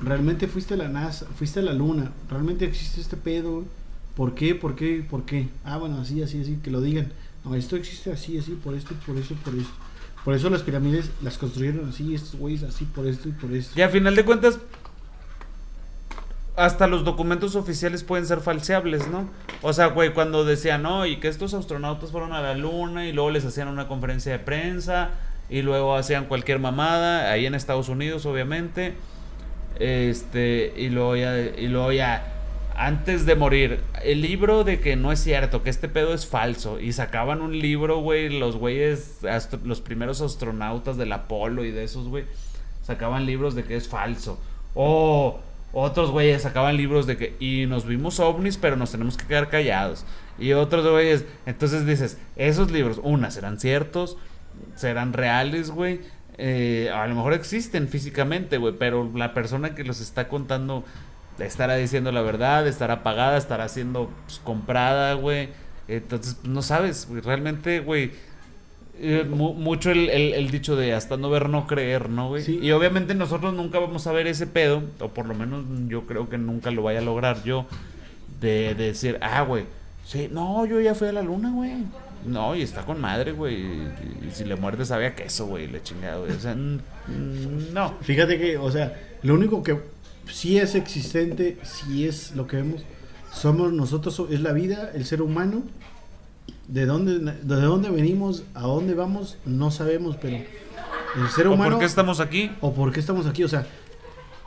Realmente 0.02 0.48
fuiste 0.48 0.74
a 0.74 0.76
la 0.76 0.88
NASA, 0.88 1.26
fuiste 1.36 1.60
a 1.60 1.62
la 1.62 1.72
luna, 1.72 2.12
realmente 2.30 2.64
existe 2.64 3.00
este 3.00 3.16
pedo, 3.16 3.52
güey? 3.52 3.66
¿Por 4.16 4.34
qué? 4.34 4.54
¿Por 4.54 4.76
qué? 4.76 5.04
¿Por 5.08 5.24
qué? 5.24 5.48
Ah, 5.64 5.78
bueno, 5.78 5.98
así, 6.00 6.22
así, 6.22 6.40
así, 6.40 6.58
que 6.62 6.70
lo 6.70 6.80
digan. 6.80 7.12
No, 7.44 7.54
esto 7.54 7.76
existe 7.76 8.12
así, 8.12 8.38
así, 8.38 8.52
por 8.52 8.74
esto, 8.74 8.94
por 9.06 9.16
eso, 9.16 9.34
por 9.36 9.54
esto. 9.54 9.72
Por 10.24 10.34
eso 10.34 10.48
las 10.48 10.62
pirámides 10.62 11.10
las 11.22 11.36
construyeron 11.36 11.88
así, 11.88 12.14
estos 12.14 12.36
güeyes 12.36 12.62
así, 12.62 12.86
por 12.86 13.06
esto 13.06 13.28
y 13.28 13.32
por 13.32 13.52
esto. 13.52 13.78
Y 13.78 13.82
a 13.82 13.90
final 13.90 14.16
de 14.16 14.24
cuentas, 14.24 14.58
hasta 16.56 16.86
los 16.86 17.04
documentos 17.04 17.56
oficiales 17.56 18.04
pueden 18.04 18.24
ser 18.24 18.40
falseables, 18.40 19.08
¿no? 19.08 19.28
O 19.60 19.72
sea, 19.72 19.88
güey, 19.88 20.14
cuando 20.14 20.44
decían, 20.44 20.82
no, 20.82 21.04
y 21.04 21.18
que 21.18 21.28
estos 21.28 21.52
astronautas 21.52 22.10
fueron 22.10 22.32
a 22.32 22.40
la 22.40 22.54
luna 22.54 23.06
y 23.06 23.12
luego 23.12 23.30
les 23.30 23.44
hacían 23.44 23.68
una 23.68 23.86
conferencia 23.86 24.32
de 24.32 24.38
prensa 24.38 25.10
y 25.50 25.60
luego 25.60 25.94
hacían 25.94 26.24
cualquier 26.24 26.58
mamada, 26.58 27.30
ahí 27.30 27.44
en 27.44 27.54
Estados 27.54 27.90
Unidos, 27.90 28.24
obviamente. 28.24 28.94
Este, 29.78 30.72
y 30.76 30.88
luego 30.88 31.16
y 31.16 31.66
luego 31.66 31.92
ya, 31.92 32.33
antes 32.76 33.26
de 33.26 33.34
morir, 33.34 33.80
el 34.02 34.20
libro 34.20 34.64
de 34.64 34.80
que 34.80 34.96
no 34.96 35.12
es 35.12 35.20
cierto, 35.20 35.62
que 35.62 35.70
este 35.70 35.88
pedo 35.88 36.14
es 36.14 36.26
falso, 36.26 36.80
y 36.80 36.92
sacaban 36.92 37.40
un 37.40 37.58
libro, 37.58 37.98
güey, 37.98 38.28
los 38.28 38.56
güeyes, 38.56 39.18
los 39.64 39.80
primeros 39.80 40.20
astronautas 40.20 40.96
del 40.96 41.12
Apolo 41.12 41.64
y 41.64 41.70
de 41.70 41.84
esos, 41.84 42.08
güey, 42.08 42.24
sacaban 42.82 43.26
libros 43.26 43.54
de 43.54 43.64
que 43.64 43.76
es 43.76 43.88
falso. 43.88 44.38
O 44.74 45.40
otros 45.72 46.10
güeyes 46.10 46.42
sacaban 46.42 46.76
libros 46.76 47.06
de 47.06 47.16
que, 47.16 47.36
y 47.40 47.66
nos 47.66 47.86
vimos 47.86 48.20
ovnis, 48.20 48.56
pero 48.56 48.76
nos 48.76 48.92
tenemos 48.92 49.16
que 49.16 49.26
quedar 49.26 49.48
callados. 49.48 50.04
Y 50.38 50.52
otros 50.52 50.88
güeyes, 50.88 51.24
entonces 51.46 51.86
dices, 51.86 52.18
esos 52.36 52.70
libros, 52.70 53.00
una, 53.02 53.30
serán 53.30 53.58
ciertos, 53.58 54.16
serán 54.76 55.12
reales, 55.12 55.70
güey. 55.70 56.00
Eh, 56.38 56.90
a 56.92 57.06
lo 57.06 57.14
mejor 57.14 57.32
existen 57.32 57.88
físicamente, 57.88 58.58
güey, 58.58 58.74
pero 58.78 59.10
la 59.14 59.34
persona 59.34 59.74
que 59.74 59.84
los 59.84 60.00
está 60.00 60.28
contando 60.28 60.84
estará 61.38 61.76
diciendo 61.76 62.12
la 62.12 62.22
verdad, 62.22 62.66
estará 62.66 63.02
pagada, 63.02 63.36
estará 63.36 63.68
siendo 63.68 64.10
pues, 64.26 64.40
comprada, 64.44 65.14
güey. 65.14 65.48
Entonces, 65.88 66.34
pues, 66.40 66.48
no 66.52 66.62
sabes, 66.62 67.06
güey, 67.08 67.20
realmente, 67.20 67.80
güey. 67.80 68.12
eh, 69.00 69.26
mu- 69.28 69.54
mucho 69.54 69.90
el, 69.90 70.08
el- 70.08 70.34
el 70.34 70.50
dicho 70.52 70.76
de 70.76 70.94
hasta 70.94 71.16
no 71.16 71.28
ver, 71.28 71.48
no 71.48 71.66
creer, 71.66 72.08
¿no, 72.10 72.28
güey? 72.28 72.42
Sí. 72.44 72.60
Y 72.62 72.70
obviamente 72.70 73.14
nosotros 73.16 73.52
nunca 73.52 73.80
vamos 73.80 74.06
a 74.06 74.12
ver 74.12 74.28
ese 74.28 74.46
pedo, 74.46 74.84
o 75.00 75.08
por 75.08 75.26
lo 75.26 75.34
menos 75.34 75.64
yo 75.88 76.06
creo 76.06 76.28
que 76.28 76.38
nunca 76.38 76.70
lo 76.70 76.82
vaya 76.84 77.00
a 77.00 77.02
lograr 77.02 77.42
yo, 77.42 77.66
de, 78.40 78.74
de 78.76 78.84
decir, 78.86 79.18
ah, 79.20 79.42
güey, 79.42 79.64
sí, 80.06 80.28
no, 80.30 80.64
yo 80.64 80.80
ya 80.80 80.94
fui 80.94 81.08
a 81.08 81.12
la 81.12 81.22
luna, 81.22 81.50
güey. 81.50 81.72
No, 82.24 82.54
y 82.54 82.62
está 82.62 82.82
con 82.86 83.00
madre, 83.00 83.32
güey. 83.32 83.56
Y, 83.62 84.28
y 84.28 84.30
si 84.32 84.44
le 84.44 84.54
muerde 84.56 84.86
sabe 84.86 85.06
a 85.08 85.14
queso, 85.16 85.46
güey, 85.46 85.66
le 85.66 85.82
chingada, 85.82 86.18
güey. 86.18 86.30
O 86.32 86.38
sea, 86.40 86.54
no. 86.54 87.94
Fíjate 88.02 88.38
que, 88.38 88.56
o 88.56 88.70
sea, 88.70 88.94
lo 89.22 89.34
único 89.34 89.62
que 89.62 89.76
sí 90.30 90.58
es 90.58 90.74
existente, 90.74 91.58
sí 91.62 92.06
es 92.06 92.34
lo 92.36 92.46
que 92.46 92.56
vemos, 92.56 92.82
somos 93.32 93.72
nosotros, 93.72 94.14
so- 94.14 94.28
es 94.30 94.40
la 94.40 94.52
vida, 94.52 94.90
el 94.94 95.04
ser 95.04 95.22
humano. 95.22 95.62
De 96.68 96.86
dónde, 96.86 97.18
de 97.18 97.60
dónde 97.60 97.90
venimos, 97.90 98.42
a 98.54 98.62
dónde 98.62 98.94
vamos, 98.94 99.36
no 99.44 99.70
sabemos, 99.70 100.16
pero 100.20 100.36
el 100.36 101.28
ser 101.34 101.46
¿O 101.48 101.52
humano. 101.54 101.72
por 101.72 101.80
qué 101.80 101.84
estamos 101.86 102.20
aquí? 102.20 102.50
o 102.62 102.72
por 102.72 102.90
qué 102.92 103.00
estamos 103.00 103.26
aquí, 103.26 103.44
o 103.44 103.48
sea, 103.48 103.66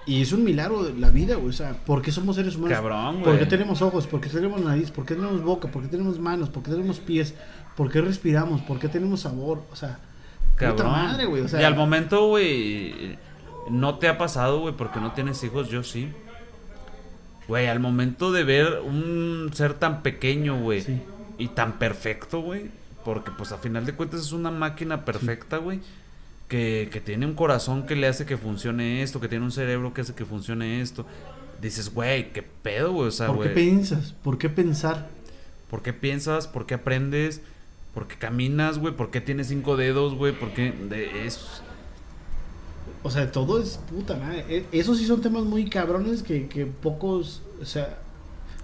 y 0.07 0.21
es 0.21 0.31
un 0.31 0.43
milagro 0.43 0.83
de 0.83 0.93
la 0.97 1.09
vida, 1.11 1.35
güey, 1.35 1.49
o 1.49 1.53
sea, 1.53 1.73
¿por 1.85 2.01
qué 2.01 2.11
somos 2.11 2.35
seres 2.37 2.55
humanos? 2.55 2.75
Cabrón, 2.77 3.15
¿Por 3.17 3.33
güey. 3.33 3.39
qué 3.39 3.45
tenemos 3.45 3.81
ojos? 3.83 4.07
¿Por 4.07 4.19
qué 4.21 4.29
tenemos 4.29 4.61
nariz? 4.61 4.89
¿Por 4.89 5.05
qué 5.05 5.13
tenemos 5.15 5.43
boca? 5.43 5.67
¿Por 5.69 5.83
qué 5.83 5.89
tenemos 5.89 6.17
manos? 6.19 6.49
¿Por 6.49 6.63
qué 6.63 6.71
tenemos 6.71 6.99
pies? 6.99 7.35
¿Por 7.75 7.91
qué 7.91 8.01
respiramos? 8.01 8.61
¿Por 8.61 8.79
qué 8.79 8.87
tenemos 8.87 9.19
sabor? 9.21 9.61
O 9.71 9.75
sea, 9.75 9.99
puta 10.55 10.75
Cabrón. 10.75 10.91
madre, 10.91 11.25
güey, 11.25 11.43
o 11.43 11.47
sea, 11.47 11.61
y 11.61 11.65
al 11.65 11.75
momento, 11.75 12.27
güey, 12.29 13.17
no 13.69 13.97
te 13.99 14.07
ha 14.07 14.17
pasado, 14.17 14.59
güey, 14.59 14.73
porque 14.75 14.99
no 14.99 15.11
tienes 15.13 15.43
hijos, 15.43 15.69
yo 15.69 15.83
sí. 15.83 16.09
Güey, 17.47 17.67
al 17.67 17.79
momento 17.79 18.31
de 18.31 18.43
ver 18.43 18.81
un 18.83 19.49
ser 19.53 19.73
tan 19.73 20.03
pequeño, 20.03 20.59
güey, 20.59 20.81
Sí. 20.81 21.01
y 21.37 21.47
tan 21.49 21.79
perfecto, 21.79 22.41
güey, 22.41 22.69
porque 23.05 23.31
pues 23.31 23.51
a 23.53 23.57
final 23.57 23.85
de 23.85 23.93
cuentas 23.93 24.19
es 24.21 24.31
una 24.33 24.51
máquina 24.51 25.05
perfecta, 25.05 25.57
güey, 25.57 25.79
que, 26.49 26.89
que 26.91 26.99
tiene 26.99 27.25
un 27.25 27.33
corazón 27.35 27.85
que 27.85 27.95
le 27.95 28.07
hace 28.07 28.25
que 28.25 28.37
funcione 28.37 29.01
esto, 29.01 29.19
que 29.21 29.29
tiene 29.29 29.45
un 29.45 29.51
cerebro 29.51 29.93
que 29.93 30.01
hace 30.01 30.13
que 30.13 30.25
funcione 30.25 30.81
esto. 30.81 31.05
Dices, 31.61 31.93
güey, 31.93 32.31
qué 32.33 32.43
pedo, 32.43 32.91
güey, 32.91 33.07
o 33.07 33.11
sea, 33.11 33.27
¿por 33.27 33.43
qué 33.43 33.49
piensas? 33.49 34.13
¿Por 34.23 34.37
qué 34.37 34.49
pensar? 34.49 35.07
¿Por 35.69 35.81
qué 35.81 35.93
piensas? 35.93 36.47
¿Por 36.47 36.65
qué 36.65 36.75
aprendes? 36.75 37.41
¿Por 37.93 38.07
qué 38.07 38.15
caminas, 38.15 38.77
güey? 38.77 38.93
¿Por 38.93 39.09
qué 39.09 39.21
tienes 39.21 39.47
cinco 39.47 39.75
dedos, 39.75 40.13
güey? 40.15 40.33
¿Por 40.33 40.53
qué 40.53 40.71
de 40.71 41.25
es 41.25 41.63
O 43.03 43.09
sea, 43.11 43.31
todo 43.31 43.61
es 43.61 43.79
puta 43.89 44.15
madre. 44.15 44.45
E- 44.49 44.65
Esos 44.71 44.97
sí 44.97 45.05
son 45.05 45.21
temas 45.21 45.43
muy 45.43 45.69
cabrones 45.69 46.23
que, 46.23 46.47
que 46.47 46.65
pocos, 46.65 47.41
o 47.61 47.65
sea... 47.65 47.97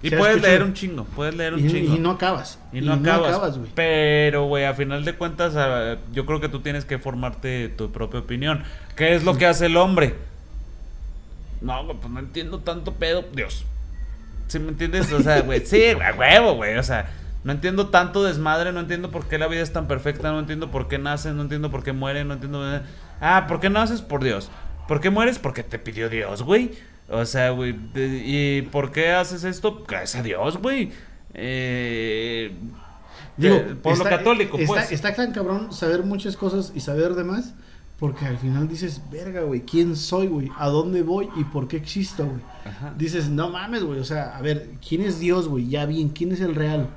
Y 0.02 0.10
se 0.10 0.18
puedes 0.18 0.42
leer 0.42 0.62
un 0.62 0.74
chingo, 0.74 1.04
puedes 1.16 1.34
leer 1.34 1.54
un 1.54 1.64
y, 1.64 1.70
chingo. 1.70 1.94
y 1.94 1.98
no 1.98 2.10
acabas. 2.10 2.58
Y 2.74 2.82
no 2.82 2.92
acabas. 2.92 3.56
güey. 3.56 3.70
pero, 3.74 4.44
güey, 4.44 4.64
a 4.66 4.74
final 4.74 5.02
de 5.02 5.14
cuentas, 5.14 5.54
yo 6.12 6.26
creo 6.26 6.40
que 6.40 6.50
tú 6.50 6.60
tienes 6.60 6.84
que 6.84 6.98
formarte 6.98 7.70
tu 7.70 7.90
propia 7.90 8.20
opinión. 8.20 8.64
¿Qué 8.96 9.14
es 9.14 9.24
lo 9.24 9.38
que 9.38 9.46
hace 9.46 9.64
el 9.66 9.78
hombre? 9.78 10.14
No, 11.62 11.86
pues 11.86 12.12
no 12.12 12.18
entiendo 12.18 12.58
tanto 12.58 12.92
pedo. 12.92 13.24
Dios. 13.34 13.64
¿Sí 14.48 14.58
me 14.58 14.68
entiendes? 14.68 15.10
O 15.10 15.22
sea, 15.22 15.40
güey, 15.40 15.64
sí, 15.64 15.82
a 15.86 16.14
huevo, 16.14 16.56
güey. 16.56 16.76
O 16.76 16.82
sea, 16.82 17.10
no 17.42 17.52
entiendo 17.52 17.88
tanto 17.88 18.22
desmadre, 18.22 18.72
no 18.72 18.80
entiendo 18.80 19.10
por 19.10 19.26
qué 19.26 19.38
la 19.38 19.46
vida 19.46 19.62
es 19.62 19.72
tan 19.72 19.88
perfecta, 19.88 20.30
no 20.32 20.38
entiendo 20.38 20.70
por 20.70 20.86
qué 20.88 20.98
naces, 20.98 21.32
no 21.32 21.40
entiendo 21.42 21.70
por 21.70 21.82
qué 21.82 21.92
mueren, 21.94 22.28
no 22.28 22.34
entiendo. 22.34 22.62
Ah, 23.20 23.46
¿por 23.48 23.60
qué 23.60 23.70
naces? 23.70 24.02
Por 24.02 24.22
Dios. 24.22 24.50
¿Por 24.88 25.00
qué 25.00 25.10
mueres? 25.10 25.38
Porque 25.38 25.62
te 25.62 25.78
pidió 25.78 26.08
Dios, 26.08 26.42
güey. 26.42 26.72
O 27.08 27.24
sea, 27.24 27.50
güey. 27.50 27.76
¿Y 27.94 28.62
por 28.62 28.92
qué 28.92 29.12
haces 29.12 29.44
esto? 29.44 29.84
Gracias 29.86 30.20
a 30.20 30.22
Dios, 30.22 30.58
güey. 30.58 30.92
Eh, 31.34 32.52
Digo, 33.36 33.60
por 33.82 33.98
lo 33.98 34.04
católico, 34.04 34.58
está, 34.58 34.72
pues. 34.74 34.92
Está 34.92 35.14
tan 35.14 35.32
cabrón 35.32 35.72
saber 35.72 36.04
muchas 36.04 36.36
cosas 36.36 36.72
y 36.74 36.80
saber 36.80 37.14
de 37.14 37.24
más. 37.24 37.54
Porque 37.98 38.26
al 38.26 38.38
final 38.38 38.68
dices, 38.68 39.00
verga, 39.10 39.42
güey, 39.42 39.60
¿quién 39.60 39.94
soy, 39.94 40.26
güey? 40.26 40.50
¿A 40.58 40.68
dónde 40.68 41.02
voy 41.02 41.28
y 41.36 41.44
por 41.44 41.68
qué 41.68 41.76
existo, 41.76 42.26
güey? 42.26 42.40
Dices, 42.98 43.28
no 43.28 43.50
mames, 43.50 43.84
güey, 43.84 44.00
o 44.00 44.04
sea, 44.04 44.36
a 44.36 44.42
ver, 44.42 44.72
¿quién 44.86 45.00
es 45.00 45.20
Dios, 45.20 45.48
güey? 45.48 45.68
Ya 45.68 45.86
bien, 45.86 46.08
¿quién 46.08 46.32
es 46.32 46.40
el 46.40 46.56
real? 46.56 46.88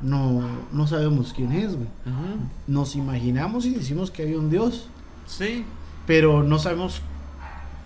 No, 0.00 0.40
no 0.72 0.86
sabemos 0.86 1.32
quién 1.34 1.52
es, 1.52 1.74
güey. 1.74 1.88
Nos 2.68 2.94
imaginamos 2.94 3.66
y 3.66 3.74
decimos 3.74 4.10
que 4.12 4.22
hay 4.22 4.34
un 4.34 4.50
Dios, 4.50 4.88
Sí. 5.30 5.64
pero 6.06 6.42
no 6.42 6.58
sabemos. 6.58 7.02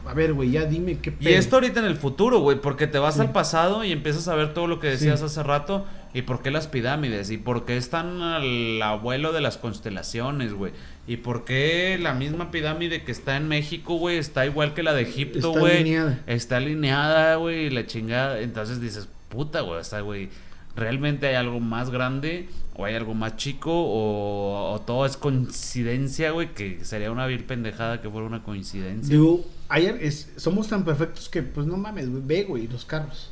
A 0.06 0.12
ver, 0.12 0.34
güey, 0.34 0.50
ya 0.50 0.64
dime 0.66 0.98
qué 0.98 1.14
Y 1.18 1.28
esto 1.28 1.56
ahorita 1.56 1.80
en 1.80 1.86
el 1.86 1.96
futuro, 1.96 2.40
güey, 2.40 2.60
porque 2.60 2.86
te 2.86 2.98
vas 2.98 3.14
Sí. 3.14 3.22
al 3.22 3.32
pasado 3.32 3.84
y 3.84 3.92
empiezas 3.92 4.28
a 4.28 4.34
ver 4.34 4.52
todo 4.52 4.66
lo 4.66 4.78
que 4.78 4.88
decías 4.88 5.20
Sí. 5.20 5.26
hace 5.26 5.42
rato 5.42 5.86
y 6.12 6.22
por 6.22 6.42
qué 6.42 6.50
las 6.50 6.66
pirámides 6.66 7.30
y 7.30 7.38
por 7.38 7.64
qué 7.64 7.78
están 7.78 8.20
al 8.20 8.82
abuelo 8.82 9.32
de 9.32 9.40
las 9.40 9.56
constelaciones, 9.56 10.52
güey. 10.52 10.72
Y 11.06 11.16
por 11.18 11.44
qué 11.46 11.98
la 12.00 12.12
misma 12.12 12.50
pirámide 12.50 13.02
que 13.02 13.12
está 13.12 13.36
en 13.38 13.48
México, 13.48 13.94
güey, 13.96 14.18
está 14.18 14.44
igual 14.44 14.74
que 14.74 14.82
la 14.82 14.92
de 14.92 15.02
Egipto, 15.02 15.38
Está 15.48 15.58
güey. 15.60 15.76
alineada. 15.78 16.20
Está 16.26 16.58
alineada, 16.58 17.36
güey, 17.36 17.66
y 17.66 17.70
la 17.70 17.86
chingada. 17.86 18.40
Entonces 18.40 18.82
dices, 18.82 19.08
puta, 19.30 19.62
güey, 19.62 19.80
o 19.80 19.84
sea, 19.84 20.00
güey, 20.02 20.28
¿realmente 20.76 21.26
hay 21.26 21.34
algo 21.36 21.60
más 21.60 21.90
grande 21.90 22.48
o 22.76 22.84
hay 22.84 22.94
algo 22.94 23.14
más 23.14 23.36
chico 23.36 23.70
o, 23.72 24.72
o 24.74 24.80
todo 24.80 25.06
es 25.06 25.16
coincidencia, 25.16 26.32
güey? 26.32 26.52
Que 26.54 26.84
sería 26.84 27.10
una 27.12 27.26
vil 27.26 27.44
pendejada 27.44 28.00
que 28.02 28.10
fuera 28.10 28.26
una 28.26 28.42
coincidencia. 28.42 29.12
Digo, 29.14 29.44
ayer 29.68 29.98
es, 30.02 30.32
somos 30.36 30.68
tan 30.68 30.84
perfectos 30.84 31.28
que, 31.28 31.42
pues 31.42 31.66
no 31.66 31.76
mames, 31.76 32.10
güey, 32.10 32.22
ve, 32.24 32.44
güey, 32.44 32.66
los 32.68 32.84
carros. 32.84 33.30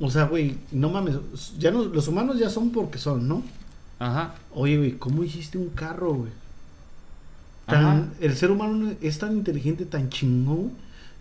O 0.00 0.10
sea, 0.10 0.24
güey, 0.24 0.56
no 0.70 0.90
mames, 0.90 1.16
ya 1.58 1.70
no, 1.72 1.84
los 1.84 2.06
humanos 2.06 2.38
ya 2.38 2.50
son 2.50 2.70
porque 2.70 2.98
son, 2.98 3.26
¿no? 3.26 3.42
Ajá. 3.98 4.34
Oye, 4.54 4.76
güey, 4.78 4.92
¿cómo 4.96 5.24
hiciste 5.24 5.58
un 5.58 5.70
carro, 5.70 6.14
güey? 6.14 6.30
Tan- 7.66 8.12
el 8.20 8.34
ser 8.36 8.50
humano 8.50 8.92
es 9.02 9.18
tan 9.18 9.32
inteligente, 9.36 9.84
tan 9.84 10.08
chingón, 10.08 10.70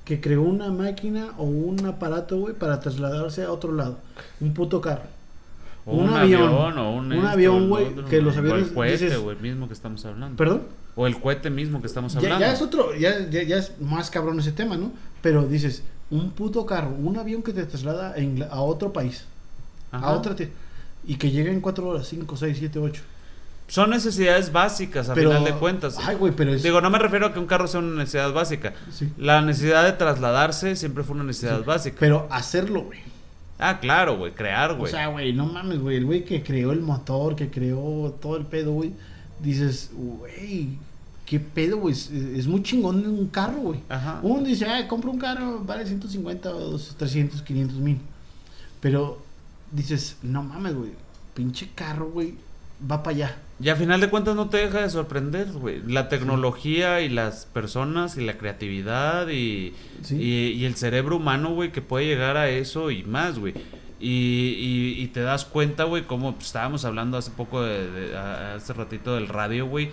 que 0.07 0.21
creó 0.21 0.41
una 0.43 0.71
máquina 0.71 1.33
o 1.37 1.43
un 1.43 1.85
aparato, 1.85 2.37
güey, 2.39 2.53
para 2.53 2.79
trasladarse 2.79 3.43
a 3.43 3.51
otro 3.51 3.73
lado. 3.73 3.97
Un 4.39 4.53
puto 4.53 4.79
carro. 4.79 5.03
O 5.85 5.97
Un 5.97 6.09
un, 6.09 6.13
avión. 6.15 6.43
avión, 6.43 6.77
o 6.77 6.95
un, 6.95 7.13
avión, 7.25 7.67
güey, 7.67 7.93
que 8.09 8.21
los 8.21 8.37
o 8.37 8.39
aviones, 8.39 8.69
el 8.69 8.73
cohete, 8.73 9.05
dices- 9.05 9.19
güey, 9.19 9.35
mismo 9.41 9.67
que 9.67 9.73
estamos 9.73 10.05
hablando. 10.05 10.37
¿Perdón? 10.37 10.61
O 10.95 11.07
el 11.07 11.19
cohete 11.19 11.49
mismo 11.49 11.81
que 11.81 11.87
estamos 11.87 12.15
hablando. 12.15 12.39
ya 12.39 12.53
es 12.53 12.61
otro, 12.61 12.95
ya, 12.95 13.29
ya, 13.29 13.43
ya 13.43 13.57
es 13.57 13.73
más 13.81 14.09
cabrón 14.09 14.39
ese 14.39 14.53
tema, 14.53 14.77
¿no? 14.77 14.91
Pero 15.21 15.45
dices, 15.45 15.83
un 16.09 16.31
puto 16.31 16.65
carro, 16.65 16.91
un 16.97 17.17
avión 17.17 17.43
que 17.43 17.51
te 17.51 17.65
traslada 17.65 18.15
a, 18.49 18.61
otro 18.61 18.93
país, 18.93 19.25
Ajá. 19.91 20.07
a 20.07 20.11
otra... 20.13 20.35
te- 20.37 20.51
y 21.05 21.15
que 21.15 21.31
llega 21.31 21.51
en 21.51 21.59
4 21.59 21.85
horas, 21.87 22.07
5, 22.07 22.35
6, 22.37 22.55
7, 22.59 22.79
8. 22.79 23.01
Son 23.67 23.89
necesidades 23.89 24.51
básicas, 24.53 25.09
a 25.09 25.13
Pero- 25.13 25.29
final 25.31 25.43
de 25.43 25.51
cuentas. 25.53 25.97
Ay, 26.01 26.15
güey, 26.15 26.31
pero 26.33 26.53
es... 26.53 26.63
Digo, 26.63 26.79
no 26.79 26.89
me 26.89 26.99
refiero 26.99 27.25
a 27.27 27.33
que 27.33 27.39
un 27.39 27.47
carro 27.47 27.67
sea 27.67 27.81
una 27.81 27.97
necesidad 27.97 28.31
básica. 28.31 28.73
sí. 28.91 29.11
La 29.17 29.41
necesidad 29.41 29.83
de 29.83 29.91
trasladarse 29.93 30.75
siempre 30.77 31.03
fue 31.03 31.15
una 31.15 31.25
necesidad 31.25 31.59
Sí. 31.59 31.65
básica. 31.65 31.97
Pero 31.99 32.27
hacerlo, 32.31 32.83
güey. 32.83 32.99
Ah, 33.59 33.79
claro, 33.79 34.17
güey, 34.17 34.33
crear, 34.33 34.71
O 34.71 34.77
güey. 34.77 34.91
sea, 34.91 35.07
güey, 35.07 35.33
no 35.33 35.47
mames, 35.47 35.79
güey. 35.79 35.97
El 35.97 36.05
güey 36.05 36.23
que 36.23 36.43
creó 36.43 36.71
el 36.71 36.79
motor, 36.81 37.35
que 37.35 37.49
creó 37.49 38.15
todo 38.21 38.37
el 38.37 38.45
pedo, 38.45 38.71
güey. 38.71 38.93
Dices, 39.41 39.89
güey, 39.93 40.69
qué 41.25 41.39
pedo, 41.39 41.77
güey. 41.77 41.93
Es, 41.93 42.09
es 42.11 42.47
muy 42.47 42.63
chingón 42.63 43.05
un 43.05 43.27
carro, 43.27 43.57
güey. 43.57 43.79
Ajá. 43.89 44.19
Uno 44.21 44.43
dice, 44.47 44.65
ah, 44.65 44.87
compra 44.87 45.09
un 45.09 45.19
carro, 45.19 45.61
vale 45.65 45.85
150 45.85 46.49
o 46.55 46.59
200, 46.71 46.95
300, 46.97 47.41
500 47.41 47.77
mil. 47.79 47.99
Pero 48.79 49.21
dices, 49.71 50.17
no 50.21 50.41
mames, 50.43 50.73
güey. 50.75 50.91
Pinche 51.33 51.69
carro, 51.75 52.09
güey, 52.11 52.35
va 52.89 53.03
para 53.03 53.15
allá. 53.17 53.37
Y 53.59 53.69
a 53.69 53.75
final 53.75 53.99
de 54.01 54.09
cuentas 54.09 54.35
no 54.35 54.49
te 54.49 54.57
deja 54.57 54.81
de 54.81 54.89
sorprender, 54.89 55.51
güey. 55.51 55.81
La 55.87 56.09
tecnología 56.09 57.01
y 57.01 57.09
las 57.09 57.47
personas 57.47 58.15
y 58.17 58.23
la 58.25 58.37
creatividad 58.37 59.29
y, 59.29 59.73
Sí. 60.03 60.15
y, 60.15 60.47
y 60.51 60.65
el 60.65 60.75
cerebro 60.75 61.15
humano, 61.17 61.49
güey, 61.55 61.71
que 61.71 61.81
puede 61.81 62.05
llegar 62.05 62.37
a 62.37 62.49
eso 62.49 62.91
y 62.91 63.03
más, 63.03 63.39
güey. 63.39 63.55
Y, 63.99 64.93
y, 64.97 65.01
y 65.01 65.07
te 65.07 65.21
das 65.21 65.43
cuenta, 65.45 65.85
güey, 65.85 66.03
como 66.03 66.35
estábamos 66.39 66.85
hablando 66.85 67.17
hace 67.17 67.31
poco, 67.31 67.63
de, 67.63 68.15
hace 68.15 68.73
ratito 68.73 69.15
del 69.15 69.27
radio, 69.27 69.65
güey, 69.65 69.89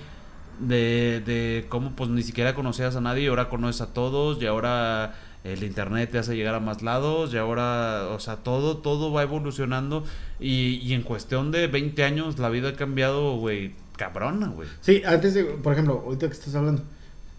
de, 0.60 1.22
de 1.24 1.64
cómo 1.70 1.92
pues 1.96 2.10
ni 2.10 2.22
siquiera 2.22 2.54
conocías 2.54 2.96
a 2.96 3.00
nadie 3.00 3.24
y 3.24 3.26
ahora 3.28 3.48
conoces 3.48 3.80
a 3.80 3.94
todos 3.94 4.42
y 4.42 4.46
ahora 4.46 5.14
el 5.44 5.62
internet 5.62 6.10
te 6.10 6.18
hace 6.18 6.36
llegar 6.36 6.54
a 6.54 6.60
más 6.60 6.82
lados 6.82 7.32
y 7.34 7.36
ahora, 7.36 8.08
o 8.10 8.18
sea, 8.18 8.36
todo, 8.36 8.78
todo 8.78 9.12
va 9.12 9.22
evolucionando 9.22 10.04
y, 10.40 10.76
y 10.76 10.94
en 10.94 11.02
cuestión 11.02 11.52
de 11.52 11.66
20 11.66 12.02
años 12.02 12.38
la 12.38 12.48
vida 12.48 12.70
ha 12.70 12.74
cambiado, 12.74 13.36
güey, 13.36 13.74
cabrona, 13.96 14.48
güey. 14.48 14.68
Sí, 14.80 15.02
antes 15.04 15.34
de, 15.34 15.44
por 15.44 15.74
ejemplo, 15.74 16.02
ahorita 16.04 16.28
que 16.28 16.32
estás 16.32 16.54
hablando, 16.54 16.82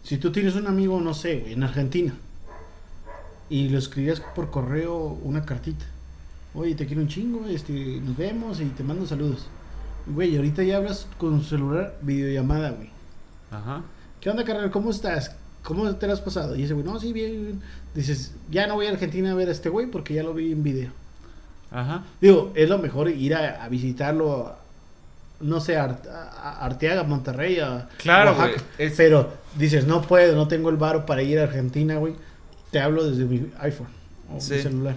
si 0.04 0.18
tú 0.18 0.32
tienes 0.32 0.56
un 0.56 0.68
amigo, 0.68 1.02
no 1.02 1.16
sé, 1.16 1.40
güey, 1.40 1.54
en 1.54 1.64
Argentina, 1.64 2.14
y 3.50 3.70
lo 3.70 3.80
escribías 3.80 4.22
por 4.22 4.52
correo 4.52 5.20
una 5.24 5.44
cartita, 5.44 5.86
oye, 6.54 6.76
te 6.76 6.86
quiero 6.86 7.02
un 7.02 7.08
chingo, 7.08 7.48
este, 7.48 7.74
nos 8.04 8.16
vemos 8.16 8.62
y 8.62 8.66
te 8.66 8.84
mando 8.84 9.06
saludos. 9.06 9.48
Güey, 10.08 10.36
ahorita 10.36 10.62
ya 10.62 10.78
hablas 10.78 11.08
con 11.18 11.42
su 11.42 11.50
celular, 11.50 11.98
videollamada, 12.02 12.70
güey. 12.70 12.90
Ajá. 13.50 13.82
¿Qué 14.22 14.30
onda, 14.30 14.44
carnal? 14.44 14.70
¿Cómo 14.70 14.92
estás? 14.92 15.36
¿Cómo 15.64 15.96
te 15.96 16.06
lo 16.06 16.14
has 16.14 16.22
pasado? 16.22 16.56
Y 16.56 16.64
ese 16.64 16.74
güey, 16.74 16.86
no, 16.86 17.00
sí, 17.00 17.12
bien, 17.12 17.32
bien. 17.44 17.62
Dices, 17.96 18.34
ya 18.52 18.68
no 18.68 18.76
voy 18.76 18.88
a 18.88 18.92
Argentina 18.92 19.32
a 19.32 19.36
ver 19.36 19.50
a 19.50 19.52
este 19.54 19.70
güey 19.70 19.88
porque 19.88 20.14
ya 20.14 20.22
lo 20.24 20.34
vi 20.34 20.52
en 20.52 20.64
video. 20.64 20.92
Ajá. 21.72 22.04
Digo, 22.22 22.52
es 22.56 22.70
lo 22.70 22.78
mejor 22.78 23.10
ir 23.10 23.34
a, 23.36 23.64
a 23.64 23.70
visitarlo, 23.70 24.56
no 25.40 25.60
sé, 25.62 25.78
a, 25.78 25.86
a 25.86 26.66
Arteaga, 26.66 27.04
Monterrey, 27.04 27.60
a 27.60 27.88
Claro, 27.98 28.32
Oaxaca. 28.32 28.62
es- 28.78 28.94
Pero 28.98 29.34
dices, 29.58 29.86
no 29.88 30.02
puedo, 30.02 30.36
no 30.36 30.48
tengo 30.48 30.70
el 30.70 30.78
varo 30.78 31.06
para 31.06 31.22
ir 31.24 31.40
a 31.40 31.44
Argentina, 31.44 31.96
güey. 31.96 32.14
Te 32.72 32.80
hablo 32.80 33.10
desde 33.10 33.26
mi 33.26 33.48
iPhone 33.60 33.88
o 34.34 34.40
Sí. 34.42 34.56
mi 34.56 34.60
celular. 34.62 34.96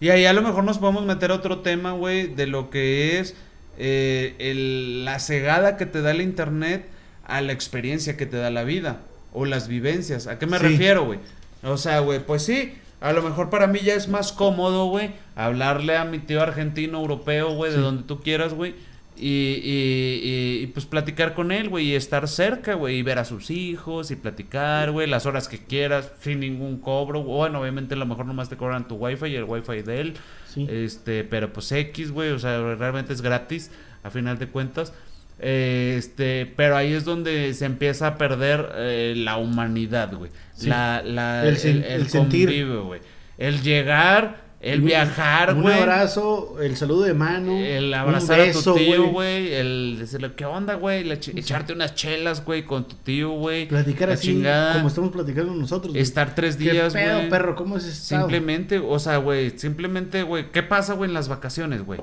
Y 0.00 0.10
ahí 0.10 0.26
a 0.26 0.32
lo 0.32 0.42
mejor 0.42 0.64
nos 0.64 0.78
podemos 0.78 1.04
meter 1.06 1.30
a 1.30 1.34
otro 1.34 1.60
tema, 1.60 1.92
güey, 1.92 2.26
de 2.26 2.46
lo 2.46 2.68
que 2.70 3.18
es 3.18 3.34
eh, 3.78 4.34
el- 4.38 5.04
la 5.04 5.18
cegada 5.18 5.76
que 5.76 5.84
te 5.86 6.00
da 6.02 6.10
el 6.10 6.22
internet 6.22 6.86
a 7.24 7.40
la 7.42 7.52
experiencia 7.52 8.16
que 8.16 8.24
te 8.26 8.36
da 8.38 8.50
la 8.50 8.64
vida 8.64 9.00
o 9.34 9.44
las 9.44 9.68
vivencias. 9.68 10.26
¿A 10.28 10.38
qué 10.38 10.46
me 10.46 10.58
Sí. 10.58 10.62
refiero, 10.64 11.04
güey? 11.04 11.18
O 11.66 11.76
sea, 11.76 12.00
güey, 12.00 12.24
pues 12.24 12.42
sí, 12.42 12.74
a 13.00 13.12
lo 13.12 13.22
mejor 13.22 13.50
para 13.50 13.66
mí 13.66 13.80
ya 13.80 13.94
es 13.94 14.08
más 14.08 14.32
cómodo, 14.32 14.86
güey, 14.86 15.10
hablarle 15.34 15.96
a 15.96 16.04
mi 16.04 16.18
tío 16.18 16.40
argentino, 16.42 16.98
europeo, 17.00 17.54
güey, 17.54 17.72
de 17.72 17.78
donde 17.78 18.02
tú 18.04 18.20
quieras, 18.20 18.54
güey. 18.54 18.74
Y, 19.18 19.28
y- 19.64 20.20
y- 20.22 20.62
y, 20.62 20.66
pues 20.66 20.84
platicar 20.84 21.32
con 21.32 21.50
él, 21.50 21.70
güey, 21.70 21.86
y 21.86 21.94
estar 21.94 22.28
cerca, 22.28 22.74
güey, 22.74 22.98
y 22.98 23.02
ver 23.02 23.18
a 23.18 23.24
sus 23.24 23.50
hijos 23.50 24.10
y 24.10 24.16
platicar, 24.16 24.90
güey, 24.92 25.06
las 25.08 25.24
horas 25.24 25.48
que 25.48 25.58
quieras, 25.58 26.12
sin 26.20 26.40
ningún 26.40 26.78
cobro. 26.78 27.22
Bueno, 27.22 27.60
obviamente 27.62 27.94
a 27.94 27.96
lo 27.96 28.04
mejor 28.04 28.26
nomás 28.26 28.50
te 28.50 28.58
cobran 28.58 28.86
tu 28.88 28.96
wifi 28.96 29.28
y 29.28 29.36
el 29.36 29.44
wifi 29.44 29.80
de 29.82 30.00
él. 30.00 30.14
Sí. 30.52 30.66
Este, 30.70 31.24
pero 31.24 31.50
pues 31.52 31.72
X, 31.72 32.10
güey, 32.12 32.30
o 32.30 32.38
sea, 32.38 32.58
realmente 32.74 33.14
es 33.14 33.22
gratis, 33.22 33.70
a 34.02 34.10
final 34.10 34.38
de 34.38 34.48
cuentas. 34.48 34.92
Eh, 35.38 35.96
este, 35.98 36.46
pero 36.56 36.76
ahí 36.76 36.92
es 36.94 37.04
donde 37.04 37.52
se 37.54 37.66
empieza 37.66 38.06
a 38.06 38.18
perder 38.18 38.70
eh, 38.76 39.14
la 39.16 39.36
humanidad, 39.36 40.14
güey. 40.14 40.30
Sí. 40.54 40.66
La, 40.68 41.02
la, 41.04 41.46
El 41.46 41.56
sen- 41.58 41.84
el 41.86 42.08
sentir. 42.08 42.66
güey. 42.66 43.00
El 43.36 43.60
llegar, 43.60 44.46
el 44.62 44.80
Un- 44.80 44.86
viajar, 44.86 45.52
Un 45.54 45.60
güey. 45.60 45.78
abrazo, 45.78 46.56
el 46.62 46.74
saludo 46.78 47.02
de 47.02 47.12
mano. 47.12 47.52
El 47.58 47.88
un 47.88 47.94
abrazar 47.94 48.38
beso, 48.38 48.60
a 48.60 48.74
tu 48.74 48.78
tío, 48.78 49.08
güey. 49.10 49.52
El 49.52 49.96
decirle, 49.98 50.32
¿qué 50.34 50.46
onda, 50.46 50.74
güey? 50.76 51.06
Echarte 51.12 51.74
unas 51.74 51.94
chelas, 51.94 52.42
güey, 52.42 52.64
con 52.64 52.88
tu 52.88 52.96
tío, 52.96 53.32
güey. 53.32 53.68
Platicar 53.68 54.08
La 54.08 54.14
así, 54.14 54.28
chingada. 54.28 54.72
como 54.72 54.88
estamos 54.88 55.10
platicando 55.12 55.52
nosotros. 55.52 55.92
güey. 55.92 56.02
Estar 56.02 56.34
tres 56.34 56.56
¿Qué 56.56 56.70
días, 56.72 56.94
pedo, 56.94 57.18
güey. 57.18 57.28
perro? 57.28 57.54
¿Cómo 57.56 57.76
has 57.76 57.84
estado? 57.84 58.22
Simplemente, 58.22 58.78
o 58.78 58.98
sea, 58.98 59.18
güey, 59.18 59.50
simplemente, 59.58 60.22
güey, 60.22 60.50
¿qué 60.50 60.62
pasa, 60.62 60.94
güey, 60.94 61.10
en 61.10 61.14
las 61.14 61.28
vacaciones, 61.28 61.82
güey? 61.84 62.00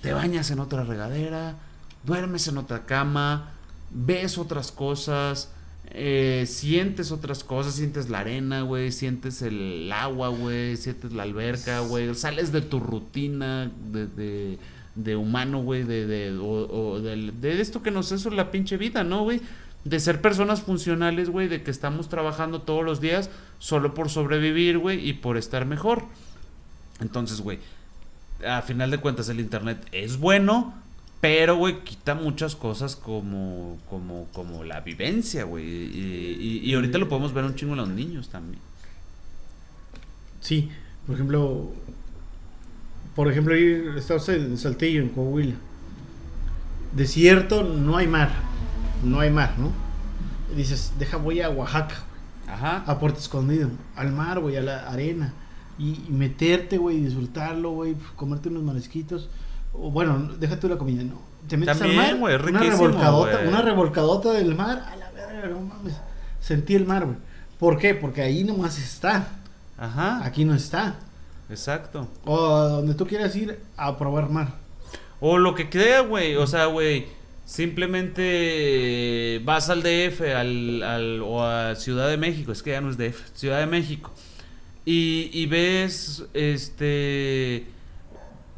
Te 0.00 0.12
bañas 0.12 0.52
en 0.52 0.60
otra 0.60 0.84
regadera, 0.84 1.56
duermes 2.06 2.48
en 2.48 2.58
otra 2.58 2.86
cama, 2.86 3.52
ves 3.90 4.38
otras 4.38 4.72
cosas, 4.72 5.50
eh, 5.90 6.44
sientes 6.46 7.12
otras 7.12 7.44
cosas, 7.44 7.74
sientes 7.74 8.08
la 8.08 8.20
arena, 8.20 8.62
güey, 8.62 8.92
sientes 8.92 9.42
el 9.42 9.90
agua, 9.92 10.28
güey, 10.28 10.76
sientes 10.76 11.12
la 11.12 11.24
alberca, 11.24 11.80
güey, 11.80 12.14
sales 12.14 12.52
de 12.52 12.62
tu 12.62 12.80
rutina 12.80 13.70
de, 13.90 14.06
de, 14.06 14.58
de 14.94 15.16
humano, 15.16 15.62
güey, 15.62 15.84
de, 15.84 16.06
de, 16.06 16.38
o, 16.38 17.00
de 17.00 17.60
esto 17.60 17.82
que 17.82 17.90
nos 17.90 18.12
es 18.12 18.24
la 18.26 18.50
pinche 18.50 18.76
vida, 18.76 19.04
¿no, 19.04 19.22
güey? 19.22 19.40
De 19.84 20.00
ser 20.00 20.20
personas 20.20 20.62
funcionales, 20.62 21.30
güey, 21.30 21.48
de 21.48 21.62
que 21.62 21.70
estamos 21.70 22.08
trabajando 22.08 22.62
todos 22.62 22.84
los 22.84 23.00
días 23.00 23.30
solo 23.58 23.94
por 23.94 24.10
sobrevivir, 24.10 24.78
güey, 24.78 25.08
y 25.08 25.12
por 25.12 25.36
estar 25.36 25.64
mejor. 25.64 26.04
Entonces, 27.00 27.40
güey, 27.40 27.58
a 28.46 28.62
final 28.62 28.90
de 28.90 28.98
cuentas 28.98 29.28
el 29.28 29.40
internet 29.40 29.86
es 29.92 30.18
bueno, 30.18 30.74
pero, 31.20 31.56
güey, 31.56 31.82
quita 31.82 32.14
muchas 32.14 32.54
cosas 32.56 32.94
como, 32.96 33.78
como, 33.88 34.26
como 34.32 34.64
la 34.64 34.80
vivencia, 34.80 35.44
güey. 35.44 35.64
Y, 35.66 36.36
y- 36.64 36.70
y 36.70 36.74
ahorita 36.74 36.98
lo 36.98 37.08
podemos 37.08 37.32
ver 37.32 37.44
un 37.44 37.54
chingo 37.54 37.72
en 37.72 37.78
los 37.78 37.88
niños 37.88 38.28
también. 38.28 38.60
Sí, 40.40 40.68
por 41.06 41.14
ejemplo, 41.16 41.70
por 43.14 43.30
ejemplo, 43.30 43.54
estamos 43.54 44.28
en 44.28 44.56
Saltillo, 44.58 45.00
en 45.02 45.08
Coahuila. 45.08 45.54
Desierto, 46.94 47.62
no 47.62 47.96
hay 47.96 48.06
mar, 48.06 48.30
no 49.04 49.20
hay 49.20 49.30
mar, 49.30 49.54
¿no? 49.58 49.72
Y 50.52 50.56
dices, 50.56 50.92
deja, 50.98 51.16
voy 51.16 51.40
a 51.40 51.50
Oaxaca, 51.50 51.96
Ajá. 52.46 52.84
a 52.86 52.98
Puerto 52.98 53.18
Escondido, 53.18 53.70
al 53.96 54.12
mar, 54.12 54.38
güey, 54.40 54.56
a 54.56 54.62
la 54.62 54.88
arena. 54.88 55.32
Y, 55.78 56.00
y 56.08 56.12
meterte, 56.12 56.78
güey, 56.78 57.00
disfrutarlo, 57.00 57.70
güey, 57.72 57.94
comerte 58.14 58.48
unos 58.48 58.62
marisquitos. 58.62 59.28
O 59.80 59.90
bueno, 59.90 60.30
déjate 60.38 60.68
la 60.68 60.76
comida, 60.78 61.02
¿no? 61.02 61.20
Te 61.48 61.56
metes 61.56 61.78
También, 61.78 62.00
al 62.00 62.18
mar, 62.20 62.40
una 62.48 62.60
revolcadota, 62.60 63.36
güey. 63.36 63.48
una 63.48 63.62
revolcadota 63.62 64.32
del 64.32 64.54
mar, 64.54 64.84
a 64.90 64.96
la 64.96 65.10
verga, 65.12 65.48
no 65.48 65.60
mames. 65.60 65.94
Sentí 66.40 66.74
el 66.74 66.86
mar, 66.86 67.04
güey. 67.04 67.16
¿Por 67.58 67.78
qué? 67.78 67.94
Porque 67.94 68.22
ahí 68.22 68.42
nomás 68.44 68.78
está. 68.78 69.28
Ajá. 69.78 70.24
Aquí 70.24 70.44
no 70.44 70.54
está. 70.54 70.96
Exacto. 71.48 72.08
O 72.24 72.46
donde 72.68 72.94
tú 72.94 73.06
quieras 73.06 73.34
ir 73.36 73.60
a 73.76 73.96
probar 73.96 74.28
mar. 74.30 74.48
O 75.20 75.38
lo 75.38 75.54
que 75.54 75.70
crea, 75.70 76.00
güey. 76.00 76.34
O 76.36 76.46
sea, 76.46 76.66
güey. 76.66 77.06
Simplemente 77.46 79.40
vas 79.44 79.70
al 79.70 79.82
DF 79.82 80.20
al, 80.34 80.82
al- 80.82 81.20
o 81.22 81.44
a 81.44 81.74
Ciudad 81.76 82.08
de 82.08 82.16
México. 82.16 82.52
Es 82.52 82.62
que 82.62 82.70
ya 82.72 82.80
no 82.80 82.90
es 82.90 82.96
DF. 82.98 83.20
Ciudad 83.34 83.60
de 83.60 83.66
México. 83.66 84.12
Y, 84.84 85.30
y 85.32 85.46
ves, 85.46 86.24
este... 86.34 87.66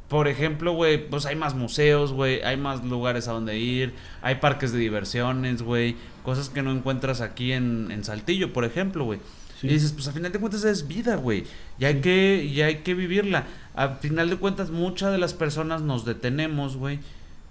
Por 0.08 0.26
ejemplo, 0.26 0.72
güey, 0.72 1.08
pues 1.08 1.26
hay 1.26 1.36
más 1.36 1.54
museos, 1.54 2.12
güey, 2.12 2.40
hay 2.42 2.56
más 2.56 2.82
lugares 2.84 3.28
a 3.28 3.32
donde 3.32 3.58
ir, 3.58 3.92
hay 4.22 4.36
parques 4.36 4.72
de 4.72 4.78
diversiones, 4.78 5.60
güey, 5.62 5.96
cosas 6.24 6.48
que 6.48 6.62
no 6.62 6.72
encuentras 6.72 7.20
aquí 7.20 7.52
en, 7.52 7.90
en 7.90 8.04
Saltillo, 8.04 8.52
por 8.54 8.64
ejemplo, 8.64 9.04
güey. 9.04 9.20
Sí. 9.60 9.66
Y 9.66 9.70
dices, 9.70 9.92
pues 9.92 10.08
a 10.08 10.12
final 10.12 10.32
de 10.32 10.38
cuentas 10.38 10.64
es 10.64 10.88
vida, 10.88 11.16
güey. 11.16 11.44
Y 11.78 11.84
hay 11.84 11.94
Sí. 11.96 12.00
que, 12.00 12.44
y 12.44 12.62
hay 12.62 12.76
que 12.76 12.94
vivirla. 12.94 13.44
A 13.74 13.88
final 13.96 14.30
de 14.30 14.36
cuentas, 14.36 14.70
muchas 14.70 15.12
de 15.12 15.18
las 15.18 15.34
personas 15.34 15.82
nos 15.82 16.04
detenemos, 16.06 16.76
güey. 16.78 17.00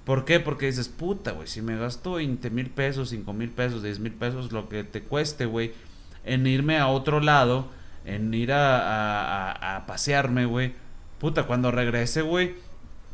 ¿Por 0.03 0.23
qué? 0.25 0.39
Porque 0.39 0.65
dices, 0.67 0.87
puta, 0.87 1.31
güey, 1.33 1.47
si 1.47 1.61
me 1.61 1.77
gasto 1.77 2.13
20 2.13 2.49
mil 2.49 2.69
pesos, 2.71 3.09
5 3.09 3.33
mil 3.33 3.49
pesos, 3.49 3.83
10 3.83 3.99
mil 3.99 4.13
pesos, 4.13 4.51
lo 4.53 4.67
que 4.69 4.83
te 4.85 5.01
cueste, 5.01 5.45
güey, 5.45 5.73
en 6.25 6.47
irme 6.47 6.77
a 6.79 6.87
otro 6.87 7.19
lado, 7.19 7.67
en 8.05 8.33
ir 8.33 8.51
a, 8.53 8.77
a, 8.79 9.51
a- 9.51 9.75
a 9.75 9.85
pasearme, 9.85 10.45
güey. 10.45 10.73
Puta, 11.19 11.43
cuando 11.43 11.71
regrese, 11.71 12.21
güey, 12.21 12.53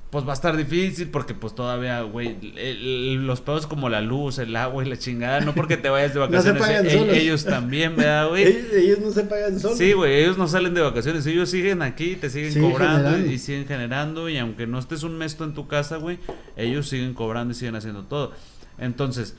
pues 0.09 0.27
va 0.27 0.31
a 0.31 0.35
estar 0.35 0.55
difícil 0.55 1.07
porque 1.09 1.33
pues 1.33 1.55
todavía, 1.55 2.01
güey, 2.01 2.35
el- 2.57 3.25
los 3.25 3.41
pedos 3.41 3.65
como 3.65 3.89
la 3.89 3.99
luz, 4.01 4.37
el 4.37 4.55
agua 4.55 4.85
y 4.85 4.89
la 4.89 4.97
chingada, 4.97 5.39
no 5.39 5.55
porque 5.55 5.75
te 5.77 5.89
vayas 5.89 6.13
de 6.13 6.19
No 6.29 6.41
se 6.41 6.51
vacaciones, 6.51 6.61
pagan 6.61 6.85
eh, 6.85 6.91
solos. 6.99 7.15
ellos 7.17 7.45
también, 7.45 7.95
¿verdad, 7.95 8.29
güey? 8.29 8.43
Ellos, 8.43 8.73
ellos 8.73 8.99
no 8.99 9.11
se 9.11 9.23
pagan 9.23 9.59
solos. 9.59 9.77
Sí, 9.77 9.93
güey, 9.93 10.21
ellos 10.21 10.37
no 10.37 10.47
salen 10.47 10.73
de 10.75 10.81
vacaciones, 10.81 11.25
ellos 11.25 11.49
siguen 11.49 11.81
aquí, 11.81 12.15
te 12.15 12.29
siguen 12.29 12.53
cobrando 12.61 13.09
generando. 13.09 13.31
y 13.31 13.39
siguen 13.39 13.65
generando 13.65 14.29
y 14.29 14.37
aunque 14.37 14.67
no 14.67 14.77
estés 14.77 15.01
un 15.01 15.17
mes 15.17 15.35
en 15.39 15.53
tu 15.55 15.67
casa, 15.67 15.97
güey, 15.97 16.19
ellos 16.57 16.87
siguen 16.89 17.15
cobrando 17.15 17.53
y 17.53 17.55
siguen 17.55 17.75
haciendo 17.75 18.03
todo. 18.03 18.33
Entonces, 18.77 19.35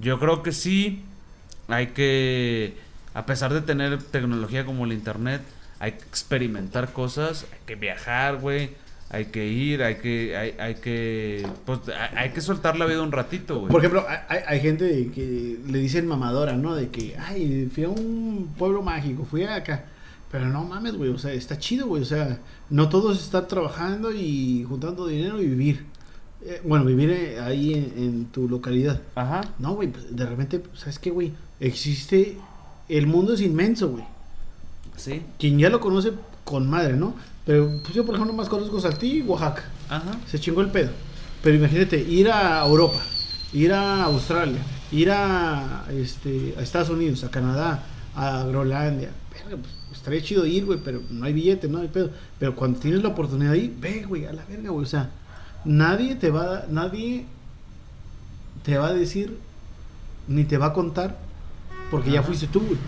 yo 0.00 0.18
creo 0.18 0.42
que 0.42 0.50
sí 0.50 1.02
hay 1.68 1.88
que, 1.88 2.74
a 3.14 3.26
pesar 3.26 3.52
de 3.54 3.60
tener 3.60 4.02
tecnología 4.02 4.64
como 4.64 4.86
el 4.86 4.92
internet, 4.92 5.42
hay 5.80 5.92
que 5.92 6.04
experimentar 6.04 6.92
cosas, 6.92 7.46
hay 7.52 7.58
que 7.66 7.74
viajar, 7.74 8.38
güey, 8.40 8.70
hay 9.10 9.26
que 9.26 9.46
ir, 9.46 9.82
hay 9.82 9.96
que, 9.96 10.36
hay, 10.36 10.54
hay 10.58 10.74
que, 10.76 11.46
pues, 11.64 11.80
hay, 11.88 12.16
hay 12.16 12.30
que 12.30 12.40
soltar 12.40 12.76
la 12.76 12.86
vida 12.86 13.02
un 13.02 13.12
ratito, 13.12 13.60
güey. 13.60 13.70
Por 13.70 13.80
ejemplo, 13.80 14.04
hay- 14.28 14.60
gente 14.60 15.10
que 15.14 15.58
le 15.66 15.78
dicen 15.78 16.06
mamadora, 16.06 16.54
¿no? 16.56 16.74
De 16.74 16.88
que, 16.88 17.16
ay, 17.18 17.70
fui 17.72 17.84
a 17.84 17.88
un 17.88 18.52
pueblo 18.58 18.82
mágico, 18.82 19.24
fui 19.24 19.44
acá. 19.44 19.84
Pero 20.32 20.46
no 20.48 20.64
mames, 20.64 20.96
güey, 20.96 21.10
o 21.10 21.18
sea, 21.18 21.32
está 21.32 21.56
chido, 21.58 21.86
güey. 21.86 22.02
O 22.02 22.06
sea, 22.06 22.40
no 22.68 22.88
todos 22.88 23.22
están 23.22 23.46
trabajando 23.46 24.12
y 24.12 24.64
juntando 24.68 25.06
dinero 25.06 25.40
y 25.40 25.46
vivir. 25.46 25.86
Eh, 26.44 26.60
bueno, 26.64 26.84
vivir 26.84 27.10
eh, 27.10 27.40
ahí 27.40 27.74
en, 27.74 27.92
en 27.96 28.24
tu 28.26 28.48
localidad. 28.48 29.00
Ajá. 29.14 29.42
No, 29.60 29.74
güey, 29.74 29.88
pues, 29.88 30.14
de 30.14 30.26
repente, 30.26 30.62
¿sabes 30.74 30.98
qué, 30.98 31.10
güey? 31.10 31.32
Existe. 31.60 32.38
El 32.88 33.06
mundo 33.06 33.34
es 33.34 33.40
inmenso, 33.40 33.88
güey. 33.90 34.04
Sí. 34.96 35.22
Quien 35.38 35.58
ya 35.58 35.70
lo 35.70 35.80
conoce 35.80 36.12
con 36.44 36.68
madre, 36.68 36.94
¿no? 36.94 37.14
Pero 37.44 37.80
pues 37.82 37.94
yo, 37.94 38.04
por 38.04 38.14
ejemplo, 38.14 38.34
más 38.34 38.48
conozco 38.48 38.80
Saltillo 38.80 39.24
y 39.24 39.28
Oaxaca. 39.28 39.64
Ajá. 39.88 40.18
Se 40.26 40.38
chingó 40.38 40.60
el 40.60 40.70
pedo. 40.70 40.90
Pero 41.42 41.56
imagínate, 41.56 41.98
ir 41.98 42.28
a 42.28 42.66
Europa, 42.66 42.98
ir 43.52 43.72
a 43.72 44.04
Australia, 44.04 44.60
ir 44.90 45.10
a, 45.10 45.84
este, 45.90 46.54
a 46.58 46.62
Estados 46.62 46.90
Unidos, 46.90 47.22
a 47.22 47.30
Canadá, 47.30 47.84
a 48.16 48.44
Groenlandia. 48.44 49.10
Verga, 49.32 49.62
pues, 49.62 49.72
estaría 49.92 50.22
chido 50.22 50.44
ir, 50.44 50.64
güey, 50.64 50.80
pero 50.82 51.02
no 51.10 51.24
hay 51.24 51.32
billete, 51.32 51.68
no 51.68 51.78
hay 51.78 51.88
pedo. 51.88 52.10
Pero 52.38 52.56
cuando 52.56 52.80
tienes 52.80 53.02
la 53.02 53.10
oportunidad 53.10 53.52
de 53.52 53.58
ir, 53.58 53.76
ve, 53.78 54.04
güey, 54.08 54.26
a 54.26 54.32
la 54.32 54.44
verga, 54.44 54.70
güey. 54.70 54.84
O 54.84 54.88
sea, 54.88 55.10
nadie 55.64 56.16
te 56.16 56.30
va 56.30 56.58
a, 56.58 56.66
nadie 56.68 57.26
te 58.64 58.76
va 58.78 58.88
a 58.88 58.94
decir 58.94 59.38
ni 60.26 60.44
te 60.44 60.58
va 60.58 60.66
a 60.66 60.72
contar 60.72 61.16
porque 61.90 62.10
ya 62.10 62.22
fuiste 62.22 62.48
tú, 62.48 62.60
güey. 62.60 62.78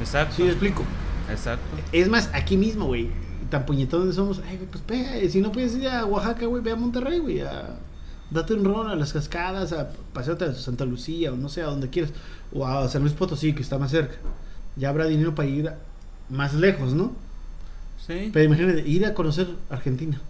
Exacto. 0.00 0.36
¿Sí 0.36 0.42
me 0.42 0.48
explico? 0.50 0.82
Exacto. 1.30 1.64
Es 1.92 2.08
más, 2.08 2.30
aquí 2.32 2.56
mismo, 2.56 2.86
güey. 2.86 3.10
Tan 3.50 3.66
puñetones 3.66 4.14
somos. 4.14 4.40
Ay, 4.48 4.56
güey, 4.56 4.68
pues 4.68 4.84
ve, 4.86 5.28
si 5.28 5.40
no 5.40 5.52
puedes 5.52 5.74
ir 5.76 5.88
a 5.88 6.04
Oaxaca, 6.04 6.46
güey, 6.46 6.62
ve 6.62 6.72
a 6.72 6.76
Monterrey, 6.76 7.18
güey. 7.18 7.40
A, 7.40 7.76
date 8.30 8.54
un 8.54 8.64
rol 8.64 8.90
a 8.90 8.96
las 8.96 9.12
cascadas, 9.12 9.72
a 9.72 9.90
pasearte 10.12 10.46
a 10.46 10.54
Santa 10.54 10.84
Lucía, 10.84 11.32
o 11.32 11.36
no 11.36 11.48
sé, 11.48 11.62
a 11.62 11.66
donde 11.66 11.90
quieras. 11.90 12.12
O 12.52 12.66
a 12.66 12.88
San 12.88 13.02
Luis 13.02 13.14
Potosí, 13.14 13.52
que 13.52 13.62
está 13.62 13.78
más 13.78 13.90
cerca. 13.90 14.16
Ya 14.76 14.88
habrá 14.88 15.06
dinero 15.06 15.34
para 15.34 15.48
ir 15.48 15.72
más 16.28 16.54
lejos, 16.54 16.94
¿no? 16.94 17.12
Sí. 18.06 18.30
Pero 18.32 18.44
imagínate, 18.44 18.88
ir 18.88 19.06
a 19.06 19.14
conocer 19.14 19.48
Argentina. 19.70 20.20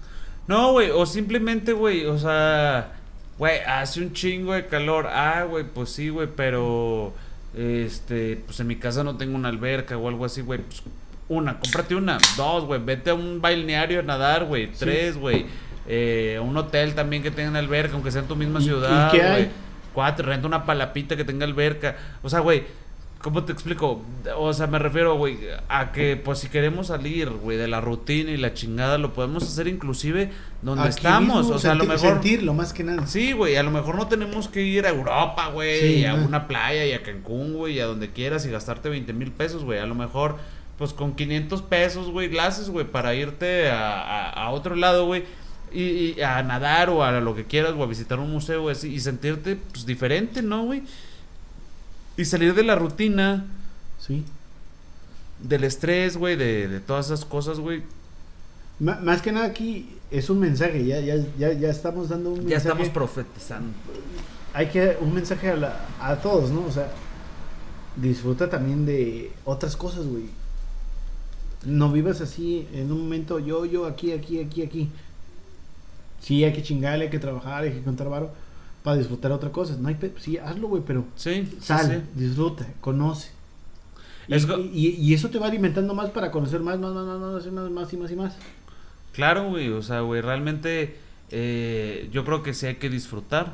No, 0.48 0.72
güey, 0.72 0.90
o 0.90 1.06
simplemente, 1.06 1.72
güey, 1.72 2.04
o 2.06 2.18
sea, 2.18 2.92
güey, 3.38 3.60
hace 3.60 4.00
un 4.02 4.12
chingo 4.12 4.52
de 4.52 4.66
calor. 4.66 5.06
Ah, 5.06 5.44
güey, 5.48 5.64
pues 5.64 5.90
sí, 5.90 6.08
güey, 6.08 6.28
pero 6.34 7.14
este, 7.54 8.42
pues 8.46 8.58
en 8.60 8.66
mi 8.66 8.76
casa 8.76 9.04
no 9.04 9.16
tengo 9.16 9.36
una 9.36 9.48
alberca 9.48 9.96
o 9.98 10.08
algo 10.08 10.24
así, 10.24 10.40
güey. 10.40 10.60
Pues 10.60 10.82
una, 11.28 11.58
cómprate 11.58 11.94
una, 11.94 12.18
dos, 12.36 12.64
güey, 12.64 12.80
vete 12.84 13.10
a 13.10 13.14
un 13.14 13.40
balneario 13.40 14.00
a 14.00 14.02
nadar, 14.02 14.44
güey, 14.44 14.70
tres, 14.72 15.16
güey. 15.16 15.46
Eh, 15.86 16.38
un 16.42 16.56
hotel 16.56 16.94
también 16.94 17.22
que 17.22 17.30
tenga 17.30 17.58
alberca, 17.58 17.94
aunque 17.94 18.10
sea 18.10 18.22
en 18.22 18.28
tu 18.28 18.36
misma 18.36 18.60
¿Y- 18.60 18.62
y 18.62 18.66
ciudad, 18.66 19.10
qué 19.10 19.18
güey. 19.18 19.30
hay? 19.30 19.50
Cuatro, 19.92 20.26
renta 20.26 20.46
una 20.46 20.64
palapita 20.64 21.16
que 21.16 21.24
tenga 21.24 21.44
alberca. 21.44 21.96
O 22.22 22.28
sea, 22.30 22.40
güey, 22.40 22.64
¿cómo 23.22 23.44
te 23.44 23.52
explico? 23.52 24.02
O 24.36 24.52
sea, 24.52 24.66
me 24.66 24.78
refiero, 24.78 25.14
güey, 25.16 25.38
a 25.68 25.92
que, 25.92 26.16
pues, 26.16 26.40
si 26.40 26.48
queremos 26.48 26.88
salir, 26.88 27.30
güey, 27.30 27.56
de 27.56 27.68
la 27.68 27.80
rutina 27.80 28.30
y 28.30 28.36
la 28.36 28.52
chingada, 28.54 28.98
lo 28.98 29.14
podemos 29.14 29.42
hacer 29.44 29.68
inclusive 29.68 30.30
donde 30.62 30.82
Aquí 30.84 30.90
estamos. 30.96 31.38
mismo 31.38 31.54
O 31.54 31.58
sea, 31.58 31.72
a 31.72 31.74
lo 31.74 31.84
mejor. 31.84 32.10
Sentirlo 32.14 32.54
más 32.54 32.72
que 32.72 32.84
nada. 32.84 33.06
Sí, 33.06 33.32
güey, 33.32 33.56
a 33.56 33.62
lo 33.62 33.70
mejor 33.70 33.94
no 33.96 34.08
tenemos 34.08 34.48
que 34.48 34.62
ir 34.62 34.84
a 34.86 34.90
Europa, 34.90 35.48
güey, 35.48 35.80
Sí, 35.98 36.04
a 36.04 36.14
una 36.14 36.46
playa 36.48 36.84
y 36.84 36.92
a 36.92 37.02
Cancún, 37.02 37.54
güey, 37.54 37.74
y 37.76 37.80
a 37.80 37.86
donde 37.86 38.10
quieras 38.10 38.44
y 38.46 38.50
gastarte 38.50 38.88
20 38.88 39.12
mil 39.12 39.30
pesos, 39.32 39.64
güey. 39.64 39.78
A 39.78 39.86
lo 39.86 39.94
mejor, 39.94 40.36
pues 40.78 40.92
con 40.92 41.14
500 41.14 41.62
pesos, 41.62 42.10
güey, 42.10 42.28
glases, 42.28 42.68
güey, 42.70 42.86
para 42.86 43.14
irte 43.14 43.70
a, 43.70 44.00
a- 44.02 44.30
a 44.46 44.50
otro 44.50 44.74
lado, 44.76 45.06
güey, 45.06 45.24
y, 45.72 46.14
y 46.18 46.20
a 46.20 46.42
nadar 46.42 46.90
o 46.90 47.02
a 47.02 47.12
lo 47.20 47.34
que 47.34 47.44
quieras, 47.44 47.72
o 47.78 47.82
a 47.82 47.86
visitar 47.86 48.18
un 48.18 48.30
museo, 48.30 48.62
güey, 48.62 48.76
y 48.84 49.00
sentirte, 49.00 49.56
pues, 49.56 49.86
diferente, 49.86 50.42
¿no, 50.42 50.64
güey? 50.64 50.82
Y 52.22 52.24
salir 52.24 52.54
de 52.54 52.62
la 52.62 52.76
rutina, 52.76 53.44
Sí. 53.98 54.22
del 55.40 55.64
estrés, 55.64 56.16
güey, 56.16 56.36
de, 56.36 56.68
de 56.68 56.78
todas 56.78 57.06
esas 57.06 57.24
cosas, 57.24 57.58
güey. 57.58 57.82
Más 58.78 59.20
que 59.22 59.32
nada 59.32 59.46
aquí 59.46 59.96
es 60.12 60.30
un 60.30 60.38
mensaje. 60.38 60.84
Ya, 60.86 61.00
ya, 61.00 61.16
ya, 61.36 61.52
ya 61.52 61.68
estamos 61.68 62.08
dando 62.10 62.30
un 62.30 62.34
mensaje. 62.44 62.50
Ya 62.52 62.56
estamos 62.58 62.88
profetizando. 62.90 63.72
hay 64.54 64.68
que 64.68 64.96
un 65.00 65.12
mensaje 65.14 65.50
a, 65.50 65.56
la- 65.56 65.80
a 66.00 66.14
todos, 66.16 66.50
¿no? 66.50 66.64
O 66.64 66.70
sea, 66.70 66.88
disfruta 67.96 68.48
también 68.50 68.86
de 68.86 69.32
otras 69.44 69.76
cosas, 69.76 70.06
güey. 70.06 70.26
No 71.64 71.90
vivas 71.90 72.20
así 72.20 72.68
en 72.72 72.92
un 72.92 73.00
momento 73.02 73.40
yo, 73.40 73.64
yo, 73.64 73.84
aquí, 73.86 74.12
aquí, 74.12 74.38
aquí, 74.40 74.62
aquí. 74.62 74.90
Sí, 76.20 76.44
hay 76.44 76.52
que 76.52 76.62
chingarle, 76.62 77.06
hay 77.06 77.10
que 77.10 77.18
trabajar, 77.18 77.64
hay 77.64 77.72
que 77.72 77.82
contar 77.82 78.08
varo 78.08 78.30
para 78.82 78.96
disfrutar 78.96 79.32
otra 79.32 79.50
cosa. 79.50 79.76
No 79.78 79.88
hay 79.88 79.94
pe- 79.94 80.12
sí, 80.18 80.38
hazlo, 80.38 80.68
güey, 80.68 80.82
pero 80.86 81.04
Sí, 81.16 81.48
sal, 81.60 82.04
sí. 82.14 82.20
disfruta, 82.20 82.66
conoce. 82.80 83.30
Y, 84.28 84.34
Es 84.34 84.46
go- 84.46 84.58
y- 84.58 84.88
y 84.98 85.14
eso 85.14 85.30
te 85.30 85.38
va 85.38 85.46
alimentando 85.48 85.94
más 85.94 86.10
para 86.10 86.30
conocer 86.30 86.60
más, 86.60 86.78
más, 86.78 86.92
más, 86.92 87.04
más, 87.06 87.18
más, 87.20 87.46
más, 87.52 87.70
más 87.70 87.92
y 87.92 87.96
más 87.96 88.10
y 88.10 88.16
más. 88.16 88.34
Claro, 89.12 89.48
güey, 89.50 89.68
o 89.70 89.82
sea, 89.82 90.00
güey, 90.00 90.20
realmente 90.20 90.96
eh, 91.30 92.08
yo 92.12 92.24
creo 92.24 92.42
que 92.42 92.54
sí 92.54 92.66
hay 92.66 92.76
que 92.76 92.88
disfrutar 92.88 93.52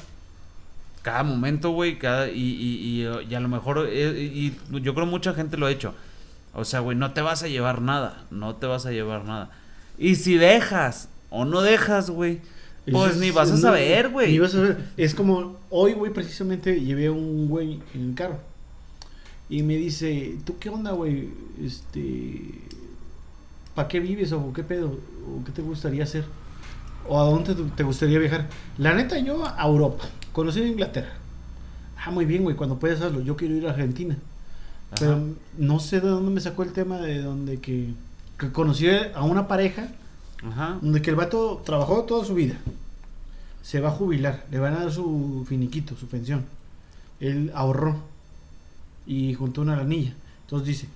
cada 1.02 1.22
momento, 1.22 1.70
güey, 1.70 1.98
cada 1.98 2.28
y, 2.28 2.32
y, 2.40 3.02
y, 3.02 3.08
y 3.30 3.34
a 3.34 3.40
lo 3.40 3.48
mejor 3.48 3.88
eh, 3.90 4.10
y, 4.20 4.56
y 4.76 4.80
yo 4.82 4.94
creo 4.94 5.06
mucha 5.06 5.32
gente 5.34 5.56
lo 5.56 5.66
ha 5.66 5.70
hecho. 5.70 5.94
O 6.54 6.64
sea, 6.64 6.80
güey, 6.80 6.96
no 6.96 7.12
te 7.12 7.20
vas 7.22 7.42
a 7.42 7.48
llevar 7.48 7.80
nada, 7.82 8.24
no 8.30 8.56
te 8.56 8.66
vas 8.66 8.84
a 8.86 8.90
llevar 8.90 9.24
nada. 9.24 9.50
Y 9.96 10.16
si 10.16 10.36
dejas 10.36 11.08
o 11.30 11.44
no 11.44 11.60
dejas, 11.62 12.10
güey, 12.10 12.40
pues 12.92 13.16
ni 13.16 13.30
vas 13.30 13.50
a 13.50 13.54
no, 13.54 13.58
saber, 13.60 14.08
güey. 14.10 14.32
Ni 14.32 14.38
vas 14.38 14.54
a 14.54 14.58
saber. 14.58 14.84
Es 14.96 15.14
como 15.14 15.56
hoy, 15.70 15.92
güey, 15.94 16.12
precisamente 16.12 16.80
llevé 16.80 17.06
a 17.06 17.12
un 17.12 17.48
güey 17.48 17.80
en 17.94 18.08
el 18.10 18.14
carro. 18.14 18.38
Y 19.50 19.62
me 19.62 19.76
dice, 19.76 20.36
¿tú 20.44 20.58
qué 20.58 20.68
onda, 20.68 20.92
güey? 20.92 21.28
Este. 21.64 22.42
¿Para 23.74 23.88
qué 23.88 24.00
vives 24.00 24.32
o 24.32 24.52
qué 24.52 24.62
pedo? 24.62 24.88
¿O 24.88 25.44
qué 25.44 25.52
te 25.52 25.62
gustaría 25.62 26.02
hacer? 26.04 26.24
¿O 27.08 27.18
a 27.20 27.24
dónde 27.24 27.54
te- 27.76 27.82
gustaría 27.84 28.18
viajar? 28.18 28.46
La 28.76 28.92
neta, 28.94 29.18
yo 29.18 29.44
a 29.46 29.66
Europa. 29.66 30.04
Conocí 30.32 30.60
Inglaterra. 30.60 31.12
ah, 31.96 32.10
muy 32.10 32.24
bien, 32.26 32.42
güey, 32.42 32.56
cuando 32.56 32.78
puedes 32.78 32.98
hacerlo, 33.00 33.20
yo 33.22 33.36
quiero 33.36 33.54
ir 33.54 33.66
a 33.66 33.70
Argentina. 33.70 34.16
Ajá. 34.90 34.96
Pero 35.00 35.20
no 35.56 35.80
sé 35.80 36.00
de 36.00 36.08
dónde 36.08 36.30
me 36.30 36.40
sacó 36.40 36.62
el 36.62 36.72
tema 36.72 36.98
de 36.98 37.22
donde 37.22 37.58
que, 37.60 37.92
que 38.38 38.50
conocí 38.50 38.86
a 38.88 39.22
una 39.22 39.48
pareja 39.48 39.88
Ajá. 40.42 40.78
donde 40.80 41.02
que 41.02 41.10
el 41.10 41.16
vato 41.16 41.62
trabajó 41.64 42.04
toda 42.04 42.24
su 42.24 42.34
vida. 42.34 42.56
Se 43.62 43.80
va 43.80 43.88
a 43.88 43.92
jubilar, 43.92 44.46
le 44.50 44.58
van 44.58 44.74
a 44.74 44.80
dar 44.80 44.92
su 44.92 45.44
finiquito, 45.48 45.96
su 45.96 46.06
pensión. 46.06 46.44
Él 47.20 47.50
ahorró 47.54 47.96
y 49.06 49.34
juntó 49.34 49.62
una 49.62 49.76
lanilla. 49.76 50.14
Entonces 50.42 50.68
dice, 50.68 50.88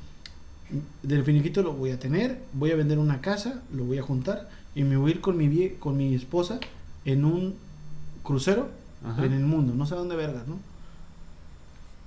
del 1.02 1.24
finiquito 1.24 1.62
lo 1.62 1.73
voy 1.74 1.90
a 1.90 1.98
tener, 1.98 2.40
voy 2.55 2.70
a 2.70 2.77
vender 2.77 2.98
una 2.98 3.20
casa, 3.20 3.60
lo 3.74 3.85
voy 3.85 3.98
a 3.98 4.02
juntar 4.02 4.48
y 4.74 4.85
me 4.85 4.97
voy 4.97 5.10
a 5.12 5.14
ir 5.16 5.20
con 5.20 5.36
mi, 5.36 5.48
vie- 5.48 5.78
con 5.78 5.97
mi 5.97 6.14
esposa 6.14 6.60
en 7.05 7.24
un 7.24 7.55
crucero 8.23 8.69
Ajá. 9.05 9.24
en 9.24 9.32
el 9.32 9.44
mundo, 9.44 9.74
no 9.74 9.85
sé 9.85 9.94
a 9.94 9.98
dónde 9.98 10.14
vergas, 10.16 10.47
¿no? 10.47 10.56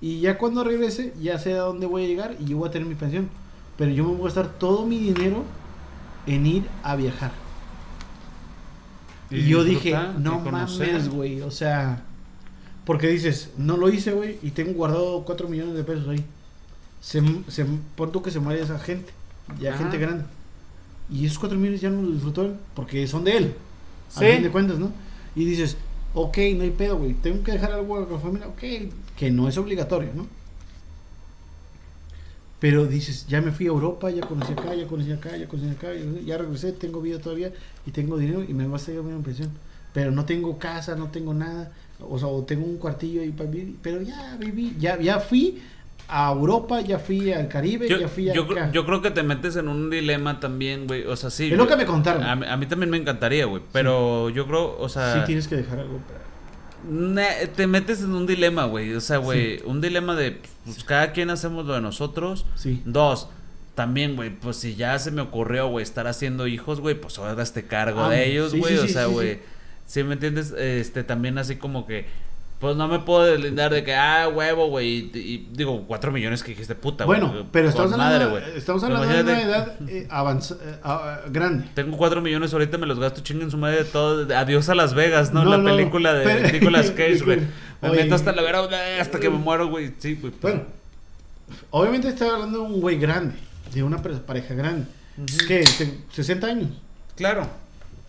Y 0.02 0.20
ya 0.22 0.38
cuando 0.38 0.64
regrese, 0.64 1.14
ya 1.22 1.38
sé 1.40 1.53
a 1.53 1.62
dónde 1.62 1.86
voy 1.86 2.06
a 2.06 2.07
llegar 2.07 2.36
y 2.40 2.45
yo 2.45 2.57
voy 2.57 2.70
a 2.70 2.72
tener 2.72 2.88
mi 2.88 2.95
pensión. 2.95 3.30
Pero 3.78 3.91
yo 3.91 4.03
me 4.03 4.12
voy 4.12 4.22
a 4.22 4.26
gastar 4.26 4.48
todo 4.60 4.86
mi 4.86 4.98
dinero 4.99 5.44
en 6.27 6.45
ir 6.45 6.68
a 6.84 6.95
viajar. 6.95 7.31
Y, 9.30 9.47
yo 9.47 9.64
dije, 9.64 9.95
no 10.19 10.39
mames, 10.39 11.10
güey, 11.10 11.41
o 11.41 11.52
sea, 11.52 12.03
porque 12.85 13.07
dices, 13.07 13.49
no 13.57 13.76
lo 13.77 13.89
hice, 13.89 14.11
güey, 14.11 14.38
y 14.43 14.52
tengo 14.52 14.73
guardado 14.73 15.23
4 15.26 15.47
millones 15.47 15.76
de 15.76 15.84
pesos 15.84 16.07
ahí. 16.07 16.23
Se, 17.02 17.22
se, 17.47 17.65
pon 17.95 18.11
tú 18.11 18.22
que 18.22 18.31
se 18.31 18.39
muere 18.39 18.61
esa 18.61 18.80
gente, 18.80 19.11
ya 19.60 19.72
Ajá. 19.72 19.80
gente 19.80 19.97
grande. 19.97 20.23
Y 21.10 21.26
esos 21.26 21.39
4 21.39 21.57
millones 21.57 21.81
ya 21.81 21.89
no 21.89 22.02
los 22.02 22.14
disfrutó 22.14 22.43
él, 22.43 22.53
porque 22.76 23.07
son 23.07 23.23
de 23.23 23.38
él, 23.38 23.53
Sí. 24.10 24.26
a 24.26 24.34
fin 24.34 24.43
de 24.43 24.52
cuentas, 24.52 24.77
¿no? 24.77 24.91
Y 25.35 25.45
dices, 25.45 25.77
ok, 26.14 26.38
no 26.56 26.64
hay 26.64 26.72
pedo, 26.72 26.97
güey, 26.97 27.14
tengo 27.14 27.43
que 27.43 27.52
dejar 27.52 27.72
algo 27.72 27.97
a 27.97 28.10
la 28.10 28.19
familia, 28.19 28.47
ok, 28.47 28.64
que 29.18 29.31
no 29.31 29.47
es 29.49 29.57
obligatorio, 29.57 30.11
¿no? 30.15 30.27
Pero 32.60 32.86
dices, 32.86 33.27
ya 33.27 33.41
me 33.41 33.52
fui 33.52 33.65
a 33.65 33.69
Europa, 33.69 34.10
ya 34.10 34.22
conocí 34.22 34.53
acá, 34.53 34.73
ya 34.73 34.88
conocí 34.88 35.11
acá, 35.11 35.36
ya 35.38 35.48
conocí 35.48 35.69
acá, 35.69 35.88
ya- 36.26 36.38
regresé, 36.38 36.72
tengo 36.72 37.02
vida 37.02 37.19
todavía 37.19 37.52
y 37.86 37.91
tengo 37.91 38.18
dinero 38.18 38.44
y 38.48 38.53
me 38.53 38.65
va 38.65 38.77
a 38.77 38.80
salir 38.80 39.02
una 39.02 39.23
pensión. 39.23 39.49
Pero 39.94 40.11
no 40.11 40.26
tengo 40.26 40.57
casa, 40.57 40.95
no 40.95 41.10
tengo 41.10 41.34
nada, 41.34 41.72
o 41.99 42.18
sea, 42.18 42.27
o 42.27 42.44
tengo 42.44 42.65
un 42.65 42.77
cuartillo 42.77 43.22
ahí 43.22 43.32
para 43.32 43.49
vivir, 43.49 43.76
pero 43.82 44.02
ya 44.02 44.36
viví, 44.40 44.76
ya, 44.80 44.99
ya 44.99 45.19
fui 45.19 45.61
a 46.07 46.32
Europa, 46.32 46.82
ya 46.82 46.99
fui 46.99 47.32
al 47.34 47.48
Caribe, 47.48 47.88
Yo, 47.90 47.98
ya 47.99 48.07
fui 48.07 48.26
yo, 48.26 48.44
acá. 48.44 48.72
yo 48.72 48.86
creo 48.86 49.02
que 49.02 49.11
te 49.11 49.23
metes 49.23 49.56
en 49.56 49.68
un 49.68 49.90
dilema 49.90 50.40
también, 50.40 50.86
güey. 50.88 51.03
O 51.06 51.15
sea, 51.15 51.30
sí. 51.30 51.52
Es 51.52 51.57
lo 51.57 51.68
que 51.68 51.76
me 51.76 51.86
contaron. 51.86 52.23
A, 52.23 52.32
a 52.53 52.57
mí 52.57 52.65
también 52.68 52.90
me 52.90 52.98
encantaría, 52.98 53.45
güey. 53.45 53.64
Pero 53.72 54.30
yo 54.30 54.45
creo, 54.48 54.77
o 54.80 54.88
sea. 54.90 55.14
sí 55.14 55.19
tienes 55.26 55.48
que 55.48 55.56
dejar 55.57 55.80
algo 55.80 55.98
para... 55.99 56.19
Ne- 56.90 57.48
te 57.56 57.68
metes 57.68 58.02
en 58.02 58.14
un 58.14 58.26
dilema, 58.28 58.66
güey. 58.66 58.94
O 58.94 59.02
sea, 59.02 59.18
güey, 59.18 59.62
un 59.66 59.82
dilema 59.82 60.16
de, 60.16 60.40
pues 60.66 60.84
cada 60.84 61.12
quien 61.12 61.30
hacemos 61.30 61.66
lo 61.66 61.74
de 61.74 61.82
nosotros. 61.82 62.45
Sí. 62.56 62.82
Dos, 62.86 63.28
también, 63.76 64.16
güey, 64.16 64.30
pues 64.30 64.57
si 64.57 64.76
ya 64.76 64.98
se 64.99 65.12
me 65.12 65.22
ocurrió, 65.22 65.68
güey, 65.68 65.84
estar 65.84 66.07
haciendo 66.07 66.48
hijos, 66.48 66.80
güey, 66.80 66.95
pues 66.95 67.18
ahora 67.18 67.41
hazte 67.41 67.66
cargo 67.66 68.03
Ah, 68.06 68.10
de 68.10 68.30
ellos, 68.30 68.52
sí, 68.52 68.60
güey. 68.60 68.78
sí, 68.78 68.84
o 68.84 68.88
sea, 68.88 69.06
güey. 69.07 69.40
¿sí 69.88 70.03
me 70.03 70.14
entiendes? 70.14 70.52
Este, 70.57 71.03
también 71.03 71.38
así 71.38 71.57
como 71.57 71.86
que, 71.86 72.06
pues 72.60 72.76
no 72.77 72.88
me 72.88 72.99
puedo 72.99 73.23
deslindar 73.26 73.72
de 73.73 73.84
que, 73.84 73.94
ah, 73.94 74.30
huevo, 74.34 74.68
güey. 74.69 74.88
Y, 74.88 75.11
y 75.19 75.49
digo, 75.52 75.84
cuatro 75.88 76.11
millones 76.11 76.41
que 76.41 76.52
dijiste, 76.52 76.73
puta, 76.73 77.03
güey. 77.03 77.19
Bueno, 77.19 77.48
pero 77.52 77.69
estamos 77.69 77.91
hablando, 77.94 78.30
güey. 78.32 78.44
estamos 78.56 78.84
hablando 78.84 79.07
de 79.07 79.22
una 79.22 79.41
edad 79.41 79.76
eh, 79.90 80.07
avanza- 80.10 80.57
eh, 80.64 80.80
ah, 80.84 81.19
grande. 81.30 81.68
Tengo 81.76 81.98
cuatro 81.98 82.22
millones, 82.22 82.53
ahorita 82.53 82.77
me 82.77 82.88
los 82.88 82.99
gasto 82.99 83.22
chinguen 83.22 83.52
su 83.52 83.57
madre 83.57 83.80
de 83.80 83.86
todo. 83.86 84.34
Adiós 84.36 84.69
a 84.69 84.76
Las 84.76 84.94
Vegas, 84.94 85.34
¿no? 85.34 85.44
No, 85.44 85.52
la 85.52 85.57
no, 85.57 85.76
película 85.76 86.14
de 86.14 86.23
pero- 86.23 86.52
Nicolas 86.52 86.91
Cage, 86.95 87.19
güey. 87.26 87.41
Me 87.82 87.90
Oye. 87.90 88.03
meto 88.03 88.15
hasta 88.15 88.32
la 88.32 88.41
vera 88.41 88.61
hasta 89.02 89.19
que 89.19 89.30
me 89.30 89.38
muero, 89.38 89.68
güey. 89.68 89.91
Sí, 89.99 90.15
güey. 90.15 90.34
Bueno, 90.41 90.64
obviamente 91.72 92.07
estaba 92.07 92.34
hablando 92.36 92.60
de 92.60 92.64
un 92.65 92.82
güey 92.82 92.98
grande, 92.98 93.36
de 93.73 93.84
una 93.84 94.02
pareja 94.02 94.53
grande. 94.53 94.86
¿Qué? 95.48 95.64
Te- 95.77 95.99
¿60 96.23 96.44
años? 96.45 96.69
Claro. 97.15 97.48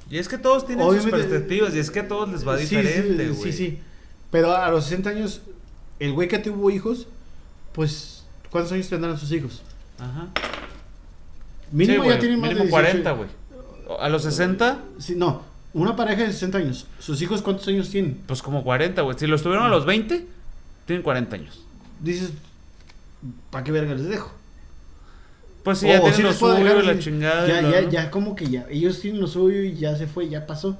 Y 0.09 0.19
es 0.19 0.29
que 0.29 0.39
todos 0.39 0.67
tienen 0.67 0.87
Obviamente- 0.87 1.11
sus 1.17 1.27
perspectivas 1.27 1.75
y 1.75 1.79
es 1.81 1.91
que 1.91 2.01
a 2.01 2.09
todos 2.09 2.31
les 2.31 2.47
va 2.47 2.57
Sí, 2.59 2.67
sí, 2.69 2.77
diferente, 2.77 3.29
sí, 3.29 3.35
güey. 3.35 3.53
sí. 3.53 3.79
Pero 4.31 4.57
a 4.57 4.71
los 4.71 4.85
60 4.85 5.11
años, 5.11 5.41
el 5.99 6.13
güey 6.13 6.29
que 6.29 6.39
tuvo 6.39 6.71
hijos, 6.71 7.07
pues, 7.73 8.25
¿cuántos 8.51 8.73
años 8.73 8.89
tendrán 8.89 9.19
sus 9.19 9.33
hijos? 9.33 9.63
Ajá. 9.99 10.29
Mínimo 11.73 12.05
Sí, 12.05 12.09
ya 12.11 12.19
tienen 12.19 12.41
más 12.41 12.51
mínimo 12.51 12.65
de 12.65 12.71
18. 12.71 13.05
40, 13.05 13.11
güey. 13.13 13.29
A 14.01 14.09
los 14.09 14.23
60, 14.23 14.81
Sí, 14.99 15.15
no, 15.17 15.43
una 15.73 15.95
pareja 15.95 16.23
de 16.23 16.33
60 16.33 16.59
años. 16.59 16.87
¿Sus 16.99 17.21
hijos 17.23 17.43
cuántos 17.43 17.69
años 17.69 17.91
tienen? 17.91 18.21
pues 18.27 18.43
como 18.43 18.65
40, 18.65 19.03
güey. 19.03 19.19
Si 19.19 19.27
los 19.27 19.43
tuvieron 19.43 19.65
a 19.67 19.69
los 19.69 19.85
20, 19.85 20.27
tienen 20.87 21.03
40 21.03 21.37
años. 21.37 21.61
Dices, 22.01 22.33
¿para 23.51 23.65
qué 23.65 23.73
verga 23.73 23.95
les 23.95 24.07
dejo? 24.07 24.33
Pues 25.63 25.79
sí, 25.79 25.89
ya 25.89 26.01
tienen 26.01 26.23
lo 26.23 26.33
suyo 26.33 26.81
la 26.81 26.99
chingada. 26.99 27.47
Ya, 27.49 27.61
ya, 27.61 27.89
ya, 27.89 28.11
como 28.11 28.37
que 28.37 28.47
ya. 28.47 28.67
Ellos 28.71 29.01
tienen 29.01 29.21
lo 29.21 29.27
suyo 29.27 29.63
y 29.63 29.75
ya 29.75 29.97
se 29.97 30.07
fue, 30.07 30.29
ya 30.29 30.47
pasó. 30.47 30.79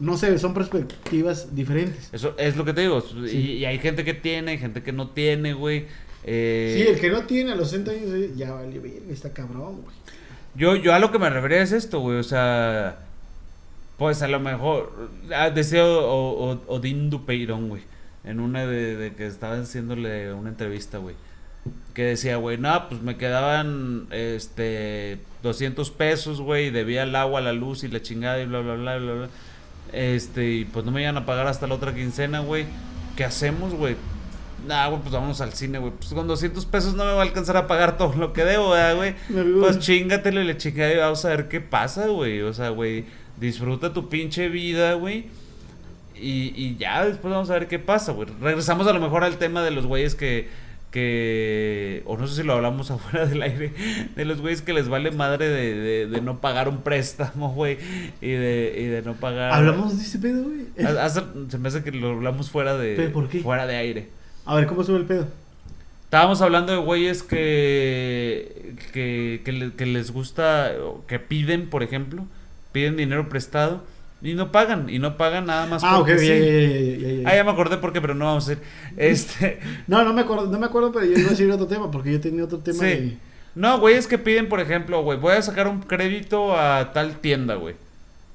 No 0.00 0.16
sé, 0.18 0.36
son 0.38 0.54
perspectivas 0.54 1.54
diferentes. 1.54 2.08
Eso 2.12 2.34
es 2.36 2.56
lo 2.56 2.64
que 2.64 2.72
te 2.72 2.80
digo. 2.82 3.02
Y, 3.24 3.28
Sí. 3.28 3.36
y 3.52 3.64
hay 3.64 3.78
gente 3.78 4.04
que 4.04 4.12
tiene, 4.14 4.58
gente 4.58 4.82
que 4.82 4.92
no 4.92 5.08
tiene, 5.10 5.52
güey. 5.54 5.86
Eh, 6.24 6.74
Sí, 6.82 6.88
el 6.92 7.00
que 7.00 7.10
no 7.10 7.24
tiene 7.26 7.52
a 7.52 7.54
los 7.54 7.70
60 7.70 7.92
años, 7.92 8.10
eh, 8.14 8.32
ya 8.36 8.52
vale, 8.52 8.80
está 9.10 9.32
cabrón, 9.32 9.82
güey. 9.82 9.94
Yo, 10.56 10.76
yo 10.76 10.94
a 10.94 10.98
lo 10.98 11.10
que 11.12 11.18
me 11.18 11.30
refería 11.30 11.62
es 11.62 11.72
esto, 11.72 12.00
güey. 12.00 12.18
O 12.18 12.22
sea, 12.22 12.98
pues 13.98 14.22
a 14.22 14.28
lo 14.28 14.40
mejor. 14.40 15.10
ah, 15.34 15.50
Decía 15.50 15.84
O- 15.86 16.50
O- 16.52 16.62
Odín 16.74 17.10
Dupeirón, 17.10 17.68
güey. 17.68 17.82
En 18.24 18.40
una 18.40 18.66
de, 18.66 18.96
de 18.96 19.14
que 19.14 19.26
estaba 19.26 19.56
haciéndole 19.60 20.32
una 20.32 20.48
entrevista, 20.50 20.98
güey. 20.98 21.14
Que 21.94 22.02
decía, 22.04 22.36
güey, 22.36 22.58
no, 22.58 22.88
pues 22.88 23.00
me 23.02 23.16
quedaban 23.16 24.06
este 24.10 25.18
200 25.42 25.90
pesos, 25.90 26.40
güey. 26.40 26.66
y 26.66 26.70
Debía 26.70 27.02
el 27.04 27.14
agua, 27.16 27.40
la 27.40 27.52
luz 27.52 27.84
y 27.84 27.88
la 27.88 28.00
chingada 28.02 28.40
y 28.42 28.46
bla, 28.46 28.60
bla, 28.60 28.74
bla, 28.74 28.96
bla, 28.98 29.12
bla. 29.12 29.28
Este, 29.94 30.50
y 30.50 30.64
pues 30.64 30.84
no 30.84 30.90
me 30.90 31.02
iban 31.02 31.16
a 31.16 31.24
pagar 31.24 31.46
hasta 31.46 31.66
la 31.66 31.74
otra 31.74 31.94
quincena, 31.94 32.40
güey. 32.40 32.66
¿Qué 33.16 33.24
hacemos, 33.24 33.74
güey? 33.74 33.96
Nah, 34.66 34.88
güey, 34.88 35.00
pues 35.00 35.12
vámonos 35.12 35.40
al 35.40 35.52
cine, 35.52 35.78
güey. 35.78 35.92
Pues 35.92 36.12
con 36.12 36.26
200 36.26 36.64
pesos 36.66 36.94
no 36.94 37.04
me 37.04 37.12
va 37.12 37.20
a 37.20 37.22
alcanzar 37.22 37.56
a 37.56 37.66
pagar 37.66 37.96
todo 37.96 38.14
lo 38.14 38.32
que 38.32 38.44
debo, 38.44 38.70
¿verdad, 38.70 38.96
güey. 38.96 39.14
Pues 39.60 39.78
chingatelo 39.78 40.40
y 40.40 40.44
le 40.44 40.56
chingada 40.56 40.92
y 40.92 40.96
vamos 40.96 41.24
a 41.24 41.28
ver 41.28 41.48
qué 41.48 41.60
pasa, 41.60 42.08
güey. 42.08 42.42
O 42.42 42.52
sea, 42.52 42.70
güey, 42.70 43.04
disfruta 43.38 43.92
tu 43.92 44.08
pinche 44.08 44.48
vida, 44.48 44.94
güey. 44.94 45.26
Y, 46.16 46.52
y 46.56 46.76
ya 46.78 47.04
después 47.04 47.32
vamos 47.32 47.50
a 47.50 47.54
ver 47.54 47.68
qué 47.68 47.78
pasa, 47.78 48.12
güey. 48.12 48.28
Regresamos 48.40 48.86
a 48.86 48.92
lo 48.92 49.00
mejor 49.00 49.24
al 49.24 49.36
tema 49.36 49.62
de 49.62 49.70
los 49.70 49.86
güeyes 49.86 50.14
que, 50.14 50.48
que... 50.94 52.02
O 52.06 52.16
no 52.16 52.26
sé 52.28 52.36
si 52.36 52.42
lo 52.46 52.52
hablamos 52.54 52.90
afuera 52.92 53.26
del 53.26 53.42
aire. 53.42 53.72
De 54.14 54.24
los 54.24 54.40
güeyes 54.40 54.62
que 54.62 54.72
les 54.72 54.88
vale 54.88 55.10
madre 55.10 55.48
de, 55.48 55.74
de, 55.74 56.06
de 56.06 56.20
no 56.20 56.40
pagar 56.40 56.68
un 56.68 56.82
préstamo, 56.82 57.52
güey. 57.52 57.78
Y 58.22 58.30
de, 58.30 58.74
y 58.78 58.84
de 58.84 59.02
no 59.02 59.14
pagar... 59.14 59.52
Hablamos 59.52 59.98
de 59.98 60.04
ese 60.04 60.18
pedo, 60.18 60.44
güey. 60.44 60.66
Ha- 60.86 61.04
hace- 61.04 61.22
se 61.48 61.58
me 61.58 61.68
hace 61.68 61.82
que 61.82 61.90
lo 61.92 62.10
hablamos 62.10 62.50
fuera 62.50 62.76
de... 62.78 62.94
¿Pero 62.96 63.12
por 63.12 63.28
qué? 63.28 63.40
Fuera 63.40 63.66
de 63.66 63.76
aire. 63.76 64.08
A 64.46 64.54
ver, 64.54 64.66
¿cómo 64.66 64.82
sube 64.84 64.98
el 64.98 65.04
pedo? 65.04 65.26
Estábamos 66.04 66.40
hablando 66.42 66.72
de 66.72 66.78
güeyes 66.78 67.22
que, 67.24 68.74
que, 68.92 69.42
que, 69.44 69.52
le- 69.52 69.72
que 69.72 69.86
les 69.86 70.12
gusta, 70.12 70.72
que 71.08 71.18
piden, 71.18 71.68
por 71.68 71.82
ejemplo, 71.82 72.24
piden 72.72 72.96
dinero 72.96 73.28
prestado 73.28 73.82
y 74.24 74.34
no 74.34 74.50
pagan, 74.50 74.88
y 74.88 74.98
no 74.98 75.16
pagan 75.16 75.46
nada 75.46 75.66
más 75.66 75.84
Ah, 75.84 75.98
ok, 75.98 76.06
porque 76.08 76.18
sí. 76.18 76.26
ya, 76.26 77.22
ya. 77.22 77.30
Ah, 77.30 77.36
ya 77.36 77.44
me 77.44 77.50
acordé 77.50 77.76
por 77.76 77.92
qué, 77.92 78.00
pero 78.00 78.14
no 78.14 78.24
vamos 78.24 78.48
a 78.48 78.52
ir. 78.52 78.58
Este, 78.96 79.60
No, 79.86 80.02
no 80.02 80.12
me 80.12 80.22
acuerdo, 80.22 80.46
no 80.46 80.58
me 80.58 80.66
acuerdo, 80.66 80.90
pero 80.90 81.04
yo 81.06 81.12
iba 81.12 81.28
a 81.28 81.30
decir 81.30 81.50
otro 81.50 81.66
tema, 81.66 81.90
porque 81.90 82.10
yo 82.10 82.20
tenía 82.20 82.42
otro 82.44 82.58
tema 82.58 82.78
sí. 82.78 82.84
de... 82.86 83.16
No, 83.54 83.78
güeyes 83.78 84.08
que 84.08 84.18
piden, 84.18 84.48
por 84.48 84.58
ejemplo, 84.58 85.02
güey, 85.02 85.18
voy 85.18 85.34
a 85.34 85.42
sacar 85.42 85.68
un 85.68 85.80
crédito 85.80 86.58
a 86.58 86.92
tal 86.92 87.20
tienda, 87.20 87.54
güey. 87.54 87.76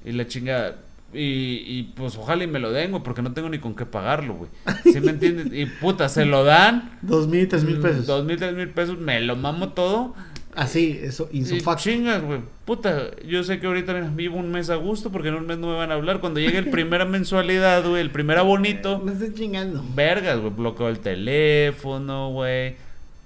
Y 0.06 0.14
la 0.14 0.26
chinga 0.28 0.76
y, 1.12 1.64
y 1.66 1.94
pues 1.96 2.16
ojalá 2.18 2.44
y 2.44 2.48
me 2.48 2.60
lo 2.60 2.72
den, 2.72 2.92
güey, 2.92 3.04
porque 3.04 3.22
no 3.22 3.34
tengo 3.34 3.50
ni 3.50 3.58
con 3.58 3.76
qué 3.76 3.86
pagarlo, 3.86 4.36
güey. 4.36 4.50
¿Sí 4.84 5.02
me 5.02 5.12
entiendes? 5.12 5.48
Y 5.52 5.66
puta, 5.66 6.08
se 6.08 6.26
lo 6.26 6.44
dan. 6.44 6.98
Dos 7.02 7.28
mil, 7.28 7.48
tres 7.48 7.64
mil 7.64 7.80
pesos. 7.80 8.06
Dos 8.06 8.24
mil, 8.26 8.38
tres 8.38 8.54
mil 8.54 8.70
pesos, 8.70 8.98
me 9.00 9.20
lo 9.22 9.36
mamo 9.36 9.70
todo. 9.70 10.14
Así, 10.56 11.00
eso, 11.04 11.30
Y 11.32 11.40
insofacto. 11.40 11.84
chingas, 11.84 12.24
güey. 12.24 12.42
Puta, 12.66 13.12
yo 13.26 13.44
sé 13.44 13.60
que 13.60 13.68
ahorita 13.68 13.94
mira, 13.94 14.10
vivo 14.14 14.38
un 14.38 14.52
mes 14.52 14.70
a 14.70 14.76
gusto 14.76 15.12
porque 15.12 15.28
en 15.30 15.36
un 15.36 15.46
mes 15.46 15.58
no 15.60 15.68
me 15.68 15.76
van 15.76 15.92
a 15.92 15.94
hablar. 15.94 16.20
Cuando 16.20 16.40
llegue 16.40 16.58
el 16.58 16.70
primera 16.72 17.06
mensualidad, 17.06 17.88
güey, 17.88 18.02
el 18.02 18.10
primer 18.12 18.38
abonito, 18.40 19.00
Me 19.00 19.14
estoy 19.14 19.34
chingando. 19.34 19.84
vergas, 19.96 20.40
güey. 20.40 20.52
Bloqueo 20.54 20.90
el 20.90 21.00
teléfono, 21.00 22.32
güey. 22.32 22.76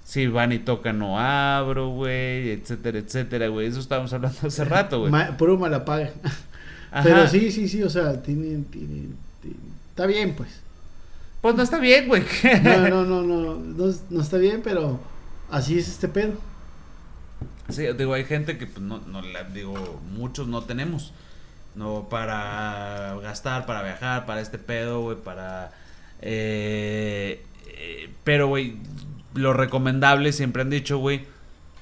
Si 0.04 0.28
van 0.28 0.52
y 0.52 0.60
tocan, 0.60 1.00
no 1.00 1.18
abro, 1.20 1.90
güey, 1.90 2.50
etcétera, 2.52 3.00
etcétera, 3.00 3.48
güey. 3.48 3.68
Eso 3.68 3.80
estábamos 3.80 4.12
hablando 4.14 4.38
hace 4.46 4.66
rato, 4.66 5.00
güey. 5.00 5.12
Ma- 5.12 5.38
puro 5.38 5.58
mala 5.58 5.86
paga. 5.86 6.12
Ajá. 6.92 7.04
Pero 7.04 7.28
sí, 7.28 7.52
sí, 7.52 7.68
sí, 7.70 7.82
o 7.84 7.90
sea, 7.90 8.22
tiene, 8.22 8.64
tiene, 8.70 9.08
tiene- 9.42 9.56
está 9.90 10.06
bien, 10.06 10.36
pues. 10.36 10.60
Pues 11.42 11.56
no 11.56 11.64
está 11.64 11.80
bien, 11.80 12.08
güey. 12.08 12.22
No, 12.64 12.90
no, 13.06 13.06
no, 13.06 13.22
no, 13.24 13.94
no 14.10 14.22
está 14.22 14.38
bien, 14.38 14.62
pero 14.64 15.00
así 15.50 15.78
es 15.80 15.88
este 15.88 16.08
pedo. 16.10 16.34
Sí, 17.70 17.88
digo, 17.98 18.14
hay 18.14 18.26
gente 18.26 18.58
que, 18.58 18.68
pues, 18.68 18.82
no, 18.82 19.00
no, 19.08 19.22
la, 19.22 19.44
digo, 19.44 20.02
muchos 20.12 20.48
no 20.48 20.64
tenemos. 20.64 21.14
No, 21.76 22.08
para 22.10 23.16
gastar, 23.22 23.66
para 23.66 23.82
viajar, 23.84 24.26
para 24.26 24.42
este 24.42 24.60
pedo, 24.60 25.02
güey, 25.02 25.18
para 25.18 25.72
Eh, 26.22 27.44
eh, 27.68 28.10
pero, 28.24 28.48
güey, 28.48 28.78
lo 29.34 29.54
recomendable, 29.54 30.32
siempre 30.34 30.62
han 30.62 30.70
dicho, 30.70 30.98
güey, 31.00 31.26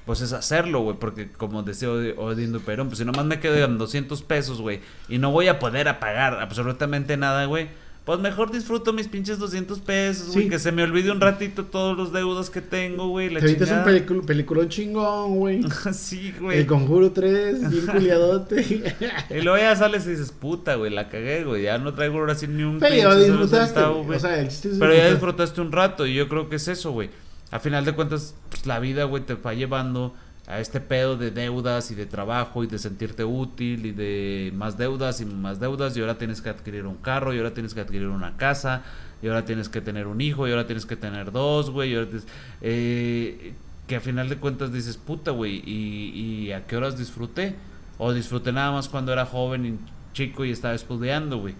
pues 0.06 0.20
es 0.20 0.32
hacerlo, 0.32 0.80
güey, 0.80 0.96
porque 0.98 1.30
como 1.30 1.62
decía 1.62 1.88
Odín 1.90 2.52
Duperón, 2.52 2.88
pues 2.88 2.98
si 2.98 3.04
nomás 3.04 3.24
me 3.26 3.38
quedan 3.40 3.78
200 3.78 4.22
pesos, 4.22 4.60
güey, 4.60 4.80
y 5.08 5.18
no 5.18 5.30
voy 5.30 5.48
a 5.48 5.58
poder 5.58 5.88
apagar 5.88 6.40
absolutamente 6.40 7.16
nada, 7.16 7.44
güey, 7.46 7.68
pues 8.04 8.18
mejor 8.18 8.50
disfruto 8.50 8.92
mis 8.92 9.06
pinches 9.06 9.38
200 9.38 9.78
pesos, 9.80 10.32
güey, 10.32 10.44
Sí. 10.44 10.50
que 10.50 10.58
se 10.58 10.72
me 10.72 10.82
olvide 10.82 11.12
un 11.12 11.20
ratito 11.20 11.64
todos 11.66 11.96
los 11.96 12.12
deudos 12.12 12.50
que 12.50 12.60
tengo, 12.60 13.08
güey, 13.08 13.30
la 13.30 13.38
Te 13.40 13.46
un 13.50 13.54
chingada. 13.56 13.86
pelicul- 13.86 14.24
peliculón 14.26 14.68
chingón, 14.68 15.36
güey. 15.36 15.60
sí, 15.92 16.34
güey. 16.40 16.58
El 16.58 16.66
Conjuro 16.66 17.12
3, 17.12 17.70
bien 17.70 17.86
culiadote. 17.92 18.82
Y 19.30 19.40
luego 19.42 19.56
ya 19.58 19.76
sales 19.76 20.04
y 20.06 20.10
dices, 20.10 20.32
puta, 20.32 20.74
güey, 20.74 20.90
la 20.92 21.08
cagué, 21.08 21.44
güey, 21.44 21.62
ya 21.62 21.78
no 21.78 21.94
traigo 21.94 22.18
ahora 22.18 22.34
sí 22.34 22.48
ni 22.48 22.64
un 22.64 22.80
Pero 22.80 22.94
ya 22.96 23.08
pinche 23.10 23.24
disfrutaste. 23.30 23.66
centavo, 23.74 24.02
güey. 24.04 24.16
O 24.16 24.20
sea, 24.20 24.40
el 24.40 24.48
chiste 24.48 24.70
es 24.72 24.78
Pero 24.78 24.94
ya 24.94 25.08
disfrutaste 25.10 25.60
un 25.60 25.70
rato 25.70 26.06
y 26.06 26.14
yo 26.14 26.28
creo 26.28 26.48
que 26.48 26.56
es 26.56 26.66
eso, 26.68 26.90
güey. 26.90 27.10
A 27.52 27.60
final 27.60 27.84
de 27.84 27.92
cuentas, 27.92 28.34
pues 28.48 28.66
la 28.66 28.80
vida, 28.80 29.04
güey, 29.04 29.22
te 29.24 29.34
va 29.34 29.54
llevando 29.54 30.12
a 30.52 30.60
este 30.60 30.80
pedo 30.80 31.16
de 31.16 31.30
deudas 31.30 31.90
y 31.90 31.94
de 31.94 32.06
trabajo 32.06 32.62
y 32.62 32.66
de 32.66 32.78
sentirte 32.78 33.24
útil 33.24 33.86
y 33.86 33.92
de 33.92 34.52
más 34.54 34.76
deudas 34.76 35.20
y 35.20 35.24
más 35.24 35.58
deudas 35.60 35.96
y 35.96 36.00
ahora 36.00 36.18
tienes 36.18 36.40
que 36.42 36.50
adquirir 36.50 36.86
un 36.86 36.96
carro 36.96 37.32
y 37.34 37.38
ahora 37.38 37.54
tienes 37.54 37.74
que 37.74 37.80
adquirir 37.80 38.08
una 38.08 38.36
casa 38.36 38.82
y 39.22 39.28
ahora 39.28 39.44
tienes 39.44 39.68
que 39.68 39.80
tener 39.80 40.06
un 40.06 40.20
hijo 40.20 40.46
y 40.46 40.50
ahora 40.50 40.66
tienes 40.66 40.84
que 40.84 40.96
tener 40.96 41.32
dos, 41.32 41.70
güey, 41.70 41.92
y 41.92 41.94
ahora 41.94 42.08
tienes- 42.08 42.26
eh, 42.60 43.54
que 43.86 43.96
a 43.96 44.00
final 44.00 44.28
de 44.28 44.36
cuentas 44.36 44.72
dices, 44.72 44.96
puta, 44.96 45.30
güey, 45.30 45.62
y, 45.64 46.10
y 46.46 46.52
a 46.52 46.66
qué 46.66 46.76
horas 46.76 46.98
disfruté? 46.98 47.54
O 47.98 48.12
disfruté 48.12 48.52
nada 48.52 48.72
más 48.72 48.88
cuando 48.88 49.12
era 49.12 49.26
joven 49.26 49.66
y 49.66 49.78
chico 50.14 50.44
y 50.44 50.50
estaba 50.50 50.74
estudiando, 50.74 51.38
güey. 51.38 51.54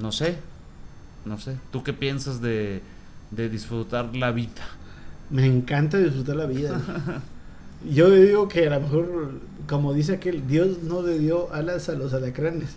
No 0.00 0.12
sé, 0.12 0.36
no 1.24 1.38
sé. 1.38 1.56
¿Tú 1.72 1.82
qué 1.82 1.92
piensas 1.92 2.40
de, 2.40 2.82
de 3.30 3.48
disfrutar 3.48 4.14
la 4.14 4.30
vida? 4.32 4.62
Me 5.30 5.46
encanta 5.46 5.98
disfrutar 5.98 6.36
la 6.36 6.46
vida. 6.46 6.80
Yo 7.88 8.10
digo 8.10 8.48
que 8.48 8.66
a 8.66 8.70
lo 8.70 8.80
mejor, 8.80 9.32
como 9.68 9.94
dice 9.94 10.14
aquel, 10.14 10.46
Dios 10.46 10.82
no 10.82 11.02
le 11.02 11.18
dio 11.18 11.52
alas 11.52 11.88
a 11.88 11.94
los 11.94 12.12
alacranes. 12.12 12.76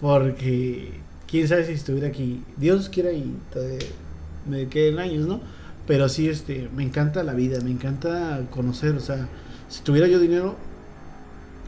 Porque 0.00 0.92
quién 1.28 1.46
sabe 1.46 1.66
si 1.66 1.72
estuviera 1.72 2.08
aquí. 2.08 2.42
Dios 2.56 2.88
quiera 2.88 3.12
y 3.12 3.36
me 4.48 4.68
queden 4.68 4.98
años, 4.98 5.26
¿no? 5.26 5.40
Pero 5.86 6.08
sí, 6.08 6.28
este, 6.28 6.68
me 6.74 6.82
encanta 6.82 7.22
la 7.22 7.34
vida, 7.34 7.60
me 7.60 7.70
encanta 7.70 8.42
conocer. 8.50 8.94
O 8.96 9.00
sea, 9.00 9.28
si 9.68 9.82
tuviera 9.82 10.08
yo 10.08 10.18
dinero, 10.18 10.56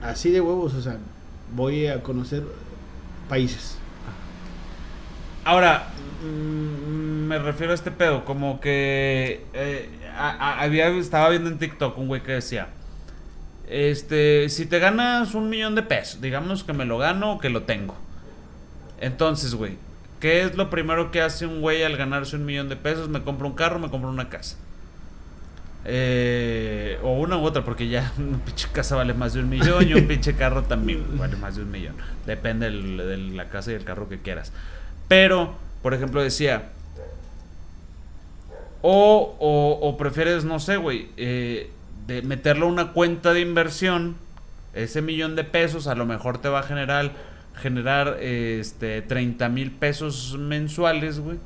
así 0.03 0.31
de 0.31 0.41
huevos, 0.41 0.75
o 0.75 0.83
sea, 0.83 0.97
voy 1.55 1.87
a 1.87 2.03
conocer 2.03 2.43
países. 3.29 3.77
Ahora, 5.45 5.92
me 6.23 7.39
refiero 7.39 7.73
a 7.73 7.75
este 7.75 7.91
pedo, 7.91 8.25
como 8.25 8.61
que 8.61 9.45
eh, 9.55 9.89
había, 10.17 10.89
estaba 10.89 11.29
viendo 11.31 11.49
en 11.49 11.59
TikTok 11.59 11.97
un 11.99 12.09
güey 12.09 12.23
que 12.23 12.33
decía, 12.33 12.69
este, 13.69 14.49
si 14.49 14.67
te 14.67 14.79
ganas 14.79 15.35
un 15.35 15.49
millón 15.49 15.75
de 15.75 15.83
pesos, 15.83 16.21
digamos 16.21 16.65
que 16.65 16.73
me 16.73 16.85
lo 16.85 16.99
gano 16.99 17.33
o 17.33 17.39
que 17.39 17.49
lo 17.49 17.63
tengo. 17.63 17.97
Entonces, 19.01 19.55
güey, 19.55 19.77
¿qué 20.21 20.43
es 20.43 20.57
lo 20.57 20.71
primero 20.71 21.11
que 21.11 21.23
hace 21.23 21.47
un 21.47 21.61
güey 21.61 21.83
al 21.83 21.97
ganarse 21.97 22.37
un 22.37 22.45
millón 22.45 22.69
de 22.69 22.77
pesos? 22.77 23.09
Me 23.09 23.23
compro 23.23 23.49
un 23.49 23.55
carro, 23.55 23.79
me 23.79 23.91
compro 23.91 24.11
una 24.11 24.29
casa. 24.29 24.57
Eh, 25.85 27.01
o 27.03 27.15
una 27.15 27.37
u 27.37 27.45
otra, 27.45 27.65
porque 27.65 27.89
ya 27.89 28.13
una 28.19 28.39
pinche 28.39 28.69
casa 28.73 28.95
vale 28.95 29.15
más 29.15 29.35
de 29.35 29.41
un 29.41 29.49
millón 29.49 29.89
y 29.89 29.95
un 29.95 30.07
pinche 30.07 30.35
carro 30.35 30.63
también 30.63 31.05
vale 31.19 31.37
más 31.37 31.57
de 31.57 31.63
un 31.63 31.71
millón. 31.71 31.97
Depende 32.27 32.71
de 32.71 33.17
la 33.17 33.49
casa 33.49 33.73
y 33.73 33.75
el 33.75 33.85
carro 33.85 34.09
que 34.09 34.21
quieras. 34.21 34.53
Pero, 35.09 35.57
por 35.83 35.95
ejemplo, 35.95 36.23
decía, 36.23 36.71
o, 38.83 39.37
o, 39.81 39.97
prefieres, 39.97 40.45
no 40.45 40.59
sé, 40.59 40.77
güey, 40.77 41.09
eh, 41.17 41.71
de 42.07 42.23
meterlo 42.23 42.67
a 42.67 42.69
una 42.69 42.93
cuenta 42.93 43.33
de 43.33 43.41
inversión, 43.41 44.17
ese 44.75 45.03
millón 45.03 45.37
de 45.37 45.45
pesos 45.45 45.87
a 45.87 45.95
lo 45.95 46.05
mejor 46.07 46.39
te 46.39 46.49
va 46.49 46.61
a 46.61 46.63
generar, 46.65 47.13
generar 47.55 48.19
este, 48.21 49.03
30 49.03 49.49
mil 49.51 49.71
pesos 49.71 50.37
mensuales, 50.39 51.21
güey. 51.21 51.39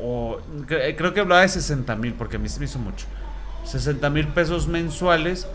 O, 0.00 0.40
cre- 0.66 0.96
creo 0.96 1.14
que 1.14 1.20
hablaba 1.20 1.42
de 1.42 1.48
60 1.48 1.94
mil, 1.94 2.14
porque 2.14 2.36
a 2.36 2.38
mí 2.40 2.48
se 2.48 2.58
me 2.58 2.64
hizo 2.64 2.80
mucho. 2.80 3.06
60 3.64 4.10
mil 4.10 4.26
pesos 4.28 4.66
mensuales. 4.66 5.46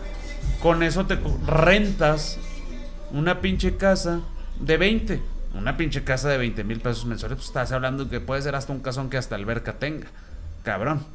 Con 0.62 0.82
eso 0.82 1.04
te 1.06 1.18
rentas 1.46 2.38
una 3.12 3.40
pinche 3.40 3.76
casa 3.76 4.20
de 4.60 4.76
20. 4.78 5.20
Una 5.54 5.76
pinche 5.76 6.04
casa 6.04 6.28
de 6.28 6.38
20 6.38 6.64
mil 6.64 6.80
pesos 6.80 7.06
mensuales. 7.06 7.36
Pues 7.36 7.46
estás 7.48 7.72
hablando 7.72 8.08
que 8.08 8.20
puede 8.20 8.42
ser 8.42 8.54
hasta 8.56 8.72
un 8.72 8.80
casón 8.80 9.08
que 9.10 9.16
hasta 9.16 9.34
alberca 9.36 9.74
tenga. 9.78 10.08
Cabrón. 10.62 11.06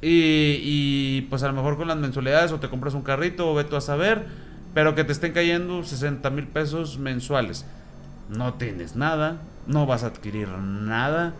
Y, 0.00 0.60
y, 0.62 1.22
pues 1.28 1.42
a 1.42 1.48
lo 1.48 1.54
mejor 1.54 1.76
con 1.76 1.88
las 1.88 1.96
mensualidades 1.96 2.52
o 2.52 2.60
te 2.60 2.68
compras 2.68 2.94
un 2.94 3.02
carrito 3.02 3.50
o 3.50 3.54
ve 3.54 3.64
tú 3.64 3.76
a 3.76 3.80
saber. 3.80 4.26
Pero 4.74 4.94
que 4.94 5.04
te 5.04 5.12
estén 5.12 5.32
cayendo 5.32 5.82
60 5.82 6.30
mil 6.30 6.46
pesos 6.46 6.98
mensuales. 6.98 7.66
No 8.28 8.54
tienes 8.54 8.96
nada. 8.96 9.38
No 9.66 9.86
vas 9.86 10.04
a 10.04 10.08
adquirir 10.08 10.48
nada. 10.48 11.34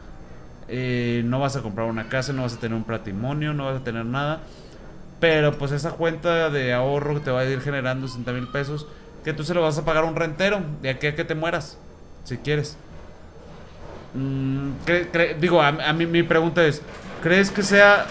eh, 0.69 1.23
no 1.25 1.41
vas 1.41 1.57
a 1.57 1.63
comprar 1.63 1.89
una 1.89 2.09
casa. 2.09 2.33
No 2.33 2.43
vas 2.43 2.55
a 2.55 2.61
tener 2.61 2.77
un 2.77 2.85
patrimonio. 2.85 3.55
No 3.55 3.67
vas 3.67 3.81
a 3.81 3.85
tener 3.85 4.05
nada. 4.07 4.43
Pero 5.21 5.59
pues 5.59 5.73
esa 5.73 5.93
cuenta 5.93 6.51
de 6.51 6.73
ahorro 6.75 7.21
te 7.21 7.31
va 7.31 7.41
a 7.41 7.45
ir 7.45 7.61
generando 7.61 8.09
60 8.09 8.33
mil 8.33 8.49
pesos. 8.49 8.87
Que 9.25 9.33
tú 9.33 9.45
se 9.45 9.55
lo 9.55 9.63
vas 9.63 9.77
a 9.79 9.85
pagar 9.85 10.05
a 10.05 10.07
un 10.07 10.17
rentero. 10.17 10.61
De 10.83 10.91
aquí 10.91 11.07
a 11.07 11.15
que 11.15 11.25
te 11.25 11.35
mueras. 11.35 11.79
Si 12.25 12.37
quieres. 12.39 12.77
Mm, 14.15 14.71
cre- 14.87 15.11
cre- 15.11 15.37
digo, 15.39 15.61
a, 15.63 15.69
a 15.69 15.93
mí 15.93 16.07
mi 16.07 16.23
pregunta 16.23 16.65
es. 16.65 16.83
¿Crees 17.23 17.51
que 17.51 17.63
sea... 17.63 18.07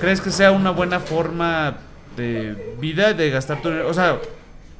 ¿Crees 0.00 0.20
que 0.20 0.30
sea 0.30 0.50
una 0.50 0.70
buena 0.70 0.98
forma 0.98 1.76
de 2.16 2.74
vida 2.80 3.12
de 3.12 3.30
gastar 3.30 3.62
tu 3.62 3.68
dinero? 3.68 3.88
O 3.88 3.94
sea, 3.94 4.18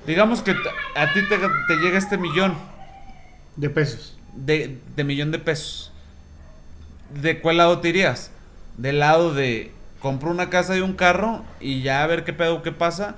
digamos 0.07 0.43
que 0.43 0.51
a 0.51 1.12
ti 1.12 1.20
te, 1.29 1.39
te 1.39 1.77
llega 1.81 1.97
este 1.99 2.19
millón 2.19 2.55
De 3.57 3.70
pesos. 3.70 4.19
de, 4.35 4.79
de 4.97 5.05
millón 5.05 5.31
de 5.31 5.39
pesos. 5.39 5.93
¿De 7.23 7.41
cuál 7.41 7.59
lado 7.59 7.79
te 7.79 7.91
irías? 7.91 8.33
¿Del 8.79 8.99
lado 8.99 9.33
de 9.33 9.70
compro 10.01 10.31
una 10.31 10.51
casa 10.51 10.77
y 10.77 10.81
un 10.81 10.95
carro 10.95 11.45
y 11.61 11.83
ya 11.83 12.03
a 12.03 12.07
ver 12.09 12.24
qué 12.24 12.33
pedo 12.33 12.62
qué 12.62 12.73
pasa? 12.73 13.15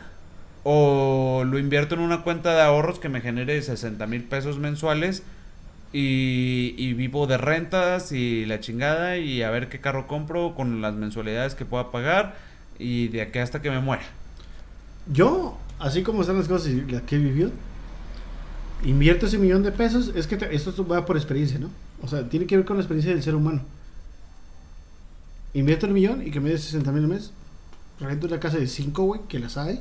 ¿O 0.64 1.44
lo 1.46 1.58
invierto 1.58 1.94
en 1.94 2.00
una 2.00 2.22
cuenta 2.22 2.54
de 2.54 2.62
ahorros 2.62 2.98
que 2.98 3.08
me 3.10 3.20
genere 3.20 3.60
60 3.60 4.06
mil 4.06 4.24
pesos 4.24 4.58
mensuales 4.58 5.22
y, 5.92 6.92
vivo 6.94 7.26
de 7.26 7.36
rentas 7.36 8.10
y 8.10 8.46
la 8.46 8.58
chingada 8.60 9.18
y 9.18 9.42
a 9.42 9.50
ver 9.50 9.68
qué 9.68 9.80
carro 9.80 10.06
compro 10.08 10.54
con 10.56 10.80
las 10.80 10.94
mensualidades 10.94 11.54
que 11.54 11.64
pueda 11.64 11.92
pagar 11.92 12.34
y 12.78 13.08
de 13.08 13.22
aquí 13.22 13.38
hasta 13.38 13.62
que 13.62 13.70
me 13.70 13.80
muera? 13.80 14.02
Yo, 15.12 15.56
así 15.78 16.02
como 16.02 16.22
están 16.22 16.38
las 16.38 16.48
cosas 16.48 16.68
y 16.68 16.80
las 16.90 17.02
que 17.02 17.16
he 17.16 17.20
invierto 18.88 19.26
ese 19.26 19.38
millón 19.38 19.62
de 19.62 19.70
pesos. 19.70 20.12
Es 20.16 20.26
que 20.26 20.36
te- 20.36 20.54
esto 20.54 20.86
va 20.86 21.04
por 21.04 21.16
experiencia, 21.16 21.58
¿no? 21.58 21.70
O 22.02 22.08
sea, 22.08 22.28
tiene 22.28 22.46
que 22.46 22.56
ver 22.56 22.66
con 22.66 22.76
la 22.76 22.82
experiencia 22.82 23.12
del 23.12 23.22
ser 23.22 23.34
humano. 23.34 23.62
Invierto 25.52 25.86
el 25.86 25.92
millón 25.92 26.26
y 26.26 26.30
que 26.30 26.40
me 26.40 26.50
dé 26.50 26.58
60 26.58 26.90
mil 26.90 27.04
al 27.04 27.08
mes. 27.08 27.32
Rento 28.00 28.26
una 28.26 28.40
casa 28.40 28.58
de 28.58 28.66
5, 28.66 29.04
güey, 29.04 29.20
que 29.28 29.38
las 29.38 29.56
hay. 29.56 29.80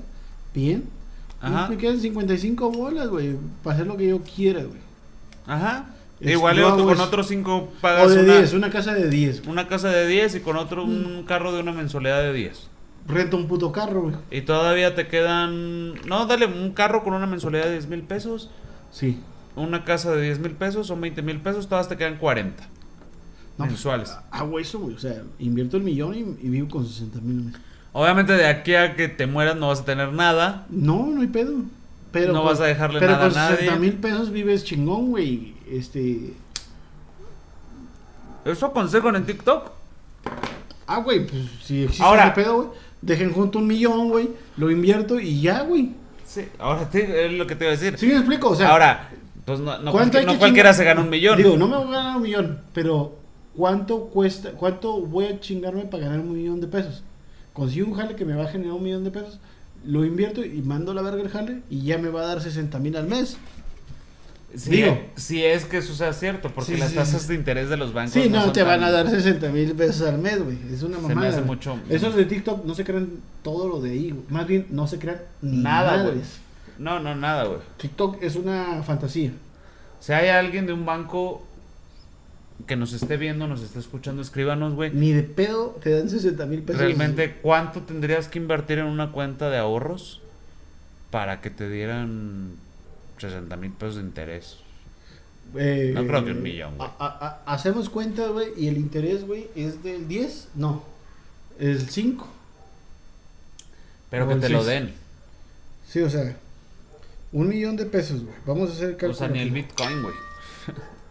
Bien. 0.53 0.83
Ajá. 1.41 1.67
Me 1.69 1.77
quedan 1.77 1.99
55 1.99 2.71
bolas, 2.71 3.07
güey, 3.09 3.35
para 3.63 3.75
hacer 3.75 3.87
lo 3.87 3.97
que 3.97 4.07
yo 4.07 4.21
quiera, 4.21 4.61
güey. 4.63 4.79
Ajá. 5.45 5.87
Es- 6.19 6.31
Igual 6.31 6.55
yo 6.55 6.73
otro- 6.73 6.85
con 6.85 6.99
otros 7.01 7.27
cinco 7.27 7.55
O 7.57 7.69
pagas 7.81 8.13
de 8.15 8.23
una, 8.23 8.37
10, 8.37 8.53
una 8.53 8.69
casa 8.69 8.93
de 8.93 9.09
10. 9.09 9.39
güey. 9.41 9.51
una 9.51 9.67
casa 9.67 9.89
de 9.89 10.07
10 10.07 10.35
y 10.35 10.39
con 10.39 10.55
otro 10.55 10.85
un 10.85 11.23
carro 11.27 11.51
de 11.51 11.59
una 11.59 11.73
mensualidad 11.73 12.21
de 12.21 12.31
10. 12.31 12.67
Rento 13.07 13.35
un 13.35 13.47
puto 13.49 13.73
carro, 13.73 14.03
güey. 14.03 14.15
Y 14.31 14.41
todavía 14.43 14.95
te 14.95 15.07
quedan... 15.07 15.95
No, 16.07 16.25
dale 16.25 16.45
un 16.45 16.71
carro 16.71 17.03
con 17.03 17.13
una 17.13 17.25
mensualidad 17.25 17.65
de 17.65 17.71
10 17.73 17.87
mil 17.89 18.03
pesos. 18.03 18.49
Sí. 18.91 19.19
Una 19.57 19.83
casa 19.83 20.15
de 20.15 20.21
10 20.21 20.39
mil 20.39 20.51
pesos 20.53 20.87
son 20.87 21.01
20 21.01 21.21
mil 21.21 21.41
pesos. 21.41 21.67
Todas 21.67 21.89
te 21.89 21.97
quedan 21.97 22.17
40 22.17 22.63
No, 23.57 23.65
mensuales. 23.65 24.15
Hago 24.31 24.57
eso, 24.59 24.79
güey. 24.79 24.95
O 24.95 24.99
sea, 24.99 25.21
invierto 25.39 25.75
el 25.75 25.83
millón 25.83 26.15
y, 26.15 26.19
y 26.19 26.49
vivo 26.49 26.69
con 26.69 26.87
60 26.87 27.19
mil. 27.19 27.53
Obviamente 27.93 28.33
de 28.33 28.47
aquí 28.47 28.73
a 28.75 28.95
que 28.95 29.07
te 29.07 29.27
mueras 29.27 29.55
no 29.55 29.67
vas 29.67 29.81
a 29.81 29.85
tener 29.85 30.11
nada. 30.11 30.65
No, 30.69 31.05
no 31.07 31.21
hay 31.21 31.27
pedo. 31.27 31.53
Pero 32.11 32.33
No 32.33 32.39
con- 32.41 32.49
vas 32.49 32.59
a 32.59 32.65
dejarle 32.65 32.99
pero 32.99 33.13
nada 33.13 33.25
a 33.25 33.27
con 33.29 33.35
nadie. 33.35 33.57
60 33.57 33.79
mil 33.79 33.93
pesos 33.93 34.31
vives 34.31 34.63
chingón, 34.63 35.11
güey. 35.11 35.53
Este. 35.69 36.33
Eso 38.45 38.65
aconsejan 38.67 39.15
en 39.15 39.25
TikTok. 39.25 39.71
Ah, 40.85 40.99
güey, 40.99 41.25
pues 41.25 41.43
si 41.63 41.83
existe 41.83 42.03
Ahora- 42.03 42.25
ese 42.25 42.33
pedo, 42.41 42.55
güey. 42.57 42.67
Dejen 43.01 43.31
junto 43.33 43.59
un 43.59 43.67
millón, 43.67 44.09
güey. 44.09 44.29
Lo 44.57 44.71
invierto 44.71 45.19
y 45.19 45.41
ya, 45.41 45.61
güey. 45.63 45.91
Sí, 46.25 46.47
ahora 46.59 46.89
te- 46.89 47.25
es 47.25 47.31
lo 47.33 47.45
que 47.47 47.55
te 47.55 47.65
iba 47.65 47.73
a 47.73 47.77
decir. 47.77 47.97
¿Sí 47.97 48.07
me 48.07 48.15
explico? 48.15 48.49
O 48.49 48.55
sea, 48.55 48.69
ahora, 48.69 49.09
pues 49.45 49.59
no, 49.59 49.77
no, 49.79 49.91
¿cuánto 49.91 50.13
cualquier- 50.17 50.25
no 50.25 50.39
cualquiera 50.39 50.69
chingar? 50.71 50.75
se 50.75 50.83
gana 50.85 51.01
un 51.01 51.09
millón. 51.09 51.37
Digo, 51.37 51.57
no 51.57 51.67
me 51.67 51.77
voy 51.77 51.87
a 51.95 51.97
ganar 51.99 52.17
un 52.17 52.23
millón, 52.23 52.59
pero 52.73 53.15
¿cuánto 53.55 54.05
cuesta, 54.05 54.51
cuánto 54.51 55.01
voy 55.01 55.25
a 55.25 55.39
chingarme 55.39 55.83
para 55.83 56.03
ganar 56.05 56.19
un 56.21 56.33
millón 56.33 56.61
de 56.61 56.67
pesos? 56.67 57.03
Consigo 57.53 57.87
un 57.87 57.93
jale 57.93 58.15
que 58.15 58.25
me 58.25 58.35
va 58.35 58.43
a 58.45 58.47
generar 58.47 58.73
un 58.73 58.83
millón 58.83 59.03
de 59.03 59.11
pesos, 59.11 59.39
lo 59.85 60.03
invierto 60.05 60.43
y 60.43 60.61
mando 60.61 60.93
la 60.93 61.01
verga 61.01 61.21
el 61.21 61.29
jale 61.29 61.59
y 61.69 61.81
ya 61.83 61.97
me 61.97 62.09
va 62.09 62.21
a 62.23 62.25
dar 62.27 62.41
60 62.41 62.79
mil 62.79 62.95
al 62.97 63.07
mes. 63.07 63.37
Si, 64.55 64.69
Digo. 64.69 64.99
si 65.15 65.43
es 65.43 65.65
que 65.65 65.77
eso 65.77 65.95
sea 65.95 66.13
cierto, 66.13 66.49
porque 66.53 66.73
Sí, 66.73 66.77
las 66.79 66.89
sí, 66.91 66.95
tasas 66.95 67.23
sí. 67.23 67.29
de 67.29 67.33
interés 67.35 67.69
de 67.69 67.77
los 67.77 67.91
bancos. 67.91 68.13
Sí, 68.13 68.29
no, 68.29 68.51
te 68.51 68.61
van 68.61 68.83
a 68.83 68.91
dar 68.91 69.09
60 69.09 69.49
mil 69.49 69.73
pesos 69.73 70.07
al 70.07 70.19
mes, 70.19 70.43
güey. 70.43 70.57
Es 70.71 70.83
una 70.83 70.97
Se 70.97 71.01
me 71.07 71.07
mamada. 71.15 71.29
hace 71.29 71.41
mucho- 71.41 71.79
Esos 71.89 72.15
de 72.15 72.25
TikTok 72.25 72.63
no 72.63 72.75
se 72.75 72.83
crean 72.83 73.09
todo 73.41 73.67
lo 73.67 73.81
de 73.81 73.91
ahí, 73.91 74.11
güey. 74.11 74.23
Más 74.29 74.45
bien, 74.45 74.67
no 74.69 74.85
se 74.87 74.99
crean 74.99 75.21
Nada, 75.41 76.03
güey. 76.03 76.17
No, 76.77 76.99
no, 76.99 77.15
nada, 77.15 77.45
güey. 77.45 77.59
TikTok 77.77 78.21
es 78.21 78.35
una 78.35 78.83
fantasía. 78.83 79.31
Si 79.99 80.13
hay 80.13 80.29
alguien 80.29 80.67
de 80.67 80.73
un 80.73 80.85
banco 80.85 81.43
que 82.67 82.75
nos 82.75 82.93
esté 82.93 83.17
viendo, 83.17 83.47
nos 83.47 83.61
esté 83.61 83.79
escuchando, 83.79 84.21
escríbanos, 84.21 84.73
güey. 84.75 84.91
Ni 84.91 85.11
de 85.11 85.23
pedo 85.23 85.77
te 85.83 85.89
dan 85.91 86.09
60 86.09 86.45
mil 86.45 86.61
pesos. 86.63 86.81
Realmente, 86.81 87.35
¿cuánto 87.41 87.81
tendrías 87.81 88.27
que 88.27 88.39
invertir 88.39 88.79
en 88.79 88.85
una 88.85 89.11
cuenta 89.11 89.49
de 89.49 89.57
ahorros 89.57 90.21
para 91.11 91.41
que 91.41 91.49
te 91.49 91.69
dieran 91.69 92.51
60 93.17 93.55
mil 93.57 93.71
pesos 93.71 93.95
de 93.97 94.01
interés? 94.03 94.57
Eh, 95.55 95.91
No 95.93 96.07
creo 96.07 96.23
que 96.25 96.31
un 96.31 96.41
millón, 96.41 96.77
güey. 96.77 96.89
a- 96.99 97.05
a- 97.05 97.27
a- 97.45 97.53
hacemos 97.53 97.89
cuenta, 97.89 98.27
güey, 98.29 98.47
y 98.57 98.67
el 98.69 98.77
interés, 98.77 99.25
güey, 99.27 99.47
es 99.55 99.83
del 99.83 100.07
10. 100.07 100.47
No, 100.55 100.83
el 101.59 101.89
5. 101.89 102.27
Pero 104.09 104.25
O 104.25 104.29
que 104.29 104.35
te 104.35 104.49
lo 104.49 104.63
den. 104.63 104.93
Sí, 105.87 105.99
o 106.01 106.09
sea, 106.09 106.37
un 107.31 107.47
millón 107.49 107.75
de 107.75 107.85
pesos, 107.85 108.23
güey. 108.23 108.35
Vamos 108.45 108.69
a 108.69 108.73
hacer 108.73 108.89
el 108.89 108.95
O 108.95 108.97
cálculo. 108.97 109.13
sea, 109.19 109.27
ni 109.27 109.39
el. 109.39 109.51
Bitcoin, 109.51 110.01
güey. 110.01 110.15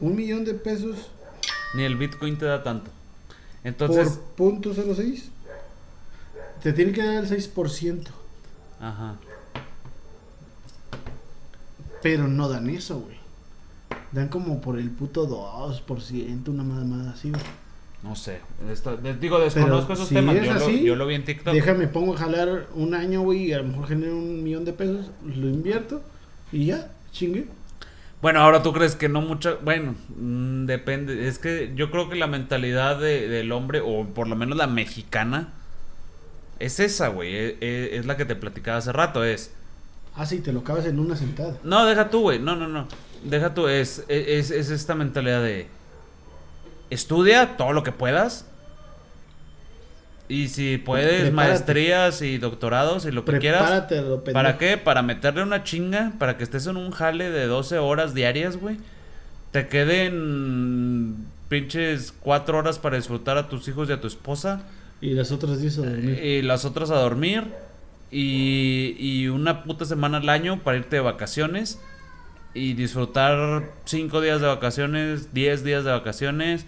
Un 0.00 0.16
millón 0.16 0.44
de 0.44 0.54
pesos 0.54 0.96
Ni 1.74 1.84
el 1.84 1.96
Bitcoin 1.96 2.36
te 2.38 2.44
da 2.46 2.62
tanto. 2.62 2.90
Entonces, 3.64 4.18
por 4.36 4.62
punto 4.62 4.74
06. 4.74 5.30
Te 6.62 6.72
tiene 6.72 6.92
que 6.92 7.02
dar 7.02 7.24
el 7.24 7.28
6%. 7.28 8.04
ajá. 8.80 9.16
Pero 12.02 12.26
no 12.26 12.48
dan 12.48 12.68
eso, 12.68 12.98
güey. 13.00 13.16
Dan 14.10 14.28
como 14.28 14.60
por 14.60 14.78
el 14.78 14.90
puto 14.90 15.26
2%, 15.28 16.48
una 16.48 16.64
mamada 16.64 17.12
así, 17.12 17.30
güey. 17.30 17.42
No 18.02 18.16
sé. 18.16 18.40
Esto- 18.68 18.98
les 19.00 19.20
digo, 19.20 19.38
desconozco 19.38 19.92
esos 19.92 20.08
si 20.08 20.16
temas. 20.16 20.34
es 20.36 20.44
Yo, 20.46 20.52
así, 20.52 20.80
lo, 20.80 20.86
yo 20.86 20.96
lo 20.96 21.06
vi 21.06 21.14
en 21.14 21.24
TikTok. 21.24 21.54
Déjame, 21.54 21.86
pongo 21.86 22.14
a 22.14 22.18
jalar 22.18 22.66
un 22.74 22.94
año, 22.94 23.22
güey, 23.22 23.44
y 23.46 23.52
a 23.52 23.58
lo 23.58 23.64
mejor 23.64 23.86
genero 23.86 24.16
un 24.16 24.42
millón 24.42 24.64
de 24.64 24.72
pesos, 24.72 25.06
lo 25.24 25.48
invierto 25.48 26.02
y 26.50 26.66
ya, 26.66 26.90
chingue. 27.12 27.46
Bueno, 28.22 28.40
ahora 28.40 28.62
tú 28.62 28.72
crees 28.72 28.94
que 28.96 29.08
no 29.08 29.20
mucha. 29.20 29.54
Bueno, 29.62 29.94
mm, 30.16 30.64
depende. 30.66 31.26
Es 31.28 31.38
que 31.38 31.72
yo 31.74 31.90
creo 31.90 32.08
que 32.08 32.14
la 32.16 32.28
mentalidad 32.28 32.98
de- 32.98 33.28
del 33.28 33.50
hombre, 33.52 33.80
o 33.84 34.04
por 34.06 34.28
lo 34.28 34.36
menos 34.36 34.56
la 34.56 34.66
mexicana, 34.68 35.48
es 36.60 36.78
esa, 36.80 37.08
güey. 37.08 37.34
e- 37.34 37.58
e- 37.60 37.96
Es, 37.98 38.06
la 38.06 38.16
que 38.16 38.24
te 38.24 38.36
platicaba 38.36 38.78
hace 38.78 38.92
rato. 38.92 39.24
Es. 39.24 39.50
Ah, 40.14 40.24
sí, 40.24 40.38
te 40.40 40.52
lo 40.52 40.60
acabas 40.60 40.86
en 40.86 40.98
una 41.00 41.16
sentada. 41.16 41.58
No, 41.64 41.84
deja 41.84 42.10
tú, 42.10 42.20
güey. 42.22 42.38
No, 42.38 42.54
no, 42.54 42.68
no. 42.68 42.86
Deja 43.24 43.54
tú. 43.54 43.66
Es, 43.66 44.04
es, 44.08 44.50
es 44.52 44.70
esta 44.70 44.94
mentalidad 44.94 45.42
de. 45.42 45.66
Estudia 46.90 47.56
todo 47.56 47.72
lo 47.72 47.82
que 47.82 47.92
puedas. 47.92 48.46
Y 50.28 50.48
si 50.48 50.78
puedes, 50.78 51.22
Prepárate. 51.22 51.32
maestrías 51.32 52.22
y 52.22 52.38
doctorados 52.38 53.04
y 53.04 53.10
lo 53.10 53.24
que 53.24 53.38
quieras. 53.38 53.62
Prepárate, 53.62 54.00
lo 54.02 54.16
pendejo. 54.24 54.32
¿Para 54.34 54.58
qué? 54.58 54.78
Para 54.78 55.02
meterle 55.02 55.42
una 55.42 55.62
chinga, 55.64 56.12
para 56.18 56.38
que 56.38 56.44
estés 56.44 56.66
en 56.66 56.76
un 56.76 56.90
jale 56.90 57.30
de 57.30 57.46
12 57.46 57.78
horas 57.78 58.14
diarias, 58.14 58.56
güey. 58.56 58.78
Te 59.50 59.68
queden 59.68 61.26
pinches 61.48 62.14
4 62.20 62.56
horas 62.56 62.78
para 62.78 62.96
disfrutar 62.96 63.36
a 63.36 63.48
tus 63.48 63.68
hijos 63.68 63.88
y 63.90 63.92
a 63.92 64.00
tu 64.00 64.06
esposa. 64.06 64.62
Y 65.02 65.10
las 65.14 65.32
otras 65.32 65.60
10 65.60 65.78
a 65.78 65.82
dormir. 65.82 66.24
Y 66.24 66.42
las 66.42 66.64
otras 66.64 66.90
a 66.90 66.96
dormir. 66.96 67.44
Y, 68.10 68.94
y 68.98 69.28
una 69.28 69.64
puta 69.64 69.84
semana 69.84 70.18
al 70.18 70.28
año 70.28 70.62
para 70.62 70.78
irte 70.78 70.96
de 70.96 71.02
vacaciones. 71.02 71.78
Y 72.54 72.74
disfrutar 72.74 73.70
5 73.84 74.20
días 74.20 74.40
de 74.40 74.46
vacaciones, 74.46 75.34
10 75.34 75.64
días 75.64 75.84
de 75.84 75.90
vacaciones. 75.90 76.64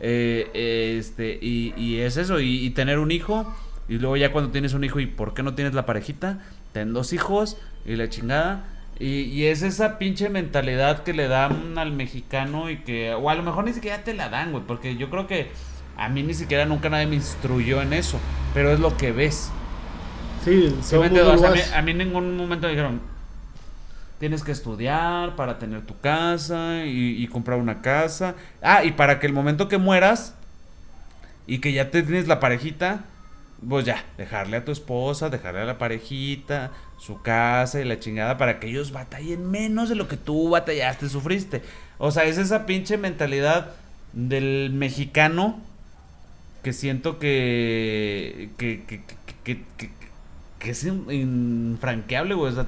Eh, 0.00 0.96
este, 0.98 1.38
y, 1.40 1.74
y 1.76 2.00
es 2.00 2.16
eso, 2.16 2.40
y, 2.40 2.64
y 2.64 2.70
tener 2.70 2.98
un 2.98 3.10
hijo. 3.10 3.52
Y 3.88 3.98
luego 3.98 4.16
ya 4.16 4.32
cuando 4.32 4.50
tienes 4.50 4.74
un 4.74 4.84
hijo, 4.84 5.00
¿y 5.00 5.06
por 5.06 5.32
qué 5.34 5.42
no 5.42 5.54
tienes 5.54 5.74
la 5.74 5.86
parejita? 5.86 6.40
Ten 6.72 6.92
dos 6.92 7.12
hijos 7.12 7.56
y 7.86 7.96
la 7.96 8.08
chingada. 8.08 8.64
Y, 9.00 9.22
y 9.22 9.46
es 9.46 9.62
esa 9.62 9.98
pinche 9.98 10.28
mentalidad 10.28 11.04
que 11.04 11.12
le 11.12 11.28
dan 11.28 11.78
al 11.78 11.92
mexicano 11.92 12.68
y 12.68 12.78
que, 12.78 13.14
o 13.14 13.30
a 13.30 13.34
lo 13.34 13.42
mejor 13.42 13.64
ni 13.64 13.72
siquiera 13.72 14.02
te 14.04 14.12
la 14.12 14.28
dan, 14.28 14.52
güey, 14.52 14.64
porque 14.66 14.96
yo 14.96 15.08
creo 15.08 15.26
que 15.26 15.50
a 15.96 16.08
mí 16.08 16.22
ni 16.22 16.34
siquiera 16.34 16.64
nunca 16.66 16.90
nadie 16.90 17.06
me 17.06 17.16
instruyó 17.16 17.80
en 17.80 17.92
eso, 17.92 18.18
pero 18.54 18.72
es 18.72 18.80
lo 18.80 18.96
que 18.96 19.12
ves. 19.12 19.50
Sí. 20.44 20.74
O 20.78 20.82
sea, 20.82 20.98
a, 21.04 21.08
mí, 21.08 21.60
a 21.74 21.82
mí 21.82 21.90
en 21.92 21.98
ningún 21.98 22.36
momento 22.36 22.66
me 22.66 22.72
dijeron, 22.72 23.00
tienes 24.18 24.42
que 24.42 24.52
estudiar 24.52 25.36
para 25.36 25.58
tener 25.58 25.82
tu 25.82 25.98
casa 25.98 26.84
y, 26.84 27.26
comprar 27.28 27.58
una 27.58 27.80
casa. 27.80 28.34
Ah, 28.62 28.84
y 28.84 28.92
para 28.92 29.18
que 29.20 29.26
el 29.26 29.32
momento 29.32 29.68
que 29.68 29.78
mueras 29.78 30.34
y 31.46 31.58
que 31.58 31.72
ya 31.72 31.90
te 31.90 32.02
tienes 32.02 32.28
la 32.28 32.40
parejita, 32.40 33.04
pues 33.66 33.84
ya, 33.84 34.04
dejarle 34.16 34.58
a 34.58 34.64
tu 34.64 34.72
esposa, 34.72 35.30
dejarle 35.30 35.62
a 35.62 35.64
la 35.64 35.78
parejita, 35.78 36.72
su 36.98 37.22
casa 37.22 37.80
y 37.80 37.84
la 37.84 38.00
chingada 38.00 38.38
para 38.38 38.60
que 38.60 38.68
ellos 38.68 38.92
batallen 38.92 39.50
menos 39.50 39.88
de 39.88 39.94
lo 39.94 40.08
que 40.08 40.16
tú 40.16 40.50
batallaste, 40.50 41.08
sufriste. 41.08 41.62
O 41.98 42.10
sea, 42.10 42.24
es 42.24 42.38
esa 42.38 42.66
pinche 42.66 42.96
mentalidad 42.96 43.72
del 44.12 44.70
mexicano 44.72 45.60
que 46.62 46.72
siento 46.72 47.18
que 47.18 48.50
que, 48.58 48.82
que, 48.84 49.00
que, 49.76 49.90
que- 50.58 50.70
es 50.70 50.84
in- 50.84 51.10
infranqueable, 51.10 52.34
güey. 52.34 52.52
O 52.52 52.54
sea, 52.54 52.66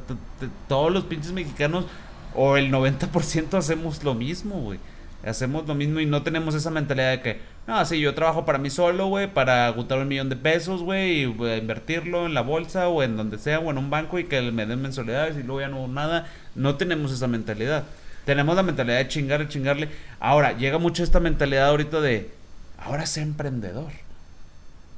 todos 0.68 0.92
los 0.92 1.04
pinches 1.04 1.32
mexicanos 1.32 1.86
o 2.34 2.56
el 2.56 2.70
90% 2.70 3.56
hacemos 3.58 4.02
lo 4.04 4.14
mismo, 4.14 4.60
güey. 4.60 4.78
Hacemos 5.24 5.66
lo 5.66 5.74
mismo 5.74 6.00
y 6.00 6.06
no 6.06 6.22
tenemos 6.22 6.54
esa 6.54 6.70
mentalidad 6.70 7.10
de 7.10 7.20
que, 7.20 7.40
no, 7.66 7.84
sí, 7.84 8.00
yo 8.00 8.14
trabajo 8.14 8.46
para 8.46 8.56
mí 8.56 8.70
solo, 8.70 9.08
güey, 9.08 9.32
para 9.32 9.70
juntar 9.74 9.98
un 9.98 10.08
millón 10.08 10.30
de 10.30 10.36
pesos, 10.36 10.82
güey, 10.82 11.24
y 11.24 11.58
invertirlo 11.58 12.24
en 12.24 12.32
la 12.32 12.40
bolsa 12.40 12.88
o 12.88 13.02
en 13.02 13.18
donde 13.18 13.36
sea 13.36 13.58
o 13.58 13.70
en 13.70 13.76
un 13.76 13.90
banco 13.90 14.18
y 14.18 14.24
que 14.24 14.40
me 14.50 14.64
den 14.64 14.80
mensualidades 14.80 15.36
y 15.36 15.42
luego 15.42 15.60
ya 15.60 15.68
no 15.68 15.86
nada. 15.88 16.26
No 16.54 16.76
tenemos 16.76 17.12
esa 17.12 17.26
mentalidad. 17.26 17.84
Tenemos 18.24 18.56
la 18.56 18.62
mentalidad 18.62 18.96
de 18.98 19.08
chingar, 19.08 19.46
chingarle. 19.48 19.88
Ahora, 20.20 20.56
llega 20.56 20.78
mucho 20.78 21.02
esta 21.04 21.20
mentalidad 21.20 21.68
ahorita 21.68 22.00
de, 22.00 22.30
ahora 22.78 23.04
sé 23.04 23.20
emprendedor. 23.20 23.92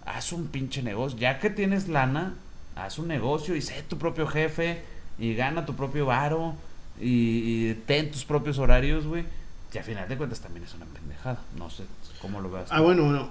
Haz 0.07 0.33
un 0.33 0.47
pinche 0.49 0.83
negocio. 0.85 1.19
Ya 1.19 1.41
que 1.41 1.51
tienes 1.51 1.89
lana, 1.89 2.35
haz 2.77 2.99
un 2.99 3.09
negocio 3.09 3.55
y 3.57 3.61
sé 3.63 3.83
tu 3.89 3.99
propio 3.99 4.27
jefe 4.27 4.83
y 5.19 5.35
gana 5.35 5.65
tu 5.67 5.75
propio 5.75 6.07
varo 6.07 6.55
y, 7.01 7.71
y 7.71 7.75
ten 7.87 8.11
tus 8.11 8.25
propios 8.25 8.59
horarios, 8.59 9.07
güey. 9.07 9.25
Y 9.73 9.79
a 9.79 9.83
final 9.83 10.09
de 10.09 10.17
cuentas 10.19 10.41
también 10.41 10.65
es 10.67 10.75
una 10.75 10.85
pendejada. 10.87 11.39
No 11.59 11.71
sé 11.71 11.85
cómo 12.21 12.41
lo 12.41 12.51
veas. 12.51 12.69
Ah, 12.71 12.79
tú. 12.79 12.83
bueno, 12.85 13.05
bueno. 13.05 13.31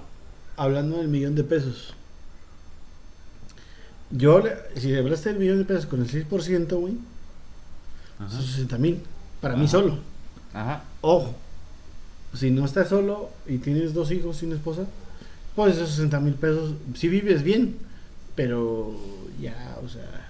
Hablando 0.56 0.98
del 0.98 1.08
millón 1.08 1.34
de 1.34 1.44
pesos. 1.44 1.94
Yo, 4.10 4.40
le- 4.40 4.56
si 4.80 4.94
hablaste 4.94 5.30
del 5.30 5.38
millón 5.38 5.58
de 5.58 5.64
pesos 5.64 5.86
con 5.86 6.00
el 6.02 6.08
6%, 6.08 6.76
güey, 6.78 6.94
son 8.18 8.42
60 8.42 8.78
mil. 8.78 9.00
Para 9.40 9.54
mí 9.54 9.62
Ajá. 9.64 9.70
solo. 9.70 9.98
Ajá. 10.52 10.84
Ojo, 11.00 11.34
si 12.34 12.50
no 12.50 12.64
estás 12.64 12.88
solo 12.90 13.30
y 13.46 13.58
tienes 13.58 13.94
dos 13.94 14.10
hijos 14.10 14.36
sin 14.36 14.52
esposa, 14.52 14.82
pues 15.56 15.76
esos 15.76 15.90
60 15.90 16.20
mil 16.20 16.34
pesos, 16.34 16.74
si 16.94 17.08
vives 17.08 17.42
bien, 17.42 17.76
pero 18.36 18.94
ya, 19.42 19.76
o 19.84 19.88
sea, 19.88 20.28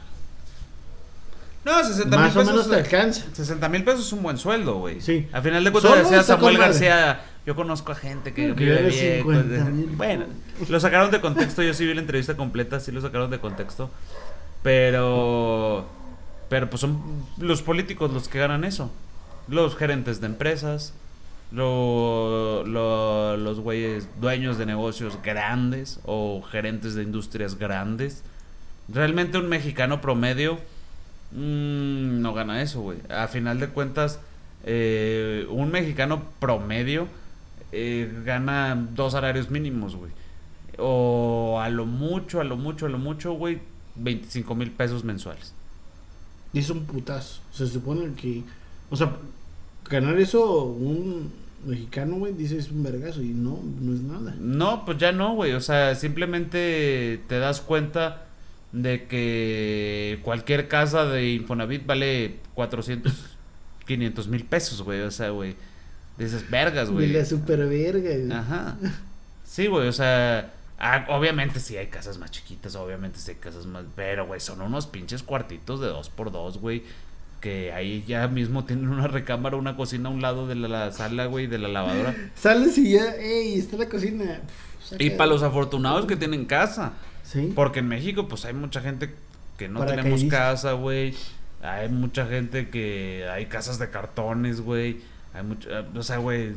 No, 1.64 1.78
60 1.84 2.05
mil 2.05 2.18
más 2.26 2.34
o 2.34 2.39
pesos. 2.40 2.52
menos 2.52 2.68
te 2.68 2.74
alcanza. 2.76 3.22
60 3.32 3.68
mil 3.68 3.84
pesos 3.84 4.06
es 4.06 4.12
un 4.12 4.22
buen 4.22 4.36
sueldo, 4.36 4.78
güey. 4.80 5.01
Sí. 5.01 5.28
A 5.32 5.40
final 5.40 5.62
de 5.62 5.70
cuentas 5.70 5.98
decía 5.98 6.22
Samuel. 6.24 6.59
García, 6.59 7.20
yo 7.47 7.55
conozco 7.55 7.93
a 7.93 7.94
gente 7.94 8.34
que 8.34 8.52
vive 8.52 8.82
bien. 8.89 9.18
50 9.22 9.48
pues, 9.48 9.72
mil. 9.72 9.86
bueno, 9.97 10.24
lo 10.68 10.80
sacaron 10.80 11.10
de 11.12 11.20
contexto, 11.20 11.62
yo 11.62 11.72
sí 11.72 11.86
vi 11.86 11.94
la 11.94 12.01
entrevista 12.01 12.36
completa, 12.36 12.80
sí 12.80 12.90
lo 12.90 13.01
sacaron 13.01 13.30
de 13.30 13.39
contexto. 13.39 13.90
Pero 14.62 15.86
pero 16.48 16.68
pues 16.68 16.80
son 16.80 17.01
los 17.39 17.62
políticos 17.62 18.12
los 18.12 18.28
que 18.28 18.39
ganan 18.39 18.64
eso. 18.64 18.90
Los 19.48 19.74
gerentes 19.76 20.20
de 20.20 20.26
empresas, 20.26 20.93
lo- 21.51 22.64
lo- 22.66 23.36
los 23.36 23.60
güeyes 23.60 24.06
dueños 24.20 24.59
de 24.59 24.66
negocios 24.66 25.18
grandes 25.22 25.98
o 26.05 26.43
gerentes 26.43 26.94
de 26.94 27.02
industrias 27.05 27.56
grandes. 27.59 28.22
Realmente 28.93 29.39
un 29.39 29.48
mexicano 29.48 30.01
promedio 30.01 30.59
mm, 31.32 32.20
no 32.20 32.35
gana 32.35 32.62
eso, 32.62 32.81
güey. 32.81 32.98
A 33.09 33.28
final 33.28 33.60
de 33.60 33.69
cuentas, 33.69 34.20
eh, 34.64 35.47
un 35.51 35.70
mexicano 35.70 36.24
promedio 36.39 37.09
eh, 37.73 38.12
gana 38.24 38.74
dos 38.94 39.12
salarios 39.12 39.51
mínimos, 39.51 39.97
güey. 39.97 40.12
O 40.78 41.59
a 41.60 41.69
lo 41.69 41.86
mucho, 41.86 42.40
a 42.40 42.44
lo 42.44 42.56
mucho, 42.56 42.86
a 42.86 42.89
lo 42.89 42.98
mucho, 42.98 43.32
güey, 43.32 43.60
25 43.97 44.55
mil 44.55 44.70
pesos 44.70 45.05
mensuales. 45.05 45.55
Y 46.52 46.59
es 46.59 46.70
un 46.70 46.85
putazo. 46.85 47.40
Se 47.51 47.66
supone 47.66 48.14
que, 48.14 48.43
o 48.90 48.97
sea, 48.97 49.16
ganar 49.89 50.19
eso 50.19 50.64
un 50.64 51.32
mexicano, 51.64 52.16
güey, 52.16 52.32
dices 52.35 52.70
un 52.70 52.82
vergazo 52.82 53.23
y 53.23 53.28
no, 53.28 53.59
no 53.81 53.94
es 53.94 54.01
nada. 54.01 54.35
No, 54.39 54.85
pues 54.85 54.98
ya 54.98 55.12
no, 55.12 55.35
güey. 55.35 55.52
O 55.52 55.60
sea, 55.60 55.94
simplemente 55.94 57.20
te 57.28 57.39
das 57.39 57.60
cuenta 57.60 58.27
de 58.73 59.05
que 59.07 60.19
cualquier 60.23 60.69
casa 60.69 61.05
de 61.05 61.32
Infonavit 61.32 61.85
vale 61.86 62.36
400, 62.55 63.12
500 63.86 64.28
mil 64.28 64.44
pesos, 64.44 64.82
güey. 64.82 65.01
O 65.01 65.11
sea, 65.11 65.31
güey. 65.31 65.55
Dices, 66.19 66.49
vergas, 66.51 66.89
De 66.89 66.94
güey. 66.94 67.09
la 67.09 67.24
super 67.24 67.59
verga, 67.66 68.11
güey. 68.16 68.32
Ajá. 68.32 68.77
Sí, 69.44 69.66
güey, 69.66 69.89
o 69.89 69.93
sea, 69.93 70.53
ah, 70.78 71.07
obviamente 71.11 71.61
sí 71.61 71.77
hay 71.77 71.89
casas 71.89 72.16
más 72.19 72.31
chiquitas, 72.31 72.74
obviamente 72.77 73.19
sí 73.19 73.32
hay 73.32 73.36
casas 73.36 73.66
más, 73.66 73.85
pero 73.94 74.27
güey, 74.27 74.40
son 74.40 74.62
unos 74.62 74.86
pinches 74.86 75.23
cuartitos 75.23 75.81
de 75.81 75.89
dos 75.89 76.09
por 76.09 76.32
dos, 76.32 76.59
güey, 76.59 76.85
que 77.40 77.73
ahí 77.73 78.03
ya 78.07 78.28
mismo 78.28 78.65
tienen 78.65 78.89
una 78.89 79.09
recámara, 79.09 79.57
una 79.57 79.77
cocina 79.77 80.09
a 80.09 80.12
un 80.12 80.23
lado 80.23 80.47
de 80.47 80.55
la, 80.55 80.69
la 80.69 80.93
sala, 80.93 81.27
güey, 81.27 81.47
de 81.49 81.59
la 81.59 81.69
lavadora. 81.69 82.15
Sales 82.35 82.78
y 82.78 82.93
ya, 82.93 83.15
ey, 83.16 83.59
está 83.59 83.77
la 83.77 83.89
cocina. 83.89 84.40
Pff, 84.89 85.01
Y 85.01 85.11
para 85.11 85.28
los 85.31 85.43
afortunados 85.43 86.07
que 86.07 86.16
tienen 86.16 86.44
casa, 86.47 86.93
Sí. 87.32 87.52
porque 87.54 87.78
en 87.80 87.88
México 87.88 88.28
pues 88.28 88.44
hay 88.44 88.52
mucha 88.52 88.80
gente 88.80 89.14
que 89.56 89.68
no 89.68 89.84
tenemos 89.86 90.24
casa, 90.24 90.72
güey. 90.72 91.14
Hay 91.62 91.88
mucha 91.88 92.26
gente 92.26 92.68
que 92.68 93.26
hay 93.32 93.46
casas 93.46 93.78
de 93.78 93.88
cartones, 93.90 94.60
güey. 94.60 95.00
Hay 95.32 95.44
mucha, 95.44 95.86
o 95.94 96.02
sea, 96.02 96.18
güey, 96.18 96.54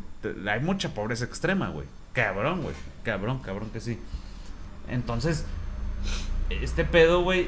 hay 0.49 0.60
mucha 0.60 0.93
pobreza 0.93 1.26
extrema, 1.26 1.69
güey. 1.69 1.85
Cabrón, 2.14 2.61
güey. 2.64 2.73
Cabrón, 3.03 3.39
cabrón 3.39 3.69
que 3.72 3.80
sí. 3.80 3.99
Entonces, 4.89 5.45
este 6.49 6.84
pedo, 6.85 7.22
güey. 7.23 7.47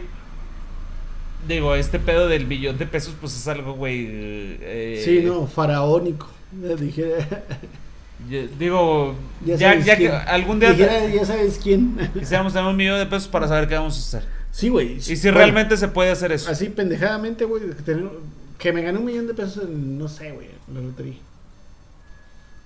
Digo, 1.48 1.76
este 1.76 2.00
pedo 2.00 2.28
del 2.28 2.46
billón 2.46 2.78
de 2.78 2.86
pesos, 2.86 3.16
pues 3.20 3.36
es 3.36 3.48
algo, 3.48 3.74
güey. 3.74 4.08
eh, 4.10 5.02
Sí, 5.04 5.22
no, 5.26 5.48
faraónico. 5.48 6.30
Ya 6.62 6.76
dijera, 6.76 7.28
yo- 8.30 8.48
digo, 8.60 9.16
ya 9.46 9.56
ya, 9.56 9.76
ya 9.80 9.98
que 9.98 10.10
algún 10.12 10.60
día 10.60 10.74
ya 10.74 11.26
sabes 11.26 11.60
quién. 11.62 11.98
quisiéramos 12.14 12.54
tener 12.54 12.68
un 12.70 12.76
millón 12.76 12.98
de 13.00 13.06
pesos 13.06 13.28
para 13.28 13.48
saber 13.48 13.68
qué 13.68 13.76
vamos 13.76 13.96
a 13.96 14.00
hacer. 14.18 14.30
Sí, 14.52 14.70
güey. 14.70 14.94
Y 14.98 15.02
si 15.02 15.16
Bueno, 15.28 15.38
realmente 15.38 15.78
se 15.78 15.88
puede 15.88 16.10
hacer 16.12 16.32
eso. 16.32 16.50
Así 16.50 16.70
pendejadamente, 16.70 17.46
güey, 17.46 17.62
que, 18.58 18.74
me 18.74 18.82
gané 18.82 18.98
un 18.98 19.06
millón 19.06 19.28
de 19.28 19.34
pesos 19.36 19.66
en, 19.66 19.98
no 20.00 20.08
sé, 20.08 20.32
güey, 20.32 20.50
la 20.74 20.82
lotería. 20.82 21.18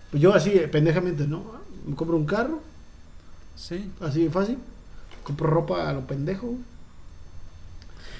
Pues 0.09 0.23
yo 0.23 0.33
así, 0.33 0.51
eh, 0.51 0.67
pendejamente, 0.69 1.27
¿no? 1.27 1.43
Me 1.85 1.95
compro 1.95 2.15
un 2.17 2.25
carro, 2.25 2.61
Sí. 3.57 3.89
así 3.99 4.23
de 4.23 4.29
fácil. 4.29 4.57
Compro 5.23 5.47
ropa 5.47 5.89
a 5.89 5.93
lo 5.93 6.07
pendejo. 6.07 6.55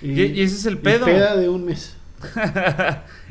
Y, 0.01 0.21
y 0.21 0.41
ese 0.41 0.55
es 0.55 0.65
el 0.65 0.73
y 0.73 0.77
pedo. 0.77 1.05
peda 1.05 1.35
de 1.37 1.47
un 1.49 1.63
mes. 1.65 1.95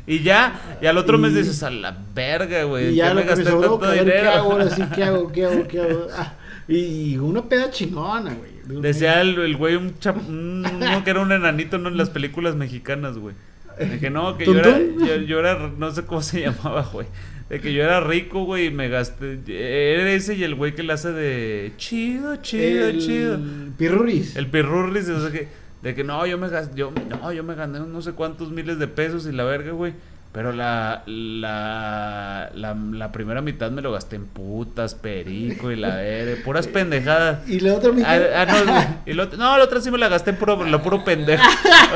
y 0.07 0.19
ya, 0.23 0.77
y 0.81 0.85
al 0.87 0.97
otro 0.97 1.17
mes 1.17 1.33
dices, 1.35 1.61
a 1.63 1.69
la 1.69 1.97
verga, 2.13 2.63
güey. 2.63 2.87
y 2.87 2.89
¿qué 2.91 2.95
ya 2.95 3.13
me 3.13 3.23
gasté 3.23 3.43
tanto 3.43 3.77
ver 3.79 3.93
qué 3.93 3.99
dinero? 4.05 4.31
hago 4.31 4.51
ahora 4.53 4.69
sí, 4.69 4.81
qué 4.95 5.03
hago, 5.03 5.31
qué 5.31 5.45
hago, 5.45 5.67
qué 5.67 5.79
hago. 5.81 6.07
Ah, 6.17 6.33
y 6.67 7.17
una 7.17 7.43
peda 7.43 7.69
chingona, 7.69 8.33
güey. 8.33 8.81
Decía 8.81 9.21
el, 9.21 9.37
el 9.39 9.57
güey, 9.57 9.75
un 9.75 9.97
chap- 9.99 10.27
un- 10.27 10.65
uno 10.65 11.03
que 11.03 11.09
era 11.09 11.21
un 11.21 11.31
enanito 11.31 11.77
¿no? 11.77 11.89
en 11.89 11.97
las 11.97 12.09
películas 12.09 12.55
mexicanas, 12.55 13.17
güey. 13.17 13.35
De 13.79 13.99
que 13.99 14.09
no, 14.09 14.37
que 14.37 14.45
yo 14.45 14.53
era, 14.59 14.77
yo, 14.79 15.15
yo 15.25 15.39
era, 15.39 15.71
no 15.77 15.91
sé 15.91 16.03
cómo 16.05 16.21
se 16.21 16.41
llamaba, 16.45 16.83
güey. 16.93 17.07
De 17.49 17.59
que 17.59 17.73
yo 17.73 17.83
era 17.83 17.99
rico, 17.99 18.45
güey, 18.45 18.67
y 18.67 18.71
me 18.71 18.87
gasté. 18.87 19.39
Era 19.47 20.11
ese 20.11 20.35
y 20.35 20.43
el 20.43 20.55
güey 20.55 20.73
que 20.75 20.83
le 20.83 20.93
hace 20.93 21.11
de 21.11 21.73
chido, 21.77 22.37
chido, 22.37 22.87
el 22.87 22.99
chido. 22.99 23.39
Pirruris. 23.77 24.35
El 24.35 24.47
pirurris, 24.47 25.09
o 25.09 25.21
sea 25.21 25.31
que, 25.31 25.47
de 25.81 25.95
que 25.95 26.03
no, 26.03 26.25
yo 26.25 26.37
me 26.37 26.49
gasté, 26.49 26.75
yo, 26.75 26.91
no, 27.09 27.31
yo 27.33 27.43
me 27.43 27.55
gané 27.55 27.79
no 27.79 28.01
sé 28.01 28.13
cuántos 28.13 28.51
miles 28.51 28.77
de 28.77 28.87
pesos 28.87 29.25
y 29.25 29.31
la 29.31 29.43
verga, 29.43 29.71
güey. 29.71 29.93
Pero 30.33 30.53
la, 30.53 31.03
la, 31.07 32.51
la, 32.55 32.73
la 32.73 33.11
primera 33.11 33.41
mitad 33.41 33.69
me 33.69 33.81
lo 33.81 33.91
gasté 33.91 34.15
en 34.15 34.27
putas, 34.27 34.95
perico 34.95 35.71
y 35.71 35.75
la 35.75 35.97
verga, 35.97 36.41
puras 36.45 36.67
pendejadas. 36.69 37.49
Y 37.49 37.59
la 37.59 37.73
otra 37.73 37.91
mitad. 37.91 38.09
Ah, 38.09 38.45
ah, 38.47 38.63
no, 39.05 39.11
y 39.11 39.13
lo, 39.13 39.25
no, 39.25 39.57
la 39.57 39.63
otra 39.65 39.81
sí 39.81 39.91
me 39.91 39.97
la 39.97 40.07
gasté 40.07 40.29
en 40.29 40.37
puro, 40.37 40.63
lo 40.63 40.81
puro 40.81 41.03
pendejo. 41.03 41.43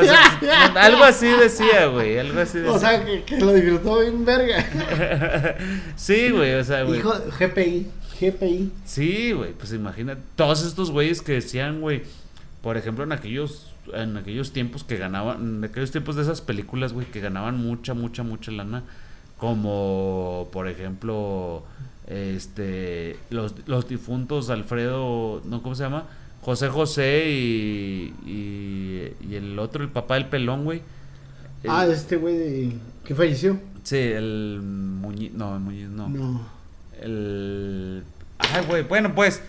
O 0.02 0.04
sea, 0.04 0.66
algo 0.82 1.06
así 1.06 1.28
decía, 1.28 1.86
güey, 1.86 2.20
algo 2.20 2.42
así 2.42 2.58
decía. 2.58 2.74
o 2.74 2.80
sea, 2.80 3.06
que, 3.06 3.24
que 3.24 3.40
lo 3.40 3.54
disfrutó 3.54 4.02
bien 4.02 4.26
verga. 4.26 4.66
sí, 5.96 6.30
güey, 6.32 6.56
o 6.56 6.64
sea, 6.66 6.84
güey. 6.84 7.00
Hijo, 7.00 7.14
GPI, 7.40 7.88
GPI. 8.20 8.72
Sí, 8.84 9.32
güey, 9.32 9.54
pues 9.54 9.72
imagina 9.72 10.18
todos 10.36 10.66
estos 10.66 10.92
güeyes 10.92 11.22
que 11.22 11.34
decían, 11.34 11.80
güey, 11.80 12.04
por 12.62 12.76
ejemplo, 12.76 13.06
en 13.06 13.14
aquellos 13.14 13.75
en 13.94 14.18
aquellos 14.18 14.52
tiempos 14.52 14.84
que 14.84 14.98
ganaban, 14.98 15.58
en 15.58 15.64
aquellos 15.64 15.92
tiempos 15.92 16.16
de 16.16 16.24
esas 16.24 16.42
películas, 16.42 16.94
güey, 16.94 17.06
que 17.08 17.20
ganaban 17.22 17.58
mucha, 17.58 17.94
mucha, 17.94 18.24
mucha 18.24 18.52
lana, 18.52 18.84
como 19.38 20.50
por 20.52 20.68
ejemplo, 20.68 21.64
este, 22.08 23.18
los, 23.30 23.56
los 23.68 23.88
difuntos 23.88 24.50
Alfredo, 24.50 25.42
¿no? 25.46 25.62
¿Cómo 25.62 25.76
se 25.76 25.84
llama? 25.84 26.06
José 26.42 26.68
José 26.70 27.30
y, 27.32 28.14
y, 28.26 29.14
y 29.30 29.36
el 29.36 29.58
otro, 29.60 29.84
el 29.84 29.90
papá 29.90 30.16
del 30.16 30.28
pelón, 30.28 30.64
güey. 30.64 30.82
Ah, 31.68 31.86
este 31.88 32.18
güey 32.18 32.38
de- 32.38 32.74
que 33.04 33.16
falleció. 33.16 33.60
Sí, 33.84 33.98
el 33.98 34.60
Muñiz, 34.64 35.32
no, 35.34 35.54
el 35.56 35.60
Muñiz 35.62 35.90
no. 35.90 36.08
No. 36.10 36.48
El. 37.02 38.04
Ay, 38.38 38.66
güey. 38.68 38.84
Bueno, 38.84 39.14
pues. 39.16 39.42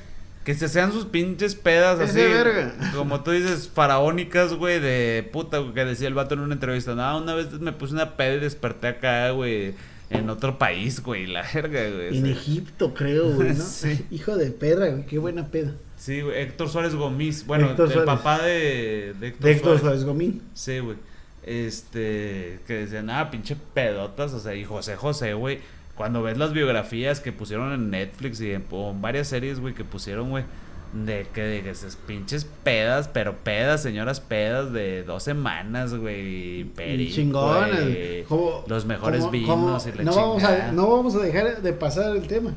Que 0.47 0.55
se 0.55 0.69
sean 0.69 0.93
sus 0.93 1.05
pinches 1.05 1.55
pedas 1.55 2.01
Es 2.01 2.11
así. 2.11 2.21
de 2.21 2.29
verga. 2.29 2.75
Como 2.95 3.23
tú 3.23 3.33
dices, 3.33 3.69
faraónicas, 3.69 4.55
güey. 4.55 4.81
De 4.81 5.29
puta, 5.33 5.59
güey, 5.59 5.75
que 5.75 5.85
decía 5.85 6.09
el 6.09 6.15
vato 6.15 6.35
en 6.35 6.41
una 6.41 6.55
entrevista. 6.55 6.95
No, 6.95 7.19
una 7.19 7.35
vez 7.35 7.51
me 7.61 7.73
puse 7.73 7.93
una 7.93 8.17
peda 8.17 8.37
y 8.37 8.41
desperté 8.41 8.87
acá, 8.89 9.29
güey. 9.33 9.75
En 10.09 10.31
otro 10.31 10.57
país, 10.57 11.03
güey. 11.03 11.27
La 11.27 11.43
verga, 11.53 11.91
güey. 11.91 12.17
En 12.17 12.25
Sí. 12.25 12.31
Egipto, 12.31 12.95
creo, 12.95 13.31
güey, 13.35 13.51
¿no? 13.55 13.63
Sí. 13.65 14.07
Hijo 14.13 14.37
de 14.37 14.53
perra, 14.53 14.87
güey, 14.87 15.05
qué 15.07 15.19
buena 15.19 15.49
peda. 15.49 15.75
Sí, 15.97 16.21
güey. 16.21 16.41
Héctor 16.41 16.69
Suárez 16.69 16.95
Gomis. 16.95 17.45
Bueno, 17.45 17.67
Héctor 17.71 17.87
el 17.89 17.93
Suárez. 17.93 18.15
papá 18.15 18.39
de, 18.43 19.15
de 19.19 19.27
Héctor 19.29 19.45
De 19.45 19.51
Héctor 19.53 19.65
Suárez. 19.65 19.81
Suárez 19.83 20.05
Gomín. 20.05 20.43
Sí, 20.55 20.79
güey. 20.79 20.97
Este, 21.43 22.61
que 22.67 22.75
decían, 22.75 23.09
ah, 23.11 23.31
pinche 23.31 23.57
pedotas, 23.75 24.33
o 24.33 24.41
sea, 24.41 24.55
y 24.55 24.65
José 24.65 24.95
José, 24.97 25.35
güey. 25.35 25.59
Cuando 25.97 26.23
ves 26.23 26.37
las 26.37 26.53
biografías 26.53 27.21
que 27.21 27.33
pusieron 27.33 27.73
en 27.73 27.91
Netflix 27.91 28.41
y 28.41 28.53
en, 28.53 28.65
o 28.71 28.91
en 28.91 29.01
varias 29.01 29.29
series, 29.29 29.61
güey, 29.61 29.75
que 29.75 29.85
pusieron, 29.85 30.29
güey, 30.31 30.45
de 30.93 31.27
que 31.33 31.41
de 31.43 31.71
esas 31.71 31.97
pinches 31.97 32.47
pedas, 32.63 33.09
pero 33.09 33.37
pedas, 33.39 33.83
señoras 33.83 34.21
pedas 34.21 34.73
de 34.73 35.03
dos 35.05 35.23
semanas, 35.23 35.95
güey, 35.95 36.61
y 36.61 36.65
perico, 36.65 37.15
Chingonas. 37.15 37.81
güey, 37.83 38.25
Como- 38.25 38.65
los 38.67 38.85
mejores 38.85 39.31
vinos 39.31 39.87
y 39.87 39.93
la 39.93 40.05
no 40.05 40.15
vamos, 40.15 40.45
a, 40.45 40.73
no 40.73 40.91
vamos 40.91 41.15
a 41.15 41.19
dejar 41.21 41.63
de 41.63 41.73
pasar 41.73 42.15
el 42.15 42.27
tema. 42.27 42.53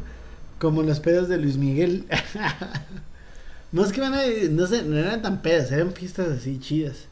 Como 0.60 0.84
las 0.84 1.00
pedas 1.00 1.30
de 1.30 1.38
Luis 1.38 1.56
Miguel. 1.56 2.06
no 3.72 3.86
es 3.86 3.94
que 3.94 4.02
van 4.02 4.14
a, 4.14 4.22
no, 4.50 4.68
sé, 4.68 4.84
no 4.84 4.98
eran 4.98 5.22
tan 5.22 5.42
pedas, 5.42 5.72
eran 5.72 5.94
fiestas 5.94 6.28
así 6.30 6.60
chidas. 6.60 7.06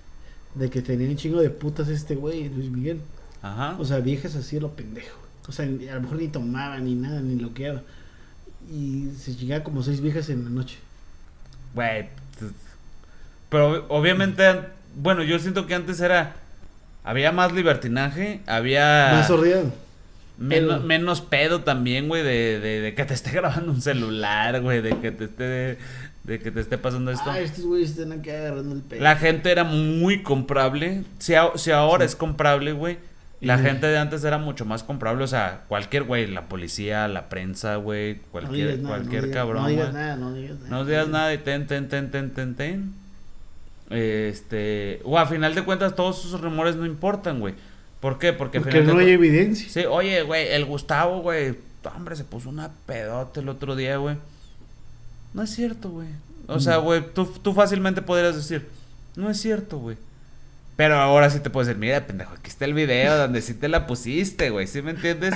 De 0.56 0.70
que 0.70 0.82
tenía 0.82 1.08
un 1.08 1.16
chingo 1.16 1.40
de 1.40 1.50
putas 1.50 1.88
este 1.88 2.16
güey, 2.16 2.50
Luis 2.50 2.70
Miguel. 2.70 3.00
Ajá. 3.42 3.76
O 3.80 3.86
sea, 3.86 4.00
viejas 4.00 4.36
así 4.36 4.58
a 4.58 4.62
lo 4.62 4.72
pendejo. 4.72 5.27
O 5.48 5.52
sea, 5.52 5.66
a 5.66 5.96
lo 5.96 6.02
mejor 6.02 6.18
ni 6.18 6.28
tomaban 6.28 6.84
ni 6.86 6.96
nada, 6.96 7.22
ni 7.22 7.40
loqueaba. 7.40 7.82
Y 8.72 9.10
se 9.18 9.36
chingaba 9.36 9.64
como 9.64 9.82
seis 9.84 10.02
viejas 10.02 10.30
en 10.30 10.44
la 10.44 10.50
noche. 10.50 10.78
Güey. 11.74 12.04
t- 12.04 12.46
Pero 13.50 13.86
obviamente, 13.90 14.44
bueno, 14.96 15.24
yo 15.24 15.40
siento 15.40 15.66
que 15.68 15.76
antes 15.76 16.00
era. 16.02 16.36
Había 17.04 17.32
más 17.32 17.54
libertinaje, 17.54 18.42
había. 18.48 19.10
Más 19.14 19.28
sordeado. 19.28 19.72
Menos, 20.38 20.76
Pedo. 20.78 20.86
menos 20.86 21.22
pedo 21.22 21.64
también, 21.64 22.08
güey, 22.10 22.22
de, 22.22 22.60
de, 22.60 22.82
de 22.82 22.94
que 22.94 23.06
te 23.06 23.14
esté 23.14 23.32
grabando 23.34 23.72
un 23.72 23.82
celular, 23.82 24.62
güey, 24.62 24.82
de 24.82 25.00
que 25.00 25.12
te 25.12 25.24
esté, 25.24 25.78
de 26.26 26.40
que 26.40 26.52
te 26.52 26.60
esté 26.60 26.78
pasando 26.78 27.10
esto. 27.12 27.30
Ah, 27.32 27.40
estos 27.40 27.66
güeyes 27.66 27.92
están 27.92 28.12
aquí 28.12 28.30
agarrando 28.30 28.76
el 28.76 28.82
pedo. 28.82 29.02
La 29.02 29.16
gente 29.16 29.50
era 29.50 29.64
muy 29.64 30.22
comprable. 30.22 31.06
Si, 31.20 31.34
a- 31.34 31.54
si 31.56 31.72
ahora 31.72 32.04
es 32.06 32.16
comprable, 32.18 32.74
güey. 32.74 32.98
La 33.40 33.56
Ujú. 33.56 33.64
gente 33.66 33.86
de 33.88 33.98
antes 34.00 34.24
era 34.24 34.38
mucho 34.40 34.66
más 34.66 34.82
comprable. 34.84 35.24
O 35.24 35.28
sea, 35.28 35.62
cualquier 35.68 36.04
güey, 36.04 36.26
la 36.26 36.44
policía, 36.50 37.08
la 37.08 37.30
prensa, 37.30 37.76
güey, 37.76 38.16
No 38.16 38.22
cualquier, 38.32 38.68
digas 38.70 38.80
nada, 38.82 38.96
cualquier 38.98 39.22
no 39.22 39.28
digas- 39.28 39.36
cabrón. 39.36 39.62
No 39.64 39.70
digas 39.70 39.94
nada, 39.94 40.16
no 40.16 40.34
digas 40.34 40.58
nada. 40.58 40.70
No 40.70 40.86
digas 40.86 41.08
nada 41.10 41.34
y 41.34 41.38
ten, 41.38 41.68
ten, 41.68 41.88
ten, 41.88 42.10
ten, 42.12 42.32
ten, 42.34 42.56
ten. 42.56 42.94
Este. 43.90 45.00
O 45.04 45.18
a 45.18 45.26
final 45.26 45.56
de 45.56 45.64
cuentas, 45.64 45.96
todos 45.96 46.26
esos 46.26 46.42
rumores 46.42 46.76
no 46.76 46.86
importan, 46.86 47.40
güey. 47.40 47.54
¿Por 48.00 48.20
qué? 48.20 48.34
Porque, 48.34 48.60
Porque 48.60 48.82
no 48.82 48.98
hay 49.00 49.10
evidencia. 49.12 49.70
Sí, 49.70 49.86
oye, 49.88 50.22
güey, 50.24 50.48
el 50.50 50.66
Gustavo, 50.66 51.22
güey. 51.22 51.56
Hombre, 51.96 52.16
se 52.18 52.24
puso 52.26 52.50
una 52.50 52.70
pedota 52.86 53.40
el 53.40 53.48
otro 53.50 53.76
día, 53.76 53.98
güey. 53.98 54.18
No 55.34 55.42
es 55.44 55.52
cierto, 55.52 55.90
güey. 55.90 56.08
O 56.48 56.60
sea, 56.60 56.80
Mm. 56.80 56.84
güey, 56.84 57.04
tú, 57.14 57.26
tú 57.42 57.54
fácilmente 57.54 58.02
podrías 58.02 58.36
decir, 58.36 58.68
no 59.16 59.30
es 59.30 59.40
cierto, 59.40 59.78
güey. 59.80 59.96
Pero 60.78 60.96
ahora 61.00 61.30
sí 61.30 61.40
te 61.42 61.50
puedes 61.50 61.68
decir, 61.68 61.80
mira, 61.80 62.06
pendejo, 62.08 62.34
aquí 62.34 62.50
está 62.50 62.64
el 62.66 62.74
video 62.76 63.18
donde 63.18 63.42
sí 63.42 63.54
te 63.56 63.68
la 63.68 63.86
pusiste, 63.88 64.50
güey. 64.52 64.68
¿Sí 64.68 64.82
me 64.82 64.92
entiendes? 64.92 65.34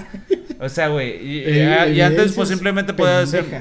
O 0.60 0.70
sea, 0.70 0.88
güey. 0.88 1.18
Y, 1.18 1.40
y- 1.40 1.44
Eh, 1.48 1.94
y 1.96 2.02
antes, 2.02 2.32
pues 2.34 2.48
simplemente 2.50 2.94
podías 2.94 3.32
decir, 3.32 3.52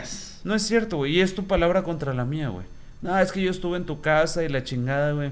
no 0.44 0.54
es 0.54 0.62
cierto, 0.62 0.98
güey. 0.98 1.16
Y 1.16 1.20
es 1.22 1.34
tu 1.34 1.46
palabra 1.46 1.82
contra 1.82 2.12
la 2.14 2.24
mía, 2.26 2.50
güey. 2.50 2.66
No, 3.02 3.18
es 3.18 3.32
que 3.32 3.40
yo 3.40 3.50
estuve 3.50 3.78
en 3.78 3.86
tu 3.86 4.00
casa 4.02 4.44
y 4.44 4.48
la 4.50 4.62
chingada, 4.62 5.12
güey. 5.12 5.30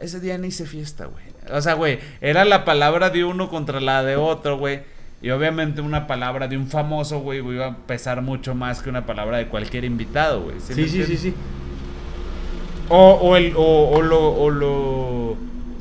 Ese 0.00 0.18
día 0.18 0.36
ni 0.36 0.48
hice 0.48 0.66
fiesta, 0.66 1.06
güey. 1.06 1.24
O 1.52 1.60
sea, 1.60 1.74
güey, 1.74 2.00
era 2.20 2.44
la 2.44 2.64
palabra 2.64 3.10
de 3.10 3.24
uno 3.24 3.48
contra 3.48 3.80
la 3.80 4.02
de 4.02 4.16
otro, 4.16 4.58
güey. 4.58 4.80
Y 5.22 5.30
obviamente 5.30 5.80
una 5.80 6.08
palabra 6.08 6.48
de 6.48 6.56
un 6.56 6.66
famoso, 6.66 7.20
güey, 7.20 7.38
güey, 7.38 7.54
iba 7.58 7.66
a 7.68 7.76
pesar 7.76 8.20
mucho 8.22 8.56
más 8.56 8.82
que 8.82 8.90
una 8.90 9.06
palabra 9.06 9.38
de 9.38 9.46
cualquier 9.46 9.84
invitado, 9.84 10.42
güey. 10.42 10.56
Sí, 10.58 10.74
sí, 10.74 10.88
sí, 10.88 10.98
entiendes? 10.98 11.20
sí. 11.20 11.34
O, 12.88 13.12
o, 13.22 13.36
el, 13.36 13.54
o, 13.56 13.90
o 13.90 14.02
lo, 14.02 14.32
o 14.34 14.50
lo... 14.50 15.21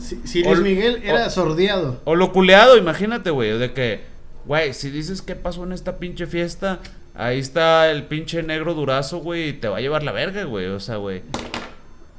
Si, 0.02 0.20
si 0.26 0.44
O- 0.44 0.56
Luis 0.56 0.62
Miguel 0.62 1.02
era 1.04 1.28
o- 1.28 1.30
sordeado. 1.30 2.02
O 2.06 2.16
lo 2.16 2.32
culeado, 2.34 2.78
imagínate, 2.78 3.30
güey, 3.30 3.58
de 3.58 3.72
que, 3.74 4.02
güey, 4.46 4.74
si 4.74 4.90
dices 4.90 5.22
qué 5.22 5.36
pasó 5.36 5.64
en 5.64 5.72
esta 5.72 5.98
pinche 6.00 6.26
fiesta, 6.28 6.80
ahí 7.14 7.40
está 7.40 7.90
el 7.92 8.04
pinche 8.06 8.42
negro 8.44 8.74
durazo, 8.74 9.20
güey, 9.20 9.50
y 9.50 9.54
te 9.54 9.68
va 9.68 9.78
a 9.78 9.82
llevar 9.82 10.04
la 10.04 10.12
verga, 10.12 10.44
güey, 10.46 10.66
o 10.68 10.80
sea, 10.80 10.96
güey. 10.98 11.22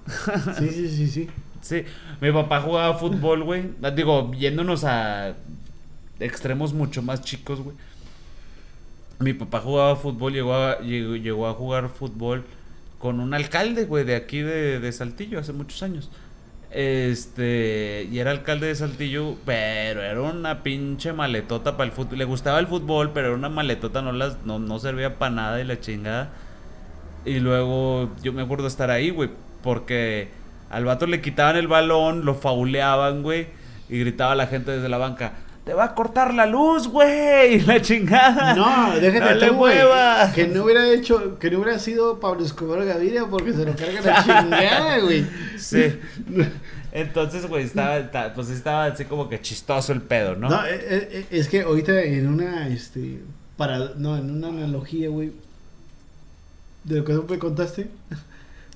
Sí, 0.58 0.68
sí, 0.70 0.88
sí, 0.88 1.06
sí. 1.08 1.28
Sí, 1.60 1.84
mi 2.20 2.32
papá 2.32 2.60
jugaba 2.60 2.94
fútbol, 2.98 3.44
güey. 3.44 3.64
Digo, 3.94 4.32
yéndonos 4.32 4.82
a 4.84 5.34
extremos 6.18 6.72
mucho 6.72 7.02
más 7.02 7.22
chicos, 7.22 7.60
güey. 7.60 7.76
Mi 9.20 9.32
papá 9.32 9.60
jugaba 9.60 9.94
fútbol, 9.94 10.32
llegó 10.32 10.54
a, 10.54 10.80
llegó, 10.80 11.14
llegó 11.14 11.46
a 11.46 11.54
jugar 11.54 11.88
fútbol 11.88 12.44
con 12.98 13.20
un 13.20 13.32
alcalde, 13.34 13.84
güey, 13.84 14.04
de 14.04 14.16
aquí 14.16 14.40
de, 14.40 14.80
de 14.80 14.92
Saltillo, 14.92 15.38
hace 15.38 15.52
muchos 15.52 15.82
años. 15.84 16.10
Este, 16.72 18.08
y 18.10 18.18
era 18.18 18.30
alcalde 18.30 18.66
de 18.66 18.74
Saltillo, 18.74 19.36
pero 19.44 20.02
era 20.02 20.22
una 20.22 20.62
pinche 20.62 21.12
maletota 21.12 21.76
para 21.76 21.84
el 21.84 21.92
fútbol. 21.92 22.18
Le 22.18 22.24
gustaba 22.24 22.58
el 22.58 22.66
fútbol, 22.66 23.10
pero 23.12 23.28
era 23.28 23.36
una 23.36 23.50
maletota, 23.50 24.00
no, 24.00 24.12
las, 24.12 24.38
no, 24.44 24.58
no 24.58 24.78
servía 24.78 25.18
para 25.18 25.34
nada 25.34 25.60
y 25.60 25.64
la 25.64 25.80
chingada. 25.80 26.30
Y 27.26 27.40
luego 27.40 28.10
yo 28.22 28.32
me 28.32 28.42
acuerdo 28.42 28.66
estar 28.66 28.90
ahí, 28.90 29.10
güey, 29.10 29.30
porque 29.62 30.30
al 30.70 30.86
vato 30.86 31.06
le 31.06 31.20
quitaban 31.20 31.56
el 31.56 31.68
balón, 31.68 32.24
lo 32.24 32.34
fauleaban, 32.34 33.22
güey, 33.22 33.48
y 33.90 33.98
gritaba 34.00 34.34
la 34.34 34.46
gente 34.46 34.70
desde 34.70 34.88
la 34.88 34.96
banca, 34.96 35.34
te 35.64 35.74
va 35.74 35.84
a 35.84 35.94
cortar 35.94 36.34
la 36.34 36.46
luz, 36.46 36.88
güey, 36.88 37.60
la 37.66 37.80
chingada. 37.80 38.54
No, 38.54 38.98
déjate 38.98 39.34
no 39.46 39.48
tú, 39.52 39.54
güey. 39.58 39.78
Que 40.34 40.48
no 40.48 40.64
hubiera 40.64 40.88
hecho, 40.90 41.38
que 41.38 41.50
no 41.50 41.60
hubiera 41.60 41.78
sido 41.78 42.18
Pablo 42.18 42.44
Escobar 42.44 42.84
Gaviria 42.84 43.26
porque 43.26 43.52
se 43.52 43.64
lo 43.64 43.74
carga 43.76 44.00
la 44.00 44.22
chingada, 44.24 44.98
güey. 45.00 45.24
Sí. 45.56 45.98
Entonces, 46.90 47.46
güey, 47.46 47.64
estaba, 47.64 47.98
esta- 47.98 48.34
pues 48.34 48.50
estaba 48.50 48.86
así 48.86 49.04
como 49.04 49.28
que 49.28 49.40
chistoso 49.40 49.92
el 49.92 50.02
pedo, 50.02 50.34
¿no? 50.36 50.48
No, 50.50 50.66
eh, 50.66 50.80
eh, 50.90 51.26
es 51.30 51.48
que 51.48 51.62
ahorita 51.62 52.02
en 52.02 52.28
una, 52.28 52.68
este, 52.68 53.20
para, 53.56 53.92
no, 53.96 54.16
en 54.18 54.30
una 54.30 54.48
analogía, 54.48 55.08
güey, 55.08 55.32
de 56.84 56.96
lo 56.98 57.04
que 57.04 57.12
tú 57.14 57.24
me 57.30 57.38
contaste, 57.38 57.86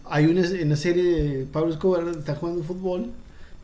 hay 0.08 0.26
una, 0.26 0.46
en 0.46 0.70
la 0.70 0.76
serie 0.76 1.02
de 1.02 1.44
Pablo 1.46 1.72
Escobar, 1.72 2.04
está 2.08 2.36
jugando 2.36 2.62
fútbol, 2.62 3.10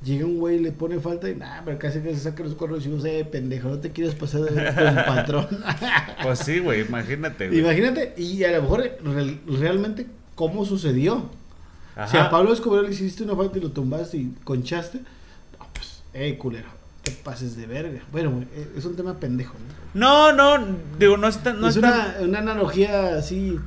llega 0.05 0.25
un 0.27 0.39
güey, 0.39 0.59
le 0.59 0.73
pone 0.73 0.99
falta 1.01 1.29
y 1.31 1.35
nada, 1.37 1.63
pero 1.65 1.79
casi 1.79 2.01
que 2.01 2.15
se 2.15 2.21
saca 2.21 2.43
los 2.43 2.55
cuernos 2.55 2.85
y 2.87 2.89
no 2.89 3.01
sé, 3.01 3.25
pendejo, 3.25 3.69
no 3.69 3.79
te 3.79 3.91
quieres 3.93 4.15
pasar 4.15 4.43
de- 4.43 4.75
con 4.75 4.87
el 4.87 5.05
patrón. 5.05 5.47
Pues 6.23 6.39
sí, 6.41 6.59
güey, 6.61 6.83
imagínate, 6.83 7.49
güey. 7.49 7.61
Imagínate, 7.61 8.15
y 8.17 8.45
a 8.45 8.53
lo 8.53 8.63
mejor 8.63 8.91
real- 9.05 9.41
realmente 9.47 10.07
cómo 10.35 10.65
sucedió. 10.65 11.31
Ajá. 11.97 12.07
Si 12.09 12.17
a 12.17 12.31
Pablo 12.31 12.53
Escobar 12.53 12.85
le 12.85 12.91
hiciste 12.91 13.23
una 13.25 13.37
falta 13.37 13.59
y 13.59 13.61
lo 13.61 13.71
tumbaste 13.71 14.17
y 14.17 14.35
conchaste, 14.45 14.99
no, 15.59 15.67
pues, 15.75 16.03
eh, 16.15 16.39
culero, 16.39 16.69
te 17.03 17.11
pases 17.11 17.57
de 17.57 17.67
verga. 17.67 18.01
Bueno, 18.13 18.31
güey, 18.31 18.45
eh, 18.55 18.69
es 18.77 18.85
un 18.85 18.97
tema 18.97 19.19
pendejo. 19.19 19.55
¿no? 19.95 20.33
No, 20.33 20.59
no, 20.59 20.77
digo, 20.99 21.17
no 21.17 21.29
está, 21.29 21.53
no 21.53 21.69
es 21.69 21.77
está, 21.77 22.15
una, 22.19 22.29
una 22.29 22.39
analogía 22.39 23.17
así. 23.17 23.59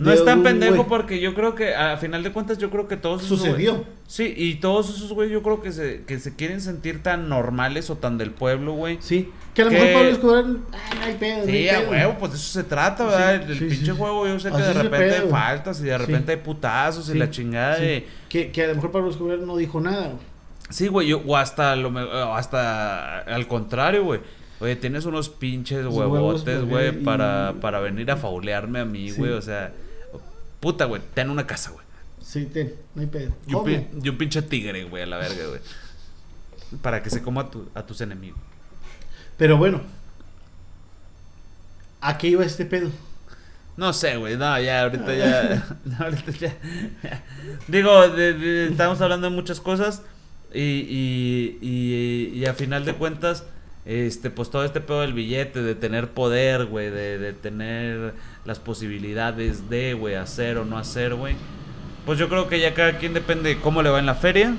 No 0.00 0.12
es 0.12 0.24
tan 0.24 0.42
pendejo 0.42 0.76
güey. 0.76 0.88
porque 0.88 1.20
yo 1.20 1.34
creo 1.34 1.54
que, 1.54 1.74
a 1.74 1.96
final 1.96 2.22
de 2.22 2.32
cuentas, 2.32 2.58
yo 2.58 2.70
creo 2.70 2.88
que 2.88 2.96
todos 2.96 3.22
esos 3.24 3.40
güey- 3.40 3.50
Sucedió. 3.50 3.84
Sí, 4.06 4.32
y 4.36 4.56
todos 4.56 4.88
esos, 4.90 5.12
güey, 5.12 5.30
yo 5.30 5.42
creo 5.42 5.62
que 5.62 5.70
se, 5.72 6.02
que 6.04 6.18
se 6.18 6.34
quieren 6.34 6.60
sentir 6.60 7.02
tan 7.02 7.28
normales 7.28 7.90
o 7.90 7.96
tan 7.96 8.18
del 8.18 8.32
pueblo, 8.32 8.72
güey. 8.72 8.98
Sí. 9.00 9.30
Que 9.54 9.62
a 9.62 9.64
lo 9.66 9.70
Que- 9.70 9.76
mejor 9.78 9.92
Pablo 9.94 10.08
Escobar, 10.10 10.44
ay, 11.02 11.16
pedo. 11.20 11.46
Sí, 11.46 11.68
a 11.68 11.80
huevo, 11.88 12.16
pues 12.18 12.32
de 12.32 12.38
eso 12.38 12.52
se 12.52 12.64
trata, 12.64 13.04
¿verdad? 13.06 13.42
Sí, 13.46 13.52
el 13.52 13.58
sí, 13.58 13.64
pinche 13.66 13.92
sí. 13.92 13.98
juego, 13.98 14.26
yo 14.26 14.40
sé 14.40 14.50
que 14.50 14.58
de 14.62 14.72
repente 14.74 15.14
hay 15.16 15.28
faltas 15.28 15.80
y 15.80 15.84
de 15.84 15.98
repente 15.98 16.32
hay 16.32 16.38
putazos 16.38 17.08
y 17.14 17.18
la 17.18 17.30
chingada 17.30 17.76
de... 17.78 18.06
Que, 18.28 18.50
que 18.50 18.64
a 18.64 18.68
lo 18.68 18.74
mejor 18.76 18.90
Pablo 18.92 19.10
Escobar 19.10 19.38
no 19.38 19.56
dijo 19.56 19.80
nada. 19.80 20.06
güey. 20.06 20.18
Sí, 20.70 20.88
güey, 20.88 21.08
yo- 21.08 21.22
o 21.26 21.36
hasta, 21.36 21.74
lo, 21.76 21.90
hasta 22.34 23.18
al 23.20 23.46
contrario, 23.46 24.04
güey. 24.04 24.20
Oye, 24.60 24.76
tienes 24.76 25.06
unos 25.06 25.30
pinches 25.30 25.86
huevotes, 25.86 26.64
güey, 26.64 26.92
para, 27.02 27.54
para 27.60 27.80
venir 27.80 28.10
a 28.10 28.16
faulearme 28.16 28.80
a 28.80 28.84
mí, 28.84 29.10
güey. 29.12 29.32
O 29.32 29.40
sea, 29.40 29.72
puta, 30.60 30.84
güey, 30.84 31.02
ten 31.14 31.30
una 31.30 31.46
casa, 31.46 31.70
güey. 31.70 31.84
Sí, 32.22 32.46
ten, 32.46 32.74
no 32.94 33.00
hay 33.02 33.08
pedo. 33.08 33.32
Y 33.46 33.54
un, 34.08 34.18
pinche 34.18 34.42
tigre, 34.42 34.84
güey, 34.84 35.02
a 35.02 35.06
la 35.06 35.16
verga, 35.18 35.46
güey. 35.48 35.60
Para 36.82 37.02
que 37.02 37.10
se 37.10 37.22
coma 37.22 37.42
a, 37.42 37.50
tu- 37.50 37.68
a 37.74 37.84
tus 37.84 38.00
enemigos. 38.00 38.38
Pero 39.36 39.56
bueno. 39.56 39.80
¿A 42.00 42.16
qué 42.18 42.28
iba 42.28 42.44
este 42.44 42.64
pedo? 42.64 42.90
No 43.76 43.92
sé, 43.92 44.16
güey, 44.16 44.36
no, 44.36 44.60
ya, 44.60 44.82
ahorita 44.82 45.14
ya. 45.14 45.66
ahorita 45.98 46.30
ya. 46.32 46.56
ya. 47.02 47.24
Digo, 47.68 48.08
de- 48.08 48.34
de- 48.34 48.66
estamos 48.68 49.00
hablando 49.00 49.28
de 49.28 49.34
muchas 49.34 49.60
cosas 49.60 50.02
y, 50.52 50.60
y, 50.60 51.58
y, 51.62 52.38
y 52.38 52.46
a 52.46 52.54
final 52.54 52.84
de 52.84 52.94
cuentas, 52.94 53.44
este, 53.84 54.30
pues 54.30 54.50
todo 54.50 54.64
este 54.64 54.80
pedo 54.80 55.00
del 55.00 55.12
billete, 55.12 55.62
de 55.62 55.74
tener 55.74 56.10
poder, 56.10 56.66
güey, 56.66 56.90
de, 56.90 57.18
de 57.18 57.32
tener 57.32 58.14
las 58.44 58.58
posibilidades 58.58 59.70
de, 59.70 59.94
güey, 59.94 60.14
hacer 60.14 60.58
o 60.58 60.64
no 60.64 60.78
hacer, 60.78 61.14
güey. 61.14 61.36
Pues 62.06 62.18
yo 62.18 62.28
creo 62.28 62.48
que 62.48 62.60
ya 62.60 62.74
cada 62.74 62.98
quien 62.98 63.14
depende 63.14 63.50
de 63.50 63.60
cómo 63.60 63.82
le 63.82 63.90
va 63.90 63.98
en 63.98 64.06
la 64.06 64.14
feria, 64.14 64.54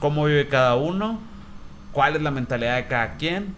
cómo 0.00 0.24
vive 0.24 0.48
cada 0.48 0.76
uno, 0.76 1.20
cuál 1.92 2.16
es 2.16 2.22
la 2.22 2.30
mentalidad 2.30 2.76
de 2.76 2.86
cada 2.86 3.16
quien. 3.16 3.54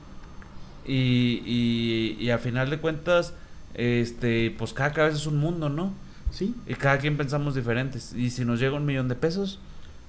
Y, 0.87 1.43
y, 1.45 2.16
y 2.19 2.31
a 2.31 2.39
final 2.39 2.70
de 2.70 2.79
cuentas, 2.79 3.35
este, 3.75 4.55
pues 4.57 4.73
cada 4.73 4.93
cabeza 4.93 5.16
es 5.16 5.27
un 5.27 5.39
mundo, 5.39 5.69
¿no? 5.69 5.93
¿Sí? 6.31 6.55
Y 6.66 6.75
cada 6.75 6.99
quien 6.99 7.16
pensamos 7.16 7.55
diferentes. 7.55 8.12
Y 8.15 8.31
si 8.31 8.45
nos 8.45 8.61
llega 8.61 8.77
un 8.77 8.87
millón 8.87 9.09
de 9.09 9.15
pesos, 9.15 9.61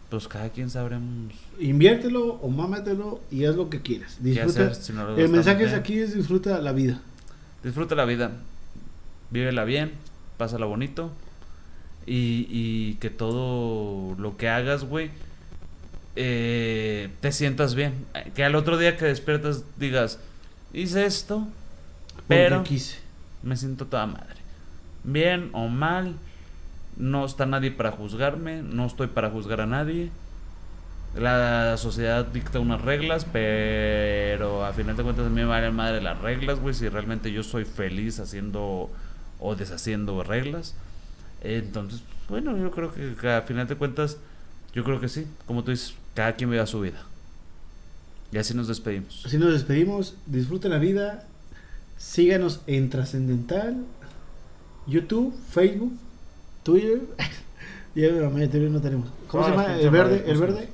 pues 0.09 0.27
cada 0.27 0.49
quien 0.49 0.69
sabremos 0.69 1.33
Inviértelo 1.59 2.33
o 2.35 2.49
mámatelo 2.49 3.21
y 3.31 3.45
haz 3.45 3.55
lo 3.55 3.69
que 3.69 3.81
quieras. 3.81 4.17
Disfruta. 4.19 4.67
hacer 4.67 4.75
si 4.75 4.93
no 4.93 5.05
lo 5.05 5.17
el 5.17 5.29
mensaje 5.29 5.65
es 5.65 5.73
aquí 5.73 5.99
es 5.99 6.15
disfruta 6.15 6.59
la 6.61 6.71
vida. 6.71 6.99
Disfruta 7.63 7.95
la 7.95 8.05
vida. 8.05 8.31
Vívela 9.29 9.63
bien, 9.65 9.91
pásala 10.37 10.65
bonito. 10.65 11.11
Y, 12.07 12.47
y 12.49 12.93
que 12.95 13.11
todo 13.11 14.15
lo 14.17 14.35
que 14.37 14.49
hagas, 14.49 14.83
güey, 14.83 15.11
eh, 16.15 17.09
te 17.21 17.31
sientas 17.31 17.75
bien. 17.75 17.93
Que 18.33 18.43
al 18.43 18.55
otro 18.55 18.77
día 18.77 18.97
que 18.97 19.05
despiertas 19.05 19.63
digas, 19.77 20.19
hice 20.73 21.05
esto, 21.05 21.47
Porque 22.15 22.23
pero 22.27 22.63
quise. 22.63 22.97
me 23.43 23.55
siento 23.55 23.85
toda 23.85 24.07
madre. 24.07 24.35
Bien 25.03 25.49
o 25.53 25.67
mal, 25.67 26.15
no 26.99 27.25
está 27.25 27.45
nadie 27.45 27.71
para 27.71 27.91
juzgarme, 27.91 28.61
no 28.61 28.85
estoy 28.85 29.07
para 29.07 29.31
juzgar 29.31 29.61
a 29.61 29.65
nadie. 29.65 30.11
La 31.15 31.75
sociedad 31.77 32.25
dicta 32.25 32.59
unas 32.59 32.81
reglas, 32.81 33.25
pero 33.25 34.63
a 34.63 34.73
final 34.73 34.95
de 34.95 35.03
cuentas 35.03 35.25
a 35.25 35.29
mí 35.29 35.35
me 35.35 35.45
valen 35.45 35.73
madre 35.73 36.01
las 36.01 36.19
reglas, 36.19 36.59
güey, 36.59 36.75
si 36.75 36.87
realmente 36.87 37.31
yo 37.31 37.41
soy 37.41 37.65
feliz 37.65 38.19
haciendo 38.19 38.91
o 39.39 39.55
deshaciendo 39.55 40.21
reglas. 40.23 40.75
Entonces, 41.41 42.03
bueno, 42.27 42.55
yo 42.57 42.69
creo 42.69 42.93
que 42.93 43.29
a 43.29 43.41
final 43.41 43.67
de 43.67 43.75
cuentas, 43.75 44.17
yo 44.73 44.83
creo 44.83 44.99
que 44.99 45.07
sí, 45.07 45.25
como 45.47 45.63
tú 45.63 45.71
dices, 45.71 45.95
cada 46.13 46.33
quien 46.35 46.51
vea 46.51 46.67
su 46.67 46.81
vida. 46.81 47.01
Y 48.31 48.37
así 48.37 48.53
nos 48.53 48.67
despedimos. 48.67 49.23
Así 49.25 49.37
nos 49.37 49.53
despedimos. 49.53 50.15
Disfruten 50.27 50.71
la 50.71 50.77
vida. 50.77 51.25
Síganos 51.97 52.61
en 52.67 52.89
Trascendental, 52.89 53.83
YouTube, 54.85 55.33
Facebook, 55.49 55.97
Twitter. 56.71 57.01
ya 57.95 58.07
la 58.07 58.29
mayoría 58.29 58.39
de 58.39 58.47
Twitter 58.47 58.71
no 58.71 58.81
tenemos. 58.81 59.09
¿Cómo 59.27 59.43
se 59.43 59.49
llama? 59.51 59.79
¿El 59.79 59.89
verde? 59.89 60.23
¿El 60.27 60.37
verde? 60.37 60.69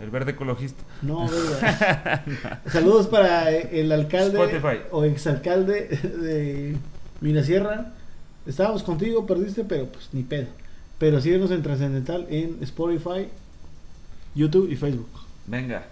El 0.00 0.10
verde 0.10 0.30
ecologista. 0.32 0.82
No, 1.02 1.28
verga. 1.62 2.62
Saludos 2.70 3.06
para 3.08 3.50
el 3.50 3.90
alcalde 3.92 4.38
Spotify. 4.42 4.82
o 4.90 5.04
exalcalde 5.04 5.88
de 6.22 6.76
Minasierra. 7.20 7.92
Estábamos 8.46 8.82
contigo, 8.82 9.26
perdiste, 9.26 9.64
pero 9.64 9.86
pues 9.86 10.08
ni 10.12 10.22
pedo. 10.22 10.46
Pero 10.98 11.20
síguenos 11.20 11.50
en 11.50 11.62
Trascendental 11.62 12.26
en 12.30 12.58
Spotify, 12.62 13.28
YouTube 14.34 14.70
y 14.70 14.76
Facebook. 14.76 15.08
Venga. 15.46 15.84